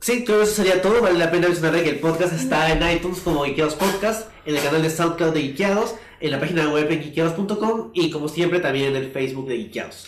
Sí, 0.00 0.24
creo 0.24 0.38
que 0.38 0.44
eso 0.44 0.54
sería 0.54 0.80
todo. 0.82 1.00
Vale 1.00 1.18
la 1.18 1.30
pena 1.30 1.48
mencionar 1.48 1.82
que 1.82 1.88
el 1.90 1.98
podcast 1.98 2.32
está 2.34 2.70
en 2.72 2.88
iTunes 2.96 3.18
como 3.20 3.44
Geekeados 3.44 3.74
Podcast, 3.74 4.28
en 4.46 4.56
el 4.56 4.62
canal 4.62 4.82
de 4.82 4.90
SoundCloud 4.90 5.32
de 5.32 5.40
Geekeados, 5.40 5.94
en 6.20 6.30
la 6.30 6.38
página 6.40 6.68
web 6.72 6.90
en 6.90 7.02
geekeados.com 7.02 7.90
y 7.94 8.10
como 8.10 8.28
siempre 8.28 8.60
también 8.60 8.94
en 8.94 8.96
el 8.96 9.10
Facebook 9.10 9.48
de 9.48 9.56
Geekeados. 9.56 10.06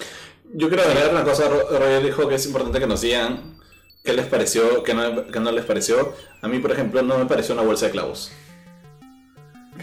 Yo 0.53 0.69
quiero 0.69 0.83
agregar 0.85 1.11
una 1.13 1.25
cosa, 1.25 1.49
Ro- 1.49 1.69
Roger 1.79 2.05
dijo 2.05 2.29
que 2.29 2.35
es 2.37 2.47
importante 2.47 2.79
que 2.79 2.87
nos 2.87 3.01
digan 3.01 3.57
qué 4.05 4.13
les 4.13 4.27
pareció, 4.27 4.83
qué 4.83 4.95
no, 4.95 5.27
qué 5.29 5.41
no 5.41 5.51
les 5.53 5.65
pareció. 5.65 6.15
A 6.43 6.49
mí, 6.49 6.59
por 6.59 6.73
ejemplo, 6.73 7.03
no 7.03 7.19
me 7.19 7.27
pareció 7.27 7.55
una 7.55 7.63
bolsa 7.63 7.87
de 7.87 7.93
clavos. 7.93 8.31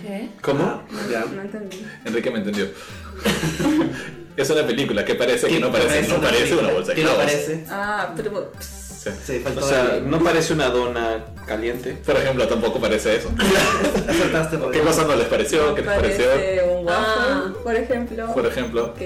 ¿Qué? 0.02 0.30
¿Cómo? 0.41 0.84
Ya. 1.11 1.26
No 1.34 1.41
entendí. 1.41 1.86
Enrique 2.06 2.32
me 2.32 2.40
entendió. 2.40 2.65
es 4.38 4.49
una 4.49 4.65
película 4.65 5.03
que 5.03 5.15
parece 5.15 5.48
que 5.48 5.60
no 5.60 5.72
parece, 5.72 6.07
no 6.07 6.22
parece 6.22 6.56
una 6.56 6.72
bolsa 6.72 6.90
de 6.91 6.95
Que 6.95 7.03
no 7.03 7.10
clavos. 7.15 7.26
parece. 7.26 7.65
Ah, 7.69 8.14
pero. 8.15 8.52
Sí. 8.60 9.10
Sí, 9.26 9.40
faltó 9.41 9.64
O 9.64 9.69
sea, 9.69 10.02
no 10.03 10.19
parece 10.22 10.52
una 10.53 10.68
dona 10.69 11.24
caliente. 11.45 11.94
Por 12.06 12.18
ejemplo, 12.18 12.45
tampoco 12.48 12.80
parece 12.82 13.15
eso. 13.15 13.32
Acertaste. 14.10 14.57
¿Qué 14.74 14.82
cosa 14.82 15.06
no 15.06 15.15
les 15.15 15.28
pareció? 15.28 15.74
¿Qué 15.76 15.82
les 15.82 15.90
pareció? 15.95 16.26
Parece 16.30 16.64
un 16.64 16.86
waffle, 16.86 17.24
Ah. 17.24 17.53
por 17.64 17.76
ejemplo. 17.76 18.34
Por 18.34 18.45
ejemplo. 18.45 18.86
Ok. 18.88 19.02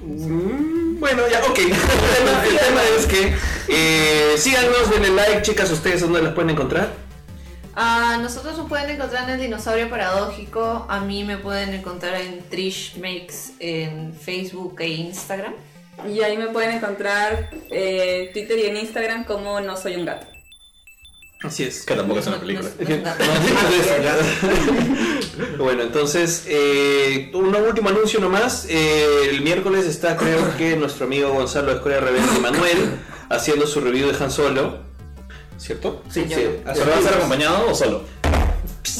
Mm, 0.00 0.98
Bueno, 0.98 1.22
ya, 1.30 1.40
ok. 1.44 1.58
El 1.58 1.66
tema, 1.68 2.44
el 2.48 2.58
tema 2.58 2.80
es 2.98 3.06
que 3.06 3.34
eh, 3.68 4.34
síganos, 4.36 4.90
denle 4.90 5.10
like, 5.10 5.42
chicas, 5.42 5.70
ustedes 5.70 6.00
dónde 6.00 6.22
las 6.22 6.32
pueden 6.32 6.50
encontrar. 6.50 6.88
Ah, 7.76 8.18
nosotros 8.22 8.56
nos 8.56 8.68
pueden 8.68 8.88
encontrar 8.90 9.24
en 9.24 9.34
el 9.34 9.40
dinosaurio 9.40 9.90
paradójico. 9.90 10.86
A 10.88 11.00
mí 11.00 11.24
me 11.24 11.36
pueden 11.36 11.74
encontrar 11.74 12.18
en 12.20 12.42
Trish 12.48 12.96
Makes 12.96 13.52
en 13.60 14.14
Facebook 14.14 14.76
e 14.80 14.88
Instagram. 14.88 15.52
Y 16.10 16.20
ahí 16.22 16.36
me 16.38 16.48
pueden 16.48 16.72
encontrar 16.76 17.50
en 17.70 18.32
Twitter 18.32 18.58
y 18.58 18.62
en 18.66 18.76
Instagram 18.78 19.24
como 19.24 19.60
No 19.60 19.76
Soy 19.76 19.96
un 19.96 20.06
Gato. 20.06 20.26
Así 21.42 21.64
es. 21.64 21.84
Que 21.84 21.94
tampoco 21.94 22.20
es 22.20 22.26
una 22.26 22.40
película. 22.40 22.68
es- 22.78 22.88
no 22.88 22.94
es 22.94 23.98
un 23.98 24.04
gato. 24.04 24.24
Bueno, 25.58 25.82
entonces, 25.82 26.44
eh, 26.48 27.30
un 27.34 27.54
último 27.54 27.90
anuncio 27.90 28.20
nomás. 28.20 28.66
Eh, 28.70 29.28
el 29.30 29.42
miércoles 29.42 29.84
está, 29.84 30.16
creo 30.16 30.56
que, 30.56 30.76
nuestro 30.76 31.04
amigo 31.06 31.30
Gonzalo 31.30 31.68
de 31.68 31.74
Escuela 31.76 32.00
Rebelde 32.00 32.40
Manuel 32.40 32.98
haciendo 33.28 33.66
su 33.66 33.80
review 33.82 34.10
de 34.10 34.24
Han 34.24 34.30
Solo. 34.30 34.85
¿Cierto? 35.58 36.02
Sí, 36.10 36.24
sí. 36.28 36.34
¿Pero 36.34 36.90
va 36.90 36.98
a 36.98 37.02
ser 37.02 37.14
acompañado 37.14 37.70
o 37.70 37.74
solo? 37.74 38.02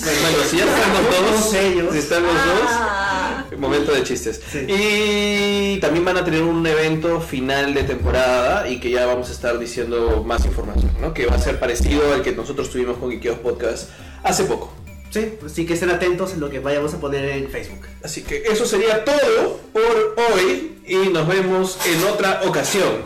Bueno, 0.02 0.38
si 0.48 0.58
ya 0.58 0.64
están 0.64 0.92
los 0.92 1.42
dos, 1.42 1.54
ellos. 1.54 1.88
si 1.92 1.98
están 1.98 2.22
los 2.22 2.34
dos, 2.34 2.42
Ah, 2.68 3.44
momento 3.58 3.92
de 3.92 4.02
chistes. 4.02 4.40
Sí. 4.50 4.66
Y 4.68 5.80
también 5.80 6.04
van 6.04 6.16
a 6.18 6.24
tener 6.24 6.42
un 6.42 6.66
evento 6.66 7.20
final 7.20 7.72
de 7.74 7.82
temporada 7.84 8.68
y 8.68 8.78
que 8.80 8.90
ya 8.90 9.06
vamos 9.06 9.28
a 9.30 9.32
estar 9.32 9.58
diciendo 9.58 10.22
más 10.26 10.44
información, 10.44 10.90
¿no? 11.00 11.14
Que 11.14 11.26
va 11.26 11.36
a 11.36 11.38
ser 11.38 11.58
parecido 11.58 12.12
al 12.12 12.22
que 12.22 12.32
nosotros 12.32 12.70
tuvimos 12.70 12.98
con 12.98 13.10
Ikeos 13.12 13.38
Podcast 13.38 13.88
hace 14.22 14.44
poco. 14.44 14.72
Sí, 15.10 15.34
así 15.44 15.64
que 15.64 15.74
estén 15.74 15.90
atentos 15.90 16.32
en 16.34 16.40
lo 16.40 16.50
que 16.50 16.58
vayamos 16.60 16.92
a 16.92 17.00
poner 17.00 17.24
en 17.30 17.48
Facebook. 17.48 17.86
Así 18.04 18.22
que 18.22 18.42
eso 18.46 18.66
sería 18.66 19.04
todo 19.04 19.60
por 19.72 20.16
hoy 20.34 20.78
y 20.86 20.96
nos 21.10 21.26
vemos 21.26 21.78
en 21.86 22.04
otra 22.04 22.42
ocasión. 22.44 23.02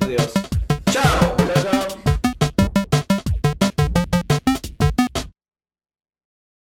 Adiós. 0.00 0.28